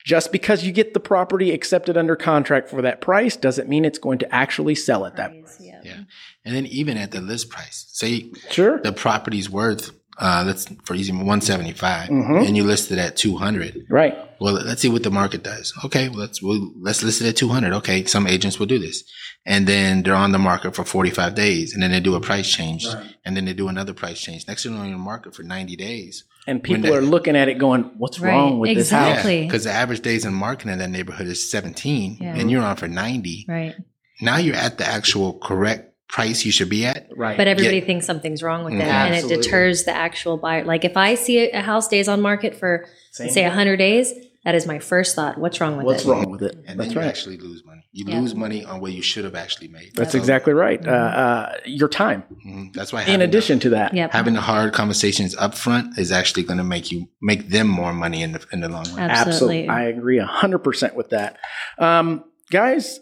Just 0.04 0.32
because 0.32 0.64
you 0.64 0.72
get 0.72 0.94
the 0.94 1.00
property 1.00 1.52
accepted 1.52 1.96
under 1.96 2.16
contract 2.16 2.68
for 2.68 2.82
that 2.82 3.00
price 3.00 3.36
doesn't 3.36 3.68
mean 3.68 3.84
it's 3.84 4.00
going 4.00 4.18
to 4.18 4.34
actually 4.34 4.74
sell 4.74 5.06
at 5.06 5.14
that 5.16 5.30
price. 5.30 5.58
Yeah. 5.60 5.80
Yeah. 5.84 6.00
And 6.44 6.56
then 6.56 6.66
even 6.66 6.96
at 6.96 7.12
the 7.12 7.20
list 7.20 7.50
price, 7.50 7.86
say 7.92 8.32
Sure. 8.50 8.80
the 8.80 8.92
property's 8.92 9.48
worth, 9.48 9.92
uh, 10.18 10.44
let's 10.46 10.66
for 10.84 10.94
easy 10.94 11.12
175 11.12 12.08
Mhm. 12.10 12.46
and 12.46 12.56
you 12.56 12.64
list 12.64 12.90
it 12.90 12.98
at 12.98 13.16
200. 13.16 13.86
Right. 13.88 14.14
Well, 14.40 14.54
let's 14.54 14.82
see 14.82 14.88
what 14.88 15.02
the 15.02 15.10
market 15.10 15.42
does. 15.42 15.72
Okay. 15.84 16.08
Well, 16.08 16.18
let's, 16.18 16.42
we'll, 16.42 16.72
let's 16.80 17.02
list 17.02 17.20
it 17.22 17.28
at 17.28 17.36
200. 17.36 17.72
Okay. 17.74 18.04
Some 18.04 18.26
agents 18.26 18.58
will 18.58 18.66
do 18.66 18.78
this. 18.78 19.04
And 19.46 19.66
then 19.66 20.02
they're 20.02 20.14
on 20.14 20.32
the 20.32 20.38
market 20.38 20.74
for 20.74 20.84
45 20.84 21.34
days 21.34 21.74
and 21.74 21.82
then 21.82 21.90
they 21.90 22.00
do 22.00 22.14
a 22.14 22.20
price 22.20 22.48
change 22.50 22.86
and 23.24 23.36
then 23.36 23.44
they 23.44 23.52
do 23.54 23.68
another 23.68 23.92
price 23.94 24.20
change. 24.20 24.46
Next 24.46 24.62
thing 24.62 24.72
they're 24.74 24.82
on 24.84 24.92
the 24.92 24.98
market 24.98 25.34
for 25.34 25.42
90 25.42 25.74
days. 25.76 26.24
And 26.46 26.62
people 26.62 26.90
the- 26.90 26.96
are 26.98 27.02
looking 27.02 27.36
at 27.36 27.48
it 27.48 27.58
going, 27.58 27.90
what's 27.98 28.18
Right. 28.20 28.30
wrong 28.32 28.58
with 28.58 28.74
this 28.76 28.90
house? 28.90 29.08
Exactly. 29.10 29.42
Because 29.44 29.64
the 29.64 29.72
average 29.72 30.00
days 30.00 30.24
in 30.24 30.34
market 30.34 30.68
in 30.68 30.78
that 30.78 30.90
neighborhood 30.90 31.26
is 31.28 31.48
17 31.50 32.18
Yeah. 32.20 32.34
and 32.36 32.50
you're 32.50 32.62
on 32.62 32.76
for 32.76 32.88
90. 32.88 33.46
Right. 33.48 33.74
Now 34.20 34.36
you're 34.36 34.56
at 34.56 34.78
the 34.78 34.86
actual 34.86 35.34
correct 35.38 35.91
price 36.12 36.44
you 36.44 36.52
should 36.52 36.68
be 36.68 36.84
at. 36.84 37.08
Right. 37.16 37.36
But 37.36 37.48
everybody 37.48 37.80
thinks 37.80 38.06
something's 38.06 38.42
wrong 38.42 38.64
with 38.64 38.74
it, 38.74 38.80
Mhm. 38.82 38.82
and 38.84 39.14
it 39.14 39.26
deters 39.28 39.84
the 39.84 39.96
actual 39.96 40.36
buyer. 40.36 40.62
Like 40.64 40.84
if 40.84 40.96
I 40.96 41.14
see 41.16 41.50
a 41.50 41.60
house 41.62 41.86
stays 41.86 42.06
on 42.06 42.20
market 42.20 42.54
for 42.54 42.84
Same 43.10 43.30
say 43.30 43.40
here. 43.40 43.48
100 43.48 43.76
days, 43.78 44.12
that 44.44 44.54
is 44.54 44.66
my 44.66 44.78
first 44.78 45.16
thought. 45.16 45.38
What's 45.38 45.58
wrong 45.60 45.76
with 45.78 45.86
what's 45.86 46.04
it? 46.04 46.08
What's 46.08 46.20
wrong 46.24 46.30
with 46.30 46.42
it? 46.42 46.54
And 46.56 46.66
then 46.66 46.76
That's 46.78 46.92
you 46.94 47.00
right. 47.00 47.08
actually 47.08 47.38
lose 47.38 47.62
money. 47.64 47.80
You 47.92 48.04
Yeah. 48.08 48.20
lose 48.20 48.34
money 48.34 48.64
on 48.64 48.80
what 48.80 48.92
you 48.92 49.00
should 49.02 49.24
have 49.24 49.34
actually 49.34 49.68
made. 49.68 49.92
That's 49.94 50.12
So, 50.12 50.18
exactly 50.18 50.52
right. 50.52 50.80
Uh, 50.86 50.90
uh, 50.90 51.52
your 51.64 51.88
time. 51.88 52.24
mhm, 52.46 52.72
That's 52.74 52.92
why 52.92 53.00
In 53.02 53.06
having 53.06 53.22
addition 53.22 53.58
to 53.60 53.70
that, 53.70 53.88
Mm-hmm. 53.88 53.96
Yep. 53.98 54.12
having 54.12 54.34
the 54.34 54.40
hard 54.40 54.72
conversations 54.74 55.34
up 55.38 55.54
front 55.54 55.98
is 55.98 56.10
actually 56.12 56.42
going 56.42 56.58
to 56.58 56.64
make 56.64 56.90
you 56.92 57.08
make 57.22 57.48
them 57.50 57.68
more 57.68 57.92
money 57.94 58.22
in 58.22 58.32
the 58.32 58.40
in 58.52 58.60
the 58.60 58.68
long 58.68 58.84
run. 58.96 59.10
Absolutely. 59.10 59.68
I 59.68 59.84
agree 59.84 60.18
100% 60.18 60.94
with 60.94 61.10
that. 61.10 61.38
Um, 61.78 62.24
guys, 62.50 63.00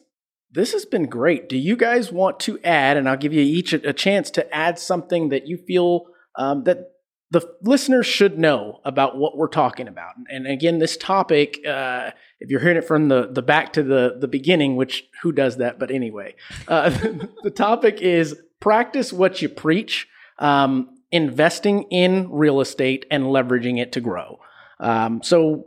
this 0.52 0.72
has 0.72 0.84
been 0.84 1.06
great. 1.06 1.48
Do 1.48 1.56
you 1.56 1.76
guys 1.76 2.10
want 2.10 2.40
to 2.40 2.58
add, 2.64 2.96
and 2.96 3.08
I'll 3.08 3.16
give 3.16 3.32
you 3.32 3.42
each 3.42 3.72
a, 3.72 3.88
a 3.88 3.92
chance 3.92 4.30
to 4.32 4.54
add 4.54 4.78
something 4.78 5.28
that 5.28 5.46
you 5.46 5.56
feel 5.56 6.06
um, 6.36 6.64
that 6.64 6.92
the 7.30 7.48
listeners 7.62 8.06
should 8.06 8.38
know 8.38 8.80
about 8.84 9.16
what 9.16 9.36
we're 9.36 9.48
talking 9.48 9.86
about? 9.86 10.14
And 10.28 10.46
again, 10.46 10.78
this 10.78 10.96
topic, 10.96 11.60
uh, 11.66 12.10
if 12.40 12.50
you're 12.50 12.60
hearing 12.60 12.78
it 12.78 12.86
from 12.86 13.08
the, 13.08 13.28
the 13.30 13.42
back 13.42 13.72
to 13.74 13.82
the, 13.82 14.16
the 14.18 14.28
beginning, 14.28 14.76
which 14.76 15.04
who 15.22 15.30
does 15.30 15.58
that? 15.58 15.78
But 15.78 15.90
anyway, 15.90 16.34
uh, 16.66 16.90
the 17.42 17.52
topic 17.54 18.00
is 18.00 18.36
practice 18.58 19.12
what 19.12 19.40
you 19.40 19.48
preach, 19.48 20.08
um, 20.38 20.96
investing 21.12 21.84
in 21.84 22.30
real 22.30 22.60
estate 22.60 23.06
and 23.10 23.24
leveraging 23.24 23.80
it 23.80 23.92
to 23.92 24.00
grow. 24.00 24.40
Um, 24.80 25.22
so, 25.22 25.66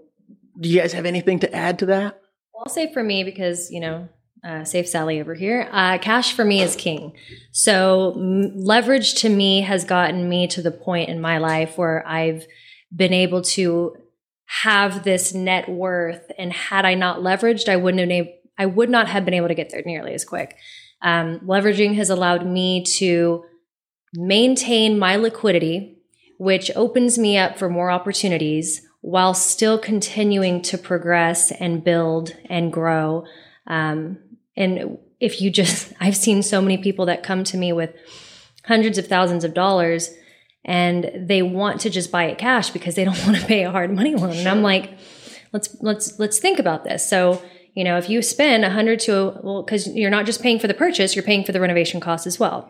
do 0.59 0.69
you 0.69 0.79
guys 0.79 0.93
have 0.93 1.05
anything 1.05 1.39
to 1.39 1.55
add 1.55 1.79
to 1.79 1.87
that? 1.87 2.21
Well, 2.53 2.63
I'll 2.65 2.73
say 2.73 2.91
for 2.91 3.03
me 3.03 3.23
because 3.23 3.71
you 3.71 3.79
know, 3.79 4.09
uh, 4.43 4.63
safe 4.63 4.87
Sally 4.87 5.21
over 5.21 5.35
here. 5.35 5.69
Uh, 5.71 5.97
cash 5.97 6.33
for 6.33 6.43
me 6.43 6.61
is 6.61 6.75
king. 6.75 7.13
So 7.51 8.13
m- 8.15 8.57
leverage 8.57 9.15
to 9.15 9.29
me 9.29 9.61
has 9.61 9.85
gotten 9.85 10.27
me 10.27 10.47
to 10.47 10.61
the 10.61 10.71
point 10.71 11.09
in 11.09 11.21
my 11.21 11.37
life 11.37 11.77
where 11.77 12.05
I've 12.07 12.45
been 12.95 13.13
able 13.13 13.41
to 13.41 13.95
have 14.61 15.03
this 15.03 15.33
net 15.33 15.69
worth, 15.69 16.31
and 16.37 16.51
had 16.53 16.85
I 16.85 16.93
not 16.93 17.19
leveraged, 17.19 17.69
I 17.69 17.77
wouldn't 17.77 18.11
have. 18.11 18.27
I 18.55 18.67
would 18.67 18.89
not 18.89 19.07
have 19.07 19.25
been 19.25 19.33
able 19.33 19.47
to 19.47 19.55
get 19.55 19.71
there 19.71 19.81
nearly 19.83 20.13
as 20.13 20.23
quick. 20.23 20.55
Um, 21.01 21.39
leveraging 21.39 21.95
has 21.95 22.11
allowed 22.11 22.45
me 22.45 22.83
to 22.97 23.43
maintain 24.13 24.99
my 24.99 25.15
liquidity, 25.15 25.97
which 26.37 26.69
opens 26.75 27.17
me 27.17 27.35
up 27.35 27.57
for 27.57 27.67
more 27.67 27.89
opportunities 27.89 28.81
while 29.01 29.33
still 29.33 29.79
continuing 29.79 30.61
to 30.61 30.77
progress 30.77 31.51
and 31.51 31.83
build 31.83 32.35
and 32.47 32.71
grow. 32.71 33.25
Um, 33.65 34.19
and 34.55 34.97
if 35.19 35.41
you 35.41 35.49
just, 35.49 35.93
I've 35.99 36.17
seen 36.17 36.43
so 36.43 36.61
many 36.61 36.77
people 36.77 37.05
that 37.07 37.23
come 37.23 37.43
to 37.45 37.57
me 37.57 37.73
with 37.73 37.95
hundreds 38.65 38.97
of 38.97 39.07
thousands 39.07 39.43
of 39.43 39.53
dollars 39.53 40.11
and 40.65 41.27
they 41.27 41.41
want 41.41 41.81
to 41.81 41.89
just 41.89 42.11
buy 42.11 42.25
it 42.25 42.37
cash 42.37 42.69
because 42.69 42.95
they 42.95 43.03
don't 43.03 43.21
want 43.25 43.37
to 43.37 43.45
pay 43.45 43.63
a 43.63 43.71
hard 43.71 43.93
money 43.93 44.15
loan. 44.15 44.31
And 44.31 44.47
I'm 44.47 44.61
like, 44.61 44.97
let's 45.51 45.75
let's 45.81 46.19
let's 46.19 46.39
think 46.39 46.59
about 46.59 46.83
this. 46.83 47.07
So 47.07 47.41
you 47.73 47.83
know, 47.83 47.97
if 47.97 48.09
you 48.09 48.21
spend 48.21 48.63
a 48.63 48.69
hundred 48.69 48.99
to 49.01 49.39
well, 49.43 49.63
because 49.63 49.87
you're 49.87 50.11
not 50.11 50.25
just 50.25 50.41
paying 50.41 50.59
for 50.59 50.67
the 50.67 50.73
purchase, 50.73 51.15
you're 51.15 51.23
paying 51.23 51.43
for 51.43 51.51
the 51.51 51.59
renovation 51.59 51.99
costs 51.99 52.27
as 52.27 52.39
well. 52.39 52.69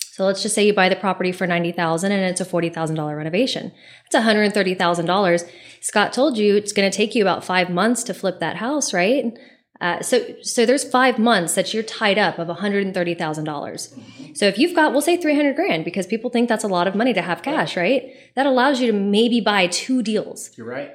So 0.00 0.24
let's 0.24 0.42
just 0.42 0.54
say 0.54 0.64
you 0.64 0.72
buy 0.72 0.88
the 0.88 0.96
property 0.96 1.32
for 1.32 1.46
ninety 1.46 1.72
thousand 1.72 2.12
and 2.12 2.22
it's 2.22 2.40
a 2.40 2.44
forty 2.44 2.68
thousand 2.68 2.96
dollar 2.96 3.16
renovation. 3.16 3.72
It's 4.06 4.14
one 4.14 4.22
hundred 4.22 4.52
thirty 4.52 4.74
thousand 4.74 5.06
dollars. 5.06 5.44
Scott 5.80 6.12
told 6.12 6.38
you 6.38 6.56
it's 6.56 6.72
going 6.72 6.90
to 6.90 6.96
take 6.96 7.14
you 7.14 7.22
about 7.22 7.44
five 7.44 7.68
months 7.68 8.04
to 8.04 8.14
flip 8.14 8.38
that 8.40 8.56
house, 8.56 8.94
right? 8.94 9.36
Uh, 9.80 10.00
so 10.00 10.34
so 10.42 10.64
there's 10.64 10.88
five 10.88 11.18
months 11.18 11.54
that 11.54 11.74
you're 11.74 11.82
tied 11.82 12.18
up 12.18 12.38
of 12.38 12.48
one 12.48 12.56
hundred 12.58 12.86
and 12.86 12.94
thirty 12.94 13.14
thousand 13.14 13.44
dollars. 13.44 13.94
So 14.34 14.46
if 14.46 14.58
you've 14.58 14.74
got, 14.74 14.92
we'll 14.92 15.00
say 15.02 15.16
three 15.16 15.34
hundred 15.34 15.56
grand 15.56 15.84
because 15.84 16.06
people 16.06 16.30
think 16.30 16.48
that's 16.48 16.64
a 16.64 16.68
lot 16.68 16.86
of 16.86 16.94
money 16.94 17.12
to 17.12 17.22
have 17.22 17.42
cash, 17.42 17.76
right? 17.76 18.12
That 18.36 18.46
allows 18.46 18.80
you 18.80 18.86
to 18.92 18.96
maybe 18.96 19.40
buy 19.40 19.66
two 19.66 20.02
deals 20.02 20.50
You're 20.56 20.66
right. 20.66 20.92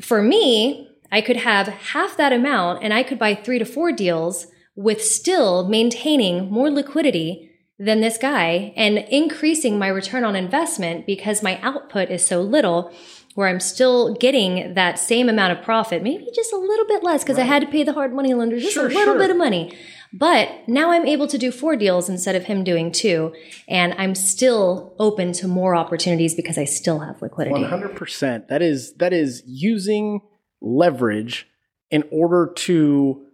for 0.00 0.22
me, 0.22 0.88
I 1.10 1.20
could 1.22 1.36
have 1.36 1.68
half 1.68 2.16
that 2.18 2.32
amount 2.32 2.82
and 2.84 2.92
I 2.92 3.02
could 3.02 3.18
buy 3.18 3.34
three 3.34 3.58
to 3.58 3.64
four 3.64 3.92
deals 3.92 4.46
with 4.76 5.02
still 5.02 5.66
maintaining 5.66 6.50
more 6.50 6.70
liquidity 6.70 7.50
than 7.78 8.00
this 8.00 8.18
guy 8.18 8.72
and 8.76 8.98
increasing 8.98 9.78
my 9.78 9.88
return 9.88 10.24
on 10.24 10.36
investment 10.36 11.06
because 11.06 11.42
my 11.42 11.58
output 11.62 12.10
is 12.10 12.24
so 12.24 12.40
little 12.42 12.92
where 13.38 13.46
I'm 13.46 13.60
still 13.60 14.14
getting 14.14 14.74
that 14.74 14.98
same 14.98 15.28
amount 15.28 15.56
of 15.56 15.64
profit, 15.64 16.02
maybe 16.02 16.26
just 16.34 16.52
a 16.52 16.56
little 16.56 16.86
bit 16.86 17.04
less 17.04 17.22
because 17.22 17.38
I 17.38 17.44
had 17.44 17.60
to 17.60 17.68
pay 17.68 17.84
the 17.84 17.92
hard 17.92 18.12
money 18.12 18.34
lender 18.34 18.58
just 18.58 18.72
Sure, 18.72 18.86
a 18.86 18.88
little 18.88 19.14
sure. 19.14 19.18
bit 19.18 19.30
of 19.30 19.36
money. 19.36 19.78
But 20.12 20.50
now 20.66 20.90
I'm 20.90 21.06
able 21.06 21.28
to 21.28 21.38
do 21.38 21.52
four 21.52 21.76
deals 21.76 22.08
instead 22.08 22.34
of 22.34 22.46
him 22.46 22.64
doing 22.64 22.90
two. 22.90 23.32
And 23.68 23.94
I'm 23.96 24.16
still 24.16 24.96
open 24.98 25.30
to 25.34 25.46
more 25.46 25.76
opportunities 25.76 26.34
because 26.34 26.58
I 26.58 26.64
still 26.64 26.98
have 26.98 27.22
liquidity. 27.22 27.52
One 27.52 27.62
hundred 27.62 27.94
percent. 27.94 28.48
That 28.48 28.60
is 28.60 28.94
that 28.94 29.12
is 29.12 29.44
using 29.46 30.20
leverage 30.60 31.46
in 31.92 32.02
order 32.10 32.52
to 32.52 33.24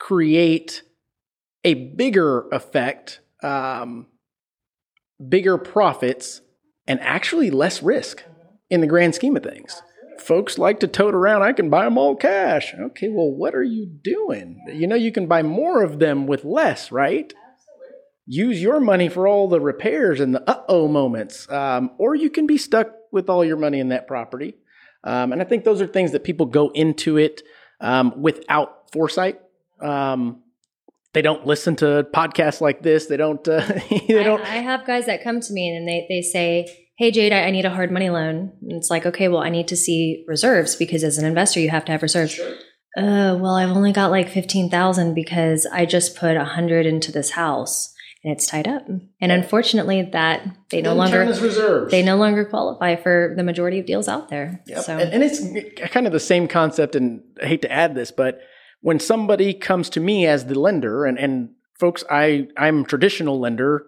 create 0.00 0.82
a 1.62 1.74
bigger 1.74 2.48
effect, 2.48 3.20
um, 3.40 4.08
bigger 5.28 5.58
profits, 5.58 6.40
and 6.88 6.98
actually 6.98 7.52
less 7.52 7.84
risk 7.84 8.24
in 8.70 8.80
the 8.80 8.86
grand 8.86 9.14
scheme 9.14 9.36
of 9.36 9.42
things. 9.42 9.82
Folks 10.18 10.58
like 10.58 10.80
to 10.80 10.88
tote 10.88 11.14
around, 11.14 11.42
I 11.42 11.52
can 11.52 11.68
buy 11.68 11.84
them 11.84 11.98
all 11.98 12.16
cash. 12.16 12.74
Okay, 12.74 13.08
well, 13.08 13.30
what 13.30 13.54
are 13.54 13.62
you 13.62 13.86
doing? 13.86 14.60
You 14.72 14.86
know, 14.86 14.96
you 14.96 15.12
can 15.12 15.26
buy 15.26 15.42
more 15.42 15.82
of 15.82 15.98
them 15.98 16.26
with 16.26 16.44
less, 16.44 16.90
right? 16.90 17.32
use 18.26 18.60
your 18.60 18.80
money 18.80 19.08
for 19.08 19.26
all 19.26 19.48
the 19.48 19.60
repairs 19.60 20.20
and 20.20 20.34
the 20.34 20.50
uh 20.50 20.62
oh 20.68 20.88
moments, 20.88 21.50
um, 21.50 21.92
or 21.98 22.14
you 22.14 22.28
can 22.28 22.46
be 22.46 22.58
stuck 22.58 22.92
with 23.12 23.30
all 23.30 23.44
your 23.44 23.56
money 23.56 23.80
in 23.80 23.90
that 23.90 24.06
property. 24.06 24.56
Um, 25.04 25.32
and 25.32 25.40
I 25.40 25.44
think 25.44 25.64
those 25.64 25.80
are 25.80 25.86
things 25.86 26.12
that 26.12 26.24
people 26.24 26.46
go 26.46 26.70
into 26.70 27.16
it 27.16 27.42
um, 27.80 28.20
without 28.20 28.90
foresight. 28.90 29.40
Um, 29.80 30.42
they 31.12 31.22
don't 31.22 31.46
listen 31.46 31.76
to 31.76 32.06
podcasts 32.12 32.60
like 32.60 32.82
this. 32.82 33.06
They 33.06 33.16
don't. 33.16 33.46
Uh, 33.46 33.60
they 33.90 34.24
don't. 34.24 34.40
I, 34.40 34.56
I 34.56 34.62
have 34.62 34.86
guys 34.86 35.06
that 35.06 35.22
come 35.22 35.40
to 35.40 35.52
me 35.52 35.68
and 35.68 35.86
they, 35.86 36.06
they 36.08 36.22
say, 36.22 36.85
Hey, 36.98 37.10
Jade, 37.10 37.32
I, 37.32 37.50
need 37.50 37.66
a 37.66 37.70
hard 37.70 37.90
money 37.90 38.08
loan. 38.08 38.52
And 38.62 38.72
it's 38.72 38.90
like, 38.90 39.04
okay, 39.04 39.28
well, 39.28 39.42
I 39.42 39.50
need 39.50 39.68
to 39.68 39.76
see 39.76 40.24
reserves 40.26 40.76
because 40.76 41.04
as 41.04 41.18
an 41.18 41.26
investor, 41.26 41.60
you 41.60 41.68
have 41.68 41.84
to 41.86 41.92
have 41.92 42.02
reserves. 42.02 42.40
Uh, 42.96 43.36
well, 43.38 43.54
I've 43.54 43.76
only 43.76 43.92
got 43.92 44.10
like 44.10 44.30
15,000 44.30 45.12
because 45.12 45.66
I 45.66 45.84
just 45.84 46.16
put 46.16 46.36
a 46.38 46.44
hundred 46.44 46.86
into 46.86 47.12
this 47.12 47.32
house. 47.32 47.92
and 48.24 48.32
it's 48.32 48.46
tied 48.46 48.66
up. 48.66 48.86
And 49.20 49.30
unfortunately, 49.30 50.08
that 50.12 50.48
they 50.70 50.80
no 50.80 50.94
longer 50.94 51.20
reserves. 51.20 51.90
they 51.90 52.02
no 52.02 52.16
longer 52.16 52.46
qualify 52.46 52.96
for 52.96 53.34
the 53.36 53.42
majority 53.42 53.78
of 53.78 53.84
deals 53.84 54.08
out 54.08 54.30
there. 54.30 54.62
Yep. 54.66 54.84
So 54.84 54.96
And, 54.96 55.12
and 55.12 55.22
it's 55.22 55.92
kind 55.92 56.06
of 56.06 56.14
the 56.14 56.20
same 56.20 56.48
concept. 56.48 56.96
And 56.96 57.22
I 57.42 57.46
hate 57.46 57.62
to 57.62 57.70
add 57.70 57.94
this, 57.94 58.10
but 58.10 58.40
when 58.80 59.00
somebody 59.00 59.52
comes 59.52 59.90
to 59.90 60.00
me 60.00 60.26
as 60.26 60.46
the 60.46 60.58
lender, 60.58 61.04
and, 61.04 61.18
and 61.18 61.50
folks, 61.78 62.04
I 62.10 62.48
I'm 62.56 62.82
a 62.82 62.84
traditional 62.84 63.38
lender, 63.38 63.84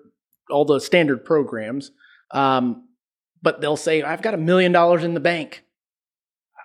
all 0.51 0.67
the 0.67 0.81
standard 0.81 1.25
programs, 1.25 1.91
um, 2.33 2.88
but 3.43 3.61
they'll 3.61 3.77
say 3.77 4.03
I've 4.03 4.23
got 4.23 4.35
a 4.35 4.39
million 4.39 4.73
dollars 4.73 5.05
in 5.05 5.15
the 5.15 5.21
bank. 5.21 5.65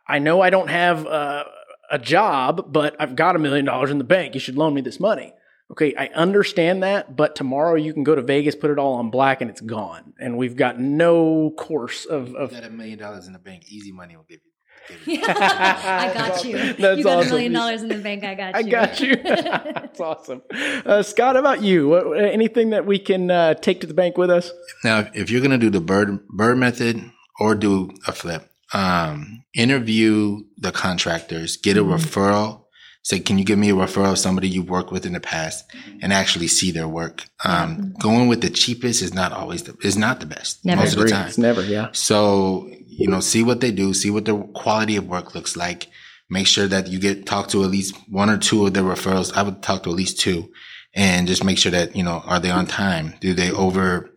I 0.08 0.20
know 0.20 0.42
I 0.42 0.50
don't 0.50 0.70
have 0.70 1.06
uh, 1.08 1.46
a 1.90 2.00
job, 2.00 2.72
but 2.72 2.96
I've 3.00 3.16
got 3.16 3.36
a 3.36 3.40
million 3.40 3.66
dollars 3.66 3.92
in 3.92 3.98
the 3.98 4.04
bank. 4.04 4.34
You 4.34 4.40
should 4.40 4.58
loan 4.58 4.74
me 4.74 4.82
this 4.82 5.00
money. 5.00 5.34
Okay, 5.72 5.96
I 5.98 6.08
understand 6.08 6.84
that, 6.84 7.16
but 7.16 7.36
tomorrow 7.36 7.76
you 7.76 7.94
can 7.94 8.04
go 8.04 8.14
to 8.14 8.22
Vegas, 8.22 8.54
put 8.54 8.70
it 8.70 8.78
all 8.78 8.96
on 8.96 9.10
black, 9.10 9.42
and 9.42 9.50
it's 9.50 9.62
gone. 9.62 10.14
And 10.20 10.38
we've 10.38 10.56
got 10.56 10.80
no 10.80 11.52
course 11.52 12.06
of, 12.06 12.36
of 12.36 12.52
got 12.52 12.64
a 12.64 12.70
million 12.70 13.00
dollars 13.00 13.28
in 13.28 13.34
the 13.34 13.40
bank, 13.40 13.64
easy 13.68 13.92
money 13.92 14.16
will 14.16 14.26
give 14.30 14.42
you. 14.44 14.52
Give 14.88 15.08
you. 15.08 15.24
I 15.28 16.12
got 16.14 16.44
you. 16.46 16.74
That's 16.74 16.98
you 16.98 17.04
got 17.04 17.20
awesome. 17.20 17.28
a 17.32 17.32
million 17.36 17.54
dollars 17.54 17.82
in 17.84 17.90
the 17.90 17.98
bank. 17.98 18.24
I 18.24 18.36
got 18.36 18.54
you. 18.54 18.60
I 18.60 18.64
got 18.70 19.00
you. 19.00 19.16
That's 19.24 20.00
awesome. 20.00 20.42
Uh, 20.86 21.02
Scott, 21.04 21.36
how 21.36 21.40
about 21.40 21.62
you? 21.62 21.90
What, 21.90 22.18
anything 22.24 22.72
that 22.72 22.86
we 22.86 23.00
can 23.00 23.32
uh, 23.32 23.54
take 23.56 23.82
to 23.82 23.88
the 23.88 23.94
bank 23.94 24.18
with 24.18 24.30
us? 24.30 24.52
Now, 24.84 25.10
if 25.14 25.30
you're 25.30 25.42
gonna 25.42 25.58
do 25.58 25.70
the 25.70 25.82
BRRRR 25.82 26.20
BRRRR 26.36 26.58
method 26.58 27.12
or 27.40 27.56
do 27.56 27.92
a 28.08 28.12
flip, 28.12 28.50
um, 28.74 29.44
interview 29.56 30.42
the 30.58 30.72
contractors, 30.72 31.58
get 31.58 31.78
a 31.78 31.82
Mm-hmm. 31.84 31.94
referral. 31.94 32.60
Say, 33.06 33.20
can 33.20 33.38
you 33.38 33.44
give 33.44 33.60
me 33.60 33.70
a 33.70 33.74
referral 33.74 34.12
of 34.14 34.18
somebody 34.18 34.48
you've 34.48 34.70
worked 34.70 34.90
with 34.90 35.06
in 35.06 35.12
the 35.12 35.20
past 35.20 35.66
and 36.02 36.14
actually 36.14 36.48
see 36.48 36.72
their 36.72 36.88
work? 36.88 37.26
Um, 37.44 37.94
going 38.00 38.30
with 38.30 38.40
the 38.40 38.50
cheapest 38.50 39.02
is 39.02 39.14
not 39.14 39.34
always 39.34 39.64
the, 39.64 39.76
is 39.84 39.98
not 39.98 40.22
the 40.22 40.26
best 40.26 40.64
Never. 40.64 40.80
most 40.82 40.94
of 40.96 41.02
the 41.04 41.10
time. 41.10 41.28
It's 41.28 41.38
never, 41.38 41.62
yeah. 41.66 41.90
So, 41.92 42.72
you 42.98 43.08
know, 43.08 43.20
see 43.20 43.44
what 43.44 43.62
they 43.62 43.72
do, 43.72 43.94
see 43.94 44.10
what 44.10 44.26
the 44.26 44.38
quality 44.54 44.96
of 44.96 45.08
work 45.08 45.36
looks 45.36 45.56
like. 45.56 45.88
Make 46.30 46.48
sure 46.48 46.68
that 46.68 46.88
you 46.88 47.00
get 47.00 47.26
talk 47.26 47.50
to 47.50 47.64
at 47.64 47.70
least 47.70 47.96
one 48.10 48.30
or 48.30 48.38
two 48.38 48.66
of 48.66 48.74
the 48.74 48.80
referrals. 48.80 49.34
I 49.36 49.44
would 49.44 49.62
talk 49.62 49.84
to 49.84 49.90
at 49.90 49.96
least 49.96 50.20
two 50.20 50.52
and 50.94 51.28
just 51.28 51.44
make 51.44 51.58
sure 51.58 51.72
that, 51.72 51.96
you 51.96 52.04
know, 52.04 52.22
are 52.26 52.40
they 52.40 52.50
on 52.50 52.66
time? 52.66 53.16
Do 53.20 53.34
they 53.34 53.52
over, 53.52 54.10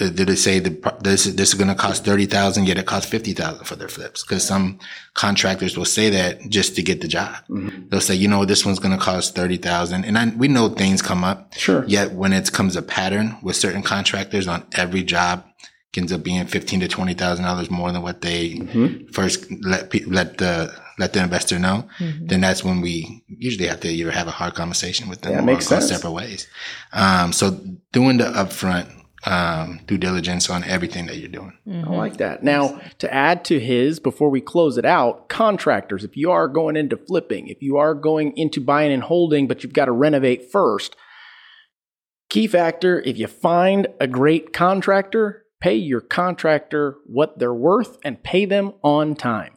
uh, 0.00 0.10
did 0.10 0.28
they 0.28 0.36
say 0.36 0.58
the, 0.58 0.70
this, 1.00 1.26
is- 1.26 1.36
this 1.36 1.48
is 1.48 1.54
going 1.54 1.68
to 1.68 1.74
cost 1.74 2.04
30,000 2.04 2.66
yet 2.66 2.78
it 2.78 2.86
costs 2.86 3.10
50,000 3.10 3.64
for 3.64 3.76
their 3.76 3.88
flips? 3.88 4.22
Cause 4.22 4.44
some 4.44 4.78
contractors 5.14 5.76
will 5.76 5.84
say 5.84 6.10
that 6.10 6.48
just 6.48 6.76
to 6.76 6.82
get 6.82 7.00
the 7.00 7.08
job. 7.08 7.36
Mm-hmm. 7.48 7.88
They'll 7.88 8.00
say, 8.00 8.14
you 8.14 8.28
know, 8.28 8.44
this 8.44 8.64
one's 8.66 8.78
going 8.78 8.96
to 8.96 9.02
cost 9.02 9.34
30,000. 9.34 10.04
And 10.04 10.18
I, 10.18 10.28
we 10.36 10.48
know 10.48 10.68
things 10.68 11.02
come 11.02 11.24
up. 11.24 11.54
Sure. 11.54 11.84
Yet 11.86 12.12
when 12.12 12.32
it 12.32 12.52
comes 12.52 12.76
a 12.76 12.82
pattern 12.82 13.36
with 13.42 13.56
certain 13.56 13.82
contractors 13.82 14.46
on 14.46 14.64
every 14.72 15.02
job, 15.02 15.44
ends 15.96 16.12
up 16.12 16.22
being 16.22 16.46
fifteen 16.46 16.80
to 16.80 16.88
twenty 16.88 17.14
thousand 17.14 17.44
dollars 17.44 17.70
more 17.70 17.90
than 17.92 18.02
what 18.02 18.20
they 18.20 18.50
Mm-hmm. 18.50 19.08
first 19.12 19.50
let 19.62 19.92
let 20.06 20.38
the 20.38 20.72
let 20.98 21.12
the 21.12 21.22
investor 21.22 21.58
know. 21.58 21.88
Then 22.20 22.40
that's 22.40 22.62
when 22.64 22.80
we 22.80 23.24
usually 23.28 23.68
have 23.68 23.80
to 23.80 23.88
either 23.88 24.10
have 24.10 24.26
a 24.26 24.32
hard 24.32 24.54
conversation 24.54 25.08
with 25.08 25.20
them 25.22 25.32
Yeah, 25.32 25.38
or 25.38 25.42
makes 25.42 25.68
go 25.68 25.78
sense. 25.78 25.88
separate 25.92 26.10
ways. 26.12 26.48
Um, 26.92 27.32
so 27.32 27.50
doing 27.92 28.18
the 28.18 28.24
upfront 28.24 28.90
um, 29.24 29.80
due 29.86 29.96
diligence 29.98 30.50
on 30.50 30.62
everything 30.64 31.06
that 31.06 31.16
you're 31.18 31.28
doing. 31.28 31.52
I 31.68 31.90
like 31.90 32.16
that. 32.18 32.42
Now, 32.42 32.80
to 32.98 33.12
add 33.12 33.44
to 33.46 33.58
his, 33.60 33.98
before 34.00 34.28
we 34.30 34.40
close 34.40 34.76
it 34.78 34.84
out, 34.84 35.28
contractors, 35.28 36.02
if 36.04 36.16
you 36.16 36.30
are 36.30 36.46
going 36.48 36.76
into 36.76 36.96
flipping, 36.96 37.48
if 37.48 37.60
you 37.60 37.76
are 37.78 37.94
going 37.94 38.36
into 38.36 38.60
buying 38.60 38.92
and 38.92 39.02
holding, 39.04 39.46
but 39.48 39.62
you've 39.62 39.72
got 39.72 39.86
to 39.86 39.92
renovate 39.92 40.50
first, 40.50 40.94
key 42.28 42.46
factor 42.46 43.00
if 43.02 43.18
you 43.18 43.26
find 43.26 43.86
a 44.00 44.06
great 44.06 44.52
contractor, 44.52 45.44
pay 45.60 45.74
your 45.74 46.00
contractor 46.00 46.96
what 47.06 47.38
they're 47.38 47.54
worth 47.54 47.98
and 48.04 48.22
pay 48.22 48.44
them 48.44 48.72
on 48.82 49.14
time. 49.14 49.54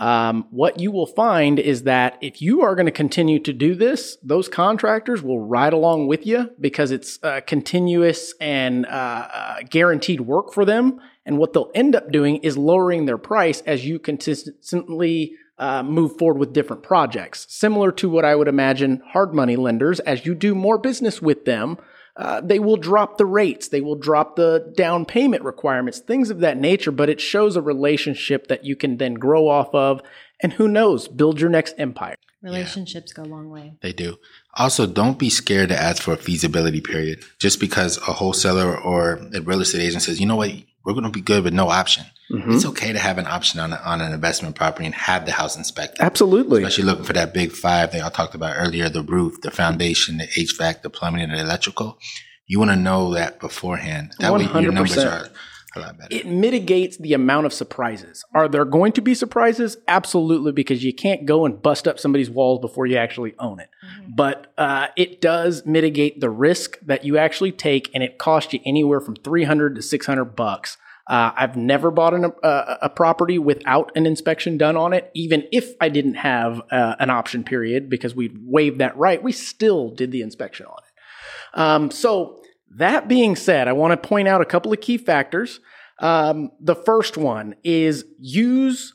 Um, 0.00 0.48
what 0.50 0.80
you 0.80 0.90
will 0.90 1.06
find 1.06 1.60
is 1.60 1.84
that 1.84 2.18
if 2.20 2.42
you 2.42 2.62
are 2.62 2.74
going 2.74 2.86
to 2.86 2.92
continue 2.92 3.38
to 3.38 3.52
do 3.52 3.76
this, 3.76 4.18
those 4.24 4.48
contractors 4.48 5.22
will 5.22 5.38
ride 5.38 5.72
along 5.72 6.08
with 6.08 6.26
you 6.26 6.50
because 6.58 6.90
it's 6.90 7.20
uh, 7.22 7.40
continuous 7.46 8.34
and 8.40 8.86
uh, 8.86 9.28
uh, 9.32 9.56
guaranteed 9.70 10.22
work 10.22 10.52
for 10.52 10.64
them. 10.64 11.00
And 11.24 11.38
what 11.38 11.52
they'll 11.52 11.70
end 11.74 11.94
up 11.94 12.10
doing 12.10 12.38
is 12.38 12.58
lowering 12.58 13.06
their 13.06 13.18
price 13.18 13.60
as 13.60 13.86
you 13.86 14.00
consistently 14.00 15.34
uh, 15.58 15.84
move 15.84 16.18
forward 16.18 16.38
with 16.38 16.52
different 16.52 16.82
projects. 16.82 17.46
Similar 17.48 17.92
to 17.92 18.08
what 18.08 18.24
I 18.24 18.34
would 18.34 18.48
imagine 18.48 19.00
hard 19.12 19.32
money 19.32 19.54
lenders, 19.54 20.00
as 20.00 20.26
you 20.26 20.34
do 20.34 20.56
more 20.56 20.76
business 20.76 21.22
with 21.22 21.44
them, 21.44 21.78
uh, 22.16 22.40
they 22.40 22.58
will 22.58 22.76
drop 22.76 23.18
the 23.18 23.26
rates, 23.26 23.68
they 23.68 23.80
will 23.80 23.96
drop 23.96 24.36
the 24.36 24.72
down 24.76 25.04
payment 25.04 25.42
requirements, 25.42 25.98
things 25.98 26.30
of 26.30 26.40
that 26.40 26.56
nature. 26.56 26.92
But 26.92 27.08
it 27.08 27.20
shows 27.20 27.56
a 27.56 27.62
relationship 27.62 28.46
that 28.48 28.64
you 28.64 28.76
can 28.76 28.98
then 28.98 29.14
grow 29.14 29.48
off 29.48 29.74
of, 29.74 30.00
and 30.40 30.52
who 30.52 30.68
knows, 30.68 31.08
build 31.08 31.40
your 31.40 31.50
next 31.50 31.74
empire. 31.78 32.16
Relationships 32.44 33.12
go 33.12 33.22
a 33.22 33.24
long 33.24 33.48
way. 33.48 33.74
They 33.80 33.92
do. 33.92 34.18
Also, 34.54 34.86
don't 34.86 35.18
be 35.18 35.30
scared 35.30 35.70
to 35.70 35.80
ask 35.80 36.02
for 36.02 36.12
a 36.12 36.16
feasibility 36.16 36.80
period. 36.80 37.24
Just 37.38 37.58
because 37.58 37.96
a 37.98 38.12
wholesaler 38.12 38.76
or 38.76 39.20
a 39.34 39.40
real 39.40 39.62
estate 39.62 39.80
agent 39.80 40.02
says, 40.02 40.20
you 40.20 40.26
know 40.26 40.36
what, 40.36 40.50
we're 40.84 40.92
going 40.92 41.04
to 41.04 41.10
be 41.10 41.22
good 41.22 41.42
with 41.42 41.54
no 41.54 41.70
option. 41.70 42.04
It's 42.30 42.64
okay 42.64 42.92
to 42.92 42.98
have 42.98 43.18
an 43.18 43.26
option 43.26 43.60
on, 43.60 43.72
a, 43.72 43.76
on 43.76 44.00
an 44.00 44.12
investment 44.12 44.56
property 44.56 44.86
and 44.86 44.94
have 44.94 45.24
the 45.24 45.32
house 45.32 45.56
inspected. 45.56 46.00
Absolutely. 46.00 46.62
Especially 46.62 46.84
looking 46.84 47.04
for 47.04 47.12
that 47.12 47.32
big 47.32 47.52
five 47.52 47.92
that 47.92 48.02
I 48.02 48.08
talked 48.08 48.34
about 48.34 48.56
earlier, 48.56 48.88
the 48.88 49.02
roof, 49.02 49.40
the 49.42 49.50
foundation, 49.50 50.18
the 50.18 50.26
HVAC, 50.26 50.82
the 50.82 50.90
plumbing, 50.90 51.22
and 51.22 51.32
the 51.32 51.40
electrical. 51.40 51.98
You 52.46 52.58
want 52.58 52.70
to 52.72 52.76
know 52.76 53.14
that 53.14 53.40
beforehand. 53.40 54.14
That 54.18 54.32
way 54.32 54.44
your 54.44 54.72
numbers 54.72 54.96
100%. 54.96 55.06
are 55.06 55.30
a 55.76 55.80
lot 55.80 55.98
better. 55.98 56.14
it 56.14 56.26
mitigates 56.26 56.96
the 56.96 57.14
amount 57.14 57.46
of 57.46 57.52
surprises. 57.52 58.24
Are 58.34 58.48
there 58.48 58.64
going 58.64 58.92
to 58.92 59.00
be 59.00 59.14
surprises? 59.14 59.76
Absolutely, 59.88 60.52
because 60.52 60.84
you 60.84 60.94
can't 60.94 61.26
go 61.26 61.44
and 61.44 61.60
bust 61.60 61.88
up 61.88 61.98
somebody's 61.98 62.30
walls 62.30 62.60
before 62.60 62.86
you 62.86 62.96
actually 62.96 63.34
own 63.38 63.60
it. 63.60 63.68
But 64.08 64.52
uh, 64.58 64.88
it 64.96 65.20
does 65.20 65.64
mitigate 65.66 66.20
the 66.20 66.30
risk 66.30 66.78
that 66.80 67.04
you 67.04 67.18
actually 67.18 67.52
take, 67.52 67.90
and 67.94 68.02
it 68.02 68.18
costs 68.18 68.52
you 68.52 68.60
anywhere 68.64 69.00
from 69.00 69.16
three 69.16 69.44
hundred 69.44 69.74
to 69.76 69.82
six 69.82 70.06
hundred 70.06 70.36
bucks. 70.36 70.76
Uh, 71.06 71.32
I've 71.36 71.54
never 71.54 71.90
bought 71.90 72.14
an, 72.14 72.32
uh, 72.42 72.76
a 72.80 72.88
property 72.88 73.38
without 73.38 73.92
an 73.94 74.06
inspection 74.06 74.56
done 74.56 74.76
on 74.76 74.94
it, 74.94 75.10
even 75.14 75.46
if 75.52 75.74
I 75.78 75.90
didn't 75.90 76.14
have 76.14 76.62
uh, 76.70 76.96
an 76.98 77.10
option 77.10 77.44
period 77.44 77.90
because 77.90 78.14
we 78.14 78.34
waived 78.42 78.78
that 78.78 78.96
right. 78.96 79.22
We 79.22 79.32
still 79.32 79.90
did 79.90 80.12
the 80.12 80.22
inspection 80.22 80.64
on 80.64 80.78
it. 80.78 81.60
Um, 81.60 81.90
so 81.90 82.40
that 82.76 83.08
being 83.08 83.36
said, 83.36 83.68
I 83.68 83.72
want 83.72 83.90
to 83.92 84.08
point 84.08 84.28
out 84.28 84.40
a 84.40 84.46
couple 84.46 84.72
of 84.72 84.80
key 84.80 84.98
factors. 84.98 85.60
Um, 86.00 86.50
the 86.60 86.74
first 86.74 87.16
one 87.16 87.54
is 87.62 88.04
use 88.18 88.94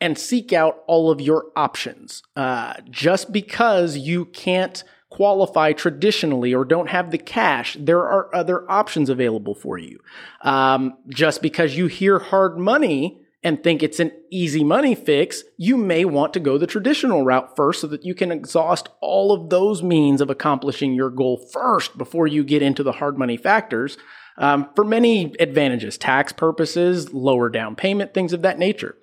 and 0.00 0.16
seek 0.16 0.52
out 0.52 0.82
all 0.86 1.10
of 1.10 1.20
your 1.20 1.46
options. 1.56 2.22
Uh, 2.36 2.74
just 2.90 3.32
because 3.32 3.96
you 3.96 4.26
can't 4.26 4.84
qualify 5.10 5.72
traditionally 5.72 6.54
or 6.54 6.64
don't 6.64 6.90
have 6.90 7.10
the 7.10 7.18
cash, 7.18 7.76
there 7.80 8.00
are 8.00 8.34
other 8.34 8.70
options 8.70 9.08
available 9.08 9.54
for 9.54 9.78
you. 9.78 9.98
Um, 10.42 10.96
just 11.08 11.42
because 11.42 11.76
you 11.76 11.86
hear 11.86 12.18
hard 12.18 12.58
money 12.58 13.20
and 13.42 13.62
think 13.62 13.82
it's 13.82 14.00
an 14.00 14.12
easy 14.30 14.64
money 14.64 14.94
fix, 14.94 15.44
you 15.56 15.76
may 15.76 16.04
want 16.04 16.32
to 16.32 16.40
go 16.40 16.58
the 16.58 16.66
traditional 16.66 17.24
route 17.24 17.54
first 17.54 17.80
so 17.80 17.86
that 17.86 18.04
you 18.04 18.14
can 18.14 18.32
exhaust 18.32 18.88
all 19.00 19.32
of 19.32 19.48
those 19.48 19.82
means 19.82 20.20
of 20.20 20.28
accomplishing 20.28 20.92
your 20.92 21.10
goal 21.10 21.48
first 21.52 21.96
before 21.96 22.26
you 22.26 22.42
get 22.42 22.62
into 22.62 22.82
the 22.82 22.92
hard 22.92 23.16
money 23.16 23.36
factors. 23.36 23.96
Um, 24.38 24.68
for 24.74 24.84
many 24.84 25.34
advantages, 25.40 25.98
tax 25.98 26.32
purposes, 26.32 27.12
lower 27.12 27.48
down 27.48 27.76
payment, 27.76 28.14
things 28.14 28.32
of 28.32 28.42
that 28.42 28.58
nature. 28.58 28.96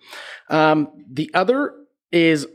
Um, 0.50 1.06
the 1.10 1.30
other 1.34 1.74
is 2.12 2.48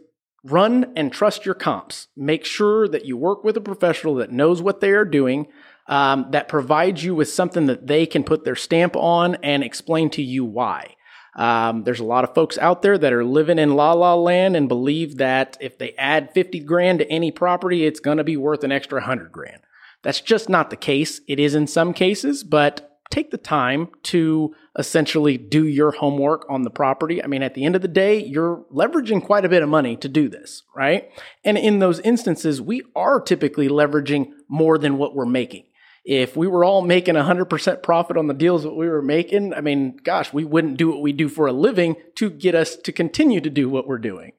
run 0.45 0.93
and 0.97 1.13
trust 1.13 1.45
your 1.45 1.55
comps. 1.55 2.09
Make 2.17 2.45
sure 2.45 2.89
that 2.89 3.05
you 3.05 3.17
work 3.17 3.45
with 3.45 3.57
a 3.57 3.61
professional 3.61 4.15
that 4.17 4.33
knows 4.33 4.63
what 4.63 4.81
they 4.81 4.91
are 4.93 5.05
doing, 5.05 5.49
um, 5.89 6.27
that 6.31 6.49
provides 6.49 7.05
you 7.05 7.15
with 7.15 7.29
something 7.29 7.67
that 7.67 7.87
they 7.87 8.07
can 8.07 8.25
put 8.25 8.45
their 8.45 8.57
stamp 8.57 8.97
on 8.97 9.37
and 9.43 9.63
explain 9.63 10.09
to 10.11 10.23
you 10.23 10.45
why. 10.45 10.95
Um, 11.35 11.85
there's 11.85 12.01
a 12.01 12.05
lot 12.05 12.25
of 12.25 12.35
folks 12.35 12.59
out 12.59 12.83
there 12.83 12.99
that 12.99 13.13
are 13.13 13.25
living 13.25 13.59
in 13.59 13.75
la 13.75 13.93
la 13.93 14.15
land 14.15 14.57
and 14.57 14.69
believe 14.69 15.19
that 15.19 15.57
if 15.61 15.79
they 15.79 15.93
add 15.93 16.33
50 16.33 16.61
grand 16.61 16.99
to 16.99 17.11
any 17.11 17.31
property, 17.31 17.85
it's 17.85 18.01
going 18.01 18.19
to 18.19 18.25
be 18.25 18.37
worth 18.37 18.65
an 18.65 18.73
extra 18.73 19.01
100 19.01 19.31
grand. 19.31 19.61
That's 20.03 20.21
just 20.21 20.49
not 20.49 20.71
the 20.71 20.77
case. 20.77 21.21
It 21.29 21.39
is 21.39 21.55
in 21.55 21.67
some 21.67 21.93
cases, 21.93 22.43
but 22.43 22.91
take 23.11 23.31
the 23.31 23.39
time 23.39 23.89
to 24.05 24.55
essentially 24.79 25.37
do 25.37 25.67
your 25.67 25.91
homework 25.91 26.47
on 26.49 26.63
the 26.63 26.71
property. 26.71 27.23
I 27.23 27.27
mean, 27.27 27.43
at 27.43 27.55
the 27.55 27.65
end 27.65 27.75
of 27.75 27.83
the 27.83 27.89
day, 27.89 28.25
you're 28.25 28.65
leveraging 28.73 29.25
quite 29.25 29.45
a 29.45 29.49
bit 29.49 29.63
of 29.63 29.69
money 29.69 29.97
to 29.97 30.09
do 30.09 30.29
this, 30.29 30.63
right? 30.77 31.11
And 31.45 31.59
in 31.59 31.81
those 31.81 32.01
instances, 32.01 32.63
we 32.63 32.83
are 32.95 33.21
typically 33.21 33.69
leveraging 33.69 34.31
more 34.49 34.79
than 34.79 34.97
what 34.97 35.15
we're 35.15 35.27
making. 35.27 35.65
If 36.05 36.37
we 36.37 36.47
were 36.47 36.65
all 36.65 36.83
making 36.83 37.15
100% 37.15 37.83
profit 37.83 38.17
on 38.17 38.27
the 38.27 38.35
deals 38.35 38.63
that 38.63 38.75
we 38.75 38.89
were 38.89 39.03
making, 39.03 39.53
I 39.53 39.61
mean, 39.61 39.99
gosh, 40.03 40.33
we 40.33 40.45
wouldn't 40.45 40.79
do 40.79 40.89
what 40.89 41.03
we 41.03 41.13
do 41.13 41.29
for 41.29 41.47
a 41.47 41.53
living 41.53 41.97
to 42.17 42.31
get 42.31 42.55
us 42.55 42.77
to 42.77 42.93
continue 42.93 43.41
to 43.41 43.51
do 43.51 43.69
what 43.69 43.87
we're 43.87 43.99
doing. 43.99 44.33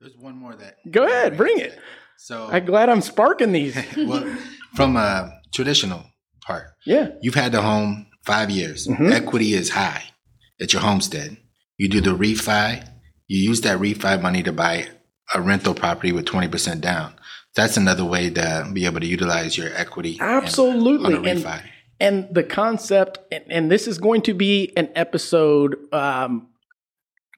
There's 0.00 0.16
one 0.18 0.36
more 0.36 0.54
that. 0.56 0.76
Go 0.90 1.04
ahead, 1.04 1.36
bring 1.36 1.58
it. 1.58 1.78
So 2.18 2.48
I'm 2.50 2.64
glad 2.64 2.88
I'm 2.88 3.00
sparking 3.00 3.52
these. 3.52 3.76
well, 3.96 4.36
from 4.74 4.96
a 4.96 5.38
traditional 5.52 6.04
part. 6.44 6.68
Yeah. 6.84 7.08
You've 7.22 7.34
had 7.34 7.52
the 7.52 7.62
home 7.62 8.06
five 8.24 8.50
years. 8.50 8.86
Mhm. 8.86 9.12
Equity 9.12 9.54
is 9.54 9.70
high 9.70 10.02
at 10.60 10.72
your 10.72 10.82
homestead. 10.82 11.36
You 11.76 11.88
do 11.88 12.00
the 12.00 12.16
refi. 12.16 12.86
You 13.28 13.38
use 13.38 13.60
that 13.62 13.78
refi 13.78 14.20
money 14.20 14.42
to 14.42 14.52
buy 14.52 14.86
a 15.34 15.40
rental 15.40 15.74
property 15.74 16.12
with 16.12 16.24
20% 16.24 16.80
down. 16.80 17.14
That's 17.56 17.76
another 17.76 18.04
way 18.04 18.30
to 18.30 18.70
be 18.72 18.84
able 18.84 19.00
to 19.00 19.06
utilize 19.06 19.56
your 19.56 19.74
equity 19.74 20.18
and- 20.20 20.30
Absolutely. 20.44 21.14
on 21.14 21.26
a 21.26 21.30
And- 21.30 21.62
and 21.98 22.28
the 22.30 22.44
concept 22.44 23.18
and, 23.32 23.44
and 23.48 23.70
this 23.70 23.88
is 23.88 23.96
going 23.96 24.20
to 24.22 24.34
be 24.34 24.72
an 24.76 24.90
episode 24.94 25.76
um, 25.94 26.48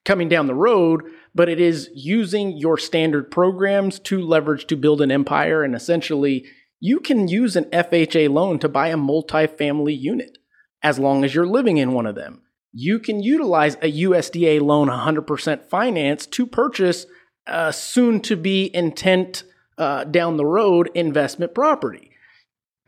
coming 0.05 0.28
down 0.28 0.49
the 0.49 0.55
road 0.55 1.03
but 1.35 1.49
it 1.49 1.61
is 1.61 1.89
using 1.95 2.57
your 2.57 2.77
standard 2.77 3.31
programs 3.31 4.01
to 4.01 4.20
leverage 4.20 4.66
to 4.66 4.77
build 4.77 5.01
an 5.01 5.12
empire. 5.12 5.62
And 5.62 5.73
essentially 5.74 6.45
you 6.81 6.99
can 6.99 7.28
use 7.28 7.55
an 7.55 7.66
FHA 7.66 8.28
loan 8.31 8.59
to 8.59 8.69
buy 8.69 8.89
a 8.89 8.97
multifamily 8.97 9.97
unit 9.97 10.39
as 10.82 10.99
long 10.99 11.24
as 11.24 11.35
you're 11.35 11.47
living 11.47 11.77
in 11.77 11.93
one 11.93 12.07
of 12.07 12.16
them. 12.16 12.43
You 12.73 12.99
can 12.99 13.23
utilize 13.23 13.77
a 13.77 13.93
USDA 13.93 14.61
loan 14.61 14.89
100% 14.89 15.65
finance 15.65 16.27
to 16.27 16.47
purchase 16.47 17.07
a 17.47 17.73
soon 17.73 18.20
to 18.23 18.36
be 18.36 18.74
intent 18.74 19.45
uh, 19.78 20.05
down 20.05 20.36
the 20.36 20.46
road 20.46 20.90
investment 20.94 21.55
property 21.55 22.10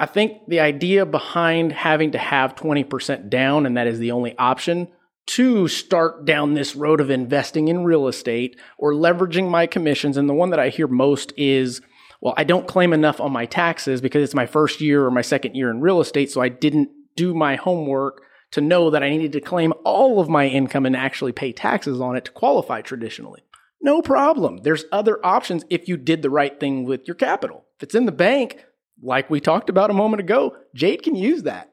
I 0.00 0.06
think 0.06 0.48
the 0.48 0.60
idea 0.60 1.04
behind 1.04 1.72
having 1.72 2.12
to 2.12 2.18
have 2.18 2.54
20% 2.54 3.28
down, 3.28 3.66
and 3.66 3.76
that 3.76 3.86
is 3.86 3.98
the 3.98 4.12
only 4.12 4.36
option 4.38 4.88
to 5.26 5.68
start 5.68 6.24
down 6.24 6.54
this 6.54 6.74
road 6.74 7.02
of 7.02 7.10
investing 7.10 7.68
in 7.68 7.84
real 7.84 8.08
estate 8.08 8.58
or 8.78 8.94
leveraging 8.94 9.50
my 9.50 9.66
commissions. 9.66 10.16
And 10.16 10.26
the 10.26 10.34
one 10.34 10.48
that 10.50 10.58
I 10.58 10.70
hear 10.70 10.88
most 10.88 11.34
is, 11.36 11.82
well, 12.22 12.32
I 12.38 12.44
don't 12.44 12.66
claim 12.66 12.94
enough 12.94 13.20
on 13.20 13.30
my 13.30 13.44
taxes 13.44 14.00
because 14.00 14.22
it's 14.22 14.34
my 14.34 14.46
first 14.46 14.80
year 14.80 15.04
or 15.04 15.10
my 15.10 15.20
second 15.20 15.54
year 15.54 15.70
in 15.70 15.82
real 15.82 16.00
estate. 16.00 16.30
So 16.30 16.40
I 16.40 16.48
didn't 16.48 16.88
do 17.14 17.34
my 17.34 17.56
homework 17.56 18.22
to 18.52 18.62
know 18.62 18.88
that 18.88 19.02
I 19.02 19.10
needed 19.10 19.32
to 19.32 19.40
claim 19.42 19.74
all 19.84 20.18
of 20.18 20.30
my 20.30 20.46
income 20.46 20.86
and 20.86 20.96
actually 20.96 21.32
pay 21.32 21.52
taxes 21.52 22.00
on 22.00 22.16
it 22.16 22.24
to 22.24 22.32
qualify 22.32 22.80
traditionally. 22.80 23.42
No 23.80 24.02
problem. 24.02 24.58
There's 24.58 24.84
other 24.92 25.24
options 25.24 25.64
if 25.70 25.88
you 25.88 25.96
did 25.96 26.22
the 26.22 26.30
right 26.30 26.58
thing 26.58 26.84
with 26.84 27.06
your 27.06 27.14
capital. 27.14 27.64
If 27.76 27.84
it's 27.84 27.94
in 27.94 28.06
the 28.06 28.12
bank, 28.12 28.64
like 29.02 29.30
we 29.30 29.40
talked 29.40 29.70
about 29.70 29.90
a 29.90 29.94
moment 29.94 30.20
ago, 30.20 30.56
Jade 30.74 31.02
can 31.02 31.14
use 31.14 31.44
that. 31.44 31.72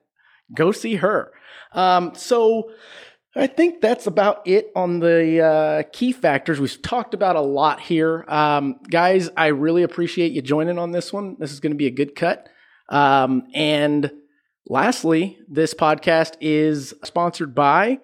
Go 0.56 0.72
see 0.72 0.96
her. 0.96 1.34
Um, 1.74 2.16
so 2.16 2.72
I 3.36 3.48
think 3.48 3.82
that's 3.82 4.08
about 4.08 4.48
it 4.48 4.72
on 4.76 5.00
the 5.00 5.44
uh, 5.44 5.84
key 5.92 6.14
factors. 6.14 6.60
We've 6.60 6.82
talked 6.82 7.14
about 7.14 7.36
a 7.36 7.42
lot 7.42 7.82
here. 7.82 8.24
Um, 8.28 8.80
guys, 8.90 9.30
I 9.36 9.48
really 9.48 9.84
appreciate 9.84 10.32
you 10.32 10.42
joining 10.42 10.80
on 10.80 10.92
this 10.92 11.12
one. 11.12 11.36
This 11.40 11.52
is 11.52 11.60
going 11.60 11.74
to 11.74 11.78
be 11.78 11.88
a 11.88 11.92
good 11.92 12.16
cut. 12.16 12.48
Um, 12.90 13.44
and 13.54 14.10
lastly, 14.68 15.38
this 15.50 15.74
podcast 15.74 16.36
is 16.40 16.94
sponsored 17.04 17.54
by 17.54 18.00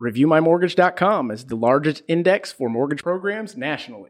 ReviewMyMortgage.com 0.00 1.32
is 1.32 1.46
the 1.46 1.56
largest 1.56 2.02
index 2.06 2.52
for 2.52 2.68
mortgage 2.68 3.02
programs 3.02 3.56
nationally. 3.56 4.06